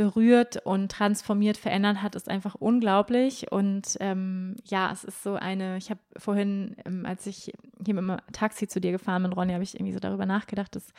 berührt 0.00 0.56
und 0.64 0.90
transformiert, 0.90 1.58
verändert 1.58 2.00
hat, 2.00 2.14
ist 2.14 2.30
einfach 2.30 2.54
unglaublich. 2.54 3.52
Und 3.52 3.98
ähm, 4.00 4.56
ja, 4.64 4.90
es 4.90 5.04
ist 5.04 5.22
so 5.22 5.34
eine, 5.34 5.76
ich 5.76 5.90
habe 5.90 6.00
vorhin, 6.16 6.74
ähm, 6.86 7.04
als 7.04 7.26
ich 7.26 7.52
hier 7.84 7.94
mit 7.94 8.08
dem 8.08 8.16
Taxi 8.32 8.66
zu 8.66 8.80
dir 8.80 8.92
gefahren 8.92 9.24
bin, 9.24 9.34
Ronny, 9.34 9.52
habe 9.52 9.62
ich 9.62 9.74
irgendwie 9.74 9.92
so 9.92 9.98
darüber 9.98 10.24
nachgedacht, 10.24 10.74
dass 10.74 10.94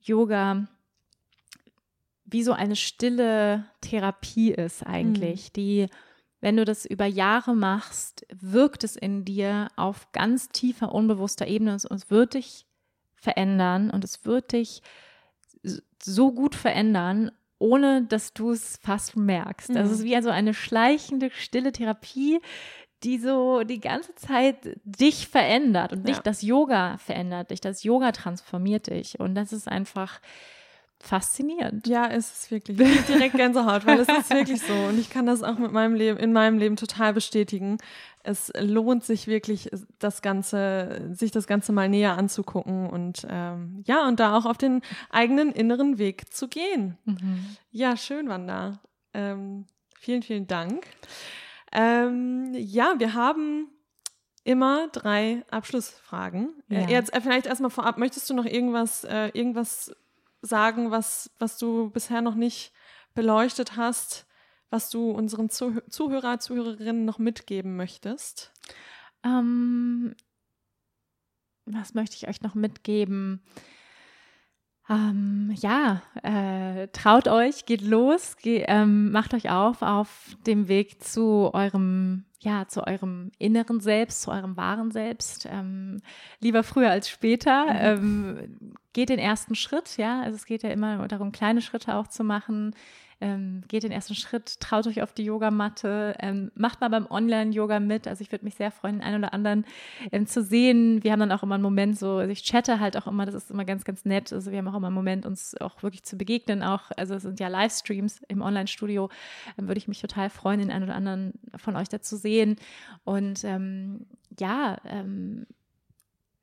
Yoga 0.00 0.66
wie 2.24 2.42
so 2.42 2.54
eine 2.54 2.74
stille 2.74 3.66
Therapie 3.82 4.50
ist 4.50 4.84
eigentlich, 4.84 5.50
mhm. 5.50 5.52
die, 5.52 5.86
wenn 6.40 6.56
du 6.56 6.64
das 6.64 6.86
über 6.86 7.06
Jahre 7.06 7.54
machst, 7.54 8.26
wirkt 8.32 8.82
es 8.82 8.96
in 8.96 9.24
dir 9.24 9.68
auf 9.76 10.10
ganz 10.10 10.48
tiefer, 10.48 10.92
unbewusster 10.92 11.46
Ebene 11.46 11.70
und 11.70 11.92
es 11.92 12.10
wird 12.10 12.34
dich 12.34 12.66
verändern 13.14 13.90
und 13.90 14.02
es 14.02 14.24
wird 14.24 14.50
dich 14.50 14.82
so 16.02 16.32
gut 16.32 16.56
verändern 16.56 17.30
ohne 17.58 18.02
dass 18.02 18.32
du 18.32 18.52
es 18.52 18.78
fast 18.82 19.16
merkst. 19.16 19.74
Das 19.74 19.90
ist 19.90 20.00
mhm. 20.00 20.04
wie 20.04 20.16
also 20.16 20.30
eine 20.30 20.54
schleichende, 20.54 21.30
stille 21.32 21.72
Therapie, 21.72 22.40
die 23.02 23.18
so 23.18 23.62
die 23.62 23.80
ganze 23.80 24.14
Zeit 24.14 24.56
dich 24.84 25.28
verändert 25.28 25.92
und 25.92 26.00
ja. 26.00 26.14
dich 26.14 26.18
das 26.18 26.42
Yoga 26.42 26.98
verändert, 26.98 27.50
dich 27.50 27.60
das 27.60 27.82
Yoga 27.84 28.12
transformiert 28.12 28.88
dich. 28.88 29.20
Und 29.20 29.34
das 29.34 29.52
ist 29.52 29.68
einfach 29.68 30.20
faszinierend. 31.00 31.86
Ja, 31.86 32.08
es 32.08 32.30
ist 32.30 32.50
wirklich 32.50 32.76
direkt 33.06 33.36
Gänsehaut, 33.36 33.86
weil 33.86 34.00
es 34.00 34.08
ist 34.08 34.30
wirklich 34.30 34.60
so. 34.60 34.74
Und 34.74 34.98
ich 34.98 35.10
kann 35.10 35.26
das 35.26 35.42
auch 35.42 35.58
mit 35.58 35.72
meinem 35.72 35.94
Leben, 35.94 36.18
in 36.18 36.32
meinem 36.32 36.58
Leben 36.58 36.76
total 36.76 37.12
bestätigen. 37.12 37.78
Es 38.24 38.52
lohnt 38.58 39.04
sich 39.04 39.26
wirklich, 39.26 39.70
das 39.98 40.22
Ganze, 40.22 41.08
sich 41.12 41.30
das 41.30 41.46
Ganze 41.46 41.72
mal 41.72 41.88
näher 41.88 42.18
anzugucken 42.18 42.90
und 42.90 43.26
ähm, 43.30 43.82
ja, 43.86 44.06
und 44.06 44.20
da 44.20 44.36
auch 44.36 44.44
auf 44.44 44.58
den 44.58 44.82
eigenen 45.10 45.52
inneren 45.52 45.98
Weg 45.98 46.32
zu 46.34 46.48
gehen. 46.48 46.98
Mhm. 47.04 47.56
Ja, 47.70 47.96
schön, 47.96 48.28
Wanda. 48.28 48.80
Ähm, 49.14 49.66
vielen, 49.98 50.22
vielen 50.22 50.46
Dank. 50.46 50.84
Ähm, 51.72 52.54
ja, 52.54 52.94
wir 52.98 53.14
haben 53.14 53.68
immer 54.44 54.88
drei 54.88 55.44
Abschlussfragen. 55.50 56.54
Äh, 56.70 56.74
ja. 56.74 56.88
Äh, 56.88 56.92
jetzt 56.92 57.14
äh, 57.14 57.20
vielleicht 57.20 57.46
erstmal 57.46 57.70
vorab, 57.70 57.98
möchtest 57.98 58.28
du 58.30 58.34
noch 58.34 58.46
irgendwas, 58.46 59.04
äh, 59.04 59.28
irgendwas 59.28 59.94
sagen, 60.42 60.90
was, 60.90 61.30
was 61.38 61.58
du 61.58 61.90
bisher 61.90 62.20
noch 62.20 62.34
nicht 62.34 62.72
beleuchtet 63.14 63.76
hast, 63.76 64.26
was 64.70 64.90
du 64.90 65.10
unseren 65.10 65.50
Zuh 65.50 65.80
Zuhörer, 65.88 66.38
Zuhörerinnen 66.38 67.04
noch 67.04 67.18
mitgeben 67.18 67.76
möchtest? 67.76 68.52
Ähm, 69.24 70.14
was 71.64 71.94
möchte 71.94 72.16
ich 72.16 72.28
euch 72.28 72.42
noch 72.42 72.54
mitgeben? 72.54 73.42
Ähm, 74.90 75.54
ja, 75.56 76.02
äh, 76.22 76.88
traut 76.88 77.28
euch, 77.28 77.66
geht 77.66 77.82
los, 77.82 78.36
ge 78.36 78.64
ähm, 78.68 79.12
macht 79.12 79.34
euch 79.34 79.50
auf 79.50 79.82
auf 79.82 80.36
dem 80.46 80.68
Weg 80.68 81.04
zu 81.04 81.50
eurem, 81.52 82.24
ja, 82.40 82.66
zu 82.68 82.86
eurem 82.86 83.30
inneren 83.38 83.80
Selbst, 83.80 84.22
zu 84.22 84.30
eurem 84.30 84.56
wahren 84.56 84.90
Selbst. 84.90 85.46
Ähm, 85.50 86.00
lieber 86.40 86.62
früher 86.62 86.90
als 86.90 87.08
später. 87.08 87.64
Mhm. 87.64 87.78
Ähm, 87.80 88.76
geht 88.94 89.10
den 89.10 89.18
ersten 89.18 89.54
Schritt, 89.54 89.98
ja. 89.98 90.22
Also 90.22 90.36
es 90.36 90.46
geht 90.46 90.62
ja 90.62 90.70
immer 90.70 91.06
darum, 91.06 91.32
kleine 91.32 91.60
Schritte 91.60 91.94
auch 91.94 92.08
zu 92.08 92.24
machen 92.24 92.74
ähm, 93.20 93.62
geht 93.68 93.82
den 93.82 93.92
ersten 93.92 94.14
Schritt, 94.14 94.60
traut 94.60 94.86
euch 94.86 95.02
auf 95.02 95.12
die 95.12 95.24
Yogamatte, 95.24 96.14
ähm, 96.20 96.50
macht 96.54 96.80
mal 96.80 96.88
beim 96.88 97.06
Online-Yoga 97.10 97.80
mit. 97.80 98.06
Also 98.06 98.22
ich 98.22 98.30
würde 98.30 98.44
mich 98.44 98.54
sehr 98.54 98.70
freuen, 98.70 98.96
den 98.96 99.02
einen 99.02 99.24
oder 99.24 99.34
anderen 99.34 99.64
ähm, 100.12 100.26
zu 100.26 100.42
sehen. 100.42 101.02
Wir 101.02 101.12
haben 101.12 101.20
dann 101.20 101.32
auch 101.32 101.42
immer 101.42 101.56
einen 101.56 101.62
Moment 101.62 101.98
so, 101.98 102.16
also 102.16 102.30
ich 102.30 102.44
chatte 102.44 102.80
halt 102.80 102.96
auch 102.96 103.06
immer, 103.06 103.26
das 103.26 103.34
ist 103.34 103.50
immer 103.50 103.64
ganz, 103.64 103.84
ganz 103.84 104.04
nett. 104.04 104.32
Also 104.32 104.50
wir 104.50 104.58
haben 104.58 104.68
auch 104.68 104.76
immer 104.76 104.88
einen 104.88 104.94
Moment, 104.94 105.26
uns 105.26 105.56
auch 105.60 105.82
wirklich 105.82 106.04
zu 106.04 106.16
begegnen. 106.16 106.62
Auch, 106.62 106.90
also 106.96 107.14
es 107.14 107.22
sind 107.22 107.40
ja 107.40 107.48
Livestreams 107.48 108.22
im 108.28 108.40
Online-Studio. 108.40 109.10
Ähm, 109.58 109.68
würde 109.68 109.78
ich 109.78 109.88
mich 109.88 110.00
total 110.00 110.30
freuen, 110.30 110.60
den 110.60 110.70
einen 110.70 110.84
oder 110.84 110.94
anderen 110.94 111.32
von 111.56 111.76
euch 111.76 111.88
da 111.88 112.00
zu 112.00 112.16
sehen. 112.16 112.56
Und 113.04 113.42
ähm, 113.44 114.06
ja, 114.38 114.78
ähm, 114.84 115.46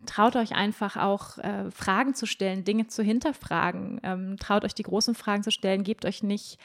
traut 0.05 0.35
euch 0.35 0.53
einfach 0.53 0.97
auch 0.97 1.37
äh, 1.37 1.69
Fragen 1.71 2.15
zu 2.15 2.25
stellen, 2.25 2.63
Dinge 2.63 2.87
zu 2.87 3.03
hinterfragen. 3.03 3.99
Ähm, 4.03 4.37
traut 4.39 4.65
euch 4.65 4.73
die 4.73 4.83
großen 4.83 5.15
Fragen 5.15 5.43
zu 5.43 5.51
stellen, 5.51 5.83
gebt 5.83 6.05
euch 6.05 6.23
nicht 6.23 6.59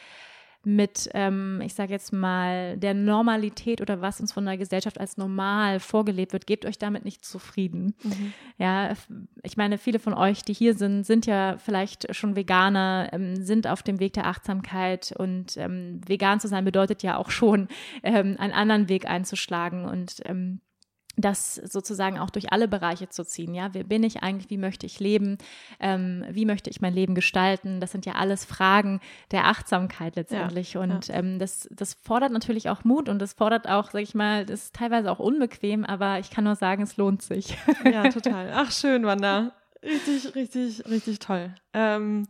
mit, 0.62 1.08
ähm, 1.14 1.62
ich 1.64 1.74
sage 1.74 1.92
jetzt 1.92 2.12
mal, 2.12 2.76
der 2.76 2.92
Normalität 2.92 3.80
oder 3.80 4.02
was 4.02 4.20
uns 4.20 4.32
von 4.32 4.44
der 4.44 4.58
Gesellschaft 4.58 5.00
als 5.00 5.16
normal 5.16 5.80
vorgelebt 5.80 6.34
wird, 6.34 6.46
gebt 6.46 6.66
euch 6.66 6.78
damit 6.78 7.04
nicht 7.04 7.24
zufrieden. 7.24 7.94
Mhm. 8.02 8.32
Ja, 8.58 8.92
ich 9.42 9.56
meine, 9.56 9.78
viele 9.78 9.98
von 9.98 10.12
euch, 10.12 10.42
die 10.42 10.52
hier 10.52 10.74
sind, 10.74 11.04
sind 11.04 11.24
ja 11.24 11.56
vielleicht 11.56 12.14
schon 12.14 12.36
Veganer, 12.36 13.08
ähm, 13.12 13.42
sind 13.42 13.66
auf 13.66 13.82
dem 13.82 14.00
Weg 14.00 14.12
der 14.12 14.26
Achtsamkeit 14.26 15.14
und 15.16 15.56
ähm, 15.56 16.02
vegan 16.06 16.40
zu 16.40 16.48
sein 16.48 16.64
bedeutet 16.64 17.02
ja 17.02 17.16
auch 17.16 17.30
schon, 17.30 17.68
ähm, 18.02 18.36
einen 18.38 18.52
anderen 18.52 18.88
Weg 18.90 19.08
einzuschlagen 19.08 19.86
und 19.86 20.20
ähm, 20.26 20.60
das 21.20 21.54
sozusagen 21.54 22.18
auch 22.18 22.30
durch 22.30 22.52
alle 22.52 22.68
Bereiche 22.68 23.08
zu 23.08 23.24
ziehen. 23.24 23.54
Ja, 23.54 23.72
wer 23.72 23.84
bin 23.84 24.02
ich 24.02 24.22
eigentlich? 24.22 24.50
Wie 24.50 24.58
möchte 24.58 24.86
ich 24.86 25.00
leben? 25.00 25.38
Ähm, 25.78 26.24
wie 26.30 26.46
möchte 26.46 26.70
ich 26.70 26.80
mein 26.80 26.94
Leben 26.94 27.14
gestalten? 27.14 27.80
Das 27.80 27.92
sind 27.92 28.06
ja 28.06 28.14
alles 28.14 28.44
Fragen 28.44 29.00
der 29.30 29.46
Achtsamkeit 29.46 30.16
letztendlich. 30.16 30.74
Ja, 30.74 30.80
und 30.80 31.08
ja. 31.08 31.14
Ähm, 31.14 31.38
das, 31.38 31.68
das 31.70 31.94
fordert 31.94 32.32
natürlich 32.32 32.68
auch 32.68 32.84
Mut 32.84 33.08
und 33.08 33.18
das 33.20 33.32
fordert 33.32 33.68
auch, 33.68 33.90
sag 33.90 34.02
ich 34.02 34.14
mal, 34.14 34.46
das 34.46 34.64
ist 34.64 34.74
teilweise 34.74 35.10
auch 35.10 35.18
unbequem, 35.18 35.84
aber 35.84 36.18
ich 36.18 36.30
kann 36.30 36.44
nur 36.44 36.56
sagen, 36.56 36.82
es 36.82 36.96
lohnt 36.96 37.22
sich. 37.22 37.56
Ja, 37.84 38.08
total. 38.08 38.50
Ach, 38.52 38.70
schön, 38.70 39.04
Wanda. 39.04 39.52
Richtig, 39.82 40.34
richtig, 40.34 40.84
richtig 40.90 41.18
toll. 41.20 41.54
Ähm, 41.72 42.26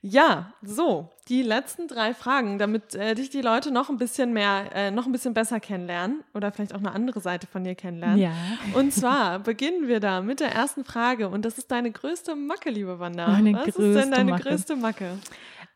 ja, 0.00 0.52
so, 0.62 1.10
die 1.28 1.42
letzten 1.42 1.86
drei 1.86 2.14
Fragen, 2.14 2.58
damit 2.58 2.94
äh, 2.94 3.14
dich 3.14 3.28
die 3.28 3.42
Leute 3.42 3.70
noch 3.70 3.90
ein 3.90 3.98
bisschen 3.98 4.32
mehr, 4.32 4.70
äh, 4.74 4.90
noch 4.90 5.04
ein 5.04 5.12
bisschen 5.12 5.34
besser 5.34 5.60
kennenlernen 5.60 6.24
oder 6.32 6.50
vielleicht 6.50 6.74
auch 6.74 6.78
eine 6.78 6.92
andere 6.92 7.20
Seite 7.20 7.46
von 7.46 7.62
dir 7.62 7.74
kennenlernen. 7.74 8.18
Ja. 8.18 8.32
Und 8.72 8.92
zwar 8.92 9.38
beginnen 9.40 9.86
wir 9.86 10.00
da 10.00 10.22
mit 10.22 10.40
der 10.40 10.52
ersten 10.52 10.84
Frage 10.84 11.28
und 11.28 11.44
das 11.44 11.58
ist 11.58 11.70
deine 11.70 11.90
größte 11.90 12.36
Macke, 12.36 12.70
liebe 12.70 12.98
Wanda. 12.98 13.28
Meine 13.28 13.52
Was 13.54 13.66
ist 13.66 13.78
denn 13.78 14.10
deine 14.10 14.30
Macke. 14.32 14.48
größte 14.48 14.76
Macke? 14.76 15.18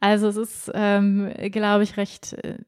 Also 0.00 0.28
es 0.28 0.36
ist, 0.36 0.70
ähm, 0.74 1.32
glaube 1.50 1.82
ich, 1.82 1.96
recht, 1.96 2.34
äh, 2.44 2.58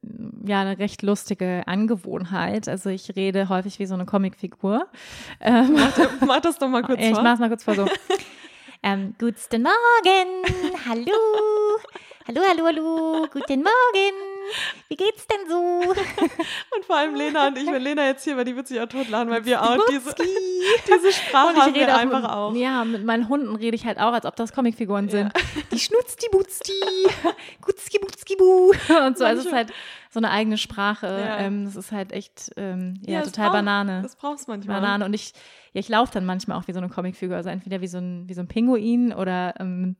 ja, 0.44 0.62
eine 0.62 0.78
recht 0.78 1.02
lustige 1.02 1.62
Angewohnheit. 1.66 2.68
Also 2.68 2.90
ich 2.90 3.14
rede 3.14 3.48
häufig 3.48 3.78
wie 3.78 3.86
so 3.86 3.94
eine 3.94 4.04
Comicfigur. 4.04 4.88
Ähm, 5.40 5.74
mach, 5.74 5.96
mach 6.26 6.40
das 6.40 6.58
doch 6.58 6.68
mal 6.68 6.82
kurz 6.82 7.00
vor. 7.00 7.08
Ich 7.08 7.22
mach's 7.22 7.38
mal 7.38 7.48
kurz 7.48 7.64
vor 7.64 7.74
so. 7.76 7.86
Ähm, 8.82 9.14
guten 9.18 9.62
Morgen, 9.62 10.42
hallo, 10.88 11.12
hallo, 12.26 12.40
hallo, 12.48 12.64
hallo, 12.64 13.26
guten 13.30 13.62
Morgen. 13.62 14.14
Wie 14.88 14.96
geht's 14.96 15.26
denn 15.26 15.46
so? 15.50 15.82
Und 16.74 16.84
vor 16.86 16.96
allem 16.96 17.14
Lena 17.14 17.48
und 17.48 17.58
ich, 17.58 17.66
wenn 17.66 17.82
Lena 17.82 18.06
jetzt 18.06 18.24
hier 18.24 18.38
war, 18.38 18.44
die 18.44 18.56
wird 18.56 18.68
sich 18.68 18.80
auch 18.80 18.88
totlachen, 18.88 19.28
weil 19.28 19.44
wir 19.44 19.62
auch 19.62 19.76
diese, 19.90 20.14
diese 20.14 21.12
Sprache 21.12 21.56
haben 21.56 21.74
wir 21.74 21.94
auch 21.94 21.98
einfach 21.98 22.22
mit, 22.22 22.30
auch. 22.30 22.54
Ja, 22.54 22.84
mit 22.86 23.04
meinen 23.04 23.28
Hunden 23.28 23.54
rede 23.54 23.76
ich 23.76 23.84
halt 23.84 23.98
auch, 23.98 24.14
als 24.14 24.24
ob 24.24 24.34
das 24.36 24.54
Comicfiguren 24.54 25.08
ja. 25.08 25.10
sind. 25.10 25.32
Die 25.72 25.78
Schnutzti 25.78 26.28
Butzti, 26.32 26.72
Gutzki 27.60 27.98
Butzki 27.98 28.36
Bu 28.36 28.72
und 29.06 29.18
so. 29.18 29.26
Also 29.26 29.40
es 29.40 29.46
ist 29.46 29.52
halt 29.52 29.74
so 30.12 30.18
eine 30.18 30.30
eigene 30.30 30.58
Sprache. 30.58 31.06
Ja. 31.06 31.38
Ähm, 31.38 31.64
das 31.64 31.76
ist 31.76 31.92
halt 31.92 32.12
echt 32.12 32.50
ähm, 32.56 32.94
ja, 33.06 33.20
ja 33.20 33.22
total 33.22 33.46
brauch, 33.46 33.54
Banane. 33.54 34.02
Das 34.02 34.16
brauchst 34.16 34.48
du 34.48 34.52
manchmal. 34.52 34.80
Banane. 34.80 35.04
Und 35.04 35.14
ich, 35.14 35.32
ja, 35.72 35.78
ich 35.78 35.88
laufe 35.88 36.12
dann 36.12 36.26
manchmal 36.26 36.58
auch 36.58 36.66
wie 36.66 36.72
so 36.72 36.78
eine 36.78 36.88
Comicfigur. 36.88 37.36
Also 37.36 37.48
entweder 37.48 37.80
wie 37.80 37.86
so 37.86 37.98
ein, 37.98 38.28
wie 38.28 38.34
so 38.34 38.40
ein 38.40 38.48
Pinguin 38.48 39.12
oder 39.12 39.54
ähm, 39.60 39.96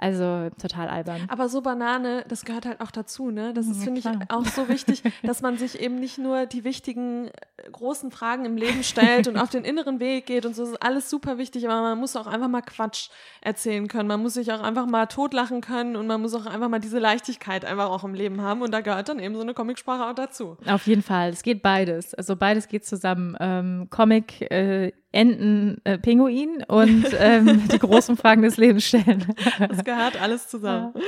also 0.00 0.48
total 0.58 0.88
albern. 0.88 1.26
Aber 1.28 1.50
so 1.50 1.60
Banane, 1.60 2.24
das 2.26 2.46
gehört 2.46 2.64
halt 2.64 2.80
auch 2.80 2.90
dazu, 2.90 3.30
ne? 3.30 3.52
Das 3.52 3.66
ist, 3.66 3.78
ja, 3.78 3.84
finde 3.84 4.00
ich, 4.00 4.06
auch 4.30 4.46
so 4.46 4.66
wichtig, 4.70 5.02
dass 5.22 5.42
man 5.42 5.58
sich 5.58 5.78
eben 5.78 5.96
nicht 5.96 6.16
nur 6.16 6.46
die 6.46 6.64
wichtigen 6.64 7.28
äh, 7.28 7.70
großen 7.70 8.10
Fragen 8.10 8.46
im 8.46 8.56
Leben 8.56 8.82
stellt 8.82 9.28
und 9.28 9.36
auf 9.36 9.50
den 9.50 9.64
inneren 9.64 10.00
Weg 10.00 10.24
geht 10.24 10.46
und 10.46 10.56
so. 10.56 10.62
Das 10.62 10.70
ist 10.72 10.82
alles 10.82 11.10
super 11.10 11.36
wichtig, 11.36 11.68
aber 11.68 11.82
man 11.82 11.98
muss 11.98 12.16
auch 12.16 12.26
einfach 12.26 12.48
mal 12.48 12.62
Quatsch 12.62 13.10
erzählen 13.42 13.88
können. 13.88 14.08
Man 14.08 14.22
muss 14.22 14.34
sich 14.34 14.50
auch 14.52 14.62
einfach 14.62 14.86
mal 14.86 15.04
totlachen 15.04 15.60
können 15.60 15.96
und 15.96 16.06
man 16.06 16.22
muss 16.22 16.32
auch 16.32 16.46
einfach 16.46 16.70
mal 16.70 16.78
diese 16.78 16.98
Leichtigkeit 16.98 17.66
einfach 17.66 17.90
auch 17.90 18.02
im 18.02 18.14
Leben 18.14 18.40
haben. 18.40 18.62
Und 18.62 18.70
da 18.70 18.80
gehört 18.80 19.10
dann 19.10 19.18
eben 19.18 19.34
so 19.34 19.42
eine 19.42 19.49
Comicsprache 19.54 20.04
auch 20.04 20.14
dazu. 20.14 20.56
Auf 20.66 20.86
jeden 20.86 21.02
Fall. 21.02 21.30
Es 21.30 21.42
geht 21.42 21.62
beides. 21.62 22.14
Also 22.14 22.36
beides 22.36 22.68
geht 22.68 22.84
zusammen. 22.84 23.36
Ähm, 23.40 23.88
Comic, 23.90 24.40
äh, 24.50 24.92
Enten, 25.12 25.80
äh, 25.84 25.98
Pinguin 25.98 26.64
und 26.68 27.06
ähm, 27.18 27.68
die 27.68 27.78
großen 27.78 28.16
Fragen 28.16 28.42
des 28.42 28.56
Lebens 28.56 28.84
stellen. 28.84 29.34
Das 29.58 29.84
gehört 29.84 30.20
alles 30.20 30.48
zusammen. 30.48 30.94
Ja. 30.94 31.02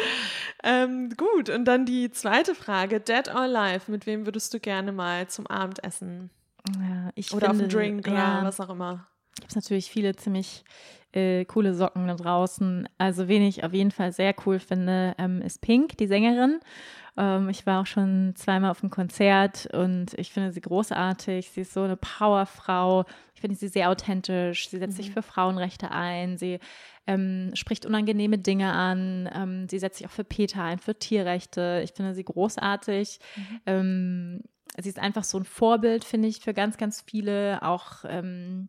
Ähm, 0.85 1.11
gut, 1.17 1.49
und 1.51 1.65
dann 1.65 1.87
die 1.87 2.11
zweite 2.11 2.55
Frage, 2.55 3.01
Dead 3.01 3.29
or 3.29 3.43
Alive, 3.43 3.91
mit 3.91 4.07
wem 4.07 4.27
würdest 4.27 4.53
du 4.55 4.61
gerne 4.61 4.93
mal 4.93 5.29
zum 5.29 5.47
Abendessen 5.47 6.31
Ja, 6.79 7.11
ich 7.15 7.33
oder 7.33 7.49
finde, 7.49 7.51
auf 7.51 7.61
einen 7.61 7.69
Drink 7.69 8.07
ja, 8.07 8.39
oder 8.39 8.47
was 8.47 8.61
auch 8.61 8.71
immer. 8.71 9.07
Gibt 9.37 9.51
es 9.51 9.57
natürlich 9.57 9.91
viele 9.91 10.15
ziemlich 10.15 10.65
äh, 11.13 11.45
coole 11.45 11.75
Socken 11.75 12.07
da 12.07 12.15
draußen. 12.15 12.89
Also, 12.99 13.29
wen 13.29 13.43
ich 13.43 13.65
auf 13.65 13.73
jeden 13.73 13.91
Fall 13.91 14.13
sehr 14.13 14.35
cool 14.47 14.59
finde, 14.59 15.15
ähm, 15.19 15.43
ist 15.43 15.61
Pink, 15.61 15.97
die 15.99 16.07
Sängerin. 16.07 16.61
Ähm, 17.17 17.49
ich 17.49 17.67
war 17.67 17.83
auch 17.83 17.87
schon 17.87 18.35
zweimal 18.37 18.71
auf 18.71 18.83
einem 18.83 18.91
Konzert 18.91 19.67
und 19.73 20.15
ich 20.15 20.33
finde 20.33 20.53
sie 20.53 20.61
großartig. 20.61 21.51
Sie 21.51 21.63
ist 21.63 21.75
so 21.75 21.83
eine 21.83 21.97
Powerfrau. 21.97 23.05
Ich 23.35 23.41
finde 23.41 23.57
sie 23.57 23.69
sehr 23.69 23.91
authentisch. 23.91 24.69
Sie 24.69 24.79
setzt 24.79 24.99
mhm. 24.99 25.03
sich 25.03 25.13
für 25.13 25.23
Frauenrechte 25.23 25.91
ein. 25.91 26.39
Sie 26.39 26.59
ähm, 27.07 27.51
spricht 27.55 27.85
unangenehme 27.85 28.39
Dinge 28.39 28.73
an. 28.73 29.29
Ähm, 29.35 29.69
sie 29.69 29.79
setzt 29.79 29.99
sich 29.99 30.07
auch 30.07 30.13
für 30.13 30.25
Peter 30.25 30.63
ein, 30.63 30.79
für 30.79 30.99
Tierrechte. 30.99 31.83
Ich 31.85 31.93
finde 31.93 32.15
sie 32.15 32.25
großartig. 32.25 33.19
Mhm. 33.37 33.61
Ähm, 33.67 34.43
sie 34.79 34.89
ist 34.89 34.99
einfach 34.99 35.25
so 35.25 35.39
ein 35.39 35.45
Vorbild, 35.45 36.05
finde 36.05 36.29
ich, 36.29 36.41
für 36.41 36.55
ganz, 36.55 36.79
ganz 36.79 37.03
viele. 37.03 37.63
Auch 37.63 38.05
ähm, 38.05 38.69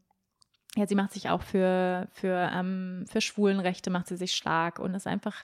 ja, 0.75 0.87
sie 0.87 0.95
macht 0.95 1.13
sich 1.13 1.29
auch 1.29 1.43
für, 1.43 2.07
für, 2.13 2.49
ähm, 2.53 3.05
für 3.07 3.21
Schwulenrechte 3.21 3.89
macht 3.89 4.07
sie 4.07 4.17
sich 4.17 4.35
stark 4.35 4.79
und 4.79 4.95
ist 4.95 5.07
einfach 5.07 5.43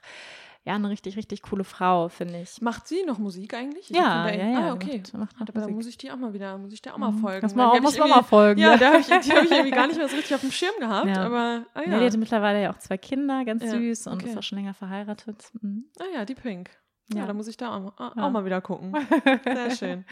ja, 0.64 0.74
eine 0.74 0.90
richtig, 0.90 1.16
richtig 1.16 1.40
coole 1.42 1.64
Frau, 1.64 2.08
finde 2.08 2.42
ich. 2.42 2.60
Macht 2.60 2.86
sie 2.86 3.02
noch 3.04 3.18
Musik 3.18 3.54
eigentlich? 3.54 3.90
Ich 3.90 3.96
ja, 3.96 4.28
ja, 4.30 4.46
ja. 4.46 4.58
Ah, 4.58 4.72
okay. 4.74 5.02
Macht, 5.14 5.38
macht 5.38 5.48
aber 5.48 5.60
da 5.62 5.68
muss 5.68 5.86
ich 5.86 5.96
die 5.96 6.10
auch 6.10 6.16
mal 6.16 6.34
wieder, 6.34 6.58
muss 6.58 6.72
ich 6.74 6.82
der 6.82 6.94
auch 6.94 6.98
mal 6.98 7.12
mhm. 7.12 7.20
folgen. 7.20 7.40
Das 7.40 7.54
mal, 7.54 7.80
muss 7.80 7.98
man 7.98 8.10
mal 8.10 8.22
folgen. 8.22 8.60
Ja, 8.60 8.76
da 8.76 8.92
hab 8.92 9.00
ich, 9.00 9.06
die 9.06 9.32
habe 9.32 9.46
ich 9.46 9.50
irgendwie 9.50 9.70
gar 9.70 9.86
nicht 9.86 9.96
mehr 9.96 10.08
so 10.08 10.16
richtig 10.16 10.34
auf 10.34 10.42
dem 10.42 10.52
Schirm 10.52 10.74
gehabt, 10.78 11.08
ja. 11.08 11.24
aber, 11.24 11.64
ah, 11.72 11.80
ja. 11.80 11.92
ja. 11.92 11.98
Die 11.98 12.04
hatte 12.04 12.18
mittlerweile 12.18 12.62
ja 12.62 12.72
auch 12.72 12.78
zwei 12.78 12.98
Kinder, 12.98 13.44
ganz 13.46 13.68
süß 13.70 14.08
und 14.08 14.14
okay. 14.20 14.30
ist 14.30 14.36
auch 14.36 14.42
schon 14.42 14.58
länger 14.58 14.74
verheiratet. 14.74 15.50
Mhm. 15.62 15.86
Ah 15.98 16.04
ja, 16.14 16.24
die 16.26 16.34
Pink. 16.34 16.70
Ja, 17.12 17.20
ja, 17.20 17.26
da 17.26 17.32
muss 17.32 17.48
ich 17.48 17.56
da 17.56 17.74
auch, 17.74 17.98
auch 17.98 18.16
ja. 18.16 18.28
mal 18.28 18.44
wieder 18.44 18.60
gucken. 18.60 18.94
Sehr 19.44 19.70
schön. 19.70 20.04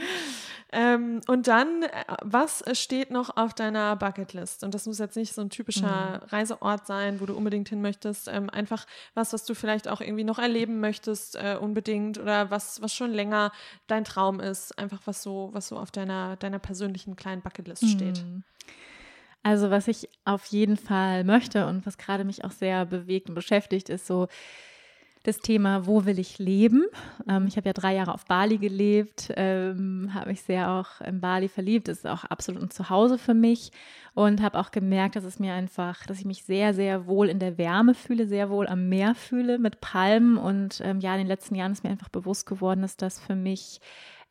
Ähm, 0.71 1.23
und 1.27 1.47
dann, 1.49 1.83
äh, 1.83 1.89
was 2.23 2.62
steht 2.73 3.11
noch 3.11 3.37
auf 3.37 3.55
deiner 3.55 3.97
Bucketlist? 3.97 4.64
Und 4.64 4.75
das 4.75 4.87
muss 4.87 4.99
jetzt 4.99 5.16
nicht 5.16 5.33
so 5.33 5.41
ein 5.41 5.49
typischer 5.49 6.21
mhm. 6.23 6.29
Reiseort 6.29 6.87
sein, 6.87 7.21
wo 7.21 7.27
du 7.27 7.35
unbedingt 7.35 7.71
hin 7.71 7.81
möchtest. 7.81 8.29
Ähm, 8.29 8.51
einfach 8.51 8.87
was, 9.14 9.33
was 9.33 9.47
du 9.47 9.55
vielleicht 9.55 9.89
auch 9.89 10.03
irgendwie 10.03 10.25
noch 10.25 10.39
erleben 10.39 10.81
möchtest, 10.81 11.37
äh, 11.37 11.57
unbedingt. 11.59 12.19
Oder 12.19 12.51
was, 12.51 12.83
was 12.83 12.95
schon 12.95 13.12
länger 13.12 13.51
dein 13.87 14.05
Traum 14.05 14.41
ist. 14.41 14.79
Einfach 14.79 15.01
was 15.07 15.23
so, 15.23 15.49
was 15.53 15.69
so 15.69 15.79
auf 15.79 15.91
deiner, 15.91 16.37
deiner 16.37 16.59
persönlichen 16.59 17.16
kleinen 17.16 17.41
Bucketlist 17.41 17.85
mhm. 17.85 17.89
steht. 17.89 18.25
Also, 19.43 19.71
was 19.71 19.89
ich 19.89 20.11
auf 20.27 20.45
jeden 20.47 20.77
Fall 20.77 21.25
möchte 21.25 21.66
und 21.66 21.87
was 21.87 21.97
gerade 21.97 22.25
mich 22.25 22.45
auch 22.45 22.51
sehr 22.51 22.85
bewegt 22.85 23.31
und 23.31 23.35
beschäftigt, 23.35 23.89
ist 23.89 24.07
so 24.07 24.29
das 25.29 25.41
Thema, 25.41 25.87
wo 25.87 26.07
will 26.07 26.18
ich 26.18 26.39
leben? 26.39 26.85
Ähm, 27.29 27.47
ich 27.47 27.57
habe 27.57 27.68
ja 27.68 27.72
drei 27.72 27.95
Jahre 27.95 28.14
auf 28.14 28.24
Bali 28.24 28.59
gelebt, 28.59 29.33
ähm, 29.37 30.11
habe 30.14 30.31
mich 30.31 30.43
sehr 30.43 30.70
auch 30.70 31.01
in 31.03 31.20
Bali 31.20 31.49
verliebt. 31.49 31.89
Das 31.89 31.99
ist 31.99 32.07
auch 32.07 32.24
absolut 32.24 32.62
ein 32.62 32.70
Zuhause 32.70 33.18
für 33.18 33.35
mich 33.35 33.70
und 34.14 34.43
habe 34.43 34.59
auch 34.59 34.70
gemerkt, 34.70 35.16
dass 35.16 35.24
es 35.24 35.39
mir 35.39 35.53
einfach, 35.53 36.07
dass 36.07 36.18
ich 36.18 36.24
mich 36.24 36.45
sehr, 36.45 36.74
sehr 36.74 37.07
wohl 37.07 37.29
in 37.29 37.39
der 37.39 37.59
Wärme 37.59 37.95
fühle, 37.95 38.26
sehr 38.26 38.51
wohl 38.51 38.66
am 38.66 38.89
Meer 38.89 39.14
fühle 39.14 39.59
mit 39.59 39.81
Palmen. 39.81 40.39
Und 40.39 40.81
ähm, 40.83 41.01
ja, 41.01 41.12
in 41.12 41.18
den 41.18 41.29
letzten 41.29 41.55
Jahren 41.55 41.72
ist 41.72 41.85
mir 41.85 41.91
einfach 41.91 42.09
bewusst 42.09 42.47
geworden, 42.47 42.81
dass 42.81 42.97
das 42.97 43.20
für 43.20 43.37
mich 43.37 43.81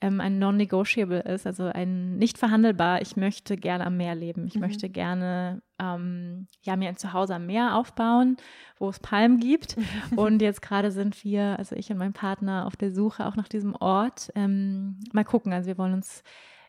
ähm, 0.01 0.19
ein 0.19 0.39
Non-Negotiable 0.39 1.21
ist, 1.21 1.45
also 1.45 1.65
ein 1.65 2.17
nicht 2.17 2.37
verhandelbar. 2.37 3.01
Ich 3.01 3.15
möchte 3.15 3.55
gerne 3.55 3.85
am 3.85 3.97
Meer 3.97 4.15
leben. 4.15 4.47
Ich 4.47 4.55
mhm. 4.55 4.61
möchte 4.61 4.89
gerne 4.89 5.61
ähm, 5.79 6.47
ja, 6.63 6.75
mir 6.75 6.89
ein 6.89 6.97
Zuhause 6.97 7.35
am 7.35 7.45
Meer 7.45 7.75
aufbauen, 7.75 8.37
wo 8.77 8.89
es 8.89 8.99
Palmen 8.99 9.39
gibt. 9.39 9.77
und 10.15 10.41
jetzt 10.41 10.61
gerade 10.61 10.91
sind 10.91 11.23
wir, 11.23 11.57
also 11.57 11.75
ich 11.75 11.91
und 11.91 11.97
mein 11.97 12.13
Partner, 12.13 12.65
auf 12.65 12.75
der 12.75 12.91
Suche 12.91 13.25
auch 13.25 13.35
nach 13.35 13.47
diesem 13.47 13.75
Ort. 13.75 14.31
Ähm, 14.35 14.99
mal 15.13 15.25
gucken, 15.25 15.53
also 15.53 15.67
wir 15.67 15.77
wollen 15.77 15.93
uns 15.93 16.23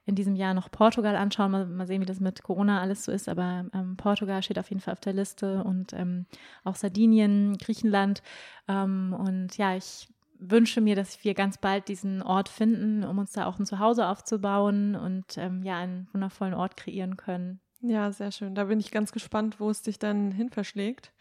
in 0.09 0.15
diesem 0.15 0.37
Jahr 0.37 0.55
noch 0.55 0.71
Portugal 0.71 1.17
anschauen. 1.17 1.51
Mal, 1.51 1.67
mal 1.67 1.87
sehen, 1.87 2.01
wie 2.01 2.07
das 2.07 2.21
mit 2.21 2.43
Corona 2.43 2.81
alles 2.81 3.05
so 3.05 3.13
ist. 3.13 3.29
Aber 3.29 3.67
ähm, 3.75 3.97
Portugal 3.99 4.43
steht 4.43 4.59
auf 4.59 4.71
jeden 4.71 4.81
Fall 4.81 4.93
auf 4.93 5.01
der 5.01 5.13
Liste 5.13 5.63
und 5.65 5.93
ähm, 5.93 6.25
auch 6.65 6.77
Sardinien, 6.77 7.59
Griechenland. 7.59 8.23
Ähm, 8.69 9.15
und 9.19 9.59
ja, 9.59 9.77
ich 9.77 10.09
wünsche 10.39 10.81
mir, 10.81 10.97
dass 10.97 11.25
wir 11.25 11.35
ganz 11.35 11.59
bald 11.59 11.89
diesen 11.89 12.23
Ort 12.23 12.49
finden, 12.49 13.05
um 13.05 13.19
uns 13.19 13.33
da 13.33 13.47
auch 13.47 13.59
ein 13.59 13.67
Zuhause 13.67 14.09
aufzubauen 14.09 14.95
und 14.95 15.37
ähm, 15.37 15.63
ja, 15.63 15.77
einen 15.77 16.09
wundervollen 16.13 16.55
Ort 16.55 16.77
kreieren 16.77 17.17
können. 17.19 17.61
Ja, 17.81 18.11
sehr 18.11 18.33
schön. 18.33 18.55
Da 18.55 18.64
bin 18.64 18.81
ich 18.81 18.91
ganz 18.91 19.12
gespannt, 19.12 19.61
wo 19.61 19.70
es 19.70 19.83
dich 19.83 19.99
dann 19.99 20.33
hin 20.33 20.51
verschlägt. 20.51 21.12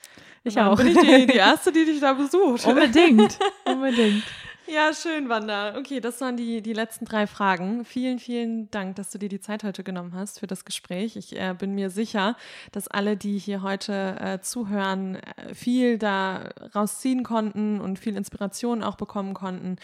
Ich 0.44 0.60
auch. 0.60 0.78
Bin 0.78 0.88
ich 0.88 0.98
die, 0.98 1.28
die 1.28 1.38
Erste, 1.38 1.72
die 1.72 1.86
dich 1.86 2.00
da 2.00 2.14
besucht. 2.14 2.66
Unbedingt. 2.66 3.38
Unbedingt. 3.66 4.24
Ja, 4.70 4.94
schön, 4.94 5.30
Wanda. 5.30 5.78
Okay, 5.78 6.02
das 6.02 6.20
waren 6.20 6.36
die, 6.36 6.62
die 6.62 6.74
letzten 6.74 7.06
drei 7.06 7.26
Fragen. 7.26 7.86
Vielen, 7.86 8.20
vielen 8.20 8.70
Dank, 8.70 8.98
dass 8.98 9.12
du 9.12 9.18
dir 9.18 9.30
die 9.30 9.40
Zeit 9.40 9.64
heute 9.64 9.82
genommen 9.82 10.14
hast 10.14 10.42
für 10.42 10.48
das 10.48 10.66
Gespräch. 10.66 11.16
Ich 11.16 11.40
äh, 11.40 11.56
bin 11.58 11.74
mir 11.74 11.90
sicher, 11.90 12.36
dass 12.74 12.90
alle, 12.90 13.16
die 13.16 13.38
hier 13.38 13.62
heute 13.62 14.18
äh, 14.20 14.42
zuhören, 14.42 15.16
äh, 15.16 15.56
viel 15.56 15.98
da 15.98 16.50
rausziehen 16.76 17.24
konnten 17.24 17.80
und 17.80 17.98
viel 17.98 18.18
Inspiration 18.18 18.84
auch 18.84 18.96
bekommen 18.96 19.34
konnten. 19.34 19.78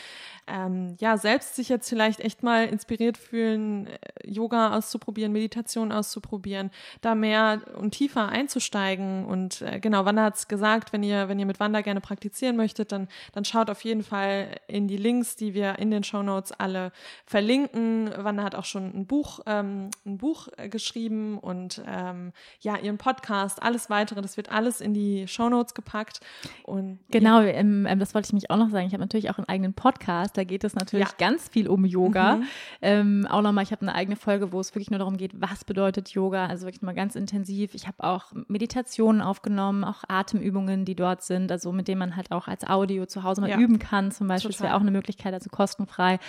Ähm, 0.47 0.97
ja, 0.99 1.15
selbst 1.15 1.55
sich 1.55 1.69
jetzt 1.69 1.87
vielleicht 1.87 2.19
echt 2.19 2.43
mal 2.43 2.67
inspiriert 2.67 3.17
fühlen, 3.17 3.87
äh, 3.87 3.97
Yoga 4.25 4.75
auszuprobieren, 4.75 5.31
Meditation 5.31 5.93
auszuprobieren, 5.93 6.71
da 6.99 7.15
mehr 7.15 7.61
und 7.77 7.91
tiefer 7.91 8.27
einzusteigen. 8.27 9.25
Und 9.25 9.61
äh, 9.61 9.79
genau, 9.79 10.03
Wanda 10.03 10.23
hat 10.23 10.35
es 10.35 10.49
gesagt, 10.49 10.91
wenn 10.91 11.03
ihr, 11.03 11.29
wenn 11.29 11.39
ihr 11.39 11.45
mit 11.45 11.61
Wanda 11.61 11.79
gerne 11.79 12.01
praktizieren 12.01 12.57
möchtet, 12.57 12.91
dann, 12.91 13.07
dann 13.31 13.45
schaut 13.45 13.69
auf 13.69 13.85
jeden 13.85 14.03
Fall 14.03 14.59
in 14.73 14.87
die 14.87 14.97
Links, 14.97 15.35
die 15.35 15.53
wir 15.53 15.77
in 15.77 15.91
den 15.91 16.03
Show 16.03 16.23
Notes 16.23 16.51
alle 16.51 16.91
verlinken. 17.27 18.09
Wanda 18.17 18.43
hat 18.43 18.55
auch 18.55 18.65
schon 18.65 18.85
ein 18.85 19.05
Buch, 19.05 19.39
ähm, 19.45 19.91
ein 20.03 20.17
Buch 20.17 20.47
äh, 20.57 20.67
geschrieben 20.67 21.37
und 21.37 21.83
ähm, 21.87 22.33
ja, 22.59 22.77
ihren 22.77 22.97
Podcast, 22.97 23.61
alles 23.61 23.91
weitere, 23.91 24.23
das 24.23 24.35
wird 24.35 24.51
alles 24.51 24.81
in 24.81 24.95
die 24.95 25.27
Show 25.27 25.47
Notes 25.47 25.75
gepackt. 25.75 26.21
Und, 26.63 26.97
genau, 27.11 27.41
ja. 27.41 27.49
ähm, 27.49 27.87
das 27.99 28.15
wollte 28.15 28.25
ich 28.25 28.33
mich 28.33 28.49
auch 28.49 28.57
noch 28.57 28.71
sagen. 28.71 28.87
Ich 28.87 28.93
habe 28.93 29.03
natürlich 29.03 29.29
auch 29.29 29.37
einen 29.37 29.47
eigenen 29.47 29.75
Podcast, 29.75 30.35
da 30.37 30.43
geht 30.43 30.63
es 30.63 30.73
natürlich 30.73 31.07
ja. 31.07 31.15
ganz 31.19 31.49
viel 31.49 31.67
um 31.67 31.85
Yoga. 31.85 32.37
Mhm. 32.37 32.47
Ähm, 32.81 33.27
auch 33.29 33.43
nochmal, 33.43 33.63
ich 33.63 33.71
habe 33.71 33.83
eine 33.83 33.93
eigene 33.93 34.15
Folge, 34.15 34.51
wo 34.51 34.59
es 34.59 34.73
wirklich 34.73 34.89
nur 34.89 34.97
darum 34.97 35.17
geht, 35.17 35.39
was 35.39 35.65
bedeutet 35.65 36.09
Yoga, 36.09 36.47
also 36.47 36.65
wirklich 36.65 36.81
mal 36.81 36.95
ganz 36.95 37.15
intensiv. 37.15 37.75
Ich 37.75 37.85
habe 37.85 38.03
auch 38.03 38.31
Meditationen 38.47 39.21
aufgenommen, 39.21 39.83
auch 39.83 40.03
Atemübungen, 40.07 40.83
die 40.83 40.95
dort 40.95 41.21
sind, 41.21 41.51
also 41.51 41.71
mit 41.71 41.87
denen 41.87 41.99
man 41.99 42.15
halt 42.15 42.31
auch 42.31 42.47
als 42.47 42.67
Audio 42.67 43.05
zu 43.05 43.21
Hause 43.21 43.41
mal 43.41 43.51
ja. 43.51 43.59
üben 43.59 43.77
kann, 43.77 44.11
zum 44.11 44.27
Beispiel. 44.27 44.62
Wäre 44.63 44.75
auch 44.75 44.81
eine 44.81 44.91
Möglichkeit, 44.91 45.33
also 45.33 45.49
kostenfrei. 45.49 46.19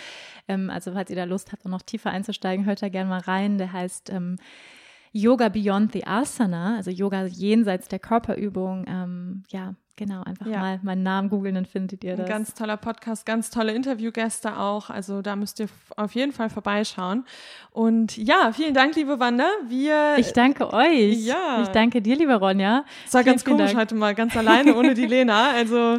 Ähm, 0.49 0.71
also 0.71 0.93
falls 0.93 1.11
ihr 1.11 1.17
da 1.17 1.25
Lust 1.25 1.53
habt, 1.53 1.65
noch 1.65 1.83
tiefer 1.83 2.11
einzusteigen, 2.11 2.67
hört 2.67 2.83
da 2.83 2.89
gerne 2.89 3.09
mal 3.09 3.21
rein. 3.21 3.59
Der 3.59 3.73
heißt 3.73 4.11
ähm, 4.11 4.37
Yoga 5.13 5.49
Beyond 5.49 5.93
the 5.93 6.07
Asana, 6.07 6.77
also 6.77 6.91
Yoga 6.91 7.25
jenseits 7.27 7.89
der 7.89 8.01
Körperübung. 8.01 8.85
Ähm, 8.89 9.45
ja, 9.49 9.75
Genau, 9.97 10.25
einfach 10.25 10.47
ja. 10.47 10.59
mal 10.59 10.81
meinen 10.83 11.05
Namen 11.05 11.29
googeln, 11.29 11.55
dann 11.55 11.67
findet 11.67 12.03
ihr 12.03 12.17
das. 12.17 12.27
Ein 12.27 12.33
ganz 12.33 12.55
toller 12.55 12.77
Podcast, 12.77 13.25
ganz 13.25 13.51
tolle 13.51 13.73
Interviewgäste 13.73 14.59
auch. 14.59 14.91
Also 14.91 15.23
da 15.23 15.37
müsst 15.37 15.61
ihr 15.61 15.69
auf 15.97 16.17
jeden 16.17 16.33
Fall 16.33 16.51
vorbeischauen. 16.51 17.25
Und 17.71 18.17
ja, 18.17 18.51
vielen 18.53 18.75
Dank, 18.75 18.97
liebe 18.97 19.21
Wanda. 19.21 19.47
Wir. 19.69 20.17
Ich 20.19 20.33
danke 20.33 20.73
euch. 20.73 21.25
Ja. 21.25 21.63
Ich 21.63 21.69
danke 21.69 22.03
dir, 22.03 22.17
liebe 22.17 22.35
Ronja. 22.35 22.85
Es 23.07 23.15
war 23.15 23.23
vielen, 23.23 23.35
ganz 23.35 23.45
komisch 23.45 23.77
heute 23.77 23.95
mal, 23.95 24.17
ganz 24.17 24.37
alleine 24.37 24.75
ohne 24.75 24.95
die 24.95 25.07
Lena. 25.07 25.53
Also 25.53 25.99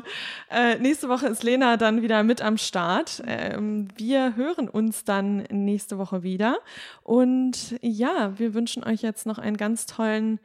äh, 0.52 0.78
nächste 0.80 1.08
Woche 1.08 1.28
ist 1.28 1.43
Lena 1.43 1.78
dann 1.78 2.02
wieder 2.02 2.24
mit 2.24 2.41
am 2.41 2.58
Start. 2.58 3.24
Ähm, 3.26 3.88
wir 3.96 4.36
hören 4.36 4.68
uns 4.68 5.06
dann 5.06 5.46
nächste 5.50 5.98
Woche 5.98 6.22
wieder. 6.22 6.58
Und 7.04 7.78
ja, 7.82 8.38
wir 8.38 8.54
wünschen 8.54 8.84
euch 8.84 9.02
jetzt 9.02 9.26
noch 9.26 9.38
einen 9.38 9.56
ganz 9.56 9.86
tollen 9.86 10.41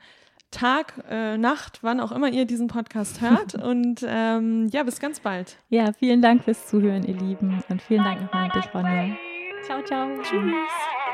Tag, 0.51 0.95
äh, 1.09 1.37
Nacht, 1.37 1.79
wann 1.83 2.01
auch 2.01 2.13
immer 2.13 2.29
ihr 2.29 2.45
diesen 2.45 2.67
Podcast 2.67 3.21
hört. 3.21 3.55
Und 3.63 4.05
ähm, 4.07 4.69
ja, 4.73 4.83
bis 4.83 5.01
ganz 5.01 5.21
bald. 5.21 5.57
Ja, 5.69 5.93
vielen 5.93 6.23
Dank 6.23 6.45
fürs 6.45 6.67
Zuhören, 6.67 7.05
ihr 7.05 7.17
Lieben. 7.17 7.63
Und 7.69 7.83
vielen 7.83 8.05
Dank 8.05 8.23
nochmal 8.23 8.51
an 8.51 8.61
dich, 8.61 8.75
Ronja. 8.75 9.17
Ciao, 9.65 9.83
ciao. 9.83 10.09
Tschüss. 10.23 11.10